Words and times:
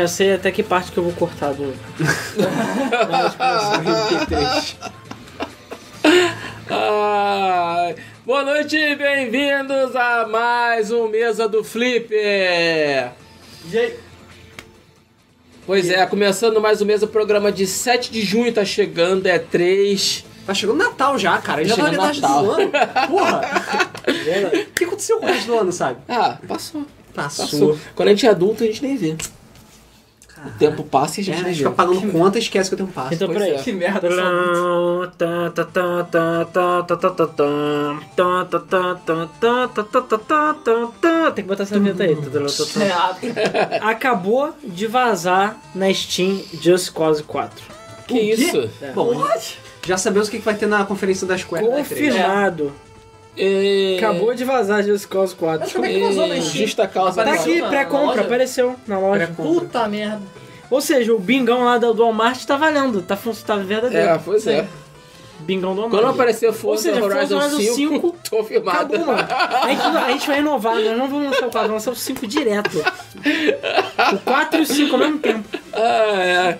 já 0.00 0.08
sei 0.08 0.34
até 0.34 0.50
que 0.50 0.62
parte 0.62 0.92
que 0.92 0.98
eu 0.98 1.04
vou 1.04 1.12
cortar 1.12 1.52
do. 1.52 1.74
da 1.98 3.26
explicação 3.26 3.84
do 3.84 3.90
MP3. 3.90 4.76
Ai, 6.70 7.96
boa 8.24 8.42
noite, 8.42 8.78
bem-vindos 8.96 9.94
a 9.94 10.26
mais 10.26 10.90
um 10.90 11.06
Mesa 11.08 11.46
do 11.46 11.62
Flipper. 11.62 13.10
Pois 15.66 15.90
é, 15.90 16.06
começando 16.06 16.62
mais 16.62 16.80
um 16.80 16.86
Mesa, 16.86 17.06
programa 17.06 17.52
de 17.52 17.66
7 17.66 18.10
de 18.10 18.22
junho, 18.22 18.50
tá 18.54 18.64
chegando, 18.64 19.26
é 19.26 19.38
3. 19.38 20.24
Tá 20.46 20.54
chegando 20.54 20.78
Natal 20.78 21.18
já, 21.18 21.36
cara. 21.38 21.62
Já 21.62 21.76
tá 21.76 21.82
Chegando 21.84 21.96
na 21.96 22.06
metade 22.06 22.20
Natal. 22.22 22.42
do 22.42 22.50
ano. 22.52 22.70
Porra! 23.08 23.40
O 24.10 24.72
que 24.74 24.84
aconteceu 24.84 25.18
com 25.18 25.26
o 25.26 25.28
resto 25.28 25.46
do 25.46 25.58
ano, 25.58 25.70
sabe? 25.70 25.98
Ah, 26.08 26.38
passou. 26.48 26.86
Passou. 27.14 27.44
Passou. 27.44 27.78
Quando 27.94 28.08
a 28.08 28.10
gente 28.12 28.26
é 28.26 28.30
adulto, 28.30 28.64
a 28.64 28.66
gente 28.66 28.82
nem 28.82 28.96
vê. 28.96 29.14
O 30.46 30.50
tempo 30.58 30.82
passa 30.82 31.20
e 31.20 31.22
a 31.22 31.24
gente, 31.24 31.48
é, 31.48 31.54
fica 31.54 31.70
pagando 31.70 32.00
que... 32.00 32.10
conta 32.10 32.38
e 32.38 32.42
esquece 32.42 32.70
que 32.70 32.74
o 32.74 32.78
tempo 32.78 32.92
passa. 32.92 33.14
Então, 33.14 33.28
peraí. 33.28 33.58
Que 33.58 33.72
merda, 33.72 34.08
Tem 41.34 41.44
que 41.44 41.48
botar 41.48 41.64
essa 41.64 41.78
vinheta 41.78 42.04
aí. 42.04 42.16
Acabou 43.82 44.54
de 44.62 44.86
vazar 44.86 45.58
na 45.74 45.92
Steam 45.92 46.42
Just 46.60 46.92
Cause 46.92 47.22
4. 47.22 47.64
Que 48.06 48.18
isso? 48.18 48.68
Bom, 48.94 49.24
já 49.86 49.96
sabemos 49.96 50.28
o 50.28 50.30
que 50.30 50.38
vai 50.38 50.54
ter 50.54 50.66
na 50.66 50.84
conferência 50.84 51.26
das 51.26 51.42
Square. 51.42 51.66
Confirmado. 51.66 52.72
É... 53.36 53.96
Acabou 53.98 54.34
de 54.34 54.44
vazar 54.44 54.82
Just 54.82 55.06
Cause 55.08 55.34
4. 55.34 55.60
Mas 55.60 55.72
como 55.72 55.84
é 55.84 55.88
que 55.92 56.00
vazou 56.00 56.26
na 56.26 56.36
É, 56.36 56.40
Steam? 56.40 56.66
Justa 56.66 56.86
causa. 56.86 57.16
Tá 57.16 57.22
Apareceu 57.22 57.52
aqui, 57.52 57.60
na- 57.62 57.68
pré-compra, 57.68 58.20
apareceu 58.22 58.76
na 58.86 58.98
loja. 58.98 59.32
Puta 59.36 59.88
merda. 59.88 60.20
Ou 60.70 60.80
seja, 60.80 61.12
o 61.12 61.18
bingão 61.18 61.64
lá 61.64 61.78
do, 61.78 61.92
Walmart 61.94 62.44
tá 62.44 62.56
valendo, 62.56 63.02
tá, 63.02 63.18
tá 63.46 63.56
verdadeiro. 63.56 64.08
É, 64.08 64.18
pois 64.18 64.46
é. 64.46 64.66
Bingão 65.40 65.74
do 65.74 65.80
Walmart. 65.82 66.02
Quando 66.02 66.14
aparecer 66.14 66.52
Forza 66.52 66.82
seja, 66.82 67.00
Forza 67.00 67.16
Horizon 67.16 67.36
Horizon 67.38 67.58
5, 67.74 67.94
5, 67.94 68.16
confirmado. 68.30 68.94
Acabou, 68.94 69.06
mano. 69.06 69.28
A 69.62 69.68
gente, 69.68 69.82
a 69.82 70.10
gente 70.10 70.26
vai 70.26 70.38
inovar, 70.38 70.74
nós 70.76 70.96
não 70.98 71.08
vamos 71.08 71.30
lançar 71.30 71.46
o 71.48 71.50
4, 71.50 71.60
vamos 71.68 71.72
lançar 71.86 71.90
o 71.90 71.96
5 71.96 72.26
direto. 72.26 72.78
O 74.12 74.18
4 74.18 74.60
e 74.60 74.62
o 74.62 74.66
5 74.66 74.92
ao 74.92 74.98
mesmo 74.98 75.18
tempo. 75.18 75.48
Ah, 75.72 76.22
é. 76.22 76.58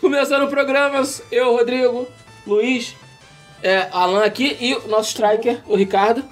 Começando 0.00 0.42
o 0.44 0.48
programa, 0.48 1.02
eu, 1.32 1.56
Rodrigo, 1.56 2.06
Luiz, 2.46 2.94
é, 3.64 3.88
Alan 3.90 4.22
aqui 4.24 4.56
e 4.60 4.74
o 4.74 4.86
nosso 4.88 5.08
striker, 5.08 5.58
o 5.66 5.74
Ricardo, 5.74 6.22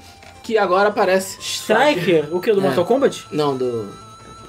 que 0.42 0.58
agora 0.58 0.90
aparece. 0.90 1.38
Striker? 1.40 2.28
O 2.30 2.40
que? 2.40 2.52
Do 2.52 2.60
É. 2.60 2.62
Mortal 2.62 2.84
Kombat? 2.84 3.24
Não, 3.32 3.56
do. 3.56 3.88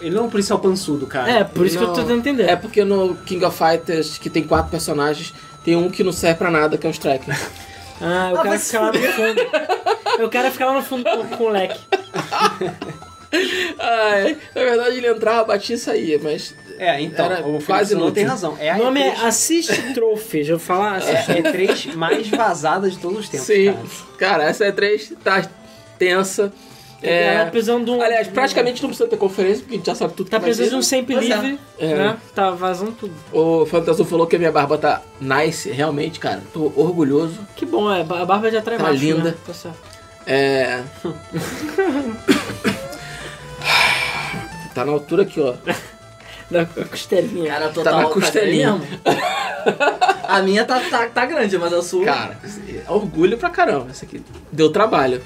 Ele 0.02 0.14
não 0.14 0.24
é 0.24 0.26
um 0.26 0.30
policial 0.30 0.60
pançudo, 0.60 1.08
cara. 1.08 1.32
É, 1.32 1.44
por 1.46 1.66
isso 1.66 1.78
que 1.78 1.84
eu 1.84 1.88
tô 1.88 1.94
Não. 1.94 2.02
tentando 2.04 2.20
entender. 2.20 2.50
É 2.50 2.58
porque 2.58 2.84
no 2.84 3.16
King 3.26 3.44
of 3.46 3.58
Fighters, 3.58 4.18
que 4.18 4.30
tem 4.30 4.44
quatro 4.44 4.70
personagens, 4.70 5.34
tem 5.64 5.78
um 5.78 5.90
que 5.90 6.04
não 6.04 6.12
serve 6.12 6.40
pra 6.40 6.52
nada, 6.52 6.78
que 6.78 6.86
é 6.86 6.90
o 6.90 6.92
striker. 6.92 7.34
Ah, 8.02 8.32
o 8.34 8.44
cara 8.44 8.60
fica 8.60 8.80
lá 8.82 8.92
no 8.92 9.00
fundo. 9.00 9.42
O 10.26 10.30
cara 10.30 10.52
fica 10.52 10.66
lá 10.66 10.74
no 10.74 10.82
fundo 10.82 11.04
com, 11.06 11.38
com 11.38 11.44
o 11.46 11.50
leque. 11.50 11.80
Ai, 13.80 14.38
na 14.54 14.62
verdade 14.64 14.98
ele 14.98 15.08
entrava, 15.08 15.46
batia 15.46 15.76
e 15.76 15.80
saía, 15.80 16.20
mas. 16.22 16.54
É, 16.80 17.00
então, 17.02 17.26
Era 17.26 17.46
o 17.48 17.62
quase 17.64 17.94
inútil. 17.94 18.14
tem 18.14 18.24
razão. 18.26 18.58
É 18.60 18.74
O 18.76 18.86
nome 18.86 19.02
é 19.02 19.14
E3, 19.16 19.24
Assist 19.26 19.94
Trophy, 19.94 20.44
já 20.44 20.56
vou 20.56 20.60
falar? 20.66 20.96
é 20.96 20.98
Assist 21.18 21.32
a 21.32 21.36
E3 21.36 21.96
mais 21.96 22.28
vazada 22.30 22.90
de 22.90 22.98
todos 22.98 23.20
os 23.20 23.30
tempos, 23.30 23.48
Sim. 23.48 23.74
cara. 24.18 24.18
Cara, 24.18 24.44
essa 24.46 24.66
E3 24.66 25.14
tá 25.24 25.46
tensa. 26.00 26.52
É, 27.06 27.36
É. 27.36 27.46
precisando 27.46 27.84
de 27.84 27.92
um. 27.92 28.02
Aliás, 28.02 28.30
praticamente 28.30 28.82
não 28.82 28.88
precisa 28.90 29.10
ter 29.10 29.18
conferência, 29.18 29.60
porque 29.62 29.76
a 29.76 29.78
gente 29.78 29.86
já 29.88 29.94
sabe 29.96 30.14
tudo 30.14 30.30
Tá 30.30 30.40
precisando 30.40 30.70
de 30.70 30.76
um 30.78 30.82
sempre 30.82 31.16
Pois 31.16 31.30
é. 31.30 31.36
livre, 31.36 31.60
É. 31.78 31.96
né? 31.96 32.18
Tá 32.34 32.52
vazando 32.52 32.94
tudo. 32.94 33.14
O 33.34 33.66
Fantasul 33.66 34.06
falou 34.06 34.26
que 34.26 34.38
a 34.38 34.40
minha 34.40 34.54
barba 34.54 34.78
tá 34.78 35.02
nice, 35.20 35.70
realmente, 35.70 36.18
cara. 36.18 36.42
Tô 36.54 36.72
orgulhoso. 36.78 37.40
Que 37.58 37.66
bom, 37.66 37.92
é. 37.94 38.00
A 38.02 38.26
barba 38.26 38.50
já 38.50 38.60
atrai 38.60 38.78
Tá 38.78 38.84
macho, 38.86 38.96
linda. 39.04 39.32
Né? 39.32 39.36
Tá 39.46 39.54
certo. 39.54 39.78
É. 40.26 40.80
tá 44.74 44.86
na 44.86 44.94
altura 44.94 45.24
aqui, 45.24 45.42
ó. 45.42 45.56
Da 46.54 46.66
costelinha. 46.86 47.52
Cara, 47.52 47.68
Tá 47.68 47.74
total 47.74 47.98
na 47.98 48.04
tá 48.04 48.10
costelinha. 48.14 48.74
mesmo. 48.74 48.88
A 50.28 50.42
minha 50.42 50.64
tá, 50.66 50.80
tá, 50.90 51.08
tá 51.08 51.26
grande, 51.26 51.58
mas 51.58 51.74
a 51.74 51.82
sua. 51.82 52.06
Cara, 52.06 52.38
é 52.88 52.92
orgulho 52.92 53.38
pra 53.38 53.50
caramba. 53.50 53.88
Isso 53.92 54.06
aqui 54.06 54.22
deu 54.52 54.70
trabalho. 54.72 55.22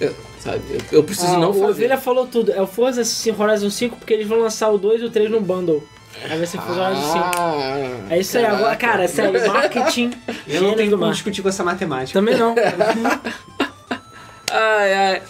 Eu, 0.00 0.14
sabe, 0.40 0.60
eu, 0.70 0.80
eu 0.98 1.04
preciso 1.04 1.34
Ah, 1.34 1.38
não 1.38 1.50
o 1.50 1.54
fazer. 1.54 1.64
Ovelha 1.70 1.96
falou 1.98 2.26
tudo. 2.26 2.52
É 2.52 2.60
o 2.60 2.66
Forza 2.66 3.02
Horizon 3.38 3.70
5 3.70 3.96
porque 3.96 4.12
eles 4.12 4.26
vão 4.28 4.40
lançar 4.40 4.68
o 4.70 4.78
2 4.78 5.00
e 5.00 5.04
o 5.06 5.10
3 5.10 5.30
num 5.30 5.42
bundle. 5.42 5.82
Aí 6.28 6.36
vai 6.38 6.46
ser 6.46 6.58
Forza 6.60 6.82
Horizon 6.82 7.12
5. 7.12 7.18
Ah, 7.36 7.88
É 8.10 8.18
isso 8.18 8.36
aí, 8.38 8.44
agora, 8.44 8.76
cara, 8.76 9.04
é 9.04 9.08
sério, 9.08 9.46
marketing. 9.52 10.12
Eu 10.46 10.62
não 10.62 10.74
tenho 10.74 10.90
como 10.98 11.10
discutir 11.10 11.42
com 11.42 11.48
essa 11.48 11.64
matemática. 11.64 12.18
Também 12.18 12.36
não. 12.36 12.54
Ai, 14.50 14.94
ai. 14.94 15.22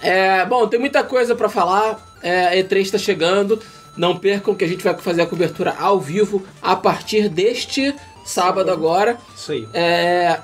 É, 0.00 0.44
bom, 0.46 0.66
tem 0.68 0.78
muita 0.78 1.02
coisa 1.02 1.34
pra 1.34 1.48
falar. 1.48 1.98
É, 2.22 2.46
a 2.48 2.56
E3 2.56 2.90
tá 2.90 2.98
chegando. 2.98 3.60
Não 3.96 4.16
percam 4.16 4.54
que 4.54 4.64
a 4.64 4.68
gente 4.68 4.84
vai 4.84 4.96
fazer 4.98 5.22
a 5.22 5.26
cobertura 5.26 5.74
ao 5.78 5.98
vivo 6.00 6.44
a 6.60 6.76
partir 6.76 7.28
deste 7.28 7.94
sábado 8.24 8.70
agora. 8.70 9.16
Isso 9.34 9.52
aí. 9.52 9.68
É, 9.72 10.38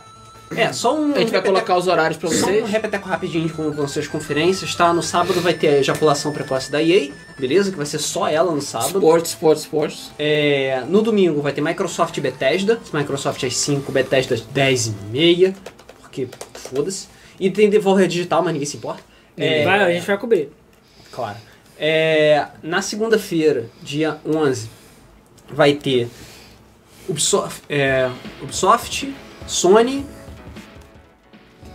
É, 0.55 0.71
só 0.73 0.95
um... 0.95 1.15
a 1.15 1.19
gente 1.19 1.33
vai 1.33 1.41
colocar 1.43 1.77
os 1.77 1.87
horários 1.87 2.19
pra 2.19 2.29
Só 2.29 2.35
um 2.37 2.39
vocês. 2.41 2.69
repeteco 2.69 3.09
rapidinho 3.09 3.47
de 3.47 3.53
como 3.55 3.73
vão 3.73 3.89
ser 3.89 4.01
as 4.01 4.07
conferências, 4.07 4.75
tá? 4.75 4.93
No 4.93 5.03
sábado 5.03 5.41
vai 5.41 5.55
ter 5.55 5.69
a 5.69 5.79
ejaculação 5.79 6.31
precoce 6.33 6.71
da 6.71 6.83
EA, 6.83 7.11
beleza? 7.39 7.71
Que 7.71 7.77
vai 7.77 7.87
ser 7.87 7.99
só 7.99 8.29
ela 8.29 8.53
no 8.53 8.61
sábado. 8.61 8.99
Sports, 8.99 9.31
sports, 9.31 9.63
sports. 9.65 10.11
É, 10.19 10.83
no 10.89 11.01
domingo 11.01 11.41
vai 11.41 11.53
ter 11.53 11.63
Microsoft 11.63 12.17
e 12.19 12.21
Bethesda. 12.21 12.79
Microsoft 12.93 13.43
às 13.45 13.57
5, 13.57 13.91
Bethesda 13.93 14.34
às 14.34 14.43
10 14.43 14.87
e 14.89 14.91
meia. 15.11 15.55
Porque 16.03 16.29
foda-se. 16.55 17.09
E 17.41 17.51
tem 17.51 17.71
Devolver 17.71 18.07
Digital, 18.07 18.43
mas 18.43 18.53
ninguém 18.53 18.67
se 18.67 18.77
importa. 18.77 19.03
É, 19.37 19.65
Vai, 19.65 19.83
a 19.83 19.91
gente 19.91 20.07
vai 20.07 20.19
cobrir. 20.19 20.51
Claro. 21.11 21.39
É, 21.84 22.47
na 22.62 22.81
segunda-feira, 22.81 23.69
dia 23.82 24.16
11, 24.25 24.70
vai 25.53 25.75
ter 25.75 26.09
Ubisoft, 27.09 27.60
é, 27.69 28.09
Ubisoft, 28.41 29.12
Sony. 29.48 30.06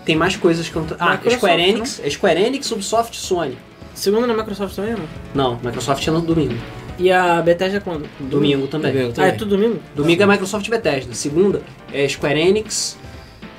Tem 0.06 0.16
mais 0.16 0.38
coisas 0.38 0.70
que 0.70 0.76
eu 0.78 0.84
não 0.84 0.88
tô... 0.88 0.96
Ah, 0.98 1.12
Microsoft, 1.12 1.36
Square 1.40 1.62
Enix. 1.62 2.00
É 2.02 2.10
Square 2.10 2.42
Enix, 2.42 2.72
Ubisoft, 2.72 3.18
Sony. 3.18 3.58
Segunda 3.94 4.26
na 4.28 4.34
Microsoft 4.34 4.74
também, 4.78 4.94
não? 4.96 5.08
Não, 5.36 5.60
Microsoft 5.62 6.08
é 6.08 6.12
no 6.12 6.22
domingo. 6.22 6.56
E 6.98 7.12
a 7.12 7.42
Bethesda 7.42 7.82
quando? 7.82 8.08
Domingo 8.18 8.66
também. 8.68 8.94
Domingo 8.94 9.12
Ah, 9.12 9.14
também. 9.16 9.32
é 9.32 9.34
tudo 9.34 9.58
domingo? 9.58 9.82
Domingo 9.94 10.24
é 10.24 10.26
Microsoft 10.26 10.66
e 10.66 10.70
Bethesda. 10.70 11.14
Segunda 11.14 11.62
é 11.92 12.08
Square 12.08 12.40
Enix, 12.40 12.98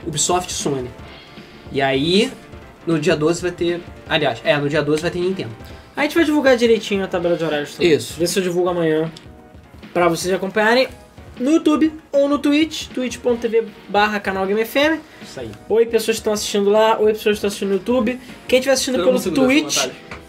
Ubisoft 0.06 0.50
e 0.50 0.54
Sony. 0.54 0.88
E 1.70 1.82
aí, 1.82 2.32
no 2.87 2.98
dia 2.98 3.14
12 3.14 3.42
vai 3.42 3.50
ter... 3.50 3.82
Aliás, 4.08 4.41
é, 4.42 4.56
no 4.56 4.66
dia 4.70 4.81
12 4.82 5.03
vai 5.03 5.10
ter 5.10 5.19
Nintendo. 5.19 5.50
A 5.98 6.03
gente 6.03 6.14
vai 6.14 6.25
divulgar 6.25 6.56
direitinho 6.56 7.03
a 7.03 7.09
tabela 7.09 7.36
de 7.36 7.42
horários 7.42 7.75
também. 7.75 7.92
Isso. 7.92 8.14
Vê 8.16 8.25
se 8.25 8.38
eu 8.38 8.42
divulgo 8.44 8.69
amanhã. 8.69 9.10
Pra 9.92 10.06
vocês 10.06 10.32
acompanharem 10.32 10.86
no 11.41 11.50
YouTube 11.50 11.92
ou 12.12 12.28
no 12.28 12.38
Twitch, 12.38 12.86
twitch.tv 12.94 13.64
barra 13.88 14.20
canal 14.20 14.47
GameFM. 14.47 15.00
Isso 15.20 15.41
aí. 15.41 15.50
Oi, 15.69 15.87
pessoas 15.87 16.16
que 16.16 16.20
estão 16.20 16.32
assistindo 16.32 16.70
lá, 16.70 17.00
oi, 17.00 17.14
pessoas 17.14 17.25
que 17.25 17.31
estão 17.31 17.48
assistindo 17.48 17.70
no 17.70 17.75
YouTube. 17.75 18.20
Quem 18.47 18.60
estiver 18.60 18.75
assistindo 18.75 19.03
Todo 19.03 19.20
pelo 19.20 19.34
Twitch, 19.34 19.88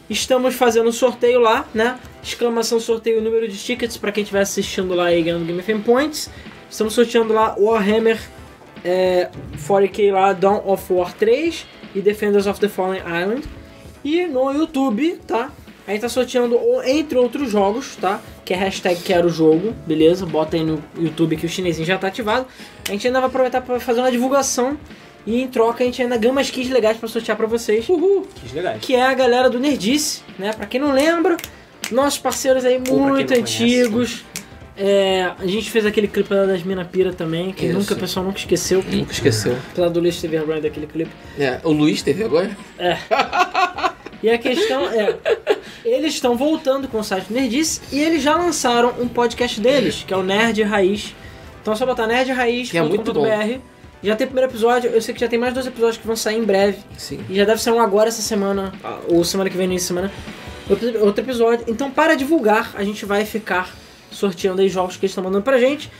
estamos 0.10 0.56
fazendo 0.56 0.90
um 0.90 0.92
sorteio 0.92 1.40
lá, 1.40 1.68
né? 1.72 2.00
Exclamação 2.24 2.80
sorteio 2.80 3.22
número 3.22 3.48
de 3.48 3.56
tickets 3.56 3.96
pra 3.96 4.12
quem 4.12 4.24
estiver 4.24 4.42
assistindo 4.42 4.96
lá 4.96 5.14
e 5.14 5.22
ganhando 5.22 5.46
Game 5.46 5.62
FM 5.62 5.86
Points. 5.86 6.32
Estamos 6.68 6.94
sorteando 6.94 7.32
lá 7.32 7.56
Warhammer 7.56 8.20
é, 8.84 9.30
40k 9.56 10.12
lá, 10.12 10.34
Dawn 10.34 10.64
of 10.66 10.92
War 10.92 11.14
3 11.14 11.64
e 11.94 12.02
Defenders 12.02 12.48
of 12.48 12.60
the 12.60 12.68
Fallen 12.68 13.02
Island. 13.02 13.59
E 14.04 14.26
no 14.26 14.52
YouTube, 14.52 15.20
tá? 15.28 15.52
A 15.88 15.92
gente 15.92 16.02
tá 16.02 16.10
sorteando, 16.10 16.60
entre 16.86 17.18
outros 17.18 17.50
jogos, 17.50 17.96
tá? 17.96 18.22
Que 18.46 18.54
é 18.54 18.58
hashtag 18.58 19.02
quero 19.02 19.28
jogo, 19.28 19.74
beleza? 19.88 20.24
Bota 20.26 20.56
aí 20.56 20.64
no 20.64 20.84
YouTube 20.96 21.36
que 21.36 21.48
o 21.48 21.50
chinesinho 21.50 21.86
já 21.88 21.98
tá 21.98 22.08
ativado. 22.08 22.46
A 22.88 22.92
gente 22.92 23.08
ainda 23.08 23.20
vai 23.20 23.28
aproveitar 23.28 23.62
para 23.62 23.80
fazer 23.80 24.00
uma 24.00 24.12
divulgação 24.12 24.78
e 25.26 25.42
em 25.42 25.48
troca 25.48 25.84
a 25.84 25.86
gente 25.86 26.02
ainda 26.02 26.16
ganha 26.16 26.32
umas 26.32 26.52
kits 26.52 26.70
legais 26.70 26.98
pra 26.98 27.10
sortear 27.10 27.36
pra 27.36 27.48
vocês. 27.48 27.90
Uhul! 27.90 28.28
Que 28.36 28.56
legais. 28.56 28.80
Que 28.82 28.96
é 28.96 29.02
a 29.02 29.14
galera 29.16 29.50
do 29.50 29.60
Nerdice, 29.60 30.22
né? 30.38 30.54
Pra 30.54 30.68
quem 30.68 30.80
não 30.80 30.92
lembra, 30.92 31.38
nossos 31.92 32.20
parceiros 32.20 32.66
aí 32.66 32.80
muito 32.80 33.34
antigos. 33.34 34.24
É, 34.78 35.32
a 35.38 35.46
gente 35.46 35.70
fez 35.72 35.86
aquele 35.86 36.08
clipe 36.08 36.34
lá 36.34 36.46
das 36.46 36.64
Mina 36.64 36.86
Pira 36.86 37.12
também, 37.12 37.52
que 37.52 37.66
Isso. 37.66 37.78
nunca, 37.78 37.96
o 37.96 37.98
pessoal 37.98 38.26
nunca 38.26 38.38
esqueceu. 38.38 38.82
Nunca 38.90 39.12
esqueceu. 39.12 39.58
Apesar 39.72 39.90
do 39.90 40.00
Luiz 40.00 40.22
ter 40.22 40.30
vergonha 40.30 40.62
daquele 40.62 40.88
clipe. 40.88 41.12
É, 41.38 41.60
o 41.64 41.72
Luiz 41.72 42.02
teve 42.02 42.24
agora? 42.24 42.56
E 44.22 44.30
a 44.30 44.38
questão 44.38 44.88
é, 44.90 45.16
eles 45.86 46.14
estão 46.14 46.36
voltando 46.36 46.88
com 46.88 47.00
o 47.00 47.04
site 47.04 47.32
Nerdice 47.32 47.82
e 47.92 48.00
eles 48.00 48.22
já 48.22 48.36
lançaram 48.36 48.94
um 49.00 49.08
podcast 49.08 49.60
deles, 49.60 50.04
que 50.06 50.14
é 50.14 50.18
o 50.18 50.24
Nerd 50.24 50.62
Raiz. 50.64 51.16
Então 51.62 51.74
é 51.74 51.76
só 51.76 51.86
botar 51.86 52.08
Que 52.70 52.78
é 52.78 52.82
muito 52.82 53.14
bom. 53.14 53.26
Já 54.02 54.16
tem 54.16 54.26
o 54.26 54.30
primeiro 54.30 54.50
episódio, 54.50 54.90
eu 54.90 55.02
sei 55.02 55.14
que 55.14 55.20
já 55.20 55.28
tem 55.28 55.38
mais 55.38 55.54
dois 55.54 55.68
episódios 55.68 55.98
que 55.98 56.08
vão 56.08 56.16
sair 56.16 56.38
em 56.38 56.44
breve. 56.44 56.78
Sim. 56.98 57.20
E 57.30 57.36
já 57.36 57.44
deve 57.44 57.62
ser 57.62 57.72
um 57.72 57.82
agora 57.82 58.08
essa 58.08 58.22
semana, 58.22 58.72
ah, 58.82 59.00
ou 59.10 59.26
semana 59.26 59.50
que 59.50 59.58
vem, 59.58 59.68
de 59.68 59.80
semana. 59.80 60.10
outro, 60.70 61.06
outro 61.06 61.24
episódio. 61.24 61.66
Então, 61.68 61.92
para 61.92 62.16
divulgar, 62.16 62.72
a 62.76 62.84
gente 62.84 63.06
vai 63.06 63.26
ficar 63.26 63.76
sorteando 64.10 64.62
aí 64.62 64.70
jogos 64.70 64.96
que 64.96 65.06
eles 65.06 65.12
estão 65.12 65.24
mandando 65.24 65.44
pra 65.44 65.60
gente. 65.60 65.92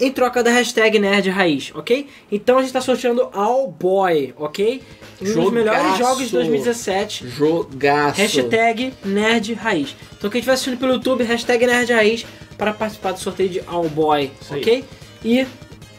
Em 0.00 0.10
troca 0.10 0.42
da 0.42 0.50
hashtag 0.50 0.98
Nerd 0.98 1.30
Raiz, 1.30 1.70
ok? 1.74 2.08
Então 2.30 2.58
a 2.58 2.62
gente 2.62 2.72
tá 2.72 2.80
sorteando 2.80 3.28
All 3.32 3.68
Boy, 3.70 4.34
ok? 4.36 4.82
Um 5.20 5.24
dos 5.24 5.34
Jogaço. 5.34 5.52
melhores 5.52 5.98
jogos 5.98 6.24
de 6.26 6.32
2017. 6.32 7.28
Jogaço. 7.28 8.20
Hashtag 8.20 8.92
Nerd 9.04 9.54
Raiz. 9.54 9.94
Então 10.18 10.28
quem 10.28 10.40
estiver 10.40 10.54
assistindo 10.54 10.78
pelo 10.78 10.94
YouTube, 10.94 11.22
hashtag 11.22 11.64
Nerd 11.66 11.92
Raiz 11.92 12.26
para 12.58 12.72
participar 12.72 13.12
do 13.12 13.20
sorteio 13.20 13.48
de 13.48 13.62
All 13.66 13.88
Boy, 13.88 14.30
aí. 14.50 14.60
ok? 14.60 14.84
E 15.24 15.46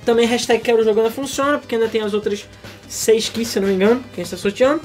também 0.06 0.28
hashtag 0.28 0.62
Quero 0.62 0.84
Jogando 0.84 1.10
Funciona, 1.12 1.58
porque 1.58 1.76
ainda 1.76 1.88
tem 1.88 2.02
as 2.02 2.14
outras 2.14 2.46
seis 2.88 3.30
keys, 3.30 3.48
se 3.48 3.60
não 3.60 3.68
me 3.68 3.74
engano, 3.76 4.02
que 4.14 4.22
a 4.22 4.24
gente 4.24 4.26
está 4.26 4.38
sorteando. 4.38 4.82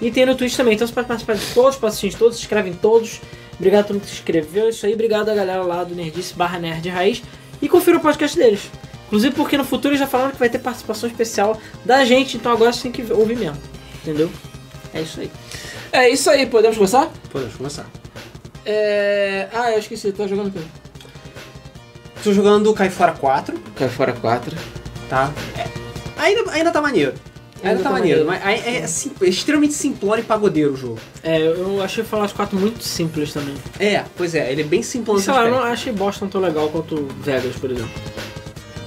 E 0.00 0.10
tem 0.10 0.26
no 0.26 0.34
Twitch 0.34 0.56
também, 0.56 0.74
então 0.74 0.86
você 0.86 0.92
pode 0.92 1.06
participar 1.06 1.34
de 1.36 1.46
todos, 1.54 1.76
pode 1.76 1.92
assistir 1.92 2.08
de 2.10 2.16
todos, 2.16 2.36
se 2.36 2.42
inscreve 2.42 2.70
em 2.70 2.74
todos. 2.74 3.20
Obrigado 3.56 3.80
a 3.80 3.84
todo 3.84 3.94
mundo 3.96 4.02
que 4.04 4.08
se 4.10 4.14
inscreveu, 4.16 4.68
isso 4.70 4.84
aí. 4.84 4.94
Obrigado 4.94 5.28
a 5.28 5.34
galera 5.34 5.62
lá 5.62 5.84
do 5.84 5.94
Nerdice 5.94 6.34
barra 6.34 6.58
Nerd 6.58 6.88
Raiz. 6.88 7.22
E 7.60 7.68
confira 7.68 7.96
o 7.98 8.00
podcast 8.00 8.36
deles. 8.36 8.70
Inclusive 9.06 9.34
porque 9.34 9.56
no 9.56 9.64
futuro 9.64 9.90
eles 9.90 10.00
já 10.00 10.06
falaram 10.06 10.32
que 10.32 10.38
vai 10.38 10.48
ter 10.48 10.58
participação 10.58 11.08
especial 11.08 11.60
da 11.84 12.04
gente, 12.04 12.36
então 12.36 12.50
agora 12.52 12.72
você 12.72 12.82
tem 12.82 12.92
que 12.92 13.12
ouvir 13.12 13.36
mesmo. 13.36 13.58
Entendeu? 14.02 14.30
É 14.92 15.00
isso 15.00 15.20
aí. 15.20 15.30
É 15.92 16.08
isso 16.08 16.28
aí, 16.30 16.46
podemos 16.46 16.76
começar? 16.76 17.08
Podemos 17.30 17.54
começar. 17.54 17.86
É... 18.66 19.48
Ah, 19.52 19.70
eu 19.72 19.78
esqueci, 19.78 20.10
tá 20.12 20.26
jogando 20.26 20.48
o 20.48 20.50
quê? 20.50 20.60
Tô 22.22 22.32
jogando 22.32 22.72
Cai 22.72 22.88
Fora 22.90 23.12
4, 23.12 23.58
Cai 23.76 23.88
fora 23.88 24.12
4. 24.14 24.56
tá? 25.10 25.30
É, 25.56 25.68
ainda, 26.16 26.50
ainda 26.52 26.70
tá 26.70 26.80
maneiro. 26.80 27.12
Ainda, 27.62 27.82
tá, 27.82 27.90
maneiro, 27.90 28.26
mas 28.26 28.44
é, 28.44 28.76
é 28.78 28.86
sim- 28.86 29.12
é 29.22 29.26
extremamente 29.26 29.72
simplório 29.72 30.22
e 30.22 30.24
pagodeiro 30.24 30.74
o 30.74 30.76
jogo. 30.76 30.98
É, 31.22 31.40
eu 31.40 31.80
achei 31.82 32.02
o 32.02 32.06
Fallout 32.06 32.34
4 32.34 32.58
muito 32.58 32.82
simples 32.84 33.32
também. 33.32 33.54
É, 33.80 34.04
pois 34.16 34.34
é, 34.34 34.52
ele 34.52 34.60
é 34.60 34.64
bem 34.64 34.82
simplão 34.82 35.18
Sei 35.18 35.32
lá, 35.32 35.44
eu 35.46 35.50
não 35.52 35.62
achei 35.62 35.92
Boston 35.92 36.26
tão 36.28 36.40
legal 36.40 36.68
quanto 36.68 37.08
Vegas, 37.20 37.56
por 37.56 37.70
exemplo. 37.70 37.90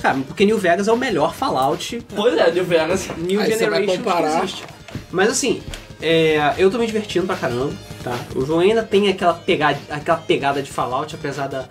Cara, 0.01 0.19
porque 0.27 0.45
New 0.45 0.59
Vegas 0.59 0.87
é 0.87 0.91
o 0.91 0.97
melhor 0.97 1.33
Fallout 1.33 2.05
Pois 2.15 2.37
é, 2.37 2.51
New 2.51 2.63
Vegas. 2.65 3.07
New 3.17 3.41
Aí 3.41 3.51
você 3.51 3.67
vai 3.67 3.79
Generation 3.81 3.97
comparar. 4.03 4.31
que 4.31 4.37
existe. 4.45 4.63
Mas 5.11 5.29
assim, 5.29 5.63
é, 5.99 6.53
eu 6.59 6.69
tô 6.69 6.77
me 6.77 6.85
divertindo 6.85 7.25
pra 7.25 7.35
caramba, 7.35 7.73
tá? 8.03 8.15
O 8.35 8.45
jogo 8.45 8.59
ainda 8.59 8.83
tem 8.83 9.09
aquela 9.09 9.33
pegada, 9.33 9.79
aquela 9.89 10.17
pegada 10.19 10.61
de 10.61 10.69
Fallout, 10.69 11.15
apesar 11.15 11.47
da 11.47 11.65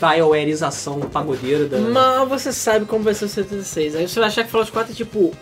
BioWareização 0.00 1.00
pagodeira 1.00 1.66
da... 1.66 1.78
Mas 1.78 2.28
você 2.28 2.52
sabe 2.52 2.84
como 2.84 3.04
vai 3.04 3.14
ser 3.14 3.26
o 3.26 3.28
76. 3.28 3.94
Aí 3.94 4.08
você 4.08 4.18
vai 4.18 4.28
achar 4.28 4.44
que 4.44 4.50
Fallout 4.50 4.72
4 4.72 4.92
é 4.92 4.94
tipo 4.96 5.32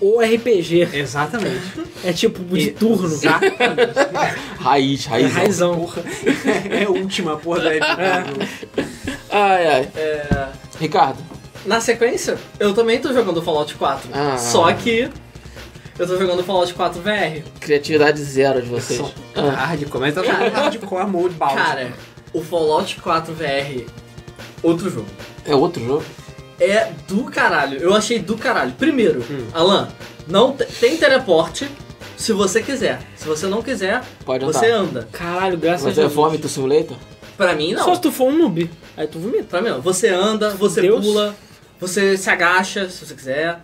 o 0.00 0.20
RPG. 0.20 0.88
Exatamente. 0.92 1.62
É 2.04 2.12
tipo 2.12 2.42
de 2.56 2.70
turno. 2.72 3.06
Exatamente. 3.14 3.60
Raiz, 4.58 5.06
É 5.06 5.10
raiz. 5.10 5.32
raizão. 5.32 5.88
é 6.70 6.84
a 6.84 6.90
última 6.90 7.36
porra 7.36 7.60
da 7.60 7.74
época. 7.74 8.48
Ai, 9.30 9.66
ai. 9.66 9.88
É, 9.96 10.48
Ricardo. 10.78 11.18
na 11.66 11.80
sequência, 11.80 12.38
eu 12.58 12.72
também 12.74 12.98
tô 13.00 13.12
jogando 13.12 13.42
Fallout 13.42 13.74
4. 13.74 14.08
Ah. 14.12 14.36
Só 14.38 14.72
que 14.72 15.08
eu 15.98 16.06
tô 16.06 16.18
jogando 16.18 16.42
Fallout 16.42 16.72
4 16.74 17.00
VR. 17.02 17.42
Criatividade 17.60 18.22
zero 18.22 18.62
de 18.62 18.68
vocês. 18.68 18.98
Só- 19.00 19.10
Ah. 19.36 19.68
Mas 19.98 20.14
tá 20.14 20.22
jogando 20.22 20.52
hardcore 20.52 21.06
mode 21.06 21.34
balde. 21.34 21.56
Cara, 21.56 21.92
o 22.32 22.42
Fallout 22.42 22.96
4 23.00 23.34
VR, 23.34 23.84
outro 24.62 24.88
jogo. 24.90 25.06
É 25.44 25.54
outro 25.54 25.84
jogo? 25.84 26.04
É 26.60 26.92
do 27.08 27.24
caralho. 27.24 27.78
Eu 27.78 27.94
achei 27.94 28.18
do 28.18 28.36
caralho. 28.36 28.72
Primeiro, 28.72 29.24
Hum. 29.30 29.46
Alan, 29.52 29.88
não 30.28 30.52
te- 30.52 30.66
tem 30.66 30.96
teleporte 30.96 31.66
se 32.16 32.32
você 32.32 32.62
quiser. 32.62 33.00
Se 33.16 33.26
você 33.26 33.46
não 33.46 33.62
quiser, 33.62 34.02
Pode 34.26 34.44
andar. 34.44 34.58
você 34.58 34.70
anda. 34.70 35.08
Caralho, 35.10 35.56
graças 35.56 35.84
Mas 35.86 35.98
a 35.98 36.02
é 36.02 36.04
Deus. 36.04 36.14
vômito 36.14 36.48
simulator? 36.48 36.96
Pra 37.36 37.54
mim, 37.54 37.72
não. 37.72 37.84
Só 37.84 37.94
se 37.94 38.02
tu 38.02 38.12
for 38.12 38.28
um 38.28 38.36
noob. 38.36 38.70
Aí 38.96 39.06
tu 39.06 39.18
vomita. 39.18 39.44
Pra 39.44 39.62
mim, 39.62 39.70
não. 39.70 39.80
Você 39.80 40.08
anda, 40.08 40.50
você 40.50 40.82
Deus. 40.82 41.02
pula, 41.04 41.34
você 41.80 42.16
se 42.18 42.28
agacha 42.28 42.88
se 42.90 43.06
você 43.06 43.14
quiser. 43.14 43.60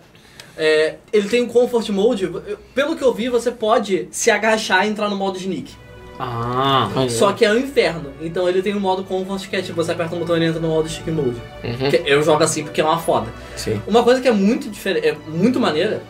É, 0.57 0.95
ele 1.13 1.29
tem 1.29 1.43
um 1.43 1.47
Comfort 1.47 1.87
Mode. 1.89 2.27
Pelo 2.73 2.95
que 2.95 3.03
eu 3.03 3.13
vi, 3.13 3.29
você 3.29 3.51
pode 3.51 4.07
se 4.09 4.31
agachar 4.31 4.87
e 4.87 4.89
entrar 4.89 5.07
no 5.07 5.15
modo 5.15 5.37
sneak. 5.37 5.71
Ah. 6.19 6.89
Só 7.09 7.31
que 7.31 7.45
é 7.45 7.51
o 7.51 7.57
inferno. 7.57 8.11
Então 8.21 8.47
ele 8.49 8.61
tem 8.61 8.75
um 8.75 8.79
modo 8.79 9.03
Comfort 9.03 9.47
que 9.49 9.55
é 9.55 9.61
tipo, 9.61 9.75
você 9.75 9.91
aperta 9.91 10.15
um 10.15 10.19
botão 10.19 10.35
e 10.35 10.39
ele 10.39 10.47
entra 10.47 10.59
no 10.59 10.69
modo 10.69 10.89
stick 10.89 11.07
mode. 11.07 11.41
Uhum. 11.63 11.89
Que 11.89 12.01
eu 12.05 12.21
jogo 12.23 12.43
assim 12.43 12.63
porque 12.63 12.81
é 12.81 12.83
uma 12.83 12.97
foda. 12.97 13.27
Sim. 13.55 13.81
Uma 13.87 14.03
coisa 14.03 14.19
que 14.21 14.27
é 14.27 14.31
muito 14.31 14.69
diferente, 14.69 15.07
é 15.07 15.15
muito 15.27 15.59
maneira, 15.59 16.01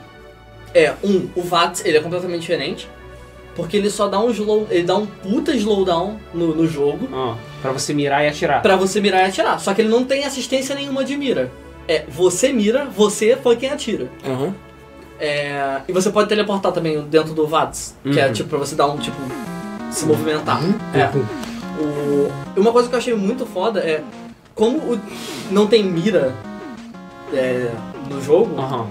é 0.74 0.94
um, 1.04 1.28
o 1.36 1.42
VATS 1.42 1.84
ele 1.86 1.98
é 1.98 2.02
completamente 2.02 2.42
diferente. 2.42 2.90
Porque 3.56 3.76
ele 3.76 3.90
só 3.90 4.08
dá 4.08 4.20
um 4.20 4.30
slow. 4.30 4.68
Ele 4.70 4.84
dá 4.84 4.96
um 4.96 5.08
puta 5.08 5.52
slowdown 5.56 6.18
no, 6.32 6.54
no 6.54 6.68
jogo 6.68 7.10
ó, 7.12 7.34
pra 7.60 7.72
você 7.72 7.92
mirar 7.92 8.24
e 8.24 8.28
atirar. 8.28 8.62
pra 8.62 8.76
você 8.76 9.02
mirar 9.02 9.22
e 9.22 9.30
atirar. 9.30 9.60
Só 9.60 9.74
que 9.74 9.82
ele 9.82 9.90
não 9.90 10.04
tem 10.06 10.24
assistência 10.26 10.76
nenhuma 10.76 11.04
de 11.04 11.18
mira. 11.18 11.52
É, 11.88 12.06
você 12.08 12.54
mira, 12.54 12.86
você 12.86 13.36
foi 13.36 13.56
quem 13.56 13.72
atira. 13.72 14.08
Uhum. 14.24 14.54
É, 15.20 15.82
e 15.88 15.92
você 15.92 16.12
pode 16.12 16.30
teleportar 16.30 16.72
também 16.72 17.02
dentro 17.06 17.34
do 17.34 17.48
VATS, 17.48 17.96
que 18.04 18.20
é 18.20 18.28
Uhum. 18.28 18.34
tipo 18.34 18.50
pra 18.50 18.60
você 18.60 18.76
dar 18.76 18.86
um 18.86 18.98
tipo. 19.00 19.18
Se 19.92 20.06
movimentar. 20.06 20.62
Uhum. 20.64 20.74
É. 20.94 21.10
O, 21.80 22.60
uma 22.60 22.72
coisa 22.72 22.90
que 22.90 22.96
eu 22.96 23.00
achei 23.00 23.14
muito 23.14 23.46
foda 23.46 23.80
é 23.80 24.04
como 24.56 24.78
o- 24.80 25.00
não 25.52 25.68
tem 25.68 25.84
mira 25.84 26.34
é, 27.34 27.72
no 28.10 28.22
jogo, 28.22 28.60
Aham. 28.60 28.88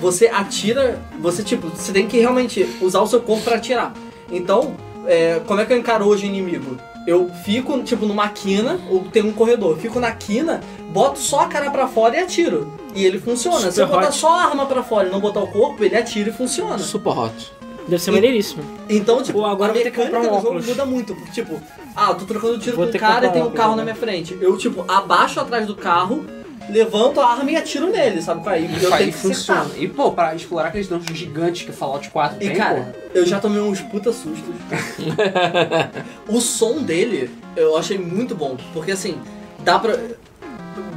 você 0.00 0.26
atira, 0.26 0.98
você 1.20 1.42
tipo, 1.42 1.68
você 1.68 1.92
tem 1.92 2.06
que 2.06 2.18
realmente 2.18 2.68
usar 2.80 3.00
o 3.00 3.06
seu 3.06 3.20
corpo 3.20 3.44
pra 3.44 3.56
atirar. 3.56 3.92
Então, 4.30 4.74
é, 5.06 5.40
como 5.46 5.60
é 5.60 5.64
que 5.64 5.72
eu 5.72 5.78
encaro 5.78 6.06
hoje 6.06 6.26
o 6.26 6.28
inimigo? 6.28 6.76
Eu 7.06 7.30
fico, 7.44 7.82
tipo, 7.82 8.04
numa 8.04 8.28
quina, 8.28 8.78
ou 8.90 9.04
tem 9.04 9.22
um 9.22 9.32
corredor, 9.32 9.70
eu 9.70 9.76
fico 9.78 9.98
na 9.98 10.12
quina, 10.12 10.60
boto 10.92 11.18
só 11.18 11.40
a 11.40 11.46
cara 11.46 11.70
pra 11.70 11.86
fora 11.88 12.16
e 12.16 12.20
atiro. 12.20 12.70
E 12.94 13.04
ele 13.06 13.18
funciona. 13.18 13.70
Se 13.70 13.80
eu 13.80 13.86
Super 13.86 13.96
botar 14.00 14.08
hot. 14.08 14.16
só 14.16 14.28
a 14.34 14.42
arma 14.44 14.66
pra 14.66 14.82
fora 14.82 15.08
e 15.08 15.10
não 15.10 15.20
botar 15.20 15.40
o 15.40 15.46
corpo, 15.46 15.82
ele 15.82 15.96
atira 15.96 16.28
e 16.28 16.32
funciona. 16.32 16.76
Super 16.78 17.16
hot. 17.16 17.52
Deve 17.88 18.02
ser 18.02 18.10
E- 18.10 18.14
maneiríssimo. 18.14 18.62
Então, 18.88 19.22
tipo, 19.22 19.38
Pô, 19.40 19.46
agora 19.46 19.72
a 19.72 19.74
eu 19.74 19.74
vou 19.74 19.82
ter 19.82 19.90
que 19.90 19.98
mecânica 19.98 20.18
comprar 20.28 20.36
um 20.36 20.40
do 20.40 20.60
jogo 20.60 20.68
muda 20.68 20.84
muito. 20.86 21.14
Porque, 21.14 21.32
tipo, 21.32 21.60
ah, 21.96 22.10
eu 22.10 22.14
tô 22.16 22.24
trocando 22.26 22.58
tiro 22.58 22.76
Vou 22.76 22.86
com 22.86 22.96
o 22.96 23.00
cara 23.00 23.26
e 23.26 23.30
tem 23.30 23.42
um 23.42 23.46
carro 23.50 23.70
óculos 23.72 23.76
na 23.78 23.82
minha 23.84 23.94
frente. 23.96 24.36
Eu, 24.40 24.56
tipo, 24.58 24.84
abaixo 24.86 25.40
atrás 25.40 25.66
do 25.66 25.74
carro, 25.74 26.24
levanto 26.68 27.18
a 27.20 27.26
arma 27.32 27.50
e 27.50 27.56
atiro 27.56 27.88
nele, 27.88 28.20
sabe 28.20 28.42
qual 28.42 28.54
é? 28.54 28.60
E 28.60 28.82
eu 28.84 28.92
Aí 28.92 28.98
tenho 29.04 29.12
que 29.12 29.18
funciona. 29.18 29.60
acertar. 29.62 29.82
E 29.82 29.88
pô, 29.88 30.12
pra 30.12 30.34
explorar 30.34 30.68
aqueles 30.68 30.86
dungeons 30.86 31.18
gigantes 31.18 31.62
que 31.62 31.72
Fallout 31.72 32.10
4 32.10 32.36
E 32.36 32.48
tem, 32.48 32.56
cara, 32.56 32.94
eu 33.14 33.24
já 33.24 33.40
tomei 33.40 33.60
uns 33.60 33.80
puta 33.80 34.12
sustos. 34.12 34.54
o 36.28 36.40
som 36.40 36.82
dele 36.82 37.30
eu 37.56 37.76
achei 37.76 37.96
muito 37.98 38.34
bom, 38.34 38.56
porque 38.72 38.92
assim, 38.92 39.18
dá 39.60 39.78
pra. 39.78 39.98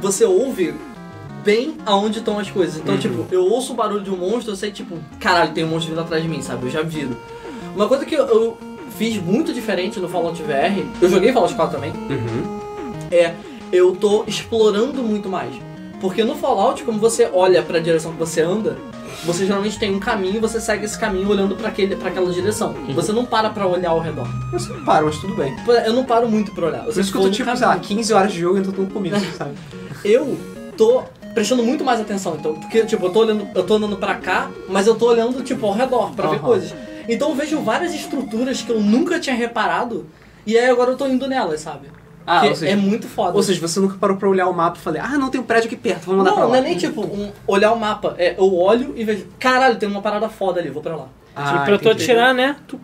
Você 0.00 0.24
ouve 0.24 0.74
bem 1.44 1.76
aonde 1.84 2.18
estão 2.18 2.38
as 2.38 2.50
coisas. 2.50 2.76
Então, 2.76 2.96
tipo, 2.98 3.26
eu 3.30 3.44
ouço 3.44 3.72
o 3.72 3.76
barulho 3.76 4.02
de 4.02 4.10
um 4.10 4.16
monstro, 4.16 4.52
eu 4.52 4.56
sei, 4.56 4.70
tipo, 4.70 4.96
caralho, 5.18 5.52
tem 5.52 5.64
um 5.64 5.68
monstro 5.68 5.90
vindo 5.90 6.00
atrás 6.00 6.22
de 6.22 6.28
mim, 6.28 6.42
sabe? 6.42 6.66
Eu 6.66 6.70
já 6.70 6.82
viro. 6.82 7.16
Uma 7.74 7.88
coisa 7.88 8.04
que 8.04 8.14
eu, 8.14 8.26
eu 8.26 8.58
fiz 8.96 9.16
muito 9.22 9.52
diferente 9.52 9.98
no 9.98 10.08
Fallout 10.08 10.42
VR, 10.42 10.84
eu 11.00 11.08
joguei 11.08 11.32
Fallout 11.32 11.54
4 11.54 11.74
também. 11.76 11.92
Uhum. 11.92 12.60
é 13.10 13.34
eu 13.72 13.96
tô 13.96 14.24
explorando 14.26 15.02
muito 15.02 15.28
mais. 15.30 15.54
Porque 15.98 16.22
no 16.24 16.34
Fallout, 16.34 16.82
como 16.84 16.98
você 16.98 17.30
olha 17.32 17.62
pra 17.62 17.78
direção 17.78 18.12
que 18.12 18.18
você 18.18 18.42
anda, 18.42 18.76
você 19.24 19.46
geralmente 19.46 19.78
tem 19.78 19.94
um 19.94 20.00
caminho 20.00 20.36
e 20.36 20.40
você 20.40 20.60
segue 20.60 20.84
esse 20.84 20.98
caminho 20.98 21.28
olhando 21.28 21.54
para 21.54 21.68
aquela 21.68 22.30
direção. 22.32 22.74
Você 22.94 23.12
não 23.12 23.24
para 23.24 23.48
pra 23.50 23.66
olhar 23.66 23.90
ao 23.90 24.00
redor. 24.00 24.28
Eu 24.52 24.58
sempre 24.58 24.82
paro, 24.82 25.06
mas 25.06 25.16
tudo 25.18 25.34
bem. 25.34 25.56
Eu 25.86 25.92
não 25.92 26.04
paro 26.04 26.28
muito 26.28 26.52
pra 26.52 26.66
olhar. 26.66 26.86
Eu 26.86 26.92
Por 26.92 27.00
isso 27.00 27.10
que 27.12 27.16
eu 27.16 27.22
tô 27.22 27.30
tipo, 27.30 27.44
caminho. 27.44 27.58
sei 27.58 27.66
lá, 27.66 27.78
15 27.78 28.12
horas 28.12 28.32
de 28.32 28.40
jogo 28.40 28.58
e 28.58 28.64
eu 28.64 28.72
tô 28.72 28.84
comigo, 28.84 29.16
sabe? 29.38 29.52
Eu 30.04 30.36
tô 30.76 31.02
prestando 31.34 31.62
muito 31.62 31.82
mais 31.84 32.00
atenção, 32.00 32.36
então, 32.38 32.54
porque 32.54 32.84
tipo, 32.84 33.06
eu 33.06 33.10
tô 33.10 33.20
olhando, 33.20 33.48
eu 33.54 33.62
tô 33.64 33.74
andando 33.74 33.96
pra 33.96 34.16
cá, 34.16 34.50
mas 34.68 34.86
eu 34.86 34.94
tô 34.94 35.06
olhando 35.08 35.42
tipo 35.42 35.66
ao 35.66 35.72
redor 35.72 36.12
pra 36.12 36.28
ver 36.28 36.36
Aham. 36.36 36.44
coisas. 36.44 36.74
Então 37.08 37.30
eu 37.30 37.34
vejo 37.34 37.58
várias 37.60 37.94
estruturas 37.94 38.62
que 38.62 38.70
eu 38.70 38.80
nunca 38.80 39.18
tinha 39.18 39.34
reparado 39.34 40.06
e 40.46 40.56
aí 40.58 40.68
agora 40.68 40.90
eu 40.90 40.96
tô 40.96 41.06
indo 41.06 41.26
nelas, 41.26 41.60
sabe? 41.60 41.88
Ah, 42.24 42.40
Que 42.40 42.48
ou 42.50 42.54
seja, 42.54 42.72
é 42.72 42.76
muito 42.76 43.08
foda. 43.08 43.36
ou 43.36 43.42
seja, 43.42 43.60
você 43.60 43.80
nunca 43.80 43.96
parou 43.98 44.16
pra 44.16 44.28
olhar 44.28 44.46
o 44.48 44.52
mapa 44.52 44.76
e 44.78 44.80
falei, 44.80 45.00
ah, 45.02 45.18
não, 45.18 45.28
tem 45.28 45.40
um 45.40 45.44
prédio 45.44 45.66
aqui 45.66 45.76
perto, 45.76 46.02
vamos 46.06 46.18
mandar 46.18 46.32
pra 46.32 46.42
não, 46.42 46.50
lá. 46.50 46.56
não 46.56 46.64
é 46.64 46.68
nem 46.68 46.76
tipo 46.78 47.00
um 47.02 47.32
olhar 47.46 47.72
o 47.72 47.78
mapa, 47.80 48.14
é 48.18 48.36
eu 48.38 48.54
olho 48.54 48.92
e 48.96 49.02
vejo, 49.02 49.26
caralho, 49.40 49.76
tem 49.76 49.88
uma 49.88 50.00
parada 50.02 50.28
foda 50.28 50.60
ali, 50.60 50.70
vou 50.70 50.82
pra 50.82 50.94
lá. 50.94 51.06
Ah, 51.34 51.62
e 51.62 51.64
pra 51.64 51.78
tu 51.78 51.88
entendi. 51.88 52.02
atirar, 52.04 52.32
né? 52.34 52.56
Tu... 52.68 52.78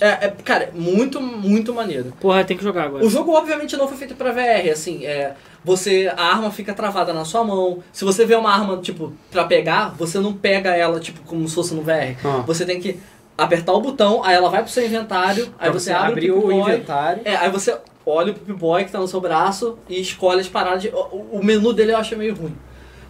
É, 0.00 0.26
é, 0.26 0.34
cara, 0.44 0.70
muito, 0.74 1.20
muito 1.20 1.74
maneiro. 1.74 2.12
Porra, 2.20 2.44
tem 2.44 2.56
que 2.56 2.62
jogar 2.62 2.84
agora. 2.84 3.04
O 3.04 3.10
jogo 3.10 3.32
obviamente 3.32 3.76
não 3.76 3.88
foi 3.88 3.96
feito 3.96 4.14
pra 4.14 4.32
VR, 4.32 4.70
assim, 4.72 5.04
é. 5.06 5.34
Você. 5.64 6.12
A 6.16 6.24
arma 6.24 6.50
fica 6.50 6.74
travada 6.74 7.12
na 7.12 7.24
sua 7.24 7.42
mão. 7.42 7.82
Se 7.92 8.04
você 8.04 8.24
vê 8.24 8.34
uma 8.34 8.52
arma, 8.52 8.76
tipo, 8.78 9.12
pra 9.30 9.44
pegar, 9.44 9.94
você 9.96 10.18
não 10.18 10.32
pega 10.32 10.74
ela, 10.76 11.00
tipo, 11.00 11.20
como 11.22 11.48
se 11.48 11.54
fosse 11.54 11.74
no 11.74 11.82
VR. 11.82 12.16
Ah. 12.24 12.44
Você 12.46 12.64
tem 12.64 12.80
que 12.80 13.00
apertar 13.36 13.72
o 13.72 13.80
botão, 13.80 14.22
aí 14.24 14.34
ela 14.34 14.48
vai 14.48 14.62
pro 14.62 14.70
seu 14.72 14.84
inventário, 14.84 15.44
aí 15.58 15.70
Pra 15.70 15.78
você, 15.78 15.92
abre 15.92 16.30
o, 16.30 16.46
o 16.46 16.52
inventário. 16.52 17.22
É, 17.24 17.36
aí 17.36 17.50
você 17.50 17.76
olha 18.04 18.32
o 18.32 18.34
Pip-Boy 18.34 18.84
que 18.84 18.92
tá 18.92 18.98
no 18.98 19.08
seu 19.08 19.20
braço 19.20 19.78
e 19.88 20.00
escolhe 20.00 20.40
as 20.40 20.48
paradas. 20.48 20.82
De, 20.82 20.88
o, 20.88 21.28
o 21.32 21.44
menu 21.44 21.72
dele 21.72 21.92
eu 21.92 21.98
acho 21.98 22.16
meio 22.16 22.34
ruim. 22.34 22.56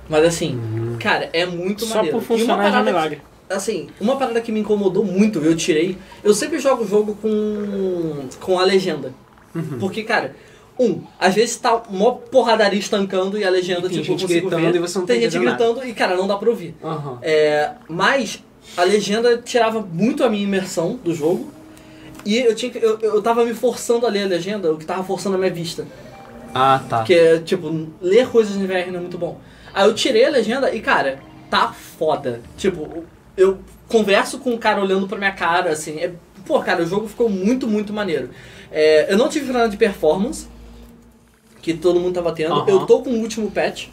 Mas 0.08 0.24
assim, 0.24 0.96
cara, 1.00 1.28
é 1.32 1.44
muito 1.44 1.84
Só 1.84 1.96
maneiro. 1.96 2.18
por 2.18 2.24
funcionar 2.24 2.72
é 2.72 2.82
milagre. 2.82 3.20
Assim, 3.48 3.88
uma 4.00 4.16
parada 4.16 4.40
que 4.40 4.50
me 4.52 4.60
incomodou 4.60 5.04
muito, 5.04 5.38
eu 5.40 5.56
tirei. 5.56 5.96
Eu 6.22 6.34
sempre 6.34 6.58
jogo 6.58 6.84
o 6.84 6.88
jogo 6.88 7.16
com, 7.20 8.28
com 8.40 8.58
a 8.58 8.64
legenda. 8.64 9.12
Uhum. 9.54 9.78
Porque, 9.78 10.02
cara, 10.02 10.34
um, 10.78 11.02
às 11.18 11.34
vezes 11.34 11.56
tá 11.56 11.82
mó 11.90 12.12
porradaria 12.12 12.78
estancando 12.78 13.38
e 13.38 13.44
a 13.44 13.50
legenda, 13.50 13.86
E 13.86 13.90
tem 13.90 14.02
tipo, 14.02 14.18
gente 14.18 14.26
gritando 14.26 14.72
ver. 14.72 14.74
e 14.74 14.78
você 14.78 14.98
não 14.98 15.06
Tem 15.06 15.16
tá 15.20 15.22
gente 15.30 15.38
gritando 15.38 15.86
e, 15.86 15.92
cara, 15.94 16.16
não 16.16 16.26
dá 16.26 16.36
pra 16.36 16.50
ouvir. 16.50 16.74
Aham. 16.84 17.18
É, 17.22 17.72
mas 17.88 18.42
a 18.76 18.84
legenda 18.84 19.38
tirava 19.38 19.80
muito 19.80 20.22
a 20.24 20.28
minha 20.28 20.44
imersão 20.44 20.98
do 21.02 21.14
jogo. 21.14 21.50
E 22.24 22.38
eu, 22.38 22.54
tinha 22.54 22.70
que, 22.72 22.78
eu, 22.78 22.98
eu 23.00 23.22
tava 23.22 23.44
me 23.44 23.54
forçando 23.54 24.04
a 24.04 24.10
ler 24.10 24.24
a 24.24 24.26
legenda, 24.26 24.72
o 24.72 24.76
que 24.76 24.84
tava 24.84 25.04
forçando 25.04 25.36
a 25.36 25.38
minha 25.38 25.50
vista. 25.50 25.86
Ah, 26.52 26.82
tá. 26.88 26.98
Porque, 26.98 27.38
tipo, 27.44 27.88
ler 28.00 28.28
coisas 28.28 28.56
em 28.56 28.66
VR 28.66 28.90
não 28.90 28.98
é 28.98 29.00
muito 29.00 29.16
bom. 29.16 29.38
Aí 29.72 29.86
eu 29.86 29.94
tirei 29.94 30.24
a 30.24 30.30
legenda 30.30 30.74
e, 30.74 30.80
cara, 30.80 31.20
tá 31.48 31.72
foda. 31.72 32.40
Tipo, 32.56 33.04
eu 33.36 33.58
converso 33.88 34.38
com 34.38 34.54
o 34.54 34.58
cara 34.58 34.80
olhando 34.80 35.06
pra 35.06 35.18
minha 35.18 35.32
cara, 35.32 35.70
assim. 35.70 35.98
É, 35.98 36.12
pô, 36.44 36.60
cara, 36.60 36.82
o 36.82 36.86
jogo 36.86 37.06
ficou 37.08 37.28
muito, 37.28 37.66
muito 37.66 37.92
maneiro. 37.92 38.30
É, 38.70 39.12
eu 39.12 39.16
não 39.18 39.28
tive 39.28 39.44
problema 39.46 39.68
de 39.68 39.76
performance, 39.76 40.46
que 41.62 41.74
todo 41.74 41.98
mundo 42.00 42.14
tava 42.14 42.32
tendo. 42.32 42.68
Eu 42.68 42.86
tô 42.86 43.00
com 43.02 43.10
o 43.10 43.20
último 43.20 43.50
patch. 43.50 43.88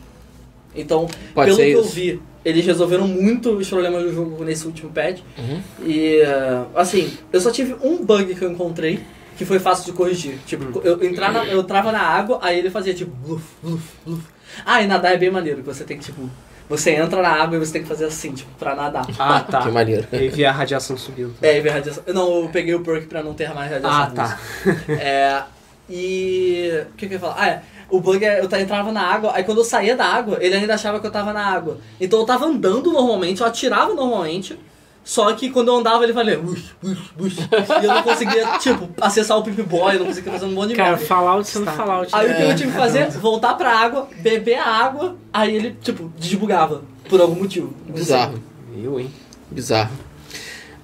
Então, 0.75 1.07
Pode 1.35 1.47
pelo 1.51 1.57
que 1.57 1.71
eu 1.71 1.81
isso. 1.81 1.89
vi, 1.89 2.21
eles 2.43 2.65
resolveram 2.65 3.07
muito 3.07 3.51
os 3.51 3.69
problemas 3.69 4.03
do 4.03 4.13
jogo 4.13 4.43
nesse 4.43 4.65
último 4.65 4.89
patch. 4.91 5.21
Uhum. 5.37 5.61
E, 5.85 6.21
uh, 6.23 6.67
assim, 6.77 7.15
eu 7.31 7.39
só 7.39 7.51
tive 7.51 7.75
um 7.81 8.03
bug 8.03 8.33
que 8.33 8.41
eu 8.43 8.51
encontrei, 8.51 8.99
que 9.37 9.45
foi 9.45 9.59
fácil 9.59 9.85
de 9.85 9.91
corrigir. 9.91 10.39
Tipo, 10.47 10.79
eu, 10.83 11.03
entrar 11.03 11.31
na- 11.31 11.45
eu 11.45 11.59
entrava 11.61 11.91
na 11.91 12.01
água, 12.01 12.39
aí 12.41 12.57
ele 12.57 12.71
fazia 12.71 12.93
tipo, 12.93 13.11
bluf, 13.15 13.43
bluf, 13.61 13.83
bluf. 14.05 14.23
Ah, 14.65 14.81
e 14.81 14.87
nadar 14.87 15.13
é 15.13 15.17
bem 15.17 15.29
maneiro, 15.31 15.59
que 15.61 15.65
você 15.67 15.83
tem 15.83 15.97
que, 15.97 16.05
tipo, 16.05 16.27
você 16.69 16.91
entra 16.91 17.21
na 17.21 17.29
água 17.29 17.57
e 17.57 17.59
você 17.59 17.73
tem 17.73 17.81
que 17.81 17.87
fazer 17.87 18.05
assim, 18.05 18.31
tipo, 18.33 18.49
pra 18.57 18.75
nadar. 18.75 19.05
Ah, 19.19 19.39
tá. 19.41 19.61
Que 19.61 19.69
maneiro. 19.69 20.07
E 20.11 20.29
vi 20.29 20.45
a 20.45 20.51
radiação 20.51 20.97
subindo. 20.97 21.35
É, 21.41 21.57
e 21.57 21.61
ver 21.61 21.69
radiação. 21.71 22.03
Não, 22.07 22.43
eu 22.43 22.49
peguei 22.49 22.73
o 22.73 22.81
perk 22.81 23.07
pra 23.07 23.21
não 23.21 23.33
ter 23.33 23.53
mais 23.53 23.71
radiação. 23.71 24.01
Ah, 24.01 24.11
tá. 24.11 24.39
É. 24.89 25.43
E. 25.89 26.85
O 26.91 26.95
que, 26.95 27.07
que 27.07 27.13
eu 27.13 27.17
ia 27.17 27.19
falar? 27.19 27.35
Ah, 27.37 27.47
é. 27.49 27.61
O 27.89 27.99
bug 27.99 28.25
é, 28.25 28.39
eu 28.39 28.59
entrava 28.59 28.91
na 28.91 29.01
água, 29.01 29.33
aí 29.35 29.43
quando 29.43 29.59
eu 29.59 29.63
saía 29.63 29.95
da 29.95 30.05
água, 30.05 30.39
ele 30.41 30.55
ainda 30.55 30.73
achava 30.73 30.99
que 30.99 31.05
eu 31.05 31.11
tava 31.11 31.31
na 31.31 31.45
água. 31.45 31.77
Então 32.01 32.19
eu 32.19 32.25
tava 32.25 32.45
andando 32.45 32.91
normalmente, 32.91 33.41
eu 33.41 33.45
atirava 33.45 33.93
normalmente, 33.93 34.57
só 35.03 35.33
que 35.33 35.49
quando 35.49 35.67
eu 35.67 35.75
andava 35.75 36.03
ele 36.03 36.13
valia. 36.13 36.39
Ush, 36.39 36.75
ush, 36.81 37.11
ush, 37.19 37.37
e 37.81 37.85
eu 37.85 37.93
não 37.93 38.03
conseguia, 38.03 38.57
tipo, 38.59 38.89
acessar 39.01 39.37
o 39.37 39.43
Pip 39.43 39.61
Boy, 39.63 39.95
eu 39.95 39.99
não 39.99 40.05
conseguia 40.07 40.31
fazer 40.31 40.45
um 40.45 40.51
monte 40.51 40.69
de 40.69 40.75
Cara, 40.75 40.91
merda. 40.91 41.05
Fallout 41.05 41.47
sendo 41.47 41.69
Está. 41.69 41.73
Fallout. 41.73 42.09
Aí 42.13 42.25
o 42.25 42.29
né? 42.29 42.35
que 42.35 42.41
eu 42.43 42.55
tive 42.55 42.71
que 42.71 42.77
fazer? 42.77 43.09
Voltar 43.11 43.55
pra 43.55 43.77
água, 43.77 44.07
beber 44.21 44.55
a 44.55 44.67
água, 44.67 45.15
aí 45.31 45.55
ele, 45.55 45.75
tipo, 45.81 46.11
desbugava. 46.17 46.83
Por 47.09 47.19
algum 47.19 47.35
motivo. 47.35 47.73
Bizarro. 47.87 48.41
Eu, 48.81 48.99
hein? 48.99 49.11
Bizarro. 49.51 49.91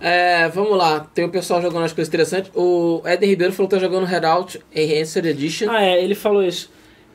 É, 0.01 0.47
vamos 0.49 0.77
lá, 0.77 1.01
tem 1.13 1.25
o 1.25 1.29
pessoal 1.29 1.61
jogando 1.61 1.83
as 1.83 1.91
coisas 1.91 2.07
interessantes. 2.07 2.51
O 2.55 3.01
Eden 3.05 3.29
Ribeiro 3.29 3.53
falou 3.53 3.69
que 3.69 3.75
tá 3.75 3.81
jogando 3.81 4.05
Redout 4.05 4.59
Enhanced 4.73 5.25
Edition. 5.25 5.69
Ah, 5.69 5.83
é, 5.83 6.01
ele 6.01 6.15
falou 6.15 6.43
isso. 6.43 6.69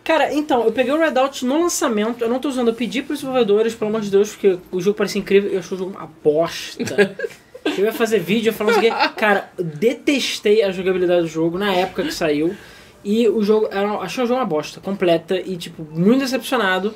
Cara, 0.05 0.35
então, 0.35 0.65
eu 0.65 0.71
peguei 0.71 0.93
o 0.93 0.99
Redout 0.99 1.47
no 1.47 1.63
lançamento, 1.63 2.23
eu 2.23 2.29
não 2.29 2.39
tô 2.39 2.51
usando, 2.51 2.69
eu 2.69 2.75
pedi 2.75 3.01
pros 3.01 3.21
desenvolvedores, 3.21 3.75
pelo 3.75 3.89
amor 3.89 4.03
de 4.03 4.11
Deus, 4.11 4.33
porque 4.33 4.59
o 4.71 4.79
jogo 4.79 4.99
parecia 4.99 5.19
incrível, 5.19 5.51
eu 5.51 5.61
achei 5.61 5.75
o 5.75 5.79
jogo 5.79 5.97
uma 5.97 6.11
bosta. 6.23 7.17
eu 7.65 7.85
ia 7.87 7.93
fazer 7.93 8.19
vídeo 8.19 8.53
falando 8.53 8.77
assim, 8.77 8.91
cara, 9.17 9.51
detestei 9.59 10.63
a 10.63 10.71
jogabilidade 10.71 11.23
do 11.23 11.29
jogo 11.29 11.57
na 11.57 11.73
época 11.73 12.03
que 12.03 12.13
saiu. 12.13 12.55
E 13.03 13.27
o 13.29 13.43
jogo, 13.43 13.69
era, 13.71 13.89
achei 13.99 14.23
o 14.23 14.27
jogo 14.27 14.41
uma 14.41 14.47
bosta, 14.47 14.79
completa, 14.79 15.37
e 15.39 15.57
tipo, 15.57 15.83
muito 15.91 16.21
decepcionado. 16.21 16.95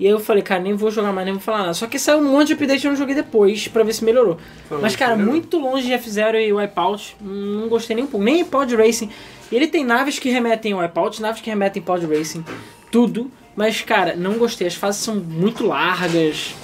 E 0.00 0.06
aí 0.06 0.10
eu 0.10 0.18
falei, 0.18 0.42
cara, 0.42 0.60
nem 0.60 0.74
vou 0.74 0.90
jogar 0.90 1.12
mais, 1.12 1.24
nem 1.24 1.34
vou 1.34 1.42
falar 1.42 1.58
nada. 1.58 1.74
Só 1.74 1.86
que 1.86 1.96
saiu 1.96 2.18
um 2.18 2.32
monte 2.32 2.48
de 2.48 2.54
update 2.54 2.82
e 2.82 2.86
eu 2.86 2.90
não 2.90 2.98
joguei 2.98 3.14
depois, 3.14 3.68
pra 3.68 3.84
ver 3.84 3.92
se 3.92 4.04
melhorou. 4.04 4.36
Mas, 4.80 4.96
cara, 4.96 5.14
muito 5.16 5.58
longe 5.58 5.86
de 5.86 5.92
F-Zero 5.92 6.36
e 6.38 6.52
Wipeout. 6.52 7.16
Não 7.20 7.68
gostei 7.68 7.94
nem 7.94 8.04
um 8.04 8.08
pouco. 8.08 8.24
Nem 8.24 8.44
Pod 8.44 8.74
Racing. 8.74 9.10
E 9.52 9.56
ele 9.56 9.68
tem 9.68 9.84
naves 9.84 10.18
que 10.18 10.30
remetem 10.30 10.72
ao 10.72 10.80
Wipeout, 10.80 11.20
naves 11.20 11.42
que 11.42 11.50
remetem 11.50 11.82
Pod 11.82 12.06
Racing. 12.06 12.42
Tudo. 12.90 13.30
Mas, 13.54 13.82
cara, 13.82 14.16
não 14.16 14.38
gostei. 14.38 14.66
As 14.66 14.74
fases 14.74 15.02
são 15.02 15.14
muito 15.16 15.66
largas. 15.66 16.54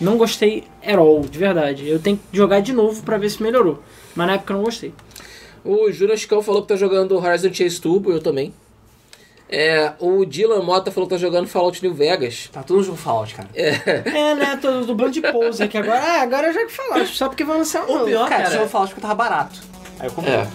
Não 0.00 0.16
gostei 0.16 0.62
at 0.86 0.96
all, 0.96 1.22
de 1.22 1.36
verdade. 1.36 1.88
Eu 1.88 1.98
tenho 1.98 2.16
que 2.16 2.22
jogar 2.36 2.60
de 2.60 2.72
novo 2.72 3.02
pra 3.02 3.18
ver 3.18 3.28
se 3.28 3.42
melhorou. 3.42 3.82
Mas 4.14 4.26
na 4.28 4.34
época 4.34 4.52
eu 4.52 4.56
não 4.58 4.64
gostei. 4.64 4.94
O 5.64 5.90
Chicão 6.16 6.40
falou 6.40 6.62
que 6.62 6.68
tá 6.68 6.76
jogando 6.76 7.16
Horizon 7.16 7.52
Chase 7.52 7.80
Turbo, 7.80 8.12
eu 8.12 8.22
também. 8.22 8.54
É, 9.50 9.92
o 9.98 10.24
Dylan 10.24 10.62
Mota 10.62 10.90
falou 10.92 11.08
que 11.08 11.14
tá 11.14 11.18
jogando 11.18 11.48
Fallout 11.48 11.82
New 11.82 11.94
Vegas. 11.94 12.48
Tá 12.52 12.62
tudo 12.62 12.78
no 12.78 12.84
jogo 12.84 12.98
Fallout, 12.98 13.34
cara. 13.34 13.48
É, 13.54 14.34
né? 14.34 14.58
Tô 14.60 14.82
do 14.82 14.94
bando 14.94 15.10
de 15.10 15.22
pose 15.22 15.62
aqui 15.62 15.76
agora. 15.78 15.98
Ah, 16.00 16.22
agora 16.22 16.48
eu 16.48 16.52
jogo 16.54 16.68
Fallout. 16.70 17.16
Só 17.16 17.28
porque 17.28 17.42
vai 17.44 17.56
lançar 17.56 17.82
um 17.84 17.90
O 17.90 17.92
novo. 17.94 18.04
pior, 18.04 18.28
Cara, 18.28 18.44
cara, 18.44 18.54
jogo 18.54 18.68
Fallout 18.68 18.92
porque 18.94 19.02
tava 19.02 19.14
barato. 19.14 19.60
Aí 19.98 20.06
eu 20.06 20.12
comprei. 20.12 20.34
É. 20.34 20.46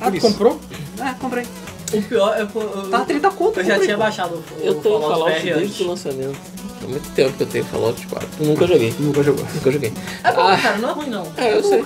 Ah, 0.00 0.10
tu 0.10 0.20
comprou? 0.20 0.60
É, 0.98 1.12
comprei. 1.20 1.44
o 1.92 2.02
pior 2.02 2.34
é 2.40 2.46
que 2.46 2.56
eu, 2.56 2.62
eu, 2.62 2.90
Tava 2.90 3.04
30 3.04 3.30
conto. 3.32 3.60
eu 3.60 3.64
já 3.64 3.70
comprei, 3.74 3.86
tinha 3.86 3.96
pô. 3.96 4.02
baixado 4.04 4.34
o, 4.34 4.44
Eu 4.64 4.72
o 4.72 4.74
tenho 4.80 5.00
Fallout 5.00 5.30
VR 5.32 5.42
desde 5.42 5.52
antes. 5.64 5.80
o 5.80 5.86
lançamento. 5.88 6.36
Há 6.82 6.86
muito 6.88 7.10
tempo 7.14 7.32
que 7.36 7.42
eu 7.42 7.46
tenho 7.46 7.64
Fallout 7.64 8.06
4. 8.06 8.28
Nunca 8.40 8.66
joguei. 8.66 8.94
Nunca 8.98 9.22
jogou. 9.22 9.44
Nunca 9.54 9.70
joguei. 9.70 9.92
É 10.24 10.32
bom, 10.32 10.40
Ah. 10.40 10.56
cara, 10.56 10.78
não 10.78 10.88
é 10.90 10.92
ruim 10.92 11.10
não. 11.10 11.26
É, 11.36 11.54
eu 11.56 11.62
sei. 11.62 11.84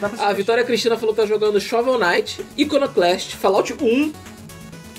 Dá 0.00 0.08
pra 0.08 0.28
A 0.28 0.32
Vitória 0.32 0.64
Cristina 0.64 0.96
falou 0.98 1.14
que 1.14 1.20
tá 1.20 1.26
jogando 1.26 1.60
Shovel 1.60 1.98
Knight, 1.98 2.44
Iconoclast, 2.56 3.36
Fallout 3.36 3.74
1. 3.80 4.12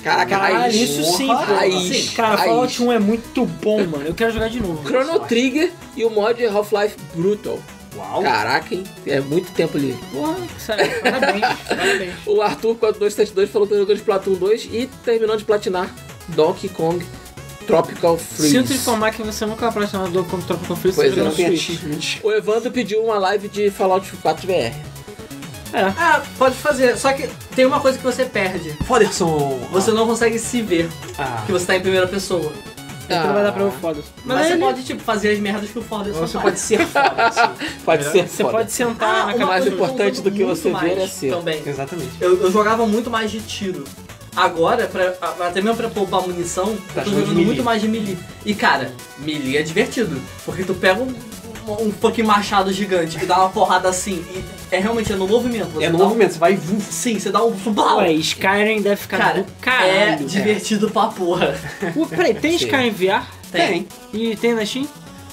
Caraca, 0.03 0.29
Caralho, 0.29 0.55
raiz. 0.55 0.75
isso 0.75 1.03
sim, 1.17 1.25
pô. 1.27 1.33
raiz, 1.33 2.09
Cara, 2.11 2.35
raiz. 2.35 2.49
Fallout 2.51 2.83
1 2.83 2.91
é 2.91 2.99
muito 2.99 3.45
bom, 3.45 3.83
mano. 3.85 4.05
Eu 4.05 4.13
quero 4.13 4.31
jogar 4.31 4.49
de 4.49 4.59
novo. 4.59 4.87
Chrono 4.87 5.19
Trigger 5.21 5.71
e 5.97 6.05
o 6.05 6.09
mod 6.11 6.45
Half-Life 6.45 6.95
Brutal. 7.15 7.59
Uau. 7.95 8.21
Caraca, 8.21 8.73
hein? 8.73 8.83
É 9.05 9.19
muito 9.19 9.51
tempo 9.53 9.77
ali. 9.77 9.97
Porra, 10.11 10.35
sério, 10.59 11.01
parabéns, 11.01 11.45
parabéns. 11.67 12.13
O 12.25 12.41
Arthur 12.41 12.75
4272 12.75 13.49
falou 13.49 13.67
que 13.67 13.73
tá 13.73 13.79
jogando 13.79 13.97
Splatoon 13.97 14.33
2 14.33 14.65
e 14.71 14.89
terminou 15.03 15.37
de 15.37 15.45
platinar 15.45 15.89
Donkey 16.29 16.69
Kong 16.69 17.05
Tropical 17.65 18.17
Freeze. 18.17 18.57
Sinto 18.57 18.73
informar 18.73 19.11
que 19.11 19.23
você 19.23 19.45
nunca 19.45 19.69
vai 19.69 19.73
platinar 19.87 20.07
do 20.09 20.23
como 20.25 20.43
Tropical 20.43 20.75
Freeze 20.75 20.95
Pois 20.95 21.17
é, 21.17 21.21
não 21.23 21.31
tem. 21.31 21.57
O 22.23 22.31
Evandro 22.31 22.71
pediu 22.71 23.03
uma 23.03 23.17
live 23.17 23.47
de 23.47 23.69
Fallout 23.71 24.11
4 24.21 24.45
VR. 24.47 24.75
É. 25.73 25.81
Ah, 25.97 26.23
pode 26.37 26.55
fazer, 26.55 26.95
só 26.97 27.11
que 27.11 27.27
tem 27.55 27.65
uma 27.65 27.79
coisa 27.79 27.97
que 27.97 28.03
você 28.03 28.23
perde. 28.23 28.69
Foderson. 28.85 29.59
Você 29.71 29.91
não 29.91 30.05
consegue 30.07 30.39
se 30.39 30.61
ver, 30.61 30.89
Ah. 31.17 31.43
que 31.45 31.51
você 31.51 31.65
tá 31.65 31.75
em 31.75 31.81
primeira 31.81 32.07
pessoa. 32.07 32.53
Então 33.05 33.33
vai 33.33 33.43
dar 33.43 33.51
pra 33.51 33.63
eu 33.63 33.71
foda. 33.71 34.01
Mas, 34.25 34.37
Mas, 34.37 34.47
você 34.47 34.53
ele- 34.53 34.61
pode, 34.61 34.83
tipo, 34.83 35.01
fazer 35.01 35.31
as 35.31 35.39
merdas 35.39 35.69
que 35.69 35.79
o 35.79 35.81
Ford 35.81 36.07
só 36.13 36.19
Você 36.21 36.33
faz. 36.33 36.43
pode 36.43 36.59
ser 36.59 36.85
foda, 36.87 37.27
assim. 37.27 37.41
Pode 37.85 38.03
ser 38.03 38.27
Você 38.27 38.43
foda. 38.43 38.57
pode 38.57 38.71
sentar 38.71 39.09
Ah, 39.09 39.25
na 39.27 39.31
cabeça. 39.33 39.45
mais 39.45 39.67
importante 39.67 40.21
do 40.21 40.31
que 40.31 40.43
você 40.43 40.71
ver 40.73 40.97
é 40.97 41.07
ser. 41.07 41.31
Também. 41.31 41.61
Exatamente. 41.65 42.11
Eu, 42.19 42.41
eu 42.41 42.51
jogava 42.51 42.85
muito 42.87 43.09
mais 43.09 43.29
de 43.31 43.39
tiro. 43.41 43.83
Agora, 44.35 44.85
pra, 44.87 45.13
até 45.47 45.61
mesmo 45.61 45.77
pra 45.77 45.87
poupar 45.89 46.21
munição, 46.23 46.75
Tá 46.93 47.01
eu 47.01 47.05
tô 47.05 47.11
jogando 47.11 47.41
muito 47.41 47.63
mais 47.63 47.81
de 47.81 47.87
melee. 47.87 48.17
E 48.45 48.53
cara, 48.53 48.91
melee 49.19 49.55
é 49.57 49.61
divertido. 49.61 50.19
Porque 50.45 50.63
tu 50.63 50.73
pega 50.73 51.01
um, 51.01 51.13
um 51.67 51.91
fucking 51.91 52.23
machado 52.23 52.71
gigante 52.71 53.17
e 53.21 53.25
dá 53.25 53.39
uma 53.39 53.49
porrada 53.49 53.89
assim. 53.89 54.23
E 54.33 54.43
é 54.75 54.79
realmente 54.79 55.11
é 55.11 55.15
no 55.15 55.27
movimento. 55.27 55.69
Você 55.71 55.85
É 55.85 55.89
no 55.89 55.97
dá 55.97 56.03
um- 56.03 56.07
movimento, 56.07 56.33
você 56.33 56.39
vai. 56.39 56.59
Sim, 56.89 57.19
você 57.19 57.31
dá 57.31 57.43
um. 57.43 57.51
Blau! 57.51 57.97
Ué, 57.99 58.11
Skyrim 58.13 58.81
deve 58.81 58.95
ficar 58.97 59.17
Cara, 59.17 59.43
do 59.43 59.51
caralho. 59.61 59.91
é 59.91 60.15
divertido 60.17 60.89
pra 60.89 61.07
porra. 61.07 61.59
Ué, 61.95 62.05
peraí, 62.09 62.33
tem 62.33 62.57
Sim. 62.57 62.65
Skyrim 62.65 62.91
VR? 62.91 63.23
Tem. 63.51 63.87
E 64.13 64.35
tem 64.35 64.53
na 64.53 64.65
Steam? 64.65 64.87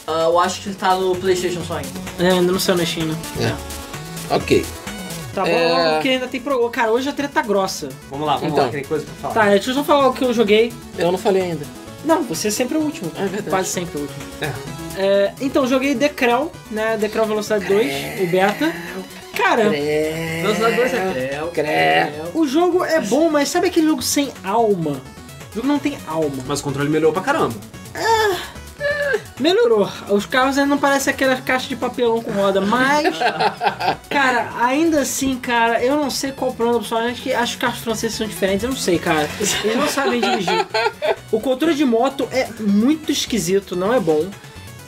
Ah, 0.07 0.25
eu 0.25 0.39
acho 0.41 0.61
que 0.62 0.75
tá 0.75 0.95
no 0.97 1.15
Playstation 1.17 1.62
só 1.65 1.75
ainda. 1.77 1.91
É, 2.19 2.31
ainda 2.33 2.53
não 2.53 2.59
saiu 2.59 2.77
na 2.79 2.85
Steam, 2.87 3.07
né? 3.07 3.17
É. 3.41 4.35
Ok. 4.35 4.65
Tá 5.35 5.43
bom, 5.45 5.49
É. 5.51 5.95
porque 5.95 6.09
ainda 6.11 6.29
tem 6.29 6.41
pro... 6.41 6.69
Cara, 6.69 6.93
hoje 6.93 7.09
a 7.09 7.12
treta 7.12 7.35
tá 7.35 7.43
grossa. 7.43 7.89
Vamos 8.11 8.27
lá, 8.27 8.35
vamos 8.37 8.53
Então. 8.53 8.65
lá, 8.65 8.71
que 8.71 8.77
tem 8.77 8.85
coisa 8.85 9.07
pra 9.07 9.15
falar. 9.31 9.35
Tá, 9.47 9.51
deixa 9.51 9.71
eu 9.71 9.75
só 9.75 9.83
falar 9.85 10.09
o 10.09 10.12
que 10.12 10.23
eu 10.25 10.35
joguei. 10.35 10.73
Eu 10.99 11.11
não 11.11 11.17
falei 11.19 11.43
ainda. 11.43 11.65
Não, 12.05 12.23
você 12.25 12.49
é 12.49 12.51
sempre 12.51 12.77
o 12.77 12.81
último. 12.83 13.11
É 13.17 13.21
verdade. 13.23 13.49
Quase 13.49 13.69
sempre 13.69 13.97
o 13.99 14.03
último. 14.03 14.19
É. 14.43 14.53
É, 14.97 15.33
então, 15.41 15.67
joguei 15.67 15.95
Decrel, 15.95 16.53
né? 16.71 16.97
Decrel 16.97 17.27
Velocidade 17.27 17.67
2, 17.67 18.21
o 18.23 18.27
beta. 18.27 18.73
Cara, 19.35 19.71
Velocidade 19.71 20.77
2 20.77 20.95
é 20.95 21.51
creu, 21.53 22.31
o 22.35 22.47
jogo 22.47 22.85
é 22.85 23.01
bom, 23.01 23.31
mas 23.31 23.49
sabe 23.49 23.69
aquele 23.69 23.87
jogo 23.87 24.03
sem 24.03 24.31
alma? 24.45 25.01
O 25.51 25.55
jogo 25.55 25.67
não 25.67 25.79
tem 25.79 25.97
alma. 26.07 26.43
Mas 26.47 26.61
o 26.61 26.63
controle 26.63 26.89
melhorou 26.89 27.13
pra 27.13 27.23
caramba. 27.23 27.55
Melhorou. 29.41 29.91
Os 30.09 30.25
carros 30.25 30.57
ainda 30.57 30.71
não 30.71 30.79
parecem 30.79 31.13
aquela 31.13 31.37
caixa 31.37 31.69
de 31.69 31.75
papelão 31.75 32.23
com 32.23 32.31
roda, 32.31 32.61
mas. 32.61 33.17
cara, 34.09 34.53
ainda 34.61 35.01
assim, 35.01 35.37
cara, 35.37 35.83
eu 35.83 35.97
não 35.97 36.11
sei 36.11 36.33
qual 36.33 36.51
o 36.51 36.55
problema 36.55 36.79
do 36.79 36.83
pessoal. 36.83 37.03
Acho 37.03 37.23
que, 37.23 37.33
acho 37.33 37.53
que 37.53 37.57
os 37.57 37.61
carros 37.61 37.83
franceses 37.83 38.17
são 38.17 38.27
diferentes, 38.27 38.63
eu 38.63 38.71
não 38.71 38.77
sei, 38.77 38.99
cara. 38.99 39.29
Eles 39.41 39.77
não 39.77 39.89
sabem 39.89 40.21
dirigir. 40.21 40.67
O 41.33 41.41
controle 41.41 41.75
de 41.75 41.85
moto 41.87 42.29
é 42.31 42.47
muito 42.61 43.11
esquisito, 43.11 43.75
não 43.75 43.91
é 43.91 43.99
bom. 43.99 44.29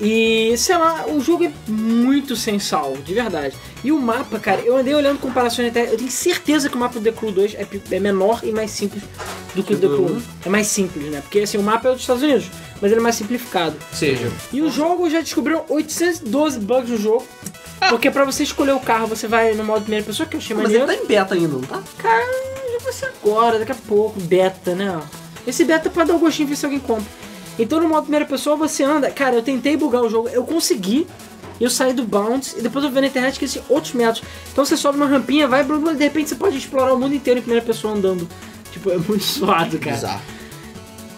E, 0.00 0.54
sei 0.58 0.76
lá, 0.76 1.06
o 1.06 1.20
jogo 1.20 1.44
é 1.44 1.52
muito 1.68 2.34
sem 2.34 2.58
sal, 2.58 2.96
de 3.04 3.14
verdade. 3.14 3.54
E 3.82 3.92
o 3.92 4.00
mapa, 4.00 4.38
cara, 4.38 4.60
eu 4.60 4.76
andei 4.76 4.94
olhando 4.94 5.20
comparações 5.20 5.68
internet, 5.68 5.92
eu 5.92 5.98
tenho 5.98 6.10
certeza 6.10 6.68
que 6.68 6.76
o 6.76 6.78
mapa 6.78 6.98
do 6.98 7.04
The 7.04 7.12
Crew 7.12 7.30
2 7.30 7.54
é, 7.54 7.66
é 7.92 8.00
menor 8.00 8.40
e 8.42 8.50
mais 8.50 8.70
simples 8.72 9.02
do 9.54 9.62
que 9.62 9.74
o 9.74 9.78
The 9.78 9.86
Crew 9.86 10.16
1. 10.16 10.22
É 10.46 10.48
mais 10.48 10.66
simples, 10.66 11.10
né? 11.10 11.20
Porque, 11.20 11.40
assim, 11.40 11.58
o 11.58 11.62
mapa 11.62 11.88
é 11.88 11.92
dos 11.92 12.00
Estados 12.00 12.22
Unidos, 12.22 12.46
mas 12.80 12.90
ele 12.90 13.00
é 13.00 13.02
mais 13.02 13.14
simplificado. 13.14 13.76
Seja. 13.92 14.30
E 14.52 14.60
o 14.62 14.70
jogo 14.70 15.08
já 15.08 15.20
descobriram 15.20 15.64
812 15.68 16.58
bugs 16.58 16.90
no 16.90 16.98
jogo. 16.98 17.26
Porque 17.88 18.10
pra 18.10 18.24
você 18.24 18.42
escolher 18.42 18.72
o 18.72 18.80
carro, 18.80 19.06
você 19.06 19.28
vai 19.28 19.52
no 19.54 19.62
modo 19.62 19.82
primeira 19.82 20.04
pessoa, 20.04 20.26
que 20.26 20.36
eu 20.36 20.40
achei 20.40 20.56
Mas 20.56 20.70
ele 20.70 20.78
maneiro. 20.78 21.00
tá 21.00 21.04
em 21.04 21.06
beta 21.06 21.34
ainda, 21.34 21.48
não 21.48 21.60
tá? 21.60 21.82
Cara, 21.98 22.24
já 22.72 22.78
vai 22.82 22.92
ser 22.92 23.12
agora, 23.22 23.58
daqui 23.58 23.72
a 23.72 23.76
pouco, 23.86 24.18
beta, 24.20 24.74
né? 24.74 25.00
Esse 25.46 25.64
beta 25.64 25.88
é 25.88 25.90
pra 25.90 26.04
dar 26.04 26.14
o 26.14 26.18
gostinho 26.18 26.48
ver 26.48 26.56
se 26.56 26.64
alguém 26.64 26.80
compra. 26.80 27.04
Então 27.58 27.80
no 27.80 27.88
modo 27.88 28.02
primeira 28.02 28.26
pessoa 28.26 28.56
você 28.56 28.82
anda. 28.82 29.10
Cara, 29.10 29.36
eu 29.36 29.42
tentei 29.42 29.76
bugar 29.76 30.02
o 30.02 30.10
jogo, 30.10 30.28
eu 30.28 30.44
consegui. 30.44 31.06
Eu 31.60 31.70
saí 31.70 31.92
do 31.92 32.02
bounce 32.02 32.58
e 32.58 32.62
depois 32.62 32.84
eu 32.84 32.90
vi 32.90 33.00
na 33.00 33.06
internet 33.06 33.38
que 33.38 33.44
existem 33.44 33.62
outros 33.68 33.92
métodos. 33.92 34.22
Então 34.52 34.64
você 34.64 34.76
sobe 34.76 34.98
uma 34.98 35.06
rampinha, 35.06 35.46
vai, 35.46 35.62
blá, 35.62 35.78
blá, 35.78 35.92
de 35.92 36.02
repente 36.02 36.28
você 36.28 36.34
pode 36.34 36.56
explorar 36.58 36.92
o 36.92 36.98
mundo 36.98 37.14
inteiro 37.14 37.38
em 37.38 37.42
primeira 37.42 37.64
pessoa 37.64 37.94
andando. 37.94 38.28
Tipo, 38.72 38.90
é 38.90 38.96
muito 38.96 39.22
suado, 39.22 39.78
cara. 39.78 39.94
Bizarro. 39.94 40.22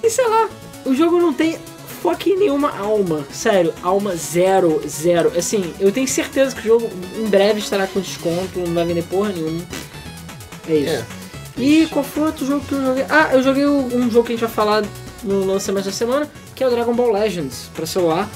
E 0.02 0.10
sei 0.10 0.28
lá, 0.28 0.50
o 0.84 0.94
jogo 0.94 1.18
não 1.18 1.32
tem 1.32 1.58
fucking 2.02 2.36
nenhuma 2.36 2.76
alma. 2.78 3.24
Sério, 3.32 3.72
alma 3.82 4.14
zero, 4.14 4.82
zero. 4.86 5.32
Assim, 5.36 5.72
eu 5.80 5.90
tenho 5.90 6.06
certeza 6.06 6.54
que 6.54 6.60
o 6.60 6.78
jogo 6.78 6.90
em 7.18 7.26
breve 7.26 7.58
estará 7.60 7.86
com 7.86 7.98
desconto, 7.98 8.60
não 8.60 8.74
vai 8.74 8.84
vender 8.84 9.04
porra 9.04 9.30
nenhuma. 9.30 9.62
É 10.68 10.74
isso. 10.76 10.90
É. 10.90 11.04
E 11.58 11.86
qual 11.86 12.04
foi 12.04 12.24
outro 12.24 12.46
jogo 12.46 12.64
que 12.66 12.74
eu 12.74 12.84
joguei? 12.84 13.06
Ah, 13.08 13.30
eu 13.32 13.42
joguei 13.42 13.66
um 13.66 14.10
jogo 14.10 14.26
que 14.26 14.34
a 14.34 14.36
gente 14.36 14.44
vai 14.44 14.54
falar 14.54 14.84
no 15.22 15.44
lançamento 15.44 15.84
da 15.84 15.92
semana, 15.92 16.28
que 16.54 16.62
é 16.62 16.66
o 16.66 16.70
Dragon 16.70 16.94
Ball 16.94 17.12
Legends 17.12 17.70
pra 17.74 17.86
celular. 17.86 18.28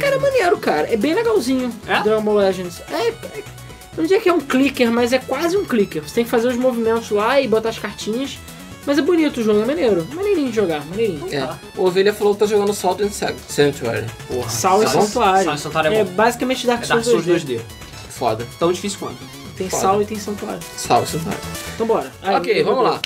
Cara, 0.00 0.16
é 0.16 0.18
maneiro, 0.18 0.56
cara. 0.58 0.92
É 0.92 0.96
bem 0.96 1.14
legalzinho. 1.14 1.72
É? 1.86 2.02
Dragon 2.02 2.22
Ball 2.22 2.36
Legends. 2.36 2.80
É, 2.90 3.08
é, 3.08 3.12
eu 3.38 3.98
não 3.98 4.04
diria 4.04 4.20
que 4.20 4.28
é 4.28 4.32
um 4.32 4.40
clicker, 4.40 4.90
mas 4.90 5.12
é 5.12 5.18
quase 5.18 5.56
um 5.56 5.64
clicker. 5.64 6.02
Você 6.02 6.14
tem 6.16 6.24
que 6.24 6.30
fazer 6.30 6.48
os 6.48 6.56
movimentos 6.56 7.10
lá 7.10 7.40
e 7.40 7.46
botar 7.48 7.68
as 7.68 7.78
cartinhas. 7.78 8.38
Mas 8.84 8.98
é 8.98 9.02
bonito 9.02 9.40
o 9.40 9.44
jogo, 9.44 9.60
é 9.62 9.64
maneiro. 9.64 10.04
Maneirinho 10.12 10.48
de 10.50 10.56
jogar, 10.56 10.84
maneirinho. 10.86 11.32
É. 11.32 11.48
O 11.76 11.84
Ovelha 11.86 12.12
falou 12.12 12.34
que 12.34 12.40
tá 12.40 12.46
jogando 12.46 12.74
Salt 12.74 13.00
and 13.00 13.10
Sa- 13.10 13.32
Sanctuary. 13.48 14.04
Porra. 14.26 14.48
Sal 14.48 14.82
e 14.82 14.88
Santuário. 14.88 15.44
Sal 15.44 15.54
e 15.54 15.58
Santuário 15.58 15.92
é 15.92 15.96
É 16.00 16.04
bom. 16.04 16.12
basicamente 16.14 16.66
Dark 16.66 16.82
É 16.82 16.86
Dark 16.88 17.04
Souls 17.04 17.24
Souls 17.24 17.42
2D. 17.44 17.58
2D. 17.58 17.60
Foda. 18.08 18.44
Tão 18.58 18.72
difícil 18.72 18.98
quanto. 18.98 19.18
Tem 19.56 19.68
Foda. 19.68 19.82
sal 19.82 20.02
e 20.02 20.04
tem 20.04 20.18
santuário. 20.18 20.58
Sal 20.76 21.04
e 21.04 21.06
Sanctuary. 21.06 21.38
Então 21.76 21.86
bora. 21.86 22.10
Ah, 22.22 22.38
ok, 22.38 22.62
vamos 22.64 22.82
lá. 22.82 23.00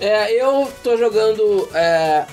É, 0.00 0.32
eu 0.42 0.72
tô 0.82 0.96
jogando 0.96 1.68
é, 1.74 2.24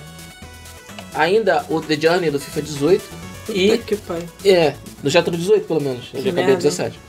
ainda 1.14 1.66
o 1.70 1.82
The 1.82 2.00
Journey 2.00 2.32
do 2.32 2.40
FIFA 2.40 2.62
18. 2.62 3.04
Puta 3.46 3.58
E. 3.58 3.78
que 3.80 3.96
pai. 3.96 4.24
É, 4.46 4.74
no 5.04 5.10
no 5.10 5.38
18 5.38 5.68
pelo 5.68 5.82
menos. 5.82 6.06
Eu 6.14 6.20
Que 6.20 6.26
já 6.26 6.30
acabei 6.30 6.46
merda, 6.46 6.52
no 6.54 6.58
17. 6.58 7.00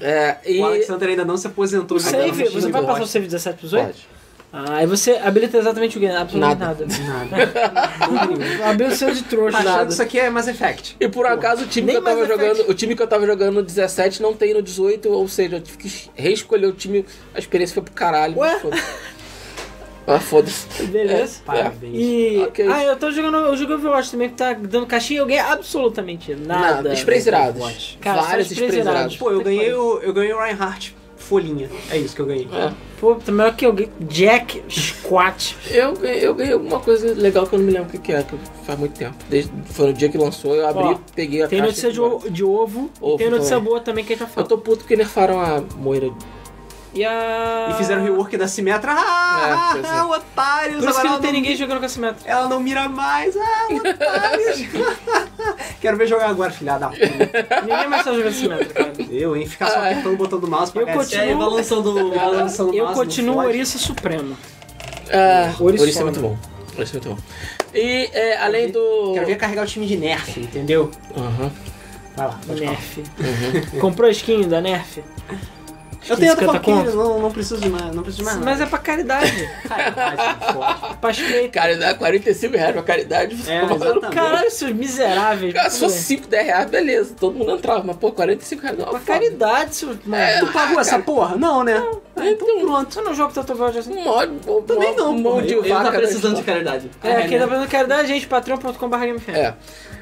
É, 0.00 0.36
e. 0.46 0.60
O 0.60 0.64
Alexander 0.66 1.08
ainda 1.08 1.24
não 1.24 1.36
se 1.36 1.46
aposentou. 1.46 1.98
Save, 1.98 2.44
você 2.48 2.70
vai 2.70 2.82
passar 2.84 3.02
o 3.02 3.06
save 3.06 3.26
17 3.26 3.58
pro 3.58 3.66
18? 3.66 3.86
Pode. 3.86 4.18
Ah, 4.50 4.76
aí 4.76 4.86
você 4.86 5.12
habilita 5.12 5.58
exatamente 5.58 5.98
o 5.98 6.00
game, 6.00 6.16
absolutamente 6.16 6.58
nada. 6.58 6.86
Nada. 7.36 8.64
Abriu 8.70 8.88
o 8.88 8.92
seu 8.92 9.12
de 9.12 9.22
trouxa. 9.24 9.58
Tá 9.58 9.62
nada. 9.62 9.92
isso 9.92 10.00
aqui 10.00 10.18
é 10.18 10.30
Mass 10.30 10.48
Effect. 10.48 10.96
E 10.98 11.06
por 11.06 11.26
acaso 11.26 11.64
o 11.64 11.66
time 11.66 11.88
Nem 11.88 11.96
que 11.96 12.00
eu 12.00 12.04
tava 12.04 12.20
Mass 12.20 12.30
Effect. 12.30 12.48
jogando, 12.56 12.70
o 12.70 12.74
time 12.74 12.96
que 12.96 13.02
eu 13.02 13.06
tava 13.06 13.26
jogando 13.26 13.54
no 13.56 13.62
17 13.62 14.22
não 14.22 14.32
tem 14.32 14.54
no 14.54 14.62
18, 14.62 15.10
ou 15.10 15.28
seja, 15.28 15.56
eu 15.56 15.60
tive 15.60 15.76
que 15.76 16.10
reescolher 16.14 16.66
o 16.66 16.72
time, 16.72 17.04
a 17.34 17.38
experiência 17.38 17.74
foi 17.74 17.82
pro 17.82 17.92
caralho. 17.92 18.38
Ué? 18.38 18.58
Ah, 20.08 20.18
foda-se. 20.20 20.66
Beleza. 20.86 21.40
Parabéns. 21.44 21.94
E. 21.94 22.42
Ok. 22.48 22.66
Ah, 22.68 22.82
eu 22.84 22.96
tô 22.96 23.10
jogando. 23.10 23.36
Eu 23.36 23.56
joguei 23.56 23.76
Overwatch 23.76 24.10
também, 24.10 24.28
que 24.30 24.34
tá 24.36 24.52
dando 24.54 24.86
caixinha 24.86 25.18
e 25.18 25.22
eu 25.22 25.26
ganhei 25.26 25.42
absolutamente 25.42 26.34
nada. 26.34 26.76
Nada. 26.82 26.94
Sprays 26.94 27.26
irados. 27.26 27.56
Overwatch. 27.60 27.98
Cara, 28.00 28.22
Vários 28.22 28.48
só 28.48 28.54
sprays 28.54 28.72
sprays 28.72 28.74
irados. 28.86 29.00
irados. 29.00 29.16
Pô, 29.18 29.30
eu 29.30 29.40
ganhei 29.42 29.72
o, 29.74 29.98
eu 29.98 30.12
ganhei 30.12 30.32
o 30.32 30.38
Reinhardt 30.40 30.96
folhinha. 31.16 31.68
É 31.90 31.98
isso 31.98 32.14
que 32.14 32.22
eu 32.22 32.26
ganhei. 32.26 32.48
É. 32.52 32.70
Pô, 32.98 33.14
tá 33.16 33.30
melhor 33.30 33.54
que 33.54 33.66
eu 33.66 33.72
ganhei. 33.72 33.92
Jack 34.00 34.62
Squat. 34.70 35.54
Eu, 35.70 35.92
ganhei- 35.94 36.24
eu 36.26 36.34
ganhei 36.34 36.52
alguma 36.54 36.80
coisa 36.80 37.12
legal 37.14 37.46
que 37.46 37.54
eu 37.54 37.58
não 37.58 37.66
me 37.66 37.72
lembro 37.72 37.88
o 37.88 37.90
que, 37.92 37.98
que 37.98 38.12
é, 38.12 38.22
que 38.22 38.34
faz 38.64 38.78
muito 38.78 38.96
tempo. 38.96 39.14
Desde, 39.28 39.50
foi 39.66 39.88
no 39.88 39.92
dia 39.92 40.08
que 40.08 40.16
lançou, 40.16 40.54
eu 40.54 40.66
abri, 40.66 40.84
Ó, 40.84 40.98
peguei 41.14 41.42
a 41.42 41.48
Tem 41.48 41.58
caixa 41.58 41.88
notícia 41.88 41.88
e 41.88 42.22
de, 42.28 42.30
de 42.30 42.44
ovo, 42.44 42.90
Ovo 43.00 43.16
e 43.16 43.18
tem 43.18 43.30
notícia 43.30 43.56
também. 43.56 43.68
boa 43.68 43.80
também 43.80 44.04
que 44.04 44.12
a 44.14 44.16
gente 44.16 44.20
vai 44.24 44.30
Eu 44.30 44.34
falar. 44.34 44.46
tô 44.46 44.56
puto 44.58 44.84
que 44.86 44.96
nerfaram 44.96 45.38
a 45.40 45.62
Moira. 45.76 46.10
E 46.94 47.04
a. 47.04 47.68
E 47.70 47.74
fizeram 47.74 48.00
o 48.00 48.04
rework 48.04 48.36
da 48.36 48.48
Symmetra. 48.48 48.92
Ah, 48.96 49.74
É, 49.76 49.78
é. 49.78 49.90
ah, 49.90 50.06
otários. 50.06 50.78
Por 50.80 50.88
isso 50.88 50.98
agora 50.98 51.02
que 51.08 51.12
não 51.14 51.20
tem 51.20 51.32
ninguém 51.32 51.54
jogando 51.56 51.78
com 51.80 51.84
essa 51.84 52.00
meta. 52.00 52.16
Ela 52.24 52.48
não 52.48 52.60
mira 52.60 52.88
mais. 52.88 53.36
Ah, 53.36 53.68
otários. 53.70 54.58
Quero 55.80 55.96
ver 55.96 56.06
jogar 56.06 56.30
agora, 56.30 56.50
filha 56.50 56.78
da 56.78 56.88
puta. 56.88 57.06
Ninguém 57.62 57.88
mais 57.88 58.04
tá 58.04 58.12
jogando 58.12 58.28
essa 58.28 58.48
meta, 58.48 58.74
cara. 58.74 58.92
Eu, 59.10 59.36
hein? 59.36 59.46
Ficar 59.46 59.70
só 59.70 59.80
Ah, 59.80 59.88
é. 59.88 59.92
apertando 59.92 60.14
o 60.14 60.16
botão 60.16 60.40
do 60.40 60.48
mouse 60.48 60.72
pra 60.72 60.82
Eu 60.82 60.86
continuo- 60.88 61.24
E 61.24 61.28
aí, 61.28 61.34
vai 61.34 61.46
lançando. 61.48 62.14
Ela 62.14 62.26
lançando 62.42 62.70
o 62.70 62.74
Eu 62.74 62.84
mouse, 62.84 62.98
não 62.98 63.04
continuo. 63.04 63.36
Orissa 63.38 63.78
Supremo. 63.78 64.36
Ah. 65.12 65.54
Ouriça 65.60 66.00
é 66.00 66.04
muito 66.04 66.20
bom. 66.20 66.36
Ouriça 66.74 66.96
é 66.96 67.00
muito 67.00 67.08
bom. 67.10 67.18
E 67.74 68.10
é, 68.12 68.38
além 68.38 68.70
do. 68.70 69.12
Quero 69.14 69.26
ver 69.26 69.36
carregar 69.36 69.64
o 69.64 69.66
time 69.66 69.86
de 69.86 69.96
Nerf, 69.96 70.40
entendeu? 70.40 70.90
Aham. 71.16 71.50
Vai 72.16 72.26
lá, 72.26 72.40
pode. 72.46 72.60
Nerf. 72.60 73.02
Comprou 73.80 74.08
a 74.08 74.10
skin 74.10 74.48
da 74.48 74.60
Nerf? 74.60 75.02
Eu 76.08 76.16
tenho 76.16 76.30
50 76.32 76.44
outra 76.46 76.60
pouquinho, 76.60 76.84
conto? 76.84 76.96
não, 76.96 77.18
não 77.20 77.30
preciso 77.30 77.60
de 77.60 77.68
mais, 77.68 77.94
não 77.94 78.02
preciso 78.02 78.18
de 78.18 78.24
mais 78.24 78.36
Mas 78.38 78.46
nada. 78.58 78.62
é 78.64 78.66
pra 78.66 78.78
caridade. 78.78 79.50
Caridade, 79.68 80.52
forte. 80.54 80.96
pra 81.00 81.10
espreita. 81.10 81.48
Caridade, 81.48 81.98
45 81.98 82.56
reais 82.56 82.72
pra 82.72 82.82
caridade. 82.82 83.36
você 83.36 83.52
É, 83.52 83.66
tá 83.66 83.74
exatamente. 83.74 84.14
Caralho, 84.14 84.50
seus 84.50 84.72
miseráveis. 84.72 85.52
Cara, 85.54 85.70
se 85.70 85.78
fosse 85.80 85.96
Tudo 85.96 86.04
5, 86.22 86.28
10 86.28 86.46
reais, 86.46 86.70
beleza. 86.70 87.14
Todo 87.18 87.36
mundo 87.36 87.50
entrava. 87.52 87.82
Mas, 87.84 87.96
pô, 87.96 88.12
45 88.12 88.62
reais 88.62 88.78
não. 88.78 88.86
é 88.86 88.90
Pra 88.90 88.98
foda. 89.00 89.12
caridade, 89.12 89.74
seus 89.76 89.96
Tu 89.98 90.08
malucos. 90.08 90.50
pagou 90.52 90.80
essa 90.80 90.98
porra? 90.98 91.36
Não, 91.36 91.62
né? 91.64 91.82
Ah, 92.16 92.26
então 92.28 92.60
pronto. 92.60 92.92
Você 92.94 93.00
não 93.00 93.14
joga 93.14 93.32
Tatuagem 93.32 93.80
assim? 93.80 93.92
Um 93.96 94.04
mod, 94.04 94.32
um, 94.48 94.62
Também 94.62 94.96
não, 94.96 95.10
um 95.10 95.18
monte 95.18 95.46
de 95.48 95.54
Ele 95.54 95.68
vaca 95.68 95.84
tá 95.84 95.90
na 95.92 95.98
precisando 95.98 96.36
de 96.36 96.42
caridade. 96.42 96.90
É, 97.02 97.10
É, 97.10 97.20
quem 97.22 97.38
né? 97.38 97.38
tá 97.38 97.48
fazendo 97.48 97.68
caridade, 97.68 98.08
gente, 98.08 98.26
patreon.com.br. 98.26 98.96
É. 99.32 99.54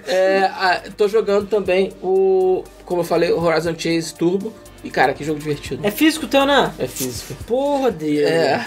É, 0.09 0.45
ah, 0.55 0.81
tô 0.97 1.09
jogando 1.09 1.49
também 1.49 1.93
o. 2.03 2.63
Como 2.85 3.01
eu 3.01 3.05
falei, 3.05 3.33
o 3.33 3.43
Horizon 3.43 3.75
Chase 3.77 4.15
Turbo. 4.15 4.53
E, 4.87 4.91
cara, 4.91 5.13
que 5.13 5.25
jogo 5.25 5.39
divertido. 5.41 5.85
É 5.87 5.91
físico 5.91 6.27
teu, 6.29 6.47
né? 6.47 6.73
É 6.79 6.87
físico. 6.87 7.35
Porra, 7.45 7.91
Deus. 7.91 8.31
É. 8.31 8.65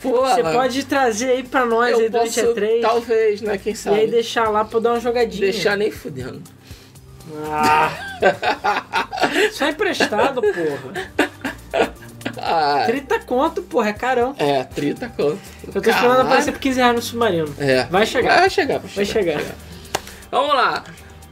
Pô, 0.00 0.20
Você 0.20 0.42
mano, 0.42 0.58
pode 0.58 0.84
trazer 0.84 1.30
aí 1.30 1.42
pra 1.42 1.64
nós 1.66 1.90
eu 1.92 1.98
aí 2.00 2.08
durante 2.08 2.40
posso, 2.40 2.50
a 2.50 2.54
3 2.54 2.82
talvez, 2.82 3.40
né? 3.40 3.58
Quem 3.58 3.72
e 3.72 3.76
sabe. 3.76 3.96
aí 4.00 4.06
deixar 4.10 4.48
lá 4.48 4.64
pra 4.64 4.76
eu 4.76 4.80
dar 4.80 4.90
uma 4.92 5.00
jogadinha. 5.00 5.50
Deixar 5.50 5.76
nem 5.76 5.90
fudendo. 5.90 6.42
Ah. 7.50 7.90
Só 9.52 9.68
emprestado, 9.68 10.40
porra. 10.40 11.10
Ah, 12.38 12.84
30 12.86 13.18
conto, 13.20 13.62
porra, 13.62 13.88
é 13.88 13.92
carão. 13.92 14.34
é, 14.38 14.62
30 14.62 15.08
conto. 15.08 15.38
Eu 15.74 15.82
tô 15.82 15.90
esperando 15.90 16.20
aparecer 16.20 16.52
por 16.52 16.60
15 16.60 16.78
reais 16.78 16.94
no 16.94 17.02
submarino. 17.02 17.52
É. 17.58 17.84
Vai 17.84 18.06
chegar. 18.06 18.38
Vai 18.40 18.50
chegar, 18.50 18.78
vai 18.78 18.90
Vai 18.94 19.04
chegar. 19.04 19.38
chegar. 19.40 19.54
Vamos 20.30 20.54
lá. 20.54 20.84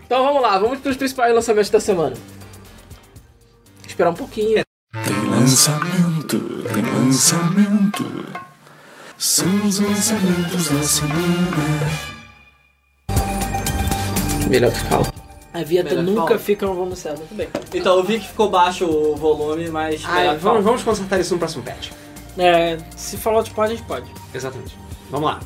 Então 0.06 0.24
vamos 0.24 0.42
lá, 0.42 0.58
vamos 0.58 0.80
pros 0.80 0.96
principais 0.96 1.32
lançamentos 1.34 1.70
da 1.70 1.80
semana. 1.80 2.16
Esperar 3.94 4.10
um 4.10 4.14
pouquinho. 4.14 4.60
Tem 5.04 5.30
lançamento, 5.30 6.40
tem 6.72 6.82
lançamento. 6.82 8.04
São 9.16 9.46
os 9.64 9.78
lançamentos 9.78 10.68
da 10.68 10.82
semana. 10.82 11.90
Melhor 14.50 14.72
que 14.72 14.78
fala. 14.80 15.06
A 15.52 15.62
Vieta 15.62 16.02
nunca 16.02 16.26
fala. 16.26 16.38
fica 16.40 16.66
no 16.66 16.74
volume 16.74 16.96
certo. 16.96 17.18
Muito 17.18 17.36
bem. 17.36 17.48
Então 17.72 17.96
eu 17.96 18.02
vi 18.02 18.18
que 18.18 18.26
ficou 18.26 18.50
baixo 18.50 18.84
o 18.84 19.14
volume, 19.14 19.68
mas. 19.70 20.02
Ah, 20.04 20.34
vamos, 20.40 20.64
vamos 20.64 20.82
consertar 20.82 21.20
isso 21.20 21.34
no 21.34 21.38
próximo 21.38 21.62
patch. 21.62 21.92
É, 22.36 22.78
se 22.96 23.16
falar 23.16 23.42
de 23.42 23.52
pode, 23.52 23.74
a 23.74 23.76
gente 23.76 23.86
pode. 23.86 24.10
Exatamente. 24.34 24.76
Vamos 25.08 25.30
lá. 25.30 25.40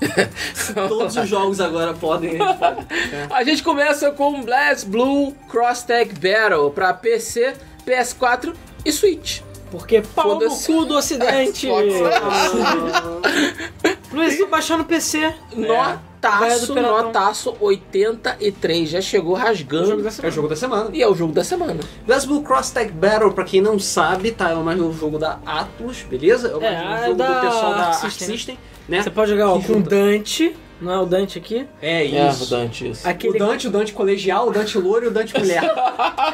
Todos 0.88 1.16
os 1.16 1.28
jogos 1.28 1.60
agora 1.60 1.92
podem. 1.92 2.40
a 2.40 2.46
gente 2.46 2.58
pode. 2.58 2.86
A 3.30 3.44
gente 3.44 3.62
começa 3.62 4.10
com 4.10 4.42
Blast 4.42 4.86
Blue 4.86 5.32
Cross 5.50 5.82
Tag 5.82 6.14
Battle 6.14 6.70
pra 6.70 6.94
PC, 6.94 7.54
PS4 7.86 8.54
e 8.84 8.92
Switch. 8.92 9.40
Porque 9.70 10.02
pau 10.14 10.38
no 10.38 10.48
cu 10.56 10.84
do 10.84 10.96
ocidente. 10.96 11.68
Ah. 12.22 13.90
Luiz, 14.12 14.38
tô 14.38 14.46
baixando 14.46 14.84
o 14.84 14.86
PC. 14.86 15.34
Do 15.52 15.66
Notaço, 15.66 16.74
notaço 16.74 17.56
83. 17.60 18.88
Já 18.88 19.00
chegou 19.00 19.34
O 19.34 19.36
jogo 19.36 19.48
rasgando. 19.48 20.02
da 20.02 20.10
É 20.22 20.28
o 20.28 20.30
jogo 20.30 20.48
da 20.48 20.56
semana. 20.56 20.90
E 20.92 21.02
é 21.02 21.08
o 21.08 21.14
jogo 21.14 21.32
da 21.32 21.44
semana. 21.44 21.80
Blast 22.06 22.26
Blue 22.28 22.42
Cross 22.42 22.70
Tag 22.70 22.92
Battle, 22.92 23.32
pra 23.32 23.44
quem 23.44 23.60
não 23.60 23.78
sabe, 23.78 24.30
tá? 24.30 24.50
É 24.50 24.54
mais 24.54 24.80
um 24.80 24.92
jogo 24.92 25.18
da 25.18 25.38
Atlus, 25.44 26.02
beleza? 26.02 26.56
É, 26.60 26.60
mais 26.60 26.64
É, 26.64 26.82
um 26.86 26.92
a 26.92 27.06
jogo 27.06 27.14
da 27.18 27.26
do 27.26 27.40
pessoal 27.46 27.74
da 27.74 27.80
Arc 27.86 27.94
Arc 28.04 28.10
System, 28.10 28.28
System, 28.28 28.58
né? 28.88 29.02
Você 29.02 29.10
pode 29.10 29.30
jogar 29.32 29.50
ó, 29.50 29.60
com. 29.60 29.80
Dante. 29.80 30.56
Não 30.80 30.92
é 30.92 30.98
o 30.98 31.06
Dante 31.06 31.38
aqui? 31.38 31.66
É 31.80 32.04
É, 32.04 32.28
isso. 32.30 32.44
o 32.44 32.46
Dante, 32.48 32.90
isso. 32.90 33.08
Aquele 33.08 33.36
O 33.36 33.38
Dante, 33.38 33.68
o 33.68 33.70
Dante 33.70 33.92
colegial, 33.92 34.48
o 34.48 34.50
Dante 34.50 34.76
louro 34.78 35.04
e 35.06 35.08
o 35.08 35.10
Dante 35.10 35.32
mulher. 35.38 35.62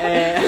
É, 0.01 0.39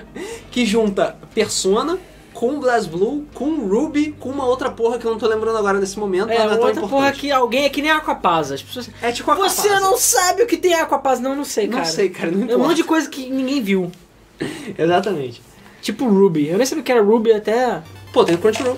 que 0.50 0.64
junta 0.64 1.16
Persona 1.34 1.98
com 2.32 2.58
BlazBlue, 2.58 3.26
com 3.34 3.66
Ruby, 3.68 4.12
com 4.18 4.30
uma 4.30 4.46
outra 4.46 4.70
porra 4.70 4.98
que 4.98 5.04
eu 5.04 5.10
não 5.10 5.18
tô 5.18 5.26
lembrando 5.26 5.58
agora 5.58 5.78
nesse 5.78 5.98
momento. 5.98 6.30
É, 6.30 6.38
não 6.38 6.44
é 6.44 6.58
outra 6.58 6.80
porra 6.80 6.86
importante. 7.08 7.20
que 7.20 7.30
alguém 7.30 7.64
é 7.64 7.68
que 7.68 7.82
nem 7.82 7.90
Aquapaz. 7.90 8.50
As 8.52 8.62
pessoas. 8.62 8.88
É 9.02 9.12
tipo 9.12 9.30
a 9.30 9.34
Você 9.34 9.68
não 9.80 9.96
sabe 9.98 10.42
o 10.44 10.46
que 10.46 10.56
tem 10.56 10.72
Aquapaz? 10.74 11.20
Não, 11.20 11.34
não 11.36 11.44
sei, 11.44 11.66
Não 11.66 11.74
cara. 11.74 11.84
sei, 11.84 12.08
cara, 12.08 12.30
não 12.30 12.38
É 12.38 12.40
um 12.42 12.44
importa. 12.44 12.62
monte 12.68 12.76
de 12.76 12.84
coisa 12.84 13.08
que 13.10 13.28
ninguém 13.28 13.60
viu. 13.62 13.90
Exatamente. 14.78 15.42
Tipo 15.82 16.08
Ruby. 16.08 16.48
Eu 16.48 16.56
nem 16.56 16.64
sabia 16.66 16.80
o 16.82 16.84
que 16.84 16.92
era 16.92 17.02
Ruby 17.02 17.32
até. 17.32 17.82
Pô, 18.12 18.24
tem 18.24 18.36
o 18.36 18.38
Crunchyroll. 18.38 18.76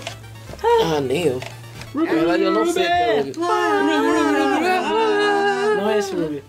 Ah, 0.63 0.99
nem 0.99 1.27
eu. 1.27 1.39
Ruby, 1.93 2.05
Na 2.07 2.13
verdade, 2.13 2.43
eu 2.43 2.51
não 2.51 2.65
sei 2.65 2.83
o 2.83 2.87
é 2.87 3.19
Ruby. 3.21 3.33
Não 5.77 5.89
é 5.89 5.97
esse 5.99 6.13
Ruby. 6.15 6.43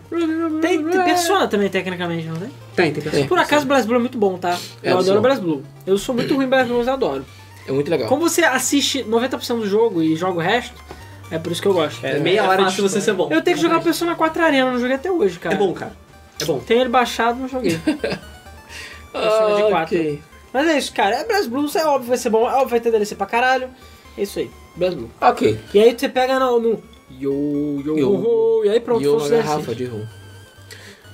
Tem, 0.60 0.84
tem 0.84 1.04
Persona 1.04 1.48
também, 1.48 1.68
tecnicamente, 1.68 2.26
não 2.26 2.36
tem? 2.36 2.50
Tem, 2.76 2.92
tem 2.92 3.02
pessoa. 3.02 3.26
Por 3.26 3.38
acaso, 3.38 3.66
Blast 3.66 3.86
Blue 3.86 3.96
é 3.96 4.00
muito 4.00 4.16
bom, 4.18 4.38
tá? 4.38 4.58
É, 4.82 4.90
Eu 4.92 4.98
adoro 4.98 5.14
sou. 5.14 5.20
Blast 5.20 5.42
Blue. 5.42 5.62
Eu 5.86 5.98
sou 5.98 6.14
muito 6.14 6.34
ruim 6.34 6.46
em 6.46 6.48
Blast 6.48 6.66
Blue, 6.68 6.78
mas 6.78 6.86
eu 6.86 6.94
adoro. 6.94 7.24
É 7.66 7.72
muito 7.72 7.90
legal. 7.90 8.08
Como 8.08 8.22
você 8.28 8.42
assiste 8.44 9.02
90% 9.04 9.58
do 9.60 9.66
jogo 9.66 10.02
e 10.02 10.16
joga 10.16 10.38
o 10.38 10.40
resto, 10.40 10.74
é 11.30 11.38
por 11.38 11.50
isso 11.52 11.60
que 11.62 11.68
eu 11.68 11.72
gosto. 11.74 12.04
É 12.04 12.18
meia 12.18 12.40
É 12.40 12.42
hora 12.42 12.56
de 12.58 12.64
fácil 12.64 12.88
você 12.88 13.00
ser 13.00 13.12
bom. 13.14 13.28
Eu 13.30 13.42
tenho 13.42 13.56
que 13.56 13.62
jogar 13.62 13.78
o 13.78 13.82
Persona 13.82 14.14
4 14.14 14.42
Arena, 14.42 14.70
não 14.70 14.78
joguei 14.78 14.96
até 14.96 15.10
hoje, 15.10 15.38
cara. 15.38 15.54
É 15.54 15.58
bom, 15.58 15.72
cara. 15.72 15.92
É 16.40 16.44
bom. 16.44 16.58
Tenho 16.60 16.80
ele 16.82 16.90
baixado, 16.90 17.38
não 17.38 17.48
joguei. 17.48 17.78
Persona 19.12 19.56
de 19.56 19.62
Ah, 19.62 19.68
4. 19.70 19.96
ok. 19.96 20.22
Mas 20.52 20.68
é 20.68 20.78
isso, 20.78 20.92
cara. 20.92 21.16
É 21.16 21.24
Blast 21.24 21.48
Blue, 21.48 21.68
é 21.74 21.84
óbvio, 21.86 22.08
vai 22.08 22.18
ser 22.18 22.30
bom. 22.30 22.48
É 22.48 22.52
óbvio, 22.54 22.68
vai 22.68 22.80
ter 22.80 22.90
DLC 22.90 23.14
pra 23.14 23.26
caralho. 23.26 23.68
É 24.16 24.22
isso 24.22 24.38
aí, 24.38 24.50
Blue. 24.76 25.10
Ok. 25.20 25.58
E 25.72 25.78
aí 25.80 25.96
você 25.96 26.08
pega 26.08 26.38
no... 26.38 26.58
no 26.58 26.82
yo, 27.20 27.32
yo, 27.84 27.96
Yo. 27.98 28.10
ho, 28.10 28.62
e 28.64 28.68
aí 28.70 28.80
pronto, 28.80 29.02
E 29.02 29.08
uma 29.08 29.28
garrafa 29.28 29.74
de 29.74 29.84
rum. 29.84 30.04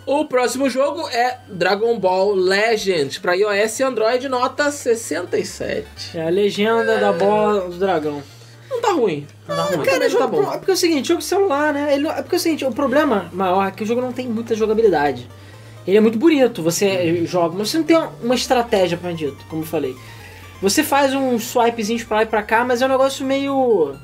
O 0.06 0.24
próximo 0.24 0.68
jogo 0.68 1.06
é 1.08 1.38
Dragon 1.48 1.98
Ball 1.98 2.34
Legends 2.34 3.18
para 3.18 3.34
iOS 3.36 3.80
e 3.80 3.82
Android, 3.84 4.28
nota 4.28 4.70
67. 4.70 5.86
É 6.16 6.26
a 6.26 6.30
legenda 6.30 6.98
da 6.98 7.12
bola 7.12 7.68
do 7.68 7.76
dragão. 7.78 8.22
Não 8.68 8.80
tá 8.80 8.92
ruim. 8.92 9.26
Não 9.46 9.56
dá 9.56 9.62
ruim. 9.64 9.76
Cara, 9.82 9.90
Também 9.92 10.06
é, 10.06 10.10
jogo, 10.10 10.24
tá 10.24 10.26
bom. 10.28 10.52
é 10.54 10.56
porque 10.58 10.70
é 10.70 10.74
o 10.74 10.76
seguinte, 10.76 11.08
jogo 11.08 11.20
de 11.20 11.26
celular, 11.26 11.72
né? 11.74 11.92
Ele 11.94 12.04
não- 12.04 12.12
é 12.12 12.22
porque 12.22 12.36
é 12.36 12.38
o 12.38 12.40
seguinte, 12.40 12.64
o 12.64 12.72
problema 12.72 13.28
maior 13.32 13.66
é 13.66 13.70
que 13.70 13.82
o 13.82 13.86
jogo 13.86 14.00
não 14.00 14.12
tem 14.12 14.26
muita 14.28 14.54
jogabilidade. 14.54 15.28
Ele 15.86 15.96
é 15.96 16.00
muito 16.00 16.18
bonito, 16.18 16.62
você 16.62 17.24
joga, 17.26 17.56
mas 17.58 17.68
você 17.70 17.78
não 17.78 17.84
tem 17.84 18.00
uma 18.22 18.34
estratégia 18.34 18.96
pra 18.96 19.12
dito, 19.12 19.36
como 19.48 19.62
eu 19.62 19.66
falei. 19.66 19.94
Você 20.60 20.82
faz 20.84 21.14
uns 21.14 21.44
swipezinhos 21.44 22.04
pra 22.04 22.18
lá 22.18 22.22
e 22.22 22.26
pra 22.26 22.42
cá, 22.42 22.64
mas 22.64 22.82
é 22.82 22.86
um 22.86 22.88
negócio 22.88 23.24
meio 23.24 23.94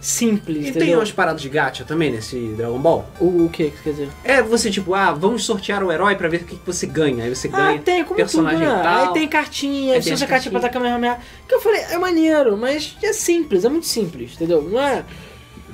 simples, 0.00 0.58
E 0.58 0.60
entendeu? 0.70 0.80
tem 0.86 0.94
umas 0.96 1.10
paradas 1.10 1.42
de 1.42 1.48
gacha 1.48 1.84
também 1.84 2.10
nesse 2.12 2.36
Dragon 2.56 2.78
Ball? 2.78 3.04
O, 3.20 3.44
o 3.46 3.50
que 3.50 3.70
que 3.70 3.82
quer 3.82 3.90
dizer? 3.90 4.08
É 4.22 4.40
você 4.40 4.70
tipo, 4.70 4.94
ah, 4.94 5.12
vamos 5.12 5.44
sortear 5.44 5.82
o 5.82 5.90
herói 5.90 6.14
pra 6.14 6.28
ver 6.28 6.42
o 6.42 6.44
que, 6.44 6.56
que 6.56 6.64
você 6.66 6.86
ganha. 6.86 7.24
Aí 7.24 7.34
você 7.34 7.48
Ah, 7.52 7.56
ganha 7.56 7.78
tem, 7.80 8.04
como 8.04 8.14
personagem 8.16 8.60
tudo, 8.60 8.76
né? 8.76 8.82
tal. 8.82 9.06
Aí 9.08 9.12
tem 9.12 9.28
cartinha, 9.28 9.94
Aí 9.94 10.02
você 10.02 10.12
usa 10.14 10.24
as 10.24 10.30
cartinha 10.30 10.50
pra 10.52 10.60
atacar 10.60 10.80
Kamehameha. 10.80 11.18
Que 11.48 11.54
eu 11.54 11.60
falei, 11.60 11.80
é 11.82 11.98
maneiro, 11.98 12.56
mas 12.56 12.96
é 13.02 13.12
simples, 13.12 13.64
é 13.64 13.68
muito 13.68 13.86
simples, 13.86 14.32
entendeu? 14.34 14.62
Não 14.62 14.80
é. 14.80 15.04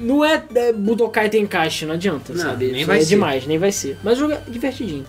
Não 0.00 0.24
é, 0.24 0.42
é 0.56 0.72
Budokai 0.72 1.28
Tenkaichi, 1.28 1.86
não 1.86 1.94
adianta, 1.94 2.32
Não, 2.32 2.40
sabe? 2.42 2.66
nem 2.72 2.78
Isso 2.78 2.86
vai 2.88 2.98
é 2.98 3.00
ser. 3.02 3.06
demais, 3.10 3.46
nem 3.46 3.58
vai 3.58 3.70
ser. 3.70 3.96
Mas 4.02 4.16
o 4.18 4.22
jogo 4.22 4.32
é 4.32 4.40
divertidinho. 4.48 5.04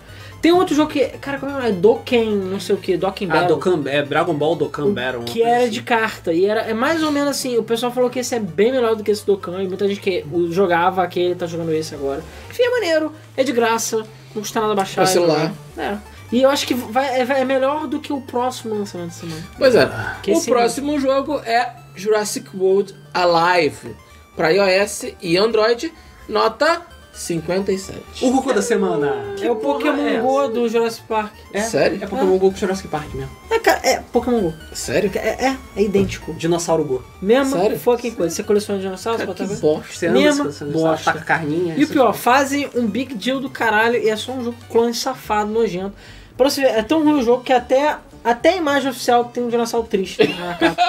Tem 0.46 0.52
outro 0.52 0.76
jogo 0.76 0.92
que, 0.92 1.04
cara, 1.18 1.40
como 1.40 1.58
é? 1.58 1.70
É 1.70 1.72
Doken, 1.72 2.36
não 2.36 2.60
sei 2.60 2.76
o 2.76 2.78
que, 2.78 2.96
Doken 2.96 3.28
Ah, 3.28 3.32
Battle. 3.32 3.56
Dokkan, 3.56 3.82
é 3.90 4.00
Dragon 4.00 4.32
Ball 4.32 4.54
Dokkan 4.54 4.92
Battle. 4.92 5.24
Que 5.24 5.42
era 5.42 5.64
assim. 5.64 5.70
de 5.70 5.82
carta, 5.82 6.32
e 6.32 6.44
era 6.46 6.60
é 6.60 6.72
mais 6.72 7.02
ou 7.02 7.10
menos 7.10 7.30
assim, 7.30 7.58
o 7.58 7.64
pessoal 7.64 7.90
falou 7.90 8.08
que 8.08 8.20
esse 8.20 8.32
é 8.32 8.38
bem 8.38 8.70
melhor 8.70 8.94
do 8.94 9.02
que 9.02 9.10
esse 9.10 9.26
Dokkan, 9.26 9.60
e 9.60 9.66
muita 9.66 9.88
gente 9.88 10.00
que 10.00 10.24
jogava 10.50 11.02
aquele, 11.02 11.34
tá 11.34 11.46
jogando 11.48 11.72
esse 11.72 11.96
agora. 11.96 12.22
Enfim, 12.48 12.62
é 12.62 12.70
maneiro, 12.70 13.12
é 13.36 13.42
de 13.42 13.50
graça, 13.50 14.06
não 14.32 14.40
custa 14.40 14.60
nada 14.60 14.72
baixar. 14.76 15.02
Pra 15.02 15.04
e 15.04 15.08
celular. 15.08 15.52
jogar. 15.76 15.84
É. 15.84 15.98
E 16.30 16.42
eu 16.42 16.48
acho 16.48 16.64
que 16.64 16.74
vai, 16.74 17.20
é, 17.20 17.22
é 17.22 17.44
melhor 17.44 17.88
do 17.88 17.98
que 17.98 18.12
o 18.12 18.20
próximo 18.20 18.72
lançamento 18.72 19.08
da 19.08 19.14
semana. 19.14 19.42
Pois 19.58 19.74
é. 19.74 19.90
Que 20.22 20.30
o 20.30 20.40
próximo 20.44 21.00
jogo 21.00 21.40
é 21.40 21.72
Jurassic 21.96 22.56
World 22.56 22.94
Alive 23.12 23.96
para 24.36 24.50
iOS 24.50 25.06
e 25.20 25.36
Android, 25.36 25.92
nota 26.28 26.82
57. 27.16 28.00
O 28.22 28.30
Goku 28.30 28.52
da 28.52 28.60
semana. 28.60 29.12
é 29.40 29.50
o 29.50 29.56
Pokémon 29.56 30.20
Go 30.20 30.48
do 30.48 30.68
Jurassic 30.68 31.06
Park. 31.06 31.32
É, 31.52 31.62
Sério? 31.62 31.98
É 32.02 32.06
Pokémon 32.06 32.36
Go 32.36 32.50
com 32.50 32.56
Jurassic 32.56 32.88
Park 32.88 33.14
mesmo. 33.14 33.30
É, 33.50 33.58
cara, 33.58 33.80
é 33.82 34.00
Pokémon 34.12 34.40
Go. 34.40 34.54
Sério? 34.72 35.10
É, 35.14 35.46
é, 35.46 35.56
é 35.76 35.82
idêntico. 35.82 36.34
Dinossauro 36.34 36.84
Go. 36.84 37.04
Mesma 37.20 37.56
Sério? 37.58 37.78
fucking 37.78 38.10
coisa. 38.12 38.34
Você 38.34 38.42
coleciona 38.42 38.80
dinossauros, 38.80 39.22
que 39.34 39.44
ver? 39.44 39.56
bosta. 39.56 40.10
Mesma 40.10 40.44
você 40.44 40.64
bosta. 40.66 41.10
ataca 41.10 41.24
carninha. 41.24 41.74
E 41.76 41.84
o 41.84 41.88
pior, 41.88 42.06
coisas. 42.06 42.22
fazem 42.22 42.68
um 42.74 42.86
big 42.86 43.14
deal 43.14 43.40
do 43.40 43.48
caralho 43.48 43.96
e 43.96 44.08
é 44.10 44.16
só 44.16 44.32
um 44.32 44.44
jogo 44.44 44.56
clone 44.70 44.92
safado, 44.94 45.50
nojento. 45.50 45.94
Pra 46.36 46.50
você 46.50 46.60
ver, 46.60 46.68
é 46.68 46.82
tão 46.82 47.02
ruim 47.02 47.18
o 47.20 47.22
jogo 47.22 47.42
que 47.42 47.52
até, 47.52 47.96
até 48.26 48.50
a 48.50 48.56
imagem 48.56 48.90
oficial 48.90 49.26
tem 49.26 49.44
um 49.44 49.48
dinossauro 49.48 49.86
triste 49.86 50.26
na 50.26 50.54
capa. 50.54 50.82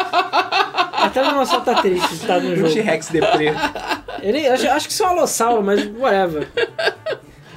até 0.91 1.21
o 1.21 1.27
dinossauro 1.27 1.63
tá 1.63 1.81
triste, 1.81 2.25
tá 2.25 2.39
no 2.39 2.55
jogo. 2.55 2.73
T-Rex 2.73 3.09
deprê. 3.09 3.53
Ele, 4.23 4.47
acho, 4.47 4.67
acho 4.67 4.87
que 4.87 4.93
isso 4.93 5.03
é 5.03 5.05
um 5.05 5.09
alossauro, 5.09 5.63
mas 5.63 5.85
whatever. 5.97 6.47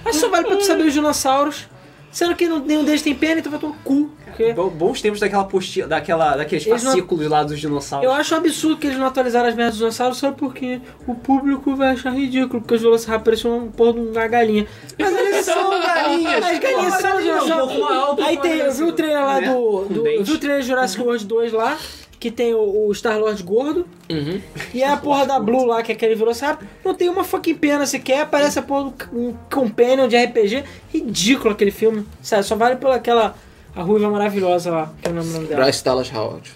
Mas 0.04 0.16
só 0.16 0.28
vale 0.28 0.46
pra 0.46 0.56
tu 0.56 0.66
saber 0.66 0.84
os 0.84 0.92
dinossauros. 0.92 1.66
Sendo 2.12 2.34
que 2.34 2.48
não- 2.48 2.58
nenhum 2.58 2.82
deles 2.84 3.02
tem 3.02 3.14
pena, 3.14 3.38
então 3.38 3.52
vai 3.52 3.60
tomar 3.60 3.76
cu. 3.84 4.10
Porque 4.24 4.52
Bo- 4.52 4.68
Bons 4.70 5.00
tempos 5.00 5.20
daquela 5.20 5.44
postilha, 5.44 5.86
daquela, 5.86 6.36
daqueles 6.36 6.66
Eles 6.66 6.82
não- 6.82 6.90
fascículos 6.90 7.28
lá 7.28 7.42
dos 7.44 7.60
dinossauros. 7.60 8.04
eu 8.04 8.12
acho 8.12 8.34
um 8.34 8.38
absurdo 8.38 8.76
que 8.78 8.86
eles 8.88 8.98
não 8.98 9.06
atualizaram 9.06 9.48
as 9.48 9.54
merdas 9.54 9.74
dos 9.74 9.78
dinossauros 9.78 10.18
só 10.18 10.32
porque 10.32 10.80
o 11.06 11.14
público 11.14 11.76
vai 11.76 11.90
achar 11.92 12.10
ridículo, 12.10 12.60
porque 12.60 12.74
os 12.74 12.82
Velociraptor 12.82 13.24
pareciam 13.24 13.58
um 13.58 13.70
porra 13.70 13.92
de 13.94 14.00
uma 14.00 14.26
galinha. 14.26 14.66
Mas 14.98 15.16
eles 15.16 15.44
são 15.44 15.70
galinhas! 15.70 16.44
As 16.44 16.58
galinhas 16.58 16.94
são 16.94 17.20
dinossauros. 17.20 18.24
Aí 18.24 18.36
tem, 18.38 18.52
eu 18.58 18.72
vi 18.72 18.82
o 18.82 18.92
trailer 18.92 19.24
lá 19.24 19.40
Né? 19.40 19.48
do. 19.52 19.84
Do 19.88 20.06
eu 20.06 20.24
vi 20.24 20.32
o 20.32 20.38
trailer 20.38 20.62
de 20.62 20.68
Jurassic 20.68 21.02
World 21.02 21.24
2 21.26 21.52
lá, 21.52 21.76
que 22.20 22.30
tem 22.30 22.54
o, 22.54 22.86
o 22.86 22.94
Star-Lord 22.94 23.42
gordo. 23.42 23.86
Uhum. 24.10 24.40
E 24.74 24.82
é 24.82 24.88
a 24.88 24.96
porra 24.98 25.26
da 25.26 25.40
Blue 25.40 25.64
lá, 25.64 25.82
que 25.82 25.90
é 25.90 25.94
aquele 25.94 26.14
Velociraptor. 26.14 26.68
Não 26.84 26.94
tem 26.94 27.08
uma 27.08 27.24
fucking 27.24 27.54
pena 27.54 27.86
sequer. 27.86 28.26
Parece 28.26 28.58
a 28.58 28.62
porra 28.62 28.90
do 28.90 29.18
um 29.18 29.34
companion 29.50 30.06
de 30.06 30.16
RPG. 30.22 30.62
Ridículo 30.92 31.52
aquele 31.54 31.70
filme. 31.70 32.06
Sério, 32.22 32.44
só 32.44 32.54
vale 32.54 32.76
pela 32.76 32.96
aquela. 32.96 33.34
A 33.74 33.82
ruiva 33.82 34.10
maravilhosa 34.10 34.70
lá, 34.70 34.92
que 35.02 35.08
é 35.08 35.12
o 35.12 35.14
nome 35.14 35.46
dela. 35.46 35.62
Bryce 35.64 35.82
Dallas 35.84 36.12
Howard. 36.12 36.52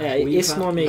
É, 0.00 0.22
Ruiva. 0.22 0.38
esse 0.40 0.58
nome 0.58 0.82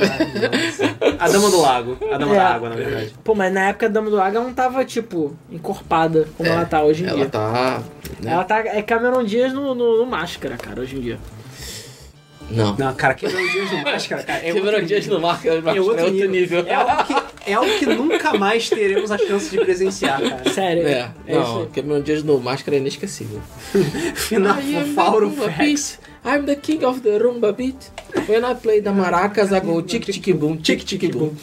A 1.18 1.28
Dama 1.28 1.50
do 1.50 1.60
Lago. 1.60 1.98
A 2.10 2.16
Dama 2.16 2.32
É. 2.32 2.38
da 2.38 2.48
Água, 2.48 2.68
na 2.70 2.76
verdade. 2.76 3.12
Pô, 3.22 3.34
mas 3.34 3.52
na 3.52 3.68
época 3.68 3.86
a 3.86 3.88
Dama 3.88 4.08
do 4.08 4.16
Lago 4.16 4.36
ela 4.36 4.44
não 4.46 4.54
tava, 4.54 4.84
tipo, 4.84 5.36
encorpada 5.50 6.26
como 6.38 6.48
ela 6.48 6.64
tá 6.64 6.82
hoje 6.82 7.04
em 7.04 7.08
Ela 7.08 7.16
dia. 7.16 7.26
tá. 7.28 7.82
né? 8.20 8.32
Ela 8.32 8.44
tá. 8.44 8.60
É 8.60 8.80
Cameron 8.82 9.24
Diaz 9.24 9.52
no, 9.52 9.74
no, 9.74 9.98
no 9.98 10.06
máscara, 10.06 10.56
cara, 10.56 10.80
hoje 10.80 10.96
em 10.96 11.00
dia. 11.00 11.18
Não. 12.50 12.76
Não, 12.76 12.94
cara, 12.94 13.14
Dias 13.14 13.32
no 13.32 13.82
Máscara, 13.82 14.22
cara, 14.22 14.40
é 14.46 14.80
Dias 14.82 15.06
no 15.06 15.20
marca, 15.20 15.48
É 15.48 15.80
outro, 15.80 16.10
nível. 16.10 16.30
nível. 16.30 16.66
É, 16.66 16.74
algo 16.74 17.04
que, 17.04 17.50
é 17.50 17.54
algo 17.54 17.78
que 17.78 17.86
nunca 17.86 18.34
mais 18.34 18.68
teremos 18.68 19.10
a 19.10 19.18
chance 19.18 19.50
de 19.50 19.58
presenciar, 19.58 20.20
cara. 20.20 20.50
Sério. 20.50 20.86
É, 20.86 21.10
isso 21.26 21.38
não, 21.38 21.60
aí. 21.62 21.66
Cameron 21.68 22.00
Dias 22.00 22.22
no 22.22 22.38
máscara 22.40 22.76
é 22.76 22.80
inesquecível. 22.80 23.40
Final 24.14 24.56
Fauro 24.94 25.30
Facts. 25.30 25.98
I'm 26.24 26.46
the 26.46 26.56
king 26.56 26.82
of 26.84 27.00
the 27.00 27.18
rumba 27.18 27.52
beat. 27.52 27.90
When 28.26 28.44
I 28.44 28.54
play 28.54 28.80
the 28.80 28.90
maracas, 28.90 29.52
I 29.52 29.60
go 29.60 29.82
tic 29.82 30.06
tic 30.06 30.34
boom, 30.34 30.56
tic 30.56 30.84
tic 30.84 31.12
boom. 31.12 31.34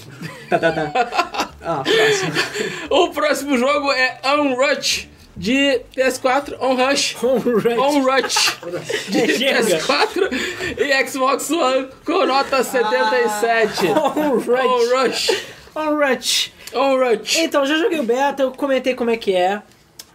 Tá, 0.50 0.58
tá, 0.58 0.72
tá. 0.72 1.52
Ah, 1.62 1.84
próximo. 1.84 2.32
O 2.90 3.10
próximo 3.10 3.58
jogo 3.58 3.92
é 3.92 4.20
Unrush 4.26 5.08
de 5.42 5.82
PS4, 5.98 6.56
Onrush. 6.60 7.16
Alright. 7.24 7.80
Onrush 7.80 8.58
de 9.10 9.38
Chega. 9.38 9.64
PS4 9.64 10.30
e 10.78 11.08
Xbox 11.08 11.50
One 11.50 11.90
com 12.06 12.26
nota 12.28 12.64
77. 12.64 13.88
Alright. 13.88 14.68
Onrush. 14.68 15.44
Alright. 15.76 16.54
Onrush. 16.74 17.40
Então, 17.40 17.66
já 17.66 17.76
joguei 17.76 18.00
o 18.00 18.04
beta, 18.04 18.44
eu 18.44 18.52
comentei 18.52 18.94
como 18.94 19.10
é 19.10 19.18
que 19.18 19.34
é. 19.34 19.62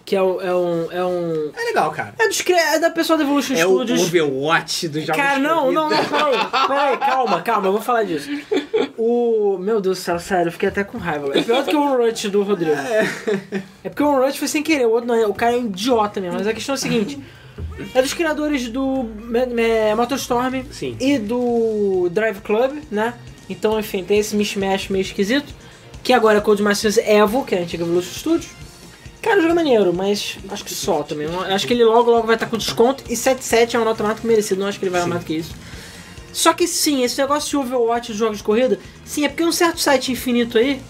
Que 0.07 0.15
é, 0.15 0.23
o- 0.23 0.41
é 0.41 0.55
um. 0.55 0.93
É 0.93 1.05
um. 1.05 1.51
É 1.53 1.65
legal, 1.65 1.91
cara. 1.91 2.15
É, 2.17 2.29
dos, 2.29 2.41
é 2.49 2.79
da 2.79 2.91
pessoa 2.91 3.19
da 3.19 3.25
Evolution 3.25 3.55
É 3.55 3.67
o 3.67 3.71
Studios. 3.79 4.03
Overwatch 4.03 4.87
dos 4.87 5.03
jogos 5.05 5.21
Cara, 5.21 5.41
não, 5.41 5.73
não, 5.73 5.91
não, 5.91 5.99
peraí, 6.09 6.69
peraí, 6.69 6.97
calma, 6.99 7.43
calma, 7.43 7.67
eu 7.67 7.73
vou 7.73 7.81
falar 7.81 8.05
disso. 8.05 8.31
O. 8.97 9.59
Meu 9.59 9.81
Deus 9.81 9.99
do 9.99 10.01
céu, 10.01 10.21
sério, 10.21 10.47
eu 10.47 10.53
fiquei 10.53 10.69
até 10.69 10.85
com 10.85 10.97
raiva. 10.97 11.37
É 11.37 11.43
pior 11.43 11.65
do 11.65 11.71
que 11.71 11.75
o 11.75 11.81
Onrush 11.83 12.29
do 12.31 12.45
Rodrigo. 12.45 12.77
É 13.83 13.89
porque 13.89 14.03
o 14.05 14.07
Onrush 14.07 14.37
foi 14.39 14.47
sem 14.47 14.63
querer, 14.63 14.87
o 14.87 14.91
outro 14.93 15.09
não 15.09 15.15
é. 15.17 15.27
O 15.27 15.35
cara 15.35 15.55
é 15.55 15.57
um 15.57 15.67
idiota 15.67 16.21
mesmo. 16.21 16.39
Mas 16.39 16.47
a 16.47 16.55
questão 16.55 16.77
é 16.77 16.79
a 16.79 16.81
seguinte: 16.81 17.19
é 17.93 18.01
dos 18.01 18.15
criadores 18.15 18.69
do 18.69 19.07
Motorstorm 19.97 20.63
Sim. 20.71 20.97
e 21.01 21.19
do 21.19 22.09
Drive 22.13 22.41
Club, 22.43 22.79
né? 22.93 23.13
Então, 23.51 23.79
enfim, 23.79 24.05
tem 24.05 24.21
esse 24.21 24.37
mishmash 24.37 24.89
meio 24.89 25.03
esquisito. 25.03 25.53
Que 26.03 26.13
agora 26.13 26.39
é 26.39 26.41
Codemasters 26.41 26.99
Evo, 26.99 27.45
que 27.45 27.57
é 27.57 27.59
a 27.59 27.63
antiga 27.63 27.83
Evolution 27.83 28.13
Studios. 28.13 28.66
Cara, 29.27 29.41
o 29.41 29.43
jogo 29.43 29.55
é 29.55 29.57
maneiro, 29.57 29.93
mas 29.93 30.39
acho 30.49 30.65
que 30.65 30.73
só 30.73 31.03
também. 31.03 31.27
Acho 31.53 31.67
que 31.67 31.75
ele 31.75 31.83
logo 31.85 32.09
logo 32.13 32.29
vai 32.29 32.37
estar 32.37 32.47
com 32.47 32.57
desconto. 32.57 33.03
E 33.09 33.15
7.7 33.15 33.75
é 33.75 33.79
uma 33.79 33.87
nota 33.87 34.05
mais 34.05 34.21
que 34.21 34.25
merecido, 34.25 34.61
não 34.61 34.69
acho 34.69 34.79
que 34.79 34.85
ele 34.85 34.93
vai 34.93 35.05
mais 35.05 35.21
do 35.21 35.27
que 35.27 35.35
isso. 35.35 35.53
Só 36.33 36.53
que 36.53 36.69
sim, 36.69 37.03
esse 37.03 37.21
negócio 37.21 37.51
de 37.51 37.57
Overwatch 37.57 38.13
de 38.13 38.19
jogos 38.19 38.39
de 38.39 38.45
corrida, 38.45 38.79
sim, 39.05 39.25
é 39.25 39.29
porque 39.29 39.43
um 39.45 39.51
certo 39.51 39.81
site 39.81 40.13
infinito 40.13 40.57
aí. 40.57 40.81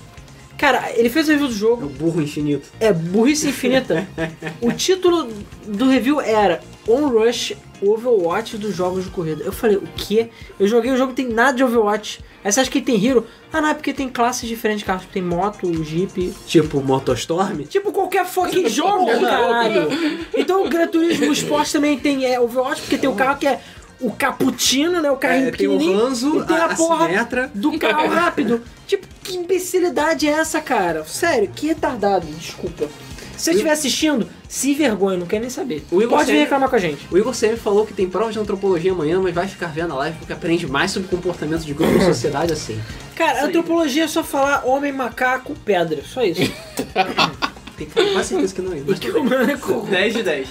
Cara, 0.59 0.93
ele 0.95 1.09
fez 1.09 1.29
o 1.29 1.33
review 1.33 1.49
do 1.49 1.53
É 1.53 1.57
o 1.57 1.59
jogo, 1.59 1.89
burro 1.89 2.21
infinito. 2.21 2.69
é 2.79 2.93
burrice 2.93 3.49
infinita. 3.49 4.07
o 4.61 4.71
título 4.71 5.33
do 5.67 5.89
review 5.89 6.21
era 6.21 6.61
On 6.87 7.09
Rush 7.09 7.55
Overwatch 7.83 8.57
dos 8.57 8.75
jogos 8.75 9.05
de 9.05 9.11
corrida. 9.11 9.43
Eu 9.45 9.53
falei, 9.53 9.77
o 9.77 9.83
quê? 9.97 10.29
Eu 10.59 10.67
joguei 10.67 10.91
o 10.93 10.97
jogo 10.97 11.13
tem 11.13 11.29
nada 11.29 11.57
de 11.57 11.65
Overwatch. 11.65 12.21
Aí 12.45 12.53
você 12.53 12.61
acha 12.61 12.71
que 12.71 12.81
tem 12.81 13.05
Hero? 13.05 13.27
Ah, 13.53 13.61
não, 13.61 13.69
é 13.71 13.75
porque 13.75 13.93
tem 13.93 14.09
classes 14.09 14.49
diferentes 14.49 14.81
de 14.81 14.85
carros. 14.87 15.05
Tem 15.13 15.21
moto, 15.23 15.83
jeep, 15.85 16.33
Tipo 16.47 16.81
Motostorm. 16.81 17.63
Tipo 17.63 17.93
qualquer 17.93 18.25
fucking 18.27 18.69
jogo, 18.71 19.07
caralho. 19.21 19.89
Então 20.37 20.65
o 20.65 20.69
Gran 20.69 20.87
Turismo 20.89 21.33
Sport 21.33 21.73
também 21.73 21.99
tem 21.99 22.25
é, 22.25 22.39
Overwatch, 22.41 22.83
porque 22.83 22.99
tem 22.99 23.09
o 23.11 23.15
carro 23.15 23.39
que 23.39 23.47
é 23.47 23.61
o 24.01 24.11
Cappuccino, 24.13 25.01
né? 25.01 25.11
O 25.11 25.17
carrinho 25.17 25.49
É, 25.49 25.51
tem 25.53 25.67
o 25.67 25.73
pequenininho. 25.73 26.05
Ranzo, 26.05 26.39
e 26.41 26.45
tem 26.47 26.57
a, 26.57 26.65
a- 26.67 26.73
a 26.73 26.77
porra 26.77 27.07
Simetra. 27.07 27.51
do 27.55 27.79
carro 27.79 28.09
rápido. 28.09 28.63
Tipo, 28.87 29.07
que 29.25 29.37
imbecilidade 29.37 30.29
é 30.29 30.33
essa, 30.33 30.61
cara? 30.61 31.03
Sério, 31.05 31.51
que 31.55 31.67
retardado, 31.69 32.27
desculpa. 32.27 32.89
Se 33.37 33.45
você 33.45 33.51
estiver 33.53 33.71
assistindo, 33.71 34.27
se 34.49 34.71
envergonha, 34.73 35.19
não 35.19 35.27
quer 35.27 35.41
nem 35.41 35.51
saber. 35.51 35.85
O 35.91 36.01
Igor 36.01 36.19
Pode 36.19 36.33
vir 36.33 36.39
reclamar 36.39 36.69
com 36.71 36.77
a 36.77 36.79
gente. 36.79 37.07
O 37.11 37.19
Igor 37.19 37.35
sempre 37.35 37.57
falou 37.57 37.87
que 37.87 37.93
tem 37.93 38.09
prova 38.09 38.33
de 38.33 38.39
antropologia 38.39 38.93
amanhã, 38.93 39.21
mas 39.21 39.35
vai 39.35 39.47
ficar 39.47 39.67
vendo 39.69 39.93
a 39.93 39.97
live 39.97 40.17
porque 40.19 40.33
aprende 40.33 40.67
mais 40.67 40.91
sobre 40.91 41.09
comportamento 41.09 41.63
de 41.65 41.75
grupo 41.75 41.93
e 41.97 42.01
sociedade 42.05 42.53
assim. 42.53 42.81
Cara, 43.15 43.45
antropologia 43.45 44.05
é 44.05 44.09
só 44.09 44.23
falar 44.25 44.63
homem, 44.65 44.93
macaco, 44.93 45.55
pedra. 45.65 46.03
Só 46.05 46.23
isso. 46.23 46.41
Tem 47.77 47.87
quase 47.89 48.29
certeza 48.31 48.55
que 48.55 48.63
não 48.63 48.73
é. 48.73 48.81
Mas 48.87 48.99
tudo 48.99 49.23
bem. 49.25 49.91
10 49.91 50.15
de 50.15 50.23
10. 50.23 50.49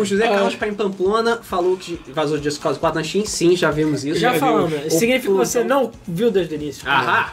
O 0.00 0.04
José 0.04 0.26
Carlos 0.26 0.56
Paim 0.56 0.74
Pamplona 0.74 1.38
falou 1.44 1.76
que 1.76 2.00
vazou 2.12 2.38
de 2.38 2.50
Cause 2.58 2.78
4 2.78 3.00
na 3.00 3.04
Steam. 3.06 3.24
Sim, 3.24 3.54
já 3.56 3.70
vimos 3.70 4.04
isso. 4.04 4.18
Já 4.18 4.32
viu 4.32 4.40
falando. 4.40 4.72
o- 4.86 4.90
Significa 4.90 5.20
que 5.32 5.38
você 5.38 5.62
não 5.62 5.92
viu 6.08 6.28
desde 6.30 6.54
o 6.54 6.56
início. 6.56 6.88
Ahá! 6.88 7.32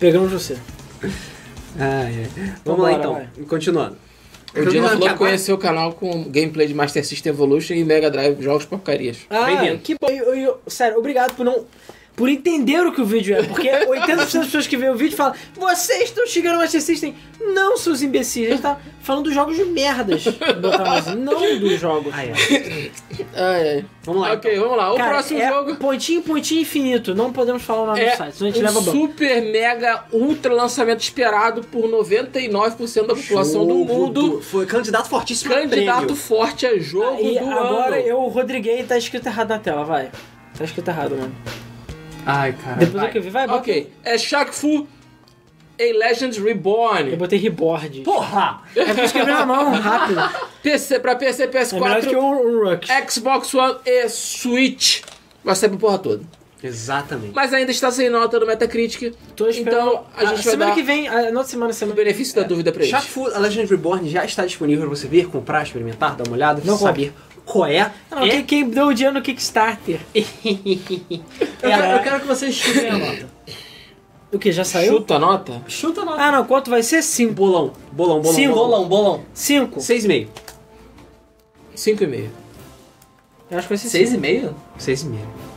Pegamos 0.00 0.32
você. 0.32 0.56
Ah, 1.78 2.04
é. 2.04 2.26
Vamos 2.34 2.60
Então 2.60 2.76
lá 2.76 2.88
bora, 2.90 2.94
então, 2.98 3.12
vai. 3.14 3.28
continuando. 3.48 3.96
O 4.56 4.64
Dino 4.66 4.88
falou 4.88 5.08
que 5.08 5.14
conheceu 5.14 5.54
o 5.54 5.58
canal 5.58 5.92
com 5.92 6.24
gameplay 6.24 6.66
de 6.66 6.74
Master 6.74 7.04
System 7.04 7.30
Evolution 7.32 7.74
e 7.74 7.84
Mega 7.84 8.10
Drive 8.10 8.42
jogos 8.42 8.64
porcarias. 8.64 9.18
Ah, 9.28 9.46
que 9.82 9.94
bom. 10.00 10.08
Eu- 10.08 10.34
eu- 10.34 10.58
sério, 10.66 10.98
obrigado 10.98 11.34
por 11.34 11.44
não. 11.44 11.64
Por 12.18 12.28
entender 12.28 12.84
o 12.84 12.92
que 12.92 13.00
o 13.00 13.04
vídeo 13.06 13.36
é, 13.36 13.44
porque 13.44 13.68
80% 13.86 14.16
das 14.16 14.46
pessoas 14.46 14.66
que 14.66 14.76
veem 14.76 14.90
o 14.90 14.96
vídeo 14.96 15.16
falam 15.16 15.34
Vocês 15.54 16.02
estão 16.02 16.26
xingando 16.26 16.56
o 16.56 16.58
Master 16.58 16.82
System. 16.82 17.14
Não, 17.40 17.76
seus 17.76 18.02
imbecis. 18.02 18.48
A 18.48 18.50
gente 18.50 18.62
tá 18.62 18.76
falando 19.00 19.24
dos 19.26 19.34
jogos 19.34 19.56
de 19.56 19.64
merdas. 19.64 20.24
assim, 20.26 21.14
não 21.14 21.58
dos 21.60 21.78
jogos. 21.80 22.12
Ah, 22.12 22.24
é. 22.24 22.32
Ai, 23.34 23.68
ai. 23.70 23.84
Vamos 24.02 24.22
lá. 24.22 24.32
Ok, 24.32 24.58
vamos 24.58 24.76
lá. 24.76 24.92
O 24.92 24.96
Cara, 24.96 25.10
próximo 25.10 25.40
é 25.40 25.48
jogo 25.48 25.76
pontinho, 25.76 26.20
pontinho 26.22 26.62
infinito. 26.62 27.14
Não 27.14 27.32
podemos 27.32 27.62
falar 27.62 27.82
o 27.82 27.86
nome 27.86 28.00
do 28.00 28.06
é 28.06 28.16
site, 28.16 28.34
senão 28.36 28.50
a 28.50 28.52
gente 28.52 28.62
um 28.62 28.66
leva 28.66 28.80
banco. 28.80 28.98
super 28.98 29.42
mega 29.52 30.04
ultra 30.12 30.52
lançamento 30.52 31.00
esperado 31.00 31.62
por 31.62 31.88
99% 31.88 33.06
da 33.06 33.14
população 33.14 33.64
do 33.66 33.78
Jogo 33.78 33.84
mundo. 33.94 34.42
Foi 34.42 34.66
candidato 34.66 35.08
fortíssimo 35.08 35.52
a 35.54 35.60
Candidato 35.60 35.98
prêmio. 36.00 36.16
forte 36.16 36.66
a 36.66 36.76
jogo 36.78 37.20
E 37.20 37.38
do 37.38 37.48
agora 37.48 37.96
ano. 37.96 38.06
eu 38.06 38.20
Rodriguei 38.26 38.82
tá 38.82 38.98
escrito 38.98 39.26
errado 39.26 39.50
na 39.50 39.58
tela, 39.58 39.84
vai. 39.84 40.10
Tá 40.56 40.64
escrito 40.64 40.88
errado, 40.88 41.16
mano. 41.16 41.67
Ai, 42.30 42.52
cara. 42.52 42.76
Depois 42.76 43.02
eu 43.04 43.08
que 43.10 43.16
eu 43.16 43.22
vi, 43.22 43.30
vai, 43.30 43.46
bota. 43.46 43.58
Ok, 43.60 43.90
é 44.04 44.18
Shaq 44.18 44.54
Fu 44.54 44.86
A 45.80 46.08
Legend 46.08 46.38
Reborn. 46.42 47.12
Eu 47.12 47.16
botei 47.16 47.38
reboard. 47.38 48.00
Porra! 48.00 48.60
É 48.76 48.84
porque 48.84 49.00
eu 49.00 49.04
escrevi 49.06 49.30
na 49.30 49.46
mão, 49.46 49.72
rápido. 49.72 50.20
PC, 50.62 51.00
pra 51.00 51.16
PC, 51.16 51.44
É 51.44 51.46
melhor 51.46 52.00
que 52.02 52.08
PS4, 52.08 52.16
o, 52.18 52.68
Rux. 52.68 52.88
Xbox 53.10 53.54
One 53.54 53.76
e 53.86 54.08
Switch. 54.10 55.00
Vai 55.42 55.54
sair 55.54 55.70
pra 55.70 55.78
porra 55.78 55.98
toda. 55.98 56.22
Exatamente. 56.62 57.32
Mas 57.34 57.54
ainda 57.54 57.70
está 57.70 57.90
sem 57.90 58.10
nota 58.10 58.38
no 58.38 58.46
Metacritic. 58.46 59.14
Tô 59.34 59.48
esperando. 59.48 59.78
Então 59.78 60.04
a 60.14 60.24
gente 60.26 60.34
vai 60.34 60.52
semana 60.52 60.70
dar 60.70 60.74
que 60.74 60.82
vem, 60.82 61.08
a, 61.08 61.22
na 61.22 61.28
outra 61.28 61.44
semana, 61.44 61.70
o 61.70 61.74
semana 61.74 61.96
benefício 61.96 62.34
da 62.34 62.42
dúvida 62.42 62.72
pra 62.72 62.82
Shaq 62.84 63.04
eles. 63.04 63.14
Fu 63.14 63.26
A 63.26 63.38
Legend 63.38 63.70
Reborn 63.70 64.10
já 64.10 64.24
está 64.24 64.44
disponível 64.44 64.86
pra 64.86 64.96
você 64.96 65.06
ver, 65.06 65.28
comprar, 65.28 65.62
experimentar, 65.62 66.16
dar 66.16 66.24
uma 66.26 66.34
olhada, 66.34 66.60
Não 66.64 66.76
saber 66.76 67.12
qual 67.12 67.27
é. 67.66 67.92
Não, 68.10 68.24
é... 68.24 68.28
quem, 68.28 68.44
quem 68.44 68.70
deu 68.70 68.86
o 68.86 68.94
dinheiro 68.94 69.14
no 69.14 69.22
Kickstarter? 69.22 70.00
Eu, 71.60 71.70
quero, 71.70 71.86
eu 71.86 72.02
quero 72.02 72.20
que 72.20 72.26
vocês 72.26 72.54
chutem 72.54 72.88
a 72.88 72.98
nota. 72.98 73.28
O 74.32 74.38
que, 74.38 74.52
já 74.52 74.62
saiu? 74.62 74.94
Chuta 74.98 75.14
a 75.14 75.18
nota? 75.18 75.62
Chuta 75.66 76.02
a 76.02 76.04
nota. 76.04 76.22
Ah, 76.22 76.32
não, 76.32 76.44
quanto 76.44 76.70
vai 76.70 76.82
ser? 76.82 77.02
5. 77.02 77.32
Bolão, 77.32 77.72
bolão, 77.90 78.20
bolão. 78.20 78.34
Sim, 78.34 78.48
bolão. 78.48 78.88
Bolão, 78.88 78.88
bolão. 78.88 79.24
5. 79.32 79.80
6,5. 79.80 80.28
5,5. 81.74 82.28
Eu 83.50 83.58
acho 83.58 83.66
que 83.66 83.74
vai 83.74 83.78
ser 83.78 84.06
5. 84.06 84.20
6,5? 84.78 85.47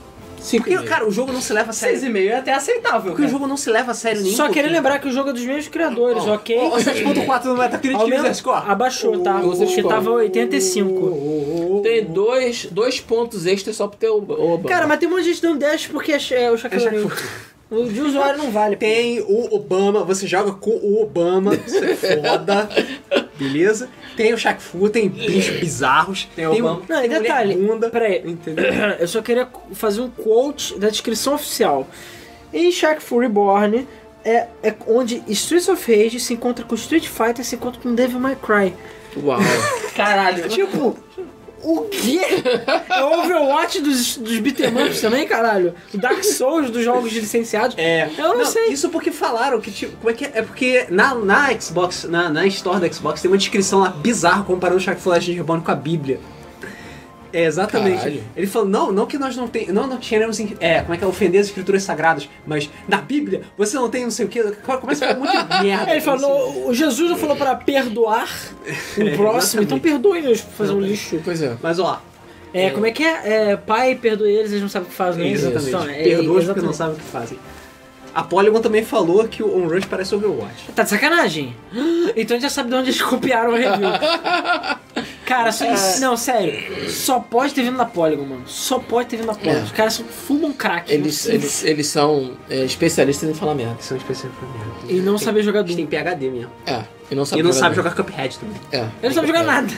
6,5. 0.42 0.58
Porque, 0.58 0.76
5,5. 0.78 0.84
cara, 0.86 1.08
o 1.08 1.12
jogo 1.12 1.32
não 1.32 1.40
se 1.42 1.54
leva 1.54 1.70
a 1.70 1.74
sério. 1.74 2.00
6,5 2.00 2.28
é 2.30 2.36
até 2.38 2.54
aceitável, 2.54 3.12
Porque 3.12 3.22
o 3.22 3.26
cara. 3.26 3.30
jogo 3.30 3.48
não 3.48 3.56
se 3.58 3.70
leva 3.70 3.92
a 3.92 3.94
sério 3.94 4.22
nem 4.22 4.32
um 4.32 4.36
Só 4.36 4.44
queria 4.48 4.64
pouquinho. 4.64 4.76
lembrar 4.78 5.00
que 5.00 5.08
o 5.08 5.12
jogo 5.12 5.30
é 5.30 5.34
dos 5.34 5.44
mesmos 5.46 5.68
criadores, 5.68 6.24
ok? 6.26 6.58
Ó, 6.58 6.68
ó, 6.76 6.78
7.4 6.80 7.46
no 7.46 7.58
Metacritic 7.58 8.02
user 8.20 8.36
score. 8.36 8.64
Abaixou, 8.68 9.20
tá? 9.20 9.40
User 9.42 9.68
Porque 9.68 9.84
tava 9.84 10.10
85. 10.12 11.82
Tem 11.84 12.06
dois, 12.06 12.66
dois 12.72 13.00
pontos 13.00 13.46
extras 13.46 13.76
só 13.76 13.88
pro 13.88 13.98
teu 13.98 14.18
Obama. 14.18 14.64
Cara, 14.70 14.88
mas 14.88 15.00
tem 15.00 15.08
um 15.08 15.12
monte 15.12 15.24
de 15.24 15.30
gente 15.30 15.42
dando 15.42 15.60
10 15.60 15.88
porque 15.88 16.12
é, 16.14 16.44
é 16.44 16.52
o 16.52 16.58
Shaquille 16.58 16.86
É 16.86 16.88
O'Neal. 16.90 17.12
O 17.72 17.86
de 17.86 18.02
usuário 18.02 18.38
não 18.38 18.52
vale. 18.52 18.76
pô. 18.76 18.80
Tem 18.82 19.22
o 19.22 19.56
Obama, 19.56 20.04
você 20.04 20.28
joga 20.28 20.52
com 20.52 20.72
o 20.72 21.02
Obama, 21.02 21.56
isso 21.56 21.78
é 21.84 21.96
foda. 21.96 22.68
Beleza? 23.42 23.90
Tem 24.16 24.34
o 24.34 24.38
Shaq 24.38 24.62
Fu, 24.62 24.88
tem 24.88 25.10
bichos 25.10 25.60
bizarros. 25.60 26.30
Tem 26.36 26.46
o 26.46 26.54
Obama. 26.54 26.84
Não, 26.88 27.04
e 27.04 27.08
detalhe, 27.08 27.56
bunda, 27.56 27.90
peraí. 27.90 28.22
Entendeu? 28.24 28.66
Eu 29.00 29.08
só 29.08 29.20
queria 29.20 29.48
fazer 29.74 30.02
um 30.02 30.10
quote 30.12 30.78
da 30.78 30.90
descrição 30.90 31.34
oficial. 31.34 31.88
Em 32.54 32.72
Shaq 32.72 33.02
Fu 33.02 33.18
Reborn 33.18 33.88
é, 34.24 34.48
é 34.62 34.76
onde 34.86 35.24
Streets 35.28 35.68
of 35.70 35.92
Rage 35.92 36.20
se 36.20 36.34
encontra 36.36 36.64
com 36.64 36.76
Street 36.76 37.08
Fighter 37.08 37.44
se 37.44 37.56
encontra 37.56 37.82
com 37.82 37.96
Devil 37.96 38.20
May 38.20 38.36
Cry. 38.36 38.74
Uau. 39.18 39.40
Caralho. 39.96 40.48
Tipo, 40.48 40.96
o 41.64 41.82
quê? 41.86 42.20
É 42.90 43.04
o 43.04 43.20
Overwatch 43.20 43.82
dos, 43.82 44.18
dos 44.18 44.40
beat'em 44.40 44.70
ups 44.70 45.02
também, 45.02 45.28
caralho? 45.28 45.74
O 45.94 45.98
Dark 45.98 46.24
Souls 46.24 46.70
dos 46.70 46.84
jogos 46.84 47.12
licenciados. 47.12 47.76
É. 47.78 48.10
Eu 48.18 48.38
não 48.38 48.46
sei. 48.46 48.68
Isso 48.70 48.90
porque 48.90 49.12
falaram 49.12 49.60
que, 49.62 49.72
tipo, 49.72 49.96
como 49.98 50.10
é 50.10 50.14
que 50.14 50.26
é? 50.26 50.32
É 50.36 50.42
porque 50.42 50.88
na, 50.90 51.16
na 51.16 51.60
Xbox, 51.60 52.06
na, 52.06 52.30
na 52.30 52.46
Store 52.48 52.80
da 52.80 52.92
Xbox, 52.92 53.22
tem 53.22 53.30
uma 53.30 53.38
descrição 53.38 53.80
lá 53.80 53.90
bizarra 53.90 54.44
comparando 54.44 54.78
o 54.80 54.82
Shaq 54.82 55.00
Fu 55.00 55.10
Legend 55.10 55.38
Reborn 55.38 55.64
com 55.64 55.72
a 55.72 55.76
Bíblia. 55.76 56.20
É, 57.34 57.46
exatamente. 57.46 57.98
Caralho. 57.98 58.24
Ele 58.36 58.48
falou, 58.48 58.68
não, 58.68 58.92
não 58.92 59.06
que 59.06 59.18
nós 59.18 59.36
não 59.36 59.48
tem, 59.48 59.68
não, 59.72 59.88
não 59.88 59.98
tínhamos, 59.98 60.40
é, 60.60 60.82
como 60.82 60.94
é 60.94 60.98
que 60.98 61.04
é, 61.04 61.08
ofender 61.08 61.40
as 61.42 61.48
escrituras 61.48 61.84
sagradas, 61.84 62.30
mas 62.46 62.70
na 62.88 62.98
Bíblia 62.98 63.42
você 63.58 63.76
não 63.76 63.90
tem 63.90 64.04
não 64.04 64.12
sei 64.12 64.26
o 64.26 64.30
que, 64.30 64.42
começa 64.42 65.06
a 65.06 65.08
ficar 65.10 65.20
muito 65.20 65.34
merda. 65.64 65.92
Ele 65.92 66.02
falou, 66.02 66.68
o 66.68 66.74
Jesus 66.74 67.10
não 67.10 67.18
falou 67.18 67.36
pra 67.36 67.56
perdoar 67.56 68.28
o 68.98 69.02
É, 69.02 69.16
próximo, 69.16 69.62
exatamente. 69.62 69.66
então 69.66 69.80
perdoe-nos 69.80 70.42
por 70.42 70.54
fazer 70.54 70.74
um 70.74 70.80
lixo. 70.82 71.20
Pois 71.24 71.42
é. 71.42 71.56
Mas 71.62 71.80
ó, 71.80 72.02
É, 72.54 72.70
como 72.72 72.86
é 72.86 72.92
que 72.92 73.04
é? 73.04 73.52
É, 73.52 73.56
Pai, 73.58 73.96
perdoe 73.96 74.30
eles, 74.32 74.52
eles 74.52 74.62
não 74.62 74.70
sabem 74.70 74.88
o 74.88 74.92
que 74.92 74.96
fazem. 74.98 75.24
né? 75.24 75.32
exatamente, 75.32 75.68
Então, 75.70 75.84
é, 75.90 76.04
perdoa 76.04 76.42
porque 76.44 76.62
não 76.62 76.74
sabem 76.74 76.96
o 76.96 76.98
que 76.98 77.04
fazem. 77.06 77.40
A 78.14 78.24
Polygon 78.24 78.60
também 78.60 78.84
falou 78.84 79.26
que 79.28 79.42
o 79.42 79.58
On 79.58 79.68
Rush 79.68 79.86
parece 79.86 80.14
Overwatch. 80.14 80.72
Tá 80.76 80.84
de 80.84 80.90
sacanagem? 80.90 81.56
Então 82.14 82.36
a 82.36 82.40
gente 82.40 82.42
já 82.42 82.50
sabe 82.50 82.70
de 82.70 82.76
onde 82.76 82.90
eles 82.90 83.02
copiaram 83.02 83.52
o 83.52 83.56
review. 83.56 83.88
Cara, 85.26 85.52
só, 85.54 85.66
não, 86.02 86.18
sério. 86.18 86.90
Só 86.90 87.20
pode 87.20 87.54
ter 87.54 87.64
vindo 87.64 87.78
da 87.78 87.86
Polygon, 87.86 88.26
mano. 88.26 88.44
Só 88.48 88.80
pode 88.80 89.08
ter 89.08 89.16
vindo 89.18 89.28
da 89.28 89.34
Polygon. 89.34 89.60
É. 89.62 89.64
Os 89.64 89.72
caras 89.72 89.94
são 89.94 90.06
fumam 90.06 90.52
crack. 90.52 90.92
Eles, 90.92 91.26
não- 91.26 91.34
eles, 91.34 91.64
eles 91.64 91.88
são 91.88 92.32
é, 92.50 92.66
especialistas 92.66 93.30
em 93.30 93.34
falar 93.34 93.56
merda. 93.56 93.78
São 93.80 93.96
específicos 93.96 94.38
pra 94.38 94.48
merda. 94.50 94.92
E 94.92 95.00
não 95.00 95.16
Tem- 95.16 95.26
saber 95.26 95.44
jogar 95.44 95.62
Eles 95.62 95.76
Doom. 95.78 95.86
PHD 95.86 96.30
mesmo. 96.30 96.52
É. 96.66 96.84
E 97.10 97.16
não 97.16 97.24
sabe 97.24 97.40
e 97.42 97.44
não 97.44 97.54
sabe 97.54 97.76
Doom. 97.76 97.84
jogar 97.84 97.96
Cuphead 97.96 98.40
também. 98.40 98.58
É. 98.74 98.78
Eles 98.80 98.92
não 99.04 99.24
sabem 99.24 99.28
jogar 99.28 99.44
nada. 99.44 99.74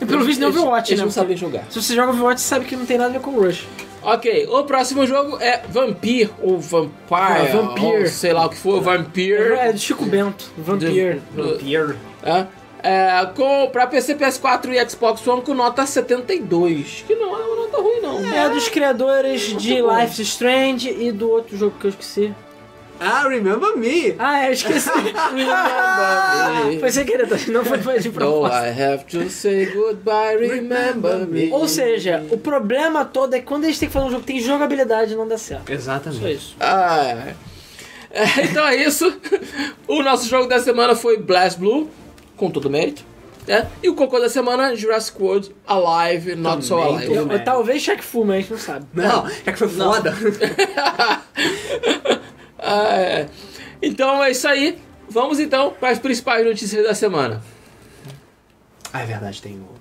E 0.00 0.06
pelo 0.06 0.24
visto 0.24 0.38
nem 0.38 0.48
Eles- 0.48 0.60
Overwatch, 0.60 0.90
Eles 0.92 1.00
né? 1.00 1.04
não 1.04 1.12
sabem 1.12 1.36
jogar. 1.36 1.64
Se 1.68 1.82
você 1.82 1.94
joga 1.94 2.12
Overwatch, 2.12 2.40
você 2.40 2.46
sabe 2.48 2.64
que 2.64 2.76
não 2.76 2.86
tem 2.86 2.96
nada 2.96 3.10
a 3.10 3.12
ver 3.14 3.20
com 3.20 3.32
o 3.32 3.40
Rush. 3.42 3.66
Ok, 4.02 4.46
o 4.50 4.64
próximo 4.64 5.06
jogo 5.06 5.36
é 5.40 5.60
Vampire, 5.68 6.30
ou 6.40 6.58
Vampire, 6.58 6.90
Ah, 7.10 7.44
Vampire. 7.52 8.02
ou 8.02 8.06
sei 8.06 8.32
lá 8.32 8.46
o 8.46 8.48
que 8.48 8.56
for, 8.56 8.80
Vampire. 8.80 9.52
É 9.54 9.72
do 9.72 9.78
Chico 9.78 10.04
Bento, 10.06 10.50
Vampire. 10.56 11.20
Do- 11.32 11.42
Vampire. 11.58 11.96
É, 12.22 12.46
é, 12.82 13.26
com, 13.34 13.68
pra 13.70 13.86
PC, 13.86 14.14
PS4 14.14 14.72
e 14.72 14.88
Xbox 14.90 15.26
One 15.26 15.42
com 15.42 15.52
nota 15.52 15.84
72. 15.84 17.04
Que 17.06 17.14
não 17.14 17.34
é 17.38 17.44
uma 17.44 17.56
nota 17.56 17.76
ruim, 17.78 18.00
não. 18.00 18.34
É 18.34 18.48
dos 18.48 18.68
criadores 18.68 19.42
de 19.60 19.82
bom. 19.82 19.98
Life 20.00 20.22
is 20.22 20.28
Strange 20.28 20.88
e 20.90 21.12
do 21.12 21.30
outro 21.30 21.56
jogo 21.56 21.74
que 21.78 21.86
eu 21.86 21.90
esqueci. 21.90 22.34
Ah, 23.00 23.26
Remember 23.26 23.76
Me! 23.78 24.14
Ah, 24.18 24.44
é, 24.44 24.48
eu 24.48 24.52
esqueci. 24.52 24.90
foi 26.78 26.90
sem 26.90 27.04
querer, 27.06 27.26
não 27.48 27.64
foi, 27.64 27.78
foi 27.78 27.98
de 27.98 28.08
No, 28.08 28.14
propósito. 28.14 28.78
I 28.78 28.82
have 28.82 29.04
to 29.06 29.30
say 29.30 29.66
goodbye, 29.66 30.36
remember 30.36 31.26
me. 31.26 31.50
Ou 31.50 31.66
seja, 31.66 32.24
o 32.30 32.36
problema 32.36 33.04
todo 33.06 33.34
é 33.34 33.38
que 33.40 33.46
quando 33.46 33.64
eles 33.64 33.78
têm 33.78 33.88
que 33.88 33.92
fazer 33.94 34.06
um 34.06 34.10
jogo 34.10 34.20
que 34.20 34.26
tem 34.26 34.40
jogabilidade, 34.40 35.16
não 35.16 35.26
dá 35.26 35.38
certo. 35.38 35.70
Exatamente. 35.72 36.20
Só 36.22 36.28
isso. 36.28 36.56
Ah, 36.60 37.04
é. 37.06 37.34
É, 38.12 38.24
então 38.44 38.66
é 38.66 38.76
isso. 38.76 39.10
O 39.88 40.02
nosso 40.02 40.28
jogo 40.28 40.46
da 40.46 40.58
semana 40.60 40.94
foi 40.94 41.16
Blast 41.16 41.58
Blue, 41.58 41.88
com 42.36 42.50
todo 42.50 42.68
mérito. 42.68 43.08
Né? 43.46 43.66
E 43.82 43.88
o 43.88 43.94
cocô 43.94 44.20
da 44.20 44.28
semana, 44.28 44.76
Jurassic 44.76 45.20
World 45.20 45.50
Alive, 45.66 46.36
Not 46.36 46.62
So 46.64 46.76
Também, 46.76 46.88
Alive. 46.96 47.06
tudo 47.06 47.16
Eu- 47.20 47.26
bem. 47.26 47.38
talvez 47.42 47.82
Shaq 47.82 48.04
Fu, 48.04 48.24
mas 48.24 48.36
a 48.36 48.40
gente 48.40 48.50
não 48.50 48.58
sabe. 48.58 48.86
Não, 48.92 49.26
é 49.46 49.52
que 49.52 49.58
foi 49.58 49.68
foda. 49.68 50.14
Ah, 52.60 52.94
é. 52.96 53.28
Então 53.82 54.22
é 54.22 54.30
isso 54.30 54.46
aí. 54.46 54.78
Vamos 55.08 55.40
então 55.40 55.74
para 55.78 55.90
as 55.90 55.98
principais 55.98 56.44
notícias 56.44 56.84
da 56.84 56.94
semana. 56.94 57.42
Ah, 58.92 59.02
é 59.02 59.06
verdade, 59.06 59.40
tem 59.40 59.54
o. 59.54 59.80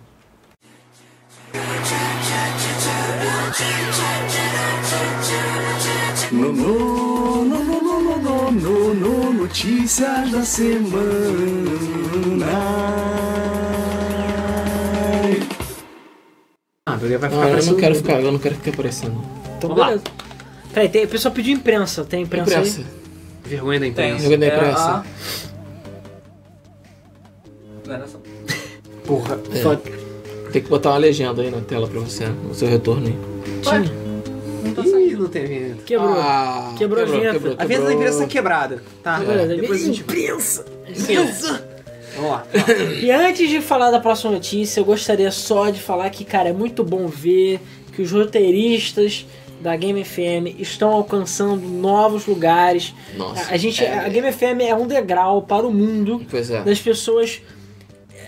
No, 6.31 6.53
no, 6.53 7.43
no, 7.43 7.63
no, 7.63 8.19
no, 8.19 8.51
no, 8.51 8.93
no, 8.93 9.33
notícias 9.33 10.31
da 10.31 10.43
semana. 10.43 10.99
Ah, 16.85 16.95
vai 16.95 17.17
ficar 17.17 17.43
ah, 17.43 17.49
eu 17.49 17.65
não 17.65 17.75
quero 17.75 17.95
ficar, 17.95 18.21
eu 18.21 18.31
não 18.31 18.39
quero 18.39 18.55
ficar 18.55 18.71
aparecendo. 18.71 19.21
Então, 19.57 19.69
Vamos 19.69 19.85
beleza. 19.85 20.03
Lá. 20.05 20.28
Peraí, 20.79 20.89
tem, 20.89 21.03
o 21.03 21.07
pessoal 21.09 21.33
pediu 21.33 21.53
imprensa. 21.53 22.05
Tem 22.05 22.21
imprensa, 22.23 22.51
Imprensa. 22.51 22.79
aí? 22.79 22.85
Vergonha 23.49 23.79
da 23.79 23.85
Tem. 23.85 23.91
imprensa. 23.91 24.23
Jogo 24.23 24.37
da 24.37 24.45
É 24.45 24.55
imprensa. 24.55 24.79
a- 24.89 25.03
Não 27.85 27.93
era 27.95 28.07
só. 28.07 28.17
Porra. 29.05 29.39
É. 29.53 29.59
Fuck. 29.61 29.91
Tem 30.53 30.61
que 30.61 30.69
botar 30.69 30.91
uma 30.91 30.97
legenda 30.97 31.41
aí 31.41 31.51
na 31.51 31.59
tela 31.61 31.85
pra 31.87 31.99
você, 31.99 32.27
no 32.27 32.53
seu 32.55 32.67
retorno 32.69 33.07
aí. 33.07 33.17
Tinha. 33.61 33.79
Não 34.63 34.73
tá 34.73 34.83
saindo. 34.83 35.19
não 35.23 35.27
tem 35.29 35.45
vinheta. 35.45 35.81
Quebrou. 35.85 36.13
Ah, 36.13 36.73
Quebrou 36.77 37.03
a 37.03 37.05
vinheta. 37.05 37.33
quebrou, 37.33 37.55
A 37.57 37.65
vinheta 37.65 37.83
da 37.83 37.89
quebrou. 37.89 37.91
imprensa 37.93 38.19
tá 38.19 38.27
quebrada. 38.27 38.83
Tá, 39.03 39.19
Quebrou, 39.19 39.47
depois 39.47 39.81
a 39.81 39.85
gente... 39.85 39.99
imprensa. 40.01 40.65
Vamos 42.15 42.31
lá. 42.31 42.45
E 43.01 43.11
antes 43.11 43.49
de 43.49 43.59
falar 43.61 43.91
da 43.91 43.99
próxima 43.99 44.31
notícia, 44.31 44.79
eu 44.79 44.85
gostaria 44.85 45.29
só 45.31 45.69
de 45.69 45.81
falar 45.81 46.09
que, 46.09 46.23
cara, 46.23 46.49
é 46.49 46.53
muito 46.53 46.83
bom 46.85 47.07
ver 47.07 47.59
que 47.93 48.01
os 48.01 48.11
roteiristas 48.11 49.25
da 49.59 49.75
Game 49.75 50.03
FM 50.03 50.59
estão 50.59 50.89
alcançando 50.89 51.67
novos 51.67 52.25
lugares. 52.25 52.93
Nossa. 53.15 53.53
A, 53.53 53.57
gente, 53.57 53.83
é, 53.83 53.99
a 53.99 54.09
Game 54.09 54.31
FM 54.31 54.61
é 54.67 54.75
um 54.75 54.87
degrau 54.87 55.41
para 55.41 55.67
o 55.67 55.73
mundo 55.73 56.25
é. 56.31 56.63
das 56.63 56.79
pessoas 56.79 57.41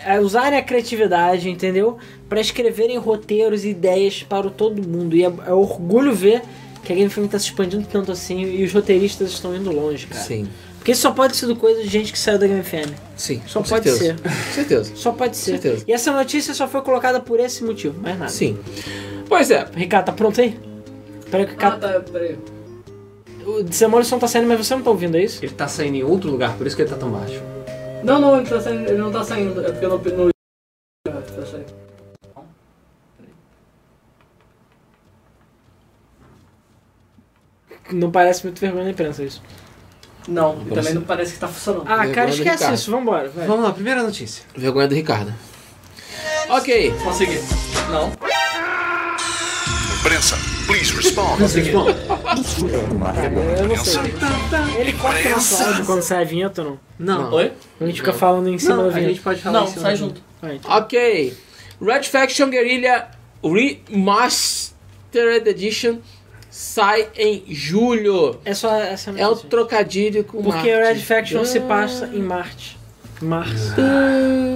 é, 0.05 0.19
usarem 0.19 0.57
a 0.57 0.61
criatividade, 0.61 1.49
entendeu? 1.49 1.97
Para 2.27 2.41
escreverem 2.41 2.97
roteiros 2.97 3.63
e 3.63 3.69
ideias 3.69 4.23
para 4.23 4.47
o 4.47 4.51
todo 4.51 4.85
mundo. 4.85 5.15
E 5.15 5.23
é, 5.23 5.31
é 5.47 5.53
orgulho 5.53 6.13
ver 6.13 6.41
que 6.83 6.91
a 6.91 6.95
Game 6.95 7.09
FM 7.09 7.25
está 7.25 7.39
se 7.39 7.45
expandindo 7.45 7.87
tanto 7.89 8.11
assim 8.11 8.41
e 8.41 8.63
os 8.63 8.73
roteiristas 8.73 9.31
estão 9.31 9.55
indo 9.55 9.71
longe, 9.71 10.07
cara. 10.07 10.23
Sim, 10.23 10.47
Porque 10.77 10.95
só 10.95 11.11
pode 11.11 11.35
ser 11.35 11.45
do 11.45 11.55
coisa 11.55 11.81
de 11.83 11.87
gente 11.87 12.11
que 12.11 12.17
saiu 12.17 12.39
da 12.39 12.47
Game 12.47 12.63
FM. 12.63 12.91
sim. 13.15 13.41
Só 13.45 13.61
pode 13.61 13.89
certeza. 13.89 13.97
ser. 13.99 14.21
Com 14.21 14.53
certeza. 14.53 14.91
Só 14.95 15.11
pode 15.11 15.37
ser. 15.37 15.51
Certeza. 15.51 15.83
E 15.87 15.93
essa 15.93 16.11
notícia 16.11 16.53
só 16.53 16.67
foi 16.67 16.81
colocada 16.81 17.19
por 17.19 17.39
esse 17.39 17.63
motivo, 17.63 17.99
mais 18.01 18.17
nada. 18.17 18.31
Sim. 18.31 18.57
Pois 19.29 19.51
é. 19.51 19.65
Ricardo, 19.75 20.07
tá 20.07 20.11
pronto 20.11 20.41
aí? 20.41 20.70
Peraí, 21.31 21.45
que 21.45 21.51
o 21.53 21.55
Ah, 21.55 21.69
Ricardo. 21.75 21.81
tá, 21.81 22.11
peraí. 22.11 22.37
O 23.45 23.63
Demolition 23.63 24.19
tá 24.19 24.27
saindo, 24.27 24.47
mas 24.47 24.57
você 24.67 24.75
não 24.75 24.83
tá 24.83 24.89
ouvindo, 24.91 25.17
é 25.17 25.23
isso? 25.23 25.43
Ele 25.43 25.53
tá 25.53 25.67
saindo 25.67 25.95
em 25.95 26.03
outro 26.03 26.29
lugar, 26.29 26.55
por 26.57 26.67
isso 26.67 26.75
que 26.75 26.81
ele 26.83 26.89
tá 26.91 26.97
tão 26.97 27.09
baixo. 27.09 27.41
Não, 28.03 28.19
não, 28.19 28.37
ele, 28.37 28.47
tá 28.49 28.59
saindo, 28.59 28.87
ele 28.89 28.97
não 28.97 29.11
tá 29.11 29.23
saindo. 29.23 29.65
É 29.65 29.71
porque 29.71 29.87
no. 29.87 29.97
no... 30.25 30.31
Tá 31.03 31.45
saindo. 31.45 31.81
Não 37.91 38.11
parece 38.11 38.43
muito 38.45 38.59
vergonha 38.59 38.85
na 38.85 38.91
imprensa 38.91 39.23
isso. 39.23 39.41
Não, 40.27 40.53
e 40.53 40.69
Parece- 40.69 40.75
também 40.75 40.93
não 40.93 41.01
parece 41.01 41.33
que 41.33 41.39
tá 41.39 41.47
funcionando. 41.47 41.83
Ah, 41.87 41.95
Vergonha 41.97 42.13
cara, 42.15 42.29
esquece 42.29 42.73
isso, 42.73 42.91
vambora. 42.91 43.29
Vai. 43.29 43.47
Vamos 43.47 43.63
lá, 43.65 43.73
primeira 43.73 44.03
notícia. 44.03 44.43
Vergonha 44.55 44.87
do 44.87 44.95
Ricardo. 44.95 45.33
Ok. 46.49 46.93
Consegui. 47.03 47.39
Não. 47.91 48.11
Imprensa, 50.01 50.35
please 50.65 50.91
respond. 50.95 51.37
Consegui. 51.37 51.71
Bom, 51.71 51.85
Eu 53.59 53.67
não 53.67 53.83
sei. 53.83 54.01
Ele 54.79 54.93
corta 54.93 55.27
o 55.27 55.31
nosso 55.31 55.63
áudio 55.63 55.85
quando 55.85 56.01
sai 56.01 56.21
a 56.23 56.25
vinheta 56.25 56.63
ou 56.63 56.79
não? 56.97 57.21
não. 57.23 57.33
Oi? 57.33 57.51
A 57.79 57.85
gente 57.85 57.97
fica 57.97 58.13
falando 58.13 58.49
em 58.49 58.57
cima 58.57 58.77
Não, 58.77 58.83
da 58.83 58.89
a 58.89 58.93
vinheta. 58.93 59.09
gente 59.13 59.21
pode 59.21 59.41
falar 59.41 59.59
Não, 59.59 59.67
em 59.67 59.71
cima 59.71 59.81
sai 59.83 59.95
junto. 59.95 60.21
Então. 60.43 60.77
Ok. 60.77 61.37
Red 61.79 62.03
Faction 62.03 62.49
Guerrilla 62.49 63.11
Remastered 63.43 65.47
Edition 65.47 65.97
sai 66.49 67.07
em 67.15 67.43
julho. 67.47 68.39
É 68.43 68.55
só 68.55 68.75
essa 68.75 69.11
É 69.11 69.23
notícia. 69.23 69.49
trocadilho 69.49 70.23
com 70.23 70.41
Porque 70.41 70.73
Marte. 70.75 70.93
Red 70.93 70.99
Faction 71.03 71.45
se 71.45 71.59
passa 71.59 72.09
em 72.11 72.21
Marte. 72.23 72.75
Mars. 73.21 73.73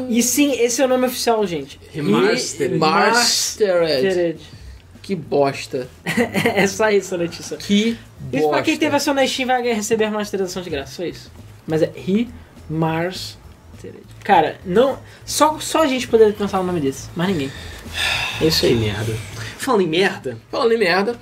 E 0.10 0.23
sim, 0.23 0.53
esse 0.60 0.81
é 0.81 0.86
o 0.86 0.88
nome 0.88 1.05
oficial, 1.05 1.45
gente. 1.45 1.79
Remastered. 1.93 2.73
Remastered. 2.73 4.39
Que 5.06 5.15
bosta. 5.15 5.88
É 6.56 6.65
só 6.65 6.89
isso 6.89 7.13
a 7.13 7.20
notícia. 7.20 7.56
Que 7.58 7.96
bosta. 8.20 8.38
Isso 8.38 8.50
pra 8.50 8.62
quem 8.63 8.76
tem 8.76 8.89
versão 8.89 9.13
na 9.13 9.28
Steam 9.28 9.46
vai 9.46 9.62
receber 9.62 10.06
uma 10.06 10.18
masterização 10.18 10.63
de 10.63 10.70
graça, 10.72 10.96
só 10.96 11.04
isso. 11.06 11.32
Mas 11.68 11.84
é 11.84 11.91
Remastered. 11.96 13.38
Cara, 14.24 14.60
não. 14.65 14.98
Só, 15.24 15.60
só 15.60 15.84
a 15.84 15.88
gente 15.88 16.08
poderia 16.08 16.34
pensar 16.34 16.58
no 16.58 16.63
nome 16.63 16.80
desse, 16.80 17.08
mas 17.15 17.28
ninguém. 17.28 17.52
É 18.41 18.46
isso 18.48 18.62
Que 18.62 18.68
aí. 18.68 18.76
merda. 18.76 19.13
Falando 19.60 19.82
em 19.82 19.88
merda, 19.88 20.38
Falando 20.50 20.72
em 20.72 20.80
merda. 20.80 21.20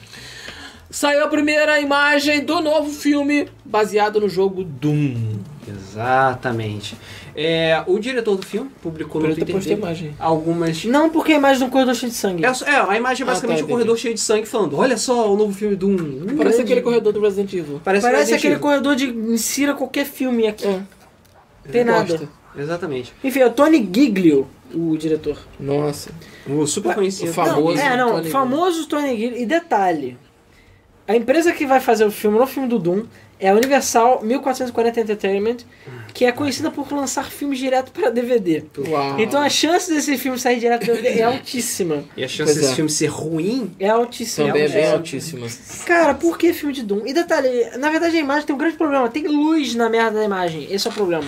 Saiu 0.90 1.26
a 1.26 1.28
primeira 1.28 1.82
imagem 1.82 2.46
do 2.46 2.62
novo 2.62 2.90
filme 2.90 3.50
baseado 3.66 4.22
no 4.22 4.30
jogo 4.30 4.64
Doom. 4.64 5.40
Exatamente. 5.68 6.96
É, 7.36 7.84
o 7.88 7.98
diretor 8.00 8.36
do 8.36 8.46
filme 8.46 8.70
publicou 8.82 9.22
no 9.22 9.34
Twitter 9.34 9.58
dele 9.58 9.74
imagem. 9.74 10.16
algumas... 10.20 10.86
Não 10.86 11.10
porque 11.10 11.34
a 11.34 11.36
imagem 11.36 11.60
de 11.60 11.64
um 11.66 11.70
corredor 11.70 11.96
cheio 11.96 12.12
de 12.12 12.18
sangue. 12.18 12.46
É, 12.46 12.48
é, 12.48 12.76
a 12.76 12.96
imagem 12.96 13.24
é 13.24 13.26
basicamente 13.26 13.60
tá, 13.60 13.66
um 13.66 13.68
corredor 13.68 13.98
cheio 13.98 14.14
de 14.14 14.20
sangue 14.20 14.46
falando 14.46 14.78
Olha 14.78 14.98
só 14.98 15.34
o 15.34 15.36
novo 15.36 15.52
filme 15.52 15.76
do 15.76 15.88
um... 15.88 16.38
Parece 16.38 16.62
aquele 16.62 16.82
corredor 16.82 17.12
do 17.12 17.20
Resident 17.20 17.52
Evil. 17.54 17.82
Parece, 17.84 18.06
Parece 18.06 18.20
Resident 18.20 18.40
aquele 18.40 18.54
Evil. 18.54 18.62
corredor 18.62 18.96
de 18.96 19.08
insira 19.08 19.74
qualquer 19.74 20.06
filme 20.06 20.48
aqui. 20.48 20.68
É. 20.68 20.82
Tem 21.72 21.84
nada. 21.84 22.06
Bosta. 22.06 22.30
Exatamente. 22.56 23.14
Enfim, 23.24 23.40
é 23.40 23.48
o 23.48 23.52
Tony 23.52 23.78
Giglio, 23.78 24.48
o 24.74 24.96
diretor. 24.98 25.38
Nossa. 25.60 26.12
O 26.48 26.68
super 26.68 26.94
conhecido. 26.96 27.32
o 27.32 27.34
famoso. 27.34 27.78
Não, 27.78 27.84
é, 27.84 27.98
não, 27.98 28.12
Tony 28.12 28.30
famoso 28.30 28.88
Tony 28.88 29.18
Giglio. 29.18 29.42
E 29.42 29.46
detalhe, 29.46 30.18
a 31.08 31.16
empresa 31.16 31.52
que 31.52 31.66
vai 31.66 31.80
fazer 31.80 32.06
o 32.06 32.12
filme, 32.12 32.38
no 32.40 32.48
filme 32.48 32.68
do 32.70 32.80
Doom, 32.80 33.04
é 33.40 33.50
a 33.50 33.54
Universal 33.56 34.22
1440 34.24 35.02
Entertainment, 35.02 35.58
que 36.14 36.24
é 36.24 36.32
conhecida 36.32 36.72
por 36.72 36.90
lançar 36.94 37.30
filmes 37.30 37.60
direto 37.60 37.92
para 37.92 38.10
DVD. 38.10 38.64
Uau. 38.88 39.20
Então 39.20 39.42
a 39.42 39.50
chance 39.50 39.92
desse 39.94 40.18
filme 40.18 40.40
sair 40.40 40.60
direto 40.62 40.86
para 40.86 40.94
DVD 40.94 41.20
é 41.20 41.24
altíssima. 41.24 42.06
E 42.16 42.24
a 42.24 42.28
chance 42.28 42.46
Pois 42.54 42.56
desse 42.56 42.72
é. 42.72 42.76
filme 42.76 42.90
ser 42.90 43.08
ruim 43.08 43.76
É 43.80 43.90
altíssima. 43.90 44.48
Também 44.48 44.64
é 44.64 44.70
bem 44.70 44.92
altíssima. 44.92 45.42
altíssima. 45.44 45.86
Cara, 45.86 46.14
por 46.14 46.38
que 46.38 46.54
filme 46.54 46.74
de 46.74 46.84
Doom? 46.84 47.06
E 47.06 47.14
detalhe, 47.14 47.50
na 47.78 47.90
verdade 47.90 48.16
a 48.16 48.20
imagem 48.20 48.46
tem 48.46 48.56
um 48.56 48.60
grande 48.60 48.78
problema. 48.78 49.10
Tem 49.10 49.28
luz 49.28 49.76
na 49.76 49.90
merda 49.90 50.20
da 50.20 50.24
imagem. 50.26 50.68
Esse 50.72 50.88
é 50.88 50.92
o 50.92 50.94
problema. 50.94 51.26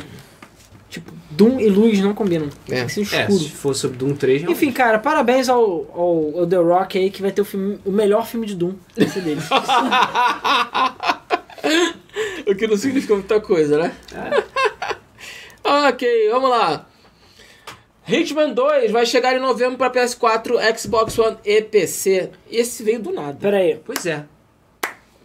Tipo, 0.90 1.12
Doom 1.36 1.60
e 1.60 1.68
luz 1.70 2.00
não 2.00 2.14
combinam. 2.14 2.50
É. 2.70 2.76
Tem 2.78 2.86
que 2.88 3.06
ser 3.06 3.16
É, 3.16 3.22
escuro. 3.22 3.40
se 3.40 3.50
for 3.50 3.74
sobre 3.76 3.98
Doom 3.98 4.16
3, 4.16 4.44
não. 4.44 4.52
Enfim, 4.52 4.72
cara, 4.72 5.00
parabéns 5.00 5.50
ao, 5.50 5.62
ao, 5.94 6.40
ao 6.40 6.48
The 6.48 6.58
Rock 6.58 6.98
aí, 6.98 7.10
que 7.10 7.22
vai 7.22 7.32
ter 7.32 7.42
o, 7.42 7.46
filme, 7.46 7.80
o 7.86 7.92
melhor 7.92 8.26
filme 8.26 8.46
de 8.46 8.56
Doom. 8.56 8.74
Vai 8.98 9.08
ser 9.08 9.22
dele. 9.22 9.42
O 12.48 12.54
que 12.56 12.68
não 12.68 12.78
significa 12.78 13.14
muita 13.16 13.42
coisa, 13.42 13.78
né? 13.78 13.92
ok, 15.64 16.30
vamos 16.30 16.50
lá. 16.50 16.88
Hitman 18.08 18.54
2 18.54 18.92
vai 18.92 19.04
chegar 19.06 19.36
em 19.36 19.40
novembro 19.40 19.78
para 19.78 19.90
PS4, 19.92 20.78
Xbox 20.78 21.18
One 21.18 21.38
e 21.44 21.60
PC. 21.62 22.30
Esse 22.52 22.84
veio 22.84 23.00
do 23.00 23.12
nada. 23.12 23.36
Pera 23.42 23.58
aí, 23.58 23.80
Pois 23.84 24.06
é. 24.06 24.26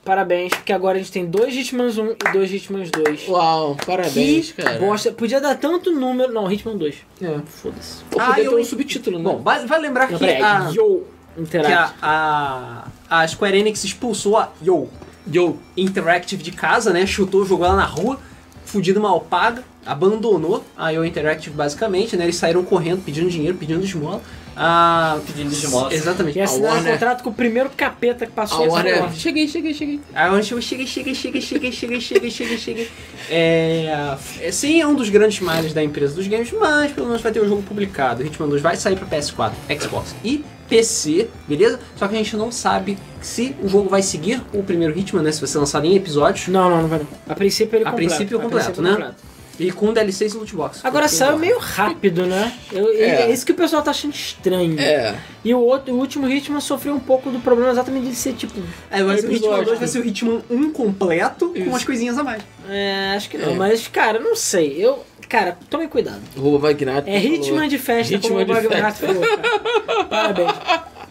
Parabéns, 0.04 0.52
porque 0.52 0.72
agora 0.72 0.96
a 0.96 1.00
gente 1.00 1.12
tem 1.12 1.26
dois 1.26 1.54
Hitmans 1.54 1.98
1 1.98 2.10
e 2.10 2.32
dois 2.32 2.52
Hitmans 2.52 2.90
2. 2.90 3.28
Uau, 3.28 3.76
parabéns, 3.86 4.52
que 4.52 4.62
cara. 4.62 4.78
bosta. 4.78 5.12
Podia 5.12 5.40
dar 5.40 5.56
tanto 5.56 5.90
número... 5.92 6.32
Não, 6.32 6.50
Hitman 6.50 6.76
2. 6.76 6.94
É. 7.22 7.38
Foda-se. 7.46 8.02
Pô, 8.10 8.20
Ah, 8.20 8.26
podia 8.28 8.44
eu 8.44 8.50
ter 8.54 8.60
um 8.60 8.64
subtítulo, 8.64 9.18
né? 9.18 9.24
Bom, 9.24 9.38
vai, 9.42 9.66
vai 9.66 9.80
lembrar 9.80 10.10
Não, 10.10 10.18
que, 10.18 10.24
peraí. 10.26 10.42
a, 10.42 10.70
Yo, 10.74 11.04
que 11.50 11.56
a, 11.56 11.94
a, 12.00 12.88
a 13.22 13.28
Square 13.28 13.58
Enix 13.58 13.84
expulsou 13.84 14.36
a 14.36 14.50
Yo 14.62 14.88
Yo. 15.30 15.56
Interactive 15.76 16.42
de 16.42 16.50
casa, 16.52 16.92
né? 16.92 17.06
Chutou, 17.06 17.44
jogou 17.44 17.66
ela 17.66 17.76
na 17.76 17.84
rua, 17.84 18.18
fudido 18.64 19.00
mal 19.00 19.20
paga, 19.20 19.62
abandonou 19.84 20.64
a 20.76 20.90
Yo 20.90 21.04
Interactive 21.04 21.54
basicamente, 21.54 22.16
né? 22.16 22.24
Eles 22.24 22.36
saíram 22.36 22.64
correndo, 22.64 23.04
pedindo 23.04 23.28
dinheiro, 23.30 23.56
pedindo 23.56 23.84
esmola. 23.84 24.20
Ah, 24.62 25.18
Pedindo 25.26 25.50
esmola. 25.52 25.92
Exatamente. 25.94 26.38
E 26.38 26.42
assinaram 26.42 26.74
um 26.74 26.76
Warner- 26.76 26.92
contrato 26.92 27.22
com 27.22 27.30
o 27.30 27.32
primeiro 27.32 27.70
capeta 27.70 28.26
que 28.26 28.32
A 28.32 28.34
passou 28.34 28.62
essa 28.66 28.74
Warner. 28.74 29.10
Cheguei, 29.14 29.48
cheguei, 29.48 29.72
cheguei. 29.72 30.00
Aí 30.14 30.28
a 30.28 30.34
gente 30.34 30.46
chegou, 30.48 30.60
chega, 30.62 30.86
chega, 30.86 31.14
chega, 31.14 31.40
chega, 31.40 31.70
chega, 31.72 32.00
chega, 32.00 32.30
chega, 32.30 32.58
chega. 32.58 32.86
É, 33.30 34.16
é, 34.40 34.52
sim, 34.52 34.80
é 34.80 34.86
um 34.86 34.94
dos 34.94 35.08
grandes 35.08 35.40
males 35.40 35.72
da 35.72 35.82
empresa 35.82 36.14
dos 36.14 36.26
games, 36.26 36.52
mas 36.52 36.92
pelo 36.92 37.06
menos 37.06 37.22
vai 37.22 37.32
ter 37.32 37.40
o 37.40 37.48
jogo 37.48 37.62
publicado. 37.62 38.22
Hitman 38.24 38.48
2 38.50 38.60
vai 38.60 38.76
sair 38.76 38.96
para 38.96 39.06
PS4, 39.18 39.52
Xbox 39.80 40.14
e 40.22 40.44
PC, 40.68 41.28
beleza? 41.48 41.80
Só 41.96 42.06
que 42.06 42.14
a 42.14 42.18
gente 42.18 42.36
não 42.36 42.52
sabe 42.52 42.98
se 43.20 43.56
o 43.62 43.68
jogo 43.68 43.88
vai 43.88 44.02
seguir 44.02 44.42
o 44.52 44.62
primeiro 44.62 44.96
Hitman, 44.96 45.22
né? 45.22 45.32
Se 45.32 45.40
vai 45.40 45.48
ser 45.48 45.58
lançado 45.58 45.84
em 45.86 45.96
episódios. 45.96 46.48
Não, 46.48 46.68
não, 46.68 46.82
não 46.82 46.88
vai 46.88 46.98
não. 47.00 47.06
A 47.28 47.34
princípio 47.34 47.76
ele 47.76 47.84
A 47.86 47.90
completo. 47.90 48.08
princípio 48.14 48.38
A 48.38 48.42
completo, 48.42 48.64
princípio 48.72 48.82
né? 48.82 48.90
completo. 48.96 49.29
E 49.60 49.70
com 49.72 49.92
DLCs 49.92 50.34
e 50.34 50.36
loot 50.36 50.54
box. 50.54 50.80
Agora 50.84 51.06
saiu 51.08 51.38
meio 51.38 51.58
rápido, 51.58 52.26
né? 52.26 52.52
Eu, 52.72 52.88
É. 52.94 53.22
é. 53.22 53.32
isso 53.32 53.44
que 53.44 53.52
o 53.52 53.54
pessoal 53.54 53.82
tá 53.82 53.90
achando 53.90 54.14
estranho. 54.14 54.78
É. 54.80 55.14
E 55.44 55.54
o, 55.54 55.60
outro, 55.60 55.94
o 55.94 55.98
último 55.98 56.28
Hitman 56.28 56.60
sofreu 56.60 56.94
um 56.94 57.00
pouco 57.00 57.30
do 57.30 57.38
problema 57.40 57.70
exatamente 57.70 58.08
de 58.08 58.14
ser 58.14 58.32
tipo. 58.34 58.60
É, 58.90 58.98
ser 58.98 59.04
o 59.04 59.12
Hitman 59.12 59.30
Episódio. 59.36 59.64
2 59.66 59.78
vai 59.78 59.88
ser 59.88 59.98
o 60.00 60.06
Hitman 60.06 60.42
1 60.50 60.72
completo 60.72 61.48
com 61.50 61.58
Isso. 61.58 61.68
umas 61.68 61.84
coisinhas 61.84 62.18
a 62.18 62.24
mais. 62.24 62.42
É, 62.68 63.14
acho 63.16 63.28
que 63.30 63.38
não. 63.38 63.50
É. 63.52 63.54
Mas, 63.54 63.86
cara, 63.88 64.18
não 64.18 64.34
sei. 64.36 64.76
Eu. 64.78 65.04
Cara, 65.28 65.56
tome 65.68 65.86
cuidado. 65.86 66.20
O 66.36 66.40
Ruba 66.40 66.68
Wagner. 66.68 67.04
É 67.06 67.18
Hitman 67.18 67.68
de 67.68 67.78
festa, 67.78 68.14
Hitman 68.14 68.44
como 68.44 68.58
o. 68.58 68.68
Renato 68.68 68.98
falou, 68.98 69.20
cara. 69.22 70.04
Parabéns. 70.06 70.52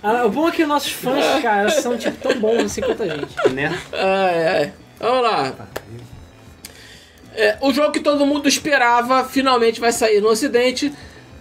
Ah, 0.02 0.26
o 0.26 0.30
bom 0.30 0.48
é 0.48 0.52
que 0.52 0.66
nossos 0.66 0.92
fãs, 0.92 1.42
cara, 1.42 1.70
são 1.70 1.98
tipo 1.98 2.16
tão 2.18 2.40
bons 2.40 2.64
assim 2.64 2.82
quanto 2.82 3.04
a 3.04 3.08
gente. 3.08 3.36
Né? 3.54 3.78
Ai, 3.94 4.48
ai. 4.48 4.74
Vamos 5.00 5.24
lá. 5.24 5.54
É, 7.40 7.58
o 7.62 7.72
jogo 7.74 7.92
que 7.92 8.00
todo 8.02 8.26
mundo 8.26 8.48
esperava 8.50 9.24
finalmente 9.24 9.80
vai 9.80 9.92
sair 9.92 10.20
no 10.22 10.28
ocidente. 10.28 10.92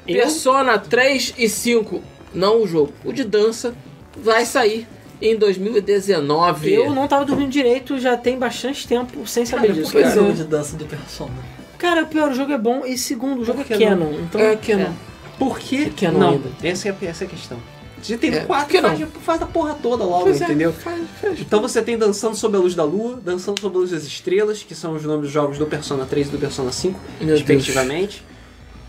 Eu? 0.06 0.14
Persona 0.22 0.78
3 0.78 1.34
e 1.36 1.48
5. 1.48 2.00
Não 2.32 2.62
o 2.62 2.66
jogo. 2.68 2.92
O 3.04 3.12
de 3.12 3.24
dança 3.24 3.74
vai 4.16 4.44
sair 4.44 4.86
em 5.20 5.36
2019. 5.36 6.72
Eu 6.72 6.94
não 6.94 7.08
tava 7.08 7.24
dormindo 7.24 7.50
direito 7.50 7.98
já 7.98 8.16
tem 8.16 8.38
bastante 8.38 8.86
tempo 8.86 9.26
sem 9.26 9.44
saber 9.44 9.72
disso. 9.72 9.90
por 9.92 9.98
que 9.98 10.02
cara. 10.04 10.14
jogo 10.14 10.32
de 10.32 10.44
dança 10.44 10.76
do 10.76 10.84
Persona? 10.84 11.32
Cara, 11.76 12.02
o 12.04 12.06
pior, 12.06 12.30
o 12.30 12.34
jogo 12.34 12.52
é 12.52 12.58
bom 12.58 12.84
e 12.84 12.96
segundo, 12.98 13.42
o 13.42 13.44
jogo 13.44 13.60
é 13.60 13.64
Por 13.64 13.76
que 13.76 13.88
não? 13.90 13.98
canon. 13.98 14.20
Então, 14.20 14.40
É 14.40 14.56
Canon. 14.56 14.92
Por 15.38 15.58
que 15.58 15.90
Que 15.90 16.08
não 16.08 16.20
não? 16.20 16.30
ainda. 16.30 16.48
Essa 16.62 16.88
é, 16.88 16.96
essa 17.02 17.24
é 17.24 17.26
a 17.26 17.30
questão. 17.30 17.58
Já 18.02 18.18
tem 18.18 18.34
É, 18.34 18.40
quatro, 18.44 18.68
que 18.68 18.80
não? 18.80 18.90
faz, 18.96 19.08
faz 19.24 19.42
a 19.42 19.46
porra 19.46 19.74
toda 19.82 20.04
logo, 20.04 20.24
Pois 20.24 20.40
é, 20.40 20.44
entendeu? 20.44 20.72
faz- 20.72 21.02
faz. 21.20 21.40
Então 21.40 21.60
você 21.60 21.82
tem 21.82 21.96
Dançando 21.98 22.36
Sob 22.36 22.56
a 22.56 22.60
Luz 22.60 22.74
da 22.74 22.84
Lua, 22.84 23.20
Dançando 23.24 23.60
Sob 23.60 23.76
a 23.76 23.78
Luz 23.80 23.90
das 23.90 24.04
Estrelas, 24.04 24.62
que 24.62 24.74
são 24.74 24.94
os 24.94 25.02
nomes 25.04 25.22
dos 25.22 25.30
jogos 25.30 25.58
do 25.58 25.66
Persona 25.66 26.04
3 26.06 26.28
e 26.28 26.30
do 26.30 26.38
Persona 26.38 26.70
5, 26.72 26.98
Meu 27.20 27.28
Deus. 27.28 27.40
respectivamente. 27.40 28.24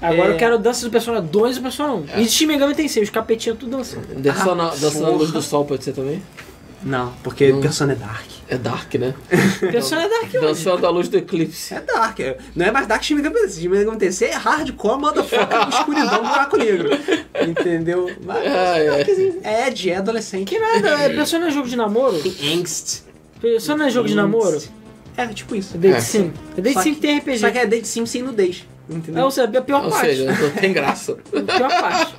Agora 0.02 0.30
É. 0.30 0.34
eu 0.34 0.38
quero 0.38 0.58
dança 0.58 0.86
do 0.86 0.92
Persona 0.92 1.22
2 1.22 1.58
e 1.58 1.60
do 1.60 1.64
Persona 1.64 1.94
1. 1.94 2.06
E 2.20 2.24
de 2.24 2.30
Shin 2.30 2.46
Megami 2.46 2.74
tem 2.74 2.88
seis, 2.88 3.08
os 3.10 3.14
capetinhos 3.14 3.60
tudo 3.60 3.76
dançando. 3.78 4.08
Dançando, 4.16 4.62
Ah, 4.62 5.08
a 5.08 5.10
luz 5.10 5.32
do 5.32 5.42
sol 5.42 5.66
pode 5.66 5.84
ser 5.84 5.92
também? 5.94 6.22
Não, 6.82 7.12
porque 7.24 7.52
Não. 7.52 7.60
Persona 7.62 7.92
é 7.94 7.96
Dark. 7.96 8.26
É 8.48 8.58
Dark, 8.58 8.96
né? 8.96 9.14
Persona 9.60 10.04
é 10.04 10.10
Dark 10.10 10.24
hoje. 10.34 10.40
Dançando 10.40 10.88
a 10.88 10.90
luz 10.90 11.08
do 11.10 11.18
eclipse. 11.18 11.74
É 11.74 11.82
Dark, 11.82 12.20
é- 12.22 12.38
não 12.56 12.66
é 12.66 12.72
mais 12.72 12.88
Dark 12.88 13.02
que 13.02 13.08
Shin 13.08 13.16
Megami 13.70 13.98
Tensei. 13.98 14.30
É 14.30 14.36
hardcore, 14.36 15.00
motherfucker, 15.00 15.68
escuridão, 15.70 16.20
buraco 16.24 16.58
negro. 16.58 16.90
Entendeu? 17.48 18.10
Mas, 18.26 18.38
Ah, 18.48 18.78
é. 18.80 18.90
Darkzinho. 18.98 19.40
é 19.44 19.68
Ed, 19.68 19.90
é 19.92 19.96
adolescente. 19.98 20.48
Que 20.48 20.60
nada, 20.60 20.88
é, 21.04 21.10
Persona 21.10 21.48
é 21.48 21.52
jogo 21.52 21.68
de 21.68 21.76
namoro? 21.76 22.18
Tem 22.20 22.60
angst. 22.60 23.02
Persona 23.42 23.88
é 23.88 23.90
jogo 23.90 24.08
de 24.08 24.16
namoro? 24.16 24.62
É, 25.18 25.28
tipo 25.28 25.56
isso. 25.56 25.76
É 25.76 25.78
Date 25.78 25.96
É. 25.96 26.00
Sim. 26.02 26.34
É 26.58 26.62
Date 26.62 26.82
Sim 26.82 26.94
que- 26.96 27.02
tem 27.02 27.18
RPG. 27.20 27.40
Só 27.40 27.52
que 27.52 27.58
é 27.58 27.66
Date 27.66 27.88
Sim 27.88 28.06
sem 28.06 28.22
nudez. 28.22 28.66
Entendeu? 28.90 29.22
É, 29.22 29.26
ou 29.26 29.30
seja, 29.32 29.52
é 29.54 29.58
a 29.58 29.62
pior 29.62 29.84
Ou 29.84 29.92
parte. 29.92 30.08
seja, 30.08 30.26
não 30.32 30.50
tem 30.52 30.74
graça. 30.74 31.12
A 31.36 31.42
pior 31.58 31.70
parte. 31.70 32.16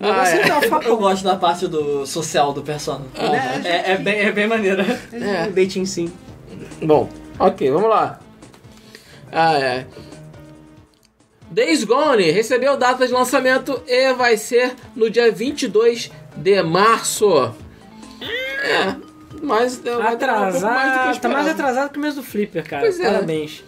Ah, 0.00 0.28
é. 0.28 0.48
é 0.48 0.58
o 0.58 0.64
Eu 0.64 0.70
facão. 0.70 0.96
gosto 0.96 1.22
da 1.24 1.36
parte 1.36 1.66
do 1.68 2.06
social 2.06 2.52
do 2.52 2.62
Persona. 2.62 3.04
Ah, 3.16 3.60
É, 3.64 3.92
é 3.92 3.96
bem, 3.98 4.18
é 4.20 4.32
bem 4.32 4.46
maneira. 4.46 4.84
É, 5.12 5.44
É. 5.44 5.46
dating 5.50 5.84
sim. 5.84 6.10
Bom, 6.82 7.08
ok, 7.38 7.70
vamos 7.70 7.90
lá. 7.90 8.18
Ah, 9.30 9.58
é. 9.58 9.86
Days 11.50 11.84
Gone 11.84 12.30
recebeu 12.30 12.76
data 12.76 13.06
de 13.06 13.12
lançamento 13.12 13.82
e 13.86 14.12
vai 14.14 14.36
ser 14.36 14.74
no 14.94 15.10
dia 15.10 15.30
22 15.32 16.10
de 16.36 16.62
março. 16.62 17.52
É, 18.62 18.94
mas 19.42 19.78
vai 19.78 20.16
demorar 20.16 20.38
um 20.38 20.50
mais 20.50 20.56
do 20.56 20.62
que 20.62 20.68
eu 20.68 20.70
Atrasado. 21.10 21.20
Tá 21.20 21.28
mais 21.28 21.48
atrasado 21.48 21.90
que 21.90 21.98
o 21.98 22.00
mês 22.00 22.14
do 22.14 22.22
Flipper, 22.22 22.64
cara. 22.68 22.82
Pois 22.82 23.00
é. 23.00 23.04
Parabéns. 23.04 23.64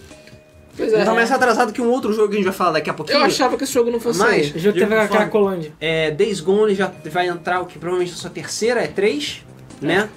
Pois 0.76 0.92
é. 0.92 1.04
Tá 1.04 1.12
mais 1.14 1.30
atrasado 1.30 1.72
que 1.72 1.82
um 1.82 1.90
outro 1.90 2.12
jogo 2.12 2.28
que 2.28 2.34
a 2.34 2.36
gente 2.38 2.44
vai 2.46 2.54
falar 2.54 2.72
daqui 2.72 2.88
a 2.88 2.94
pouquinho. 2.94 3.18
Eu 3.18 3.24
achava 3.24 3.56
que 3.58 3.64
esse 3.64 3.72
jogo 3.74 3.90
não 3.90 4.00
fosse 4.00 4.18
Mas- 4.18 4.46
sair. 4.48 4.56
O 4.56 4.58
jogo 4.58 4.78
teve 4.78 4.94
a 4.94 5.06
Cracolândia. 5.08 5.72
É, 5.80 6.10
Days 6.10 6.40
Gone 6.40 6.74
já 6.74 6.90
vai 7.10 7.28
entrar 7.28 7.60
o 7.60 7.66
que 7.66 7.78
provavelmente 7.78 8.12
é 8.12 8.14
a 8.14 8.18
sua 8.18 8.30
terceira, 8.30 8.82
é 8.82 8.86
3, 8.86 9.42
né? 9.80 10.08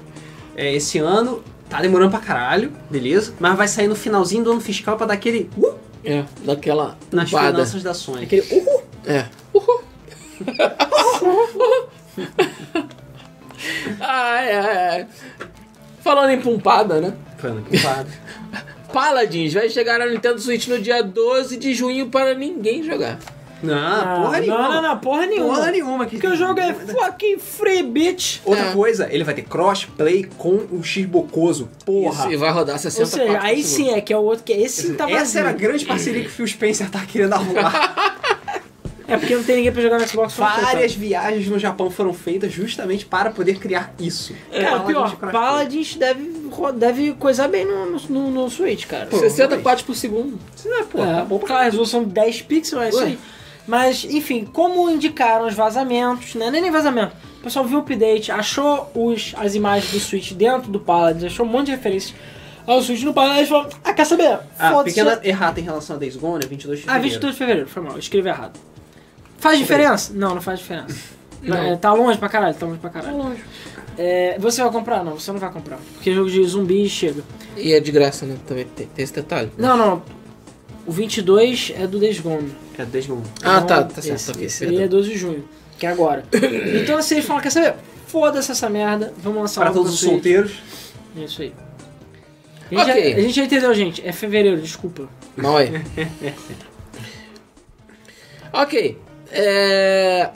É, 0.56 0.74
esse 0.74 0.98
ano. 1.00 1.44
Tá 1.68 1.82
demorando 1.82 2.12
pra 2.12 2.20
caralho, 2.20 2.72
beleza? 2.92 3.34
Mas 3.40 3.58
vai 3.58 3.68
sair 3.68 3.88
no 3.88 3.96
finalzinho 3.96 4.44
do 4.44 4.52
ano 4.52 4.62
fiscal 4.62 4.96
pra 4.98 5.08
dar 5.08 5.16
aquele 5.16 5.50
uh, 5.58 5.74
É, 6.04 6.24
daquela 6.46 6.96
nas 7.12 7.28
tupada. 7.32 7.52
finanças 7.54 7.82
da 7.82 7.94
Sony. 7.94 8.24
Aquele 8.24 8.44
uhul. 8.52 8.84
É. 9.04 9.26
Uhul. 9.52 9.82
ai, 14.00 14.52
ai, 14.54 14.88
ai. 14.90 15.08
Falando 16.02 16.30
em 16.30 16.40
pumpada, 16.42 17.02
né? 17.02 17.14
Foi 17.38 17.50
ano 17.50 17.64
passado. 17.64 18.10
Paladins 18.96 19.54
vai 19.54 19.68
chegar 19.70 20.00
ao 20.00 20.10
Nintendo 20.10 20.40
Switch 20.40 20.68
no 20.70 20.80
dia 20.80 21.04
12 21.04 21.58
de 21.58 21.74
junho 21.74 22.08
para 22.08 22.34
ninguém 22.34 22.82
jogar. 22.82 23.20
Não, 23.62 23.76
Ah, 23.76 24.22
porra 24.22 24.40
nenhuma. 24.40 24.62
Não, 24.62 24.74
não, 24.74 24.82
não, 24.82 24.98
porra 25.00 25.26
nenhuma. 25.26 25.56
Porra 25.56 25.72
nenhuma. 25.72 26.06
Que... 26.06 26.12
Porque 26.16 26.28
o 26.28 26.36
jogo 26.38 26.60
é 26.62 26.74
fucking 26.74 27.38
free, 27.38 27.84
bitch. 27.84 28.40
Outra 28.46 28.68
É. 28.68 28.72
coisa, 28.72 29.10
ele 29.12 29.26
vai 29.26 29.34
ter 29.34 29.42
crossplay 29.42 30.30
com 30.38 30.66
o 30.72 30.82
X-Bocoso. 30.82 31.70
Porra. 31.86 32.24
Isso, 32.24 32.32
e 32.32 32.38
vai 32.38 32.52
rodar 32.52 32.80
60 32.80 33.02
Ou 33.02 33.06
seja, 33.06 33.42
aí 33.42 33.64
sim 33.64 33.90
é 33.94 34.00
que 34.00 34.14
é 34.14 34.18
o 34.18 34.22
outro 34.22 34.46
que 34.46 34.54
esse 34.54 34.84
sim 34.84 34.94
tá 34.94 35.04
vazio. 35.06 35.20
Essa 35.20 35.40
era 35.40 35.50
a 35.50 35.54
grande 35.54 35.84
parceria 35.84 36.22
que 36.22 36.28
o 36.28 36.32
Phil 36.32 36.48
Spencer 36.48 36.90
tá 36.90 37.02
querendo 37.06 37.34
arrumar. 37.34 38.06
É 39.08 39.18
porque 39.18 39.36
não 39.36 39.44
tem 39.44 39.58
ninguém 39.58 39.72
pra 39.72 39.84
jogar 39.84 40.00
no 40.00 40.08
Xbox 40.08 40.38
One. 40.40 40.62
Várias 40.62 40.96
viagens 40.96 41.48
no 41.48 41.60
Japão 41.60 41.92
foram 41.92 42.12
feitas 42.12 42.52
justamente 42.52 43.06
para 43.06 43.30
poder 43.30 43.60
criar 43.60 43.94
isso. 44.00 44.34
Cara, 44.52 44.80
Paladins 44.80 45.14
pior. 45.14 45.32
Paladins 45.32 45.96
deve, 45.96 46.24
deve 46.74 47.14
coisar 47.14 47.48
bem 47.48 47.66
no, 47.66 47.86
no, 47.92 48.00
no, 48.10 48.32
no 48.32 48.50
Switch, 48.50 48.86
cara. 48.86 49.08
60 49.10 49.58
quadros 49.60 49.86
por 49.86 49.96
segundo. 49.96 50.40
Isso 50.56 50.68
não 50.70 50.80
é, 50.80 50.84
pô, 50.84 51.04
É, 51.04 51.14
tá 51.16 51.26
bom 51.26 51.38
pra 51.38 51.48
claro, 51.48 51.62
a 51.62 51.66
resolução 51.66 52.04
10 52.04 52.42
pixels, 52.44 52.82
é 52.84 52.90
isso 52.90 53.00
aí. 53.00 53.20
Mas, 53.68 54.04
enfim, 54.06 54.46
como 54.46 54.90
indicaram 54.90 55.48
os 55.48 55.54
vazamentos, 55.56 56.36
né? 56.36 56.52
Nem 56.52 56.62
nem 56.62 56.72
vazamento. 56.72 57.14
O 57.40 57.44
pessoal 57.44 57.66
viu 57.66 57.78
o 57.80 57.82
update, 57.82 58.32
achou 58.32 58.90
os, 58.94 59.34
as 59.38 59.56
imagens 59.56 59.92
do 59.92 60.00
Switch 60.00 60.34
dentro 60.34 60.70
do 60.72 60.80
Paladins, 60.80 61.24
achou 61.24 61.46
um 61.46 61.50
monte 61.50 61.66
de 61.68 61.72
referências 61.72 62.14
ao 62.66 62.82
Switch 62.82 63.02
no 63.04 63.14
Paladins 63.14 63.46
e 63.48 63.50
falou: 63.50 63.70
Ah, 63.84 63.94
quer 63.94 64.06
saber? 64.06 64.40
Ah, 64.58 64.72
Foda-se. 64.72 64.96
pequena 64.96 65.20
errata 65.24 65.60
em 65.60 65.64
relação 65.64 65.96
a 65.96 66.00
Days 66.00 66.16
Gone 66.16 66.44
é 66.44 66.48
22 66.48 66.80
de 66.80 66.86
Ah, 66.86 66.94
fevereiro. 66.94 67.14
22 67.14 67.34
de 67.34 67.38
fevereiro, 67.40 67.70
foi 67.70 67.82
mal, 67.84 67.94
eu 67.94 68.00
escrevi 68.00 68.30
errado. 68.30 68.60
Faz 69.38 69.58
diferença? 69.60 70.12
Não, 70.16 70.34
não 70.36 70.42
faz 70.42 70.60
diferença. 70.60 70.96
Não. 71.46 71.58
É, 71.58 71.76
tá 71.78 71.94
longe 71.94 72.18
pra 72.18 72.30
caralho, 72.30 72.56
tá 72.56 72.66
longe 72.66 72.80
pra 72.80 72.90
caralho. 72.90 73.36
É, 73.98 74.38
você 74.40 74.62
vai 74.62 74.72
comprar? 74.72 75.04
Não, 75.04 75.14
você 75.18 75.32
não 75.32 75.40
vai 75.40 75.52
comprar. 75.52 75.78
Porque 75.94 76.14
jogo 76.14 76.30
de 76.30 76.44
zumbi 76.44 76.88
chega. 76.90 77.24
E 77.56 77.74
é 77.74 77.80
de 77.80 77.92
graça, 77.92 78.26
né? 78.26 78.36
Também 78.46 78.66
tem, 78.66 78.88
tem 78.88 79.04
esse 79.04 79.14
detalhe. 79.14 79.52
Não, 79.58 79.78
não. 79.78 80.04
O 80.86 80.92
22 80.92 81.74
é 81.78 81.88
do 81.88 81.98
Days 82.00 82.20
Gone. 82.20 82.52
É 82.78 82.84
Days 82.86 83.08
Gone. 83.08 83.24
Ah, 83.42 83.60
Não, 83.62 83.68
tá, 83.68 83.84
tá 83.84 84.02
certo. 84.02 84.16
Esse, 84.16 84.32
ok, 84.32 84.46
esse 84.46 84.66
aí 84.66 84.82
é 84.84 84.88
12 84.88 85.10
de 85.10 85.18
junho, 85.18 85.44
que 85.80 85.86
é 85.86 85.90
agora. 85.90 86.24
então 86.82 86.98
assim, 86.98 87.16
eles 87.16 87.26
falam, 87.26 87.42
quer 87.42 87.52
saber? 87.52 87.76
Foda-se 88.08 88.52
essa 88.52 88.70
merda, 88.70 89.14
vamos 89.18 89.40
lançar 89.40 89.62
Para 89.62 89.72
todos 89.74 89.94
os 89.94 90.00
Switch. 90.00 90.12
solteiros. 90.12 90.54
É 91.18 91.24
isso 91.24 91.42
aí. 91.42 91.54
A 92.72 92.76
gente, 92.76 92.82
Ok. 92.82 92.86
já, 93.12 93.18
a 93.18 93.22
gente 93.22 93.34
já 93.36 93.44
entendeu, 93.44 93.74
gente. 93.74 94.08
É 94.08 94.12
fevereiro, 94.12 94.60
desculpa. 94.62 95.08
Mal 95.38 95.58
aí. 95.58 95.72
ok. 98.54 98.98
É... 99.32 100.30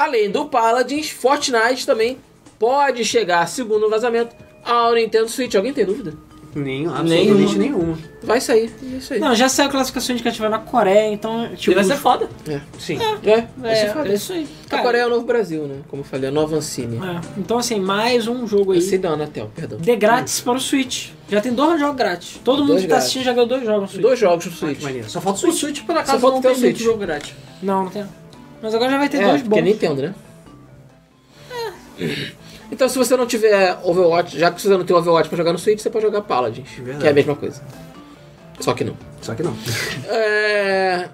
Além 0.00 0.30
do 0.30 0.46
Paladins, 0.46 1.10
Fortnite 1.10 1.84
também 1.84 2.16
pode 2.58 3.04
chegar, 3.04 3.46
segundo 3.48 3.86
o 3.86 3.90
vazamento, 3.90 4.34
ao 4.64 4.94
Nintendo 4.94 5.28
Switch. 5.28 5.54
Alguém 5.54 5.72
tem 5.74 5.84
dúvida? 5.84 6.14
Nenhum, 6.52 6.92
absolutamente 6.92 7.58
nenhuma. 7.58 7.96
Vai 8.24 8.40
sair. 8.40 8.72
É 8.82 8.96
isso 8.96 9.12
aí. 9.14 9.20
Não, 9.20 9.32
já 9.36 9.48
saiu 9.48 9.70
classificação 9.70 10.14
indicativa 10.14 10.48
na 10.48 10.58
Coreia, 10.58 11.12
então. 11.12 11.48
Tipo, 11.54 11.76
vai 11.76 11.84
ser 11.84 11.96
foda. 11.96 12.28
Sim. 12.76 12.98
É, 13.22 13.46
vai 13.56 13.76
ser 13.76 13.86
É, 13.86 13.92
foda. 13.92 14.08
é 14.08 14.14
isso 14.14 14.32
aí. 14.32 14.48
A 14.66 14.70
Cara, 14.70 14.82
Coreia 14.82 15.02
é 15.02 15.06
o 15.06 15.10
novo 15.10 15.24
Brasil, 15.24 15.62
né? 15.68 15.76
Como 15.86 16.00
eu 16.00 16.04
falei, 16.04 16.28
a 16.28 16.32
nova 16.32 16.56
Ancine. 16.56 16.96
é, 16.96 17.20
então, 17.38 17.58
assim, 17.58 17.78
mais 17.78 18.26
um 18.26 18.48
jogo 18.48 18.72
aí. 18.72 18.78
Esse 18.78 18.98
da 18.98 19.10
Anatel, 19.10 19.48
perdão. 19.54 19.78
De 19.78 19.94
grátis 19.94 20.40
para 20.40 20.54
o 20.54 20.60
Switch. 20.60 21.10
Já 21.28 21.40
tem 21.40 21.52
dois 21.52 21.78
jogos 21.78 21.96
grátis. 21.96 22.40
Todo 22.42 22.58
mundo 22.62 22.68
Dois 22.70 22.80
que 22.82 22.88
tá 22.88 22.94
grátis. 22.94 23.04
assistindo 23.04 23.24
já 23.26 23.32
ganhou 23.32 23.46
dois 23.48 23.64
jogos 23.64 23.82
no 23.82 23.88
Switch. 23.88 24.02
Dois 24.02 24.18
jogos 24.18 24.46
no 24.46 24.52
Ah, 24.52 24.56
Switch. 24.56 24.82
maneiro. 24.82 25.08
Só 25.10 25.20
falta 25.20 25.36
o 25.38 25.48
O 25.48 25.52
Switch. 25.52 25.60
Switch, 25.60 25.86
por 25.86 25.94
Só 25.94 26.00
acaso, 26.00 26.18
falta 26.18 26.34
não 26.34 26.42
tem 26.42 26.50
o 26.50 26.56
Switch. 26.56 26.78
jogo 26.80 26.98
grátis. 26.98 27.32
Não, 27.62 27.84
não 27.84 27.90
tem. 27.92 28.04
Mas 28.62 28.74
agora 28.74 28.90
já 28.90 28.98
vai 28.98 29.08
ter 29.08 29.18
É, 29.18 29.28
dois 29.28 29.42
porque 29.42 29.58
é 29.58 29.62
bons. 29.62 29.68
Nintendo, 29.70 30.02
né? 30.02 30.14
Então, 32.72 32.88
se 32.88 32.96
você 32.96 33.16
não 33.16 33.26
tiver 33.26 33.78
Overwatch, 33.82 34.38
já 34.38 34.50
que 34.50 34.60
você 34.62 34.68
não 34.68 34.84
tem 34.84 34.96
Overwatch 34.96 35.28
pra 35.28 35.36
jogar 35.36 35.52
no 35.52 35.58
Switch, 35.58 35.80
você 35.80 35.90
pode 35.90 36.04
jogar 36.04 36.22
Paladins, 36.22 36.68
Verdade. 36.70 36.98
que 37.00 37.06
é 37.06 37.10
a 37.10 37.14
mesma 37.14 37.34
coisa. 37.34 37.60
Só 38.60 38.72
que 38.74 38.84
não. 38.84 38.96
Só 39.20 39.34
que 39.34 39.42
não. 39.42 39.54
É... 40.08 41.08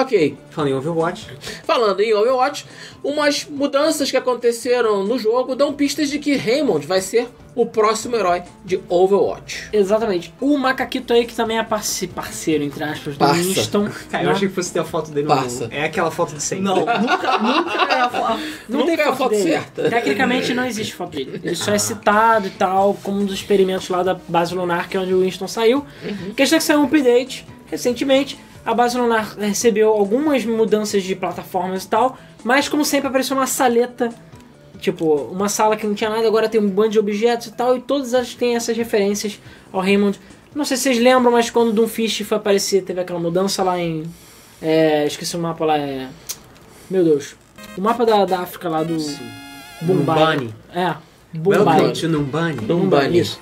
Ok. 0.00 0.36
Falando 0.50 0.70
em 0.70 0.74
Overwatch. 0.74 1.26
Falando 1.64 2.00
em 2.00 2.14
Overwatch, 2.14 2.66
umas 3.04 3.46
mudanças 3.48 4.10
que 4.10 4.16
aconteceram 4.16 5.04
no 5.04 5.18
jogo 5.18 5.54
dão 5.54 5.72
pistas 5.72 6.08
de 6.08 6.18
que 6.18 6.34
Raymond 6.36 6.86
vai 6.86 7.00
ser 7.00 7.28
o 7.54 7.64
próximo 7.64 8.14
herói 8.16 8.42
de 8.66 8.78
Overwatch. 8.86 9.70
Exatamente. 9.72 10.32
O 10.42 10.58
Macaquito 10.58 11.14
aí, 11.14 11.24
que 11.24 11.34
também 11.34 11.58
é 11.58 11.62
parce- 11.62 12.06
parceiro, 12.06 12.62
entre 12.62 12.84
aspas, 12.84 13.14
do 13.14 13.18
Parça. 13.18 13.34
Winston. 13.42 13.88
Cara, 14.10 14.24
eu 14.24 14.30
achei 14.30 14.48
que 14.48 14.54
fosse 14.54 14.72
ter 14.74 14.80
a 14.80 14.84
foto 14.84 15.10
dele 15.10 15.26
Passa. 15.26 15.66
no... 15.66 15.72
É 15.72 15.84
aquela 15.84 16.10
foto 16.10 16.34
de 16.34 16.42
sempre. 16.42 16.64
Não, 16.64 16.76
nunca, 16.76 17.38
nunca 17.38 17.94
é 17.94 18.00
a 18.00 18.10
foto. 18.10 18.40
Não 18.68 18.80
Nunca 18.80 18.96
tem 18.96 19.00
é 19.00 19.02
a 19.02 19.06
foto, 19.06 19.16
foto 19.16 19.30
dele. 19.30 19.42
certa. 19.52 19.88
Tecnicamente 19.88 20.52
não 20.52 20.66
existe 20.66 20.94
foto 20.94 21.12
dele. 21.16 21.40
Ele 21.42 21.54
só 21.56 21.72
é 21.72 21.78
citado 21.78 22.46
e 22.46 22.50
tal, 22.50 22.92
como 23.02 23.20
um 23.20 23.24
dos 23.24 23.36
experimentos 23.36 23.88
lá 23.88 24.02
da 24.02 24.12
base 24.28 24.54
lunar, 24.54 24.86
que 24.90 24.96
é 24.98 25.00
onde 25.00 25.14
o 25.14 25.20
Winston 25.22 25.48
saiu. 25.48 25.78
Uhum. 26.04 26.30
A 26.32 26.34
questão 26.34 26.56
é 26.56 26.58
que 26.58 26.64
saiu 26.64 26.80
um 26.80 26.84
update 26.84 27.25
recentemente. 27.66 28.38
A 28.64 28.74
base 28.74 28.98
lunar 28.98 29.36
recebeu 29.38 29.90
algumas 29.90 30.44
mudanças 30.44 31.02
de 31.02 31.14
plataformas 31.14 31.84
e 31.84 31.88
tal, 31.88 32.18
mas 32.42 32.68
como 32.68 32.84
sempre 32.84 33.08
apareceu 33.08 33.36
uma 33.36 33.46
saleta, 33.46 34.12
tipo, 34.80 35.14
uma 35.30 35.48
sala 35.48 35.76
que 35.76 35.86
não 35.86 35.94
tinha 35.94 36.10
nada, 36.10 36.26
agora 36.26 36.48
tem 36.48 36.60
um 36.60 36.68
bando 36.68 36.90
de 36.90 36.98
objetos 36.98 37.46
e 37.46 37.52
tal, 37.52 37.76
e 37.76 37.80
todas 37.80 38.12
elas 38.12 38.34
têm 38.34 38.56
essas 38.56 38.76
referências 38.76 39.38
ao 39.72 39.80
Raymond. 39.80 40.18
Não 40.54 40.64
sei 40.64 40.76
se 40.76 40.84
vocês 40.84 40.98
lembram, 40.98 41.32
mas 41.32 41.50
quando 41.50 41.68
o 41.68 41.72
Doomfist 41.72 42.24
foi 42.24 42.38
aparecer, 42.38 42.82
teve 42.82 43.00
aquela 43.00 43.20
mudança 43.20 43.62
lá 43.62 43.78
em. 43.78 44.04
É, 44.60 45.06
esqueci 45.06 45.36
o 45.36 45.38
mapa 45.38 45.64
lá, 45.64 45.78
é. 45.78 46.08
Meu 46.90 47.04
Deus. 47.04 47.36
O 47.76 47.80
mapa 47.80 48.06
da, 48.06 48.24
da 48.24 48.40
África 48.40 48.68
lá 48.68 48.82
do. 48.82 48.96
Numbani. 49.82 50.54
É. 50.74 50.94
Welcome 51.44 51.92
to 51.92 52.08
Numbani. 52.08 52.60
Numbani. 52.62 53.18
Isso. 53.18 53.38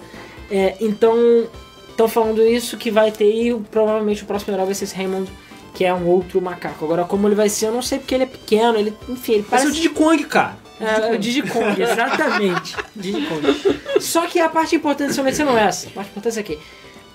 É, 0.51 0.77
então, 0.81 1.47
estão 1.95 2.09
falando 2.09 2.43
isso 2.43 2.77
que 2.77 2.91
vai 2.91 3.11
ter 3.11 3.31
e 3.31 3.55
provavelmente 3.71 4.23
o 4.23 4.27
próximo 4.27 4.53
herói 4.55 4.67
vai 4.67 4.75
ser 4.75 4.85
esse 4.85 4.95
Raymond, 4.97 5.31
que 5.75 5.85
é 5.85 5.95
um 5.95 6.07
outro 6.07 6.41
macaco. 6.43 6.85
Agora, 6.85 7.05
como 7.05 7.27
ele 7.29 7.35
vai 7.35 7.49
ser, 7.49 7.67
eu 7.67 7.73
não 7.73 7.83
sei 7.83 7.99
porque 7.99 8.15
ele 8.15 8.25
é 8.25 8.27
pequeno, 8.27 8.79
ele, 8.79 8.93
enfim, 9.09 9.35
ele 9.35 9.43
Parece 9.49 9.67
o 9.67 9.71
parece. 9.71 9.83
Diddy 9.83 9.89
Kong, 9.95 10.25
cara. 10.25 10.57
É, 10.81 11.09
é 11.09 11.15
o 11.15 11.19
Diddy 11.19 11.43
Kong, 11.51 11.81
exatamente. 11.83 12.77
Diddy 12.95 13.27
Kong. 13.27 14.01
Só 14.01 14.27
que 14.27 14.39
a 14.41 14.49
parte 14.49 14.77
importante 14.77 15.15
somente 15.15 15.43
não 15.43 15.57
é 15.57 15.65
essa. 15.65 15.89
A 15.89 15.91
parte 15.93 16.11
importante 16.11 16.39
é 16.39 16.43
que 16.43 16.59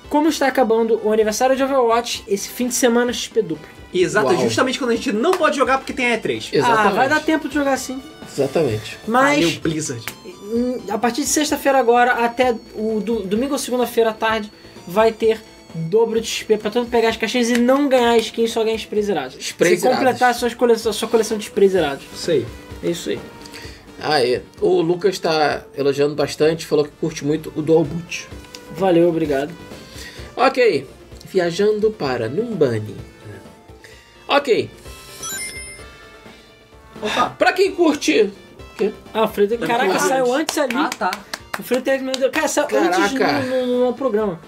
como 0.09 0.29
está 0.29 0.47
acabando 0.47 0.99
o 1.03 1.11
aniversário 1.11 1.55
de 1.55 1.63
Overwatch, 1.63 2.23
esse 2.27 2.49
fim 2.49 2.67
de 2.67 2.73
semana 2.73 3.13
XP 3.13 3.41
duplo. 3.43 3.67
Exato, 3.93 4.27
Uau. 4.33 4.37
justamente 4.41 4.77
quando 4.79 4.91
a 4.91 4.95
gente 4.95 5.11
não 5.11 5.31
pode 5.31 5.57
jogar 5.57 5.77
porque 5.79 5.93
tem 5.93 6.13
a 6.13 6.17
E3. 6.19 6.49
Exatamente. 6.53 6.87
Ah, 6.87 6.89
vai 6.91 7.09
dar 7.09 7.19
tempo 7.21 7.47
de 7.47 7.55
jogar 7.55 7.77
sim. 7.77 8.01
Exatamente. 8.31 8.97
Mas 9.07 9.43
Valeu, 9.43 9.59
Blizzard. 9.61 10.05
hum, 10.25 10.79
a 10.89 10.97
partir 10.97 11.21
de 11.21 11.27
sexta-feira 11.27 11.79
agora 11.79 12.11
até 12.25 12.55
o 12.75 12.99
do- 13.01 13.21
domingo 13.23 13.53
ou 13.53 13.59
segunda-feira 13.59 14.11
à 14.11 14.13
tarde 14.13 14.51
vai 14.89 15.11
ter 15.11 15.39
dobro 15.73 16.19
de 16.19 16.27
XP 16.27 16.57
pra 16.57 16.71
todo 16.71 16.83
mundo 16.83 16.91
pegar 16.91 17.09
as 17.09 17.17
caixinhas 17.17 17.49
e 17.49 17.57
não 17.57 17.87
ganhar 17.87 18.17
skin, 18.17 18.47
só 18.47 18.63
ganhar 18.63 18.75
sprays 18.75 19.07
irados. 19.07 19.37
Sprays 19.39 19.79
Se 19.81 19.87
completar 19.87 20.31
a 20.31 20.33
sua 20.33 20.49
coleção, 20.55 20.89
a 20.89 20.93
sua 20.93 21.07
coleção 21.07 21.37
de 21.37 21.43
sprays 21.43 21.73
irados. 21.73 22.05
Isso 22.13 22.31
aí. 22.31 22.45
É 22.83 22.89
isso 22.89 23.09
aí. 23.09 23.19
Ah, 24.01 24.23
é. 24.23 24.41
O 24.59 24.81
Lucas 24.81 25.15
está 25.15 25.63
elogiando 25.77 26.15
bastante, 26.15 26.65
falou 26.65 26.85
que 26.85 26.91
curte 26.99 27.23
muito 27.23 27.53
o 27.55 27.61
Dual 27.61 27.83
Boot. 27.83 28.27
Valeu, 28.71 29.09
obrigado. 29.09 29.53
Ok. 30.35 30.87
Viajando 31.25 31.91
para 31.91 32.27
Numbani. 32.27 32.95
Ok. 34.27 34.69
Opa. 37.01 37.29
Pra 37.37 37.53
quem 37.53 37.71
curte. 37.73 38.31
Quê? 38.77 38.91
Ah, 39.13 39.23
o 39.23 39.27
Frederico, 39.27 39.67
caraca, 39.67 39.99
saiu 39.99 40.33
antes 40.33 40.57
ali. 40.57 40.75
Ah, 40.75 40.89
tá. 40.89 41.11
O 41.59 41.63
Frederico 41.63 42.05
me 42.05 42.11
deu. 42.13 42.31
Cara, 42.31 42.47
saiu 42.47 42.67
Caraca. 42.67 42.97
antes 42.97 43.49
no, 43.49 43.65
no, 43.67 43.85
no 43.87 43.93
programa. 43.93 44.39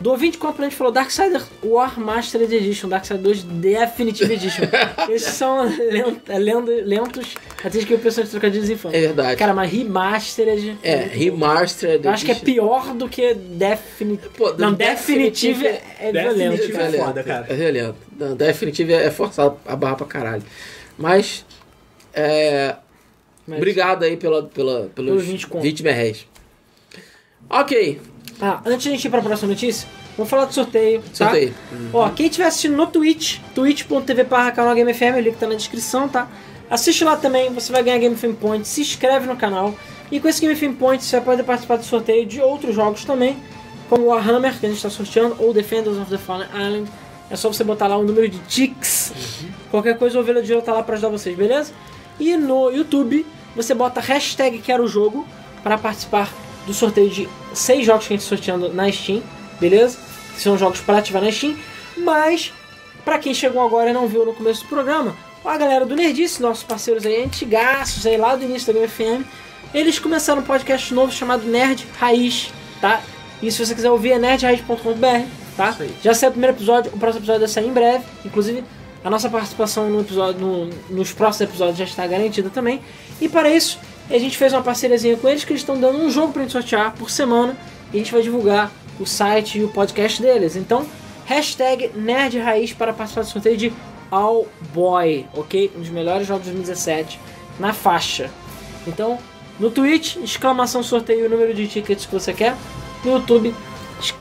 Do 0.00 0.10
ouvinte 0.10 0.38
gente 0.62 0.76
falou 0.76 0.92
Darksider 0.92 1.42
War 1.62 1.98
Mastered 1.98 2.54
Edition, 2.54 2.88
Darksider 2.88 3.20
2 3.20 3.42
Definitive 3.42 4.32
Edition. 4.32 4.62
Esses 5.10 5.34
são 5.34 5.64
lent, 5.64 6.18
é, 6.28 6.38
lendo- 6.38 6.70
lentos, 6.84 7.34
até 7.64 7.84
que 7.84 7.94
o 7.94 7.98
pessoal 7.98 8.24
de 8.24 8.30
trocadilhos 8.30 8.70
infantes. 8.70 8.96
É 8.96 9.06
verdade. 9.06 9.36
Cara, 9.36 9.52
mas 9.52 9.72
Remastered. 9.72 10.78
é, 10.84 10.94
Remastered. 10.98 12.04
Eu 12.04 12.12
acho 12.12 12.24
que 12.24 12.30
é 12.30 12.34
Edition. 12.34 12.52
pior 12.54 12.94
do 12.94 13.08
que 13.08 13.34
Definitive. 13.34 14.28
Pô, 14.36 14.52
Não, 14.54 14.72
Definitive 14.72 15.64
Definitive 15.64 15.66
é, 15.66 15.82
é 15.98 16.12
violento. 16.12 16.50
Definitive 16.52 16.72
cara. 16.78 16.96
é 16.96 17.04
foda, 17.04 17.24
cara. 17.24 17.46
É 17.48 17.54
violento. 17.56 17.96
Não, 18.16 18.36
Definitive 18.36 18.92
é 18.92 19.10
forçar 19.10 19.52
a 19.66 19.74
barra 19.74 19.96
pra 19.96 20.06
caralho. 20.06 20.42
Mas. 20.96 21.44
É. 22.14 22.76
Mas- 23.46 23.56
Obrigado 23.58 24.04
aí 24.04 24.16
pela, 24.16 24.44
pela, 24.44 24.90
pelos 24.94 25.10
Pelos 25.10 25.24
20 25.24 25.46
conto. 25.48 25.62
20 25.62 25.82
merréis. 25.82 26.24
Ok. 27.50 28.00
Ah, 28.40 28.60
antes 28.64 28.82
de 28.82 28.88
a 28.88 28.92
gente 28.92 29.04
ir 29.04 29.10
pra 29.10 29.20
próxima 29.20 29.48
notícia, 29.48 29.88
vamos 30.16 30.30
falar 30.30 30.44
do 30.44 30.54
sorteio. 30.54 31.00
Tá? 31.00 31.08
Sorteio. 31.12 31.54
Ó, 31.92 32.08
quem 32.10 32.26
estiver 32.26 32.46
assistindo 32.46 32.76
no 32.76 32.86
Twitch, 32.86 33.38
twitch.tv 33.54 34.24
barra 34.24 34.52
canal 34.52 34.74
Game 34.74 34.92
FM, 34.94 35.16
o 35.16 35.20
link 35.20 35.36
tá 35.36 35.46
na 35.46 35.54
descrição, 35.54 36.08
tá? 36.08 36.28
Assiste 36.70 37.02
lá 37.02 37.16
também, 37.16 37.52
você 37.52 37.72
vai 37.72 37.82
ganhar 37.82 37.98
Game 37.98 38.14
FM 38.14 38.38
Points, 38.40 38.68
se 38.68 38.82
inscreve 38.82 39.26
no 39.26 39.36
canal. 39.36 39.74
E 40.10 40.20
com 40.20 40.28
esse 40.28 40.40
Game 40.40 40.54
FM 40.54 40.78
Points 40.78 41.06
você 41.06 41.16
vai 41.16 41.24
poder 41.24 41.42
participar 41.42 41.76
do 41.76 41.84
sorteio 41.84 42.26
de 42.26 42.40
outros 42.40 42.74
jogos 42.74 43.04
também, 43.04 43.36
como 43.88 44.04
o 44.04 44.06
Warhammer, 44.08 44.58
que 44.58 44.66
a 44.66 44.68
gente 44.68 44.78
está 44.78 44.90
sorteando, 44.90 45.36
ou 45.38 45.52
Defenders 45.52 45.96
of 45.96 46.10
the 46.10 46.18
Fallen 46.18 46.48
Island. 46.54 46.88
É 47.30 47.36
só 47.36 47.52
você 47.52 47.64
botar 47.64 47.88
lá 47.88 47.96
o 47.96 48.04
número 48.04 48.28
de 48.28 48.38
ticks. 48.40 49.12
Qualquer 49.70 49.98
coisa, 49.98 50.16
o 50.16 50.20
Ovelha 50.20 50.42
de 50.42 50.52
Ouro 50.52 50.64
tá 50.64 50.72
lá 50.72 50.82
pra 50.82 50.94
ajudar 50.94 51.10
vocês, 51.10 51.36
beleza? 51.36 51.72
E 52.18 52.36
no 52.36 52.70
YouTube, 52.70 53.26
você 53.54 53.74
bota 53.74 54.00
hashtag 54.00 54.58
quero 54.58 54.84
o 54.84 54.88
jogo 54.88 55.26
para 55.62 55.76
participar 55.76 56.32
do 56.68 56.74
sorteio 56.74 57.08
de 57.10 57.28
seis 57.54 57.84
jogos 57.84 58.06
que 58.06 58.12
a 58.14 58.16
gente 58.16 58.22
está 58.24 58.36
sorteando 58.36 58.72
na 58.72 58.92
Steam, 58.92 59.22
beleza? 59.58 59.98
Que 60.34 60.40
são 60.40 60.56
jogos 60.56 60.80
para 60.80 60.98
ativar 60.98 61.22
na 61.22 61.32
Steam. 61.32 61.56
Mas, 61.96 62.52
para 63.04 63.18
quem 63.18 63.34
chegou 63.34 63.60
agora 63.66 63.90
e 63.90 63.92
não 63.92 64.06
viu 64.06 64.24
no 64.24 64.34
começo 64.34 64.62
do 64.62 64.68
programa, 64.68 65.16
a 65.44 65.56
galera 65.56 65.86
do 65.86 65.96
Nerdice, 65.96 66.42
nossos 66.42 66.62
parceiros 66.62 67.06
aí, 67.06 67.24
antigaços 67.24 68.04
aí 68.06 68.16
lá 68.18 68.36
do 68.36 68.44
início 68.44 68.72
da 68.72 68.78
Game 68.78 68.86
FM, 68.88 69.26
eles 69.72 69.98
começaram 69.98 70.42
um 70.42 70.44
podcast 70.44 70.92
novo 70.92 71.10
chamado 71.10 71.44
Nerd 71.44 71.86
Raiz, 71.98 72.50
tá? 72.80 73.00
E 73.42 73.50
se 73.50 73.64
você 73.64 73.74
quiser 73.74 73.90
ouvir 73.90 74.12
é 74.12 74.18
nerdraiz.com.br, 74.18 75.26
tá? 75.56 75.74
Já 76.02 76.12
saiu 76.14 76.30
o 76.30 76.32
primeiro 76.32 76.56
episódio, 76.56 76.92
o 76.94 76.98
próximo 76.98 77.20
episódio 77.20 77.40
vai 77.40 77.48
sair 77.48 77.66
em 77.68 77.72
breve. 77.72 78.04
Inclusive, 78.24 78.62
a 79.04 79.08
nossa 79.08 79.28
participação 79.30 79.88
no 79.88 80.00
episódio, 80.00 80.40
no- 80.40 80.70
nos 80.90 81.12
próximos 81.12 81.48
episódios 81.48 81.78
já 81.78 81.84
está 81.84 82.06
garantida 82.06 82.50
também. 82.50 82.80
E 83.20 83.28
para 83.28 83.48
isso, 83.50 83.78
a 84.14 84.18
gente 84.18 84.36
fez 84.36 84.52
uma 84.52 84.62
parceriazinha 84.62 85.16
com 85.16 85.28
eles 85.28 85.44
que 85.44 85.52
eles 85.52 85.62
estão 85.62 85.78
dando 85.78 85.98
um 85.98 86.10
jogo 86.10 86.32
pra 86.32 86.42
gente 86.42 86.52
sortear 86.52 86.94
por 86.94 87.10
semana. 87.10 87.56
E 87.92 87.96
a 87.96 87.98
gente 87.98 88.12
vai 88.12 88.22
divulgar 88.22 88.70
o 88.98 89.06
site 89.06 89.58
e 89.58 89.64
o 89.64 89.68
podcast 89.68 90.20
deles. 90.20 90.56
Então, 90.56 90.86
hashtag 91.26 91.90
Nerd 91.94 92.38
Raiz 92.38 92.72
para 92.72 92.92
participar 92.92 93.22
do 93.22 93.28
sorteio 93.28 93.56
de 93.56 93.72
All 94.10 94.46
Boy, 94.72 95.26
ok? 95.34 95.70
Um 95.76 95.80
dos 95.80 95.90
melhores 95.90 96.26
jogos 96.26 96.44
de 96.44 96.52
2017 96.52 97.20
na 97.58 97.72
faixa. 97.72 98.30
Então, 98.86 99.18
no 99.58 99.70
Twitch, 99.70 100.16
exclamação 100.16 100.82
sorteio 100.82 101.26
o 101.26 101.28
número 101.28 101.52
de 101.52 101.66
tickets 101.66 102.06
que 102.06 102.12
você 102.12 102.32
quer. 102.32 102.56
No 103.04 103.12
YouTube, 103.12 103.54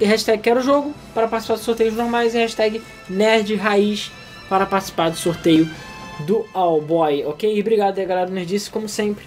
hashtag 0.02 0.42
quero 0.42 0.62
jogo 0.62 0.94
para 1.14 1.28
participar 1.28 1.56
dos 1.56 1.64
sorteios 1.64 1.96
normais 1.96 2.34
e 2.34 2.38
hashtag 2.38 2.82
Nerd 3.10 3.56
Raiz 3.56 4.12
para 4.50 4.66
participar 4.66 5.10
do 5.10 5.18
sorteio 5.18 5.70
do 6.22 6.46
All 6.54 6.82
Boy, 6.82 7.26
ok? 7.26 7.56
E 7.56 7.60
obrigado 7.60 8.00
aí, 8.00 8.06
galera 8.06 8.28
do 8.28 8.34
Nerdice, 8.34 8.70
como 8.70 8.90
sempre. 8.90 9.26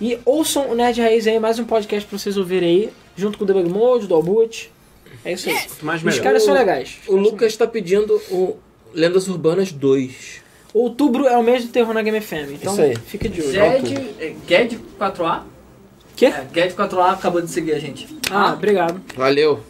E 0.00 0.18
ouçam 0.24 0.70
o 0.70 0.74
Nerd 0.74 1.00
Raiz 1.00 1.26
aí, 1.26 1.38
mais 1.38 1.58
um 1.58 1.64
podcast 1.64 2.08
pra 2.08 2.18
vocês 2.18 2.36
ouvirem 2.36 2.68
aí, 2.68 2.90
junto 3.16 3.38
com 3.38 3.44
o 3.44 3.46
Debug 3.46 3.68
Mode, 3.70 4.06
do 4.06 4.14
Albut. 4.14 4.70
É 5.24 5.32
isso 5.32 5.48
aí. 5.48 5.56
Mais 5.82 6.00
Os 6.00 6.04
melhor. 6.04 6.22
caras 6.22 6.42
são 6.44 6.52
legais. 6.52 6.96
O 7.06 7.16
Lucas 7.16 7.52
está 7.52 7.66
pedindo 7.66 8.20
o 8.30 8.56
Lendas 8.92 9.28
Urbanas 9.28 9.72
2. 9.72 10.42
Outubro 10.74 11.26
é 11.28 11.36
o 11.36 11.42
mês 11.42 11.64
do 11.64 11.70
terror 11.70 11.94
na 11.94 12.02
Game 12.02 12.20
FM, 12.20 12.50
então 12.54 12.72
Isso 12.72 12.82
aí. 12.82 12.96
fica 12.96 13.28
de 13.28 13.40
olho. 13.40 13.52
Ged, 13.52 14.14
é, 14.18 14.34
Ged 14.48 14.80
4A? 14.98 15.42
Quê? 16.16 16.26
É, 16.26 16.44
Ged 16.52 16.74
4A 16.74 17.12
acabou 17.12 17.40
de 17.40 17.48
seguir 17.48 17.72
a 17.74 17.78
gente. 17.78 18.08
Ah, 18.30 18.52
obrigado. 18.52 19.00
Valeu. 19.14 19.60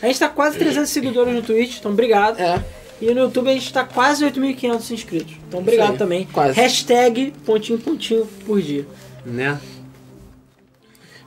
A 0.00 0.06
gente 0.06 0.18
tá 0.18 0.30
quase 0.30 0.58
300 0.58 0.88
seguidores 0.88 1.34
no 1.34 1.42
Twitch, 1.42 1.78
então 1.78 1.92
obrigado. 1.92 2.40
É. 2.40 2.64
E 3.02 3.12
no 3.12 3.20
YouTube 3.20 3.50
a 3.50 3.52
gente 3.52 3.70
tá 3.70 3.84
quase 3.84 4.24
8.500 4.24 4.90
inscritos. 4.92 5.34
Então 5.46 5.60
obrigado 5.60 5.92
aí, 5.92 5.98
também. 5.98 6.28
quase. 6.32 6.54
Hashtag 6.54 7.32
pontinho 7.44 7.78
pontinho 7.78 8.26
por 8.46 8.60
dia. 8.62 8.86
Né? 9.24 9.60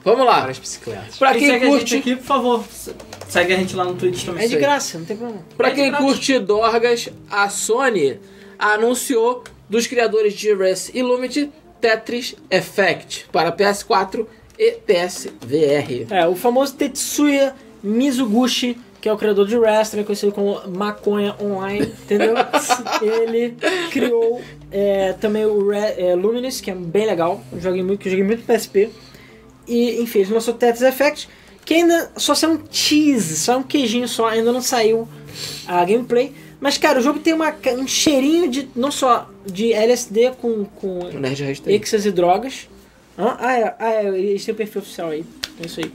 Vamos 0.04 0.26
lá. 0.26 0.42
Para 0.42 0.50
as 0.50 0.58
bicicletas. 0.58 1.16
Pra 1.16 1.32
Quem 1.32 1.48
segue 1.48 1.64
a 1.66 1.70
gente 1.70 1.78
curte, 1.78 1.96
aqui, 1.96 2.16
por 2.16 2.24
favor, 2.24 2.64
se- 2.70 2.94
segue 3.28 3.54
a 3.54 3.56
gente 3.56 3.74
lá 3.74 3.84
no 3.84 3.94
Twitch 3.94 4.24
também. 4.24 4.44
É 4.44 4.48
de 4.48 4.56
graça, 4.56 4.98
não 4.98 5.06
tem 5.06 5.16
problema. 5.16 5.42
pra 5.56 5.68
É 5.68 5.70
quem 5.74 5.92
curte 5.92 6.38
Dorgas, 6.38 7.08
a 7.30 7.48
Sony 7.48 8.18
anunciou 8.58 9.42
dos 9.68 9.86
criadores 9.86 10.34
de 10.34 10.52
Res 10.54 10.90
Illuminati 10.92 11.50
Tetris 11.80 12.34
Effect 12.50 13.26
para 13.32 13.50
PS4 13.50 14.26
e 14.58 14.72
PSVR. 14.72 16.06
É, 16.10 16.26
o 16.28 16.34
famoso 16.36 16.74
Tetsuya 16.74 17.54
Mizuguchi, 17.82 18.78
que 19.04 19.08
é 19.10 19.12
o 19.12 19.18
criador 19.18 19.46
de 19.46 19.54
Wrestling, 19.54 20.02
conhecido 20.02 20.32
como 20.32 20.66
Maconha 20.66 21.36
Online, 21.38 21.92
entendeu? 22.04 22.32
Ele 23.04 23.54
criou 23.90 24.40
é, 24.72 25.12
também 25.12 25.44
o 25.44 25.68
Re, 25.68 25.92
é, 25.98 26.14
Luminous, 26.14 26.62
que 26.62 26.70
é 26.70 26.74
bem 26.74 27.04
legal, 27.04 27.44
joguei 27.60 27.82
muito, 27.82 28.00
que 28.00 28.08
eu 28.08 28.12
joguei 28.12 28.24
muito 28.24 28.46
PSP. 28.46 28.88
E, 29.68 30.00
enfim, 30.00 30.20
ele 30.20 30.32
lançou 30.32 30.54
Tetris 30.54 30.80
Effect, 30.80 31.28
que 31.66 31.74
ainda 31.74 32.12
só 32.16 32.34
saiu 32.34 32.54
um 32.54 32.56
tease, 32.56 33.36
só 33.36 33.58
um 33.58 33.62
queijinho 33.62 34.08
só, 34.08 34.28
ainda 34.28 34.50
não 34.50 34.62
saiu 34.62 35.06
a 35.66 35.84
gameplay. 35.84 36.32
Mas, 36.58 36.78
cara, 36.78 36.98
o 36.98 37.02
jogo 37.02 37.18
tem 37.18 37.34
uma, 37.34 37.54
um 37.78 37.86
cheirinho 37.86 38.50
de, 38.50 38.70
não 38.74 38.90
só 38.90 39.28
de 39.44 39.70
LSD 39.74 40.30
com, 40.40 40.64
com 40.64 41.00
e 42.06 42.10
drogas. 42.10 42.70
Hã? 43.18 43.36
Ah, 43.38 43.58
é, 43.58 43.74
ah, 43.78 43.92
é, 43.96 44.06
eles 44.18 44.42
têm 44.46 44.54
o 44.54 44.56
perfil 44.56 44.80
oficial 44.80 45.10
aí. 45.10 45.26
É 45.62 45.66
isso 45.66 45.80
aí. 45.80 45.92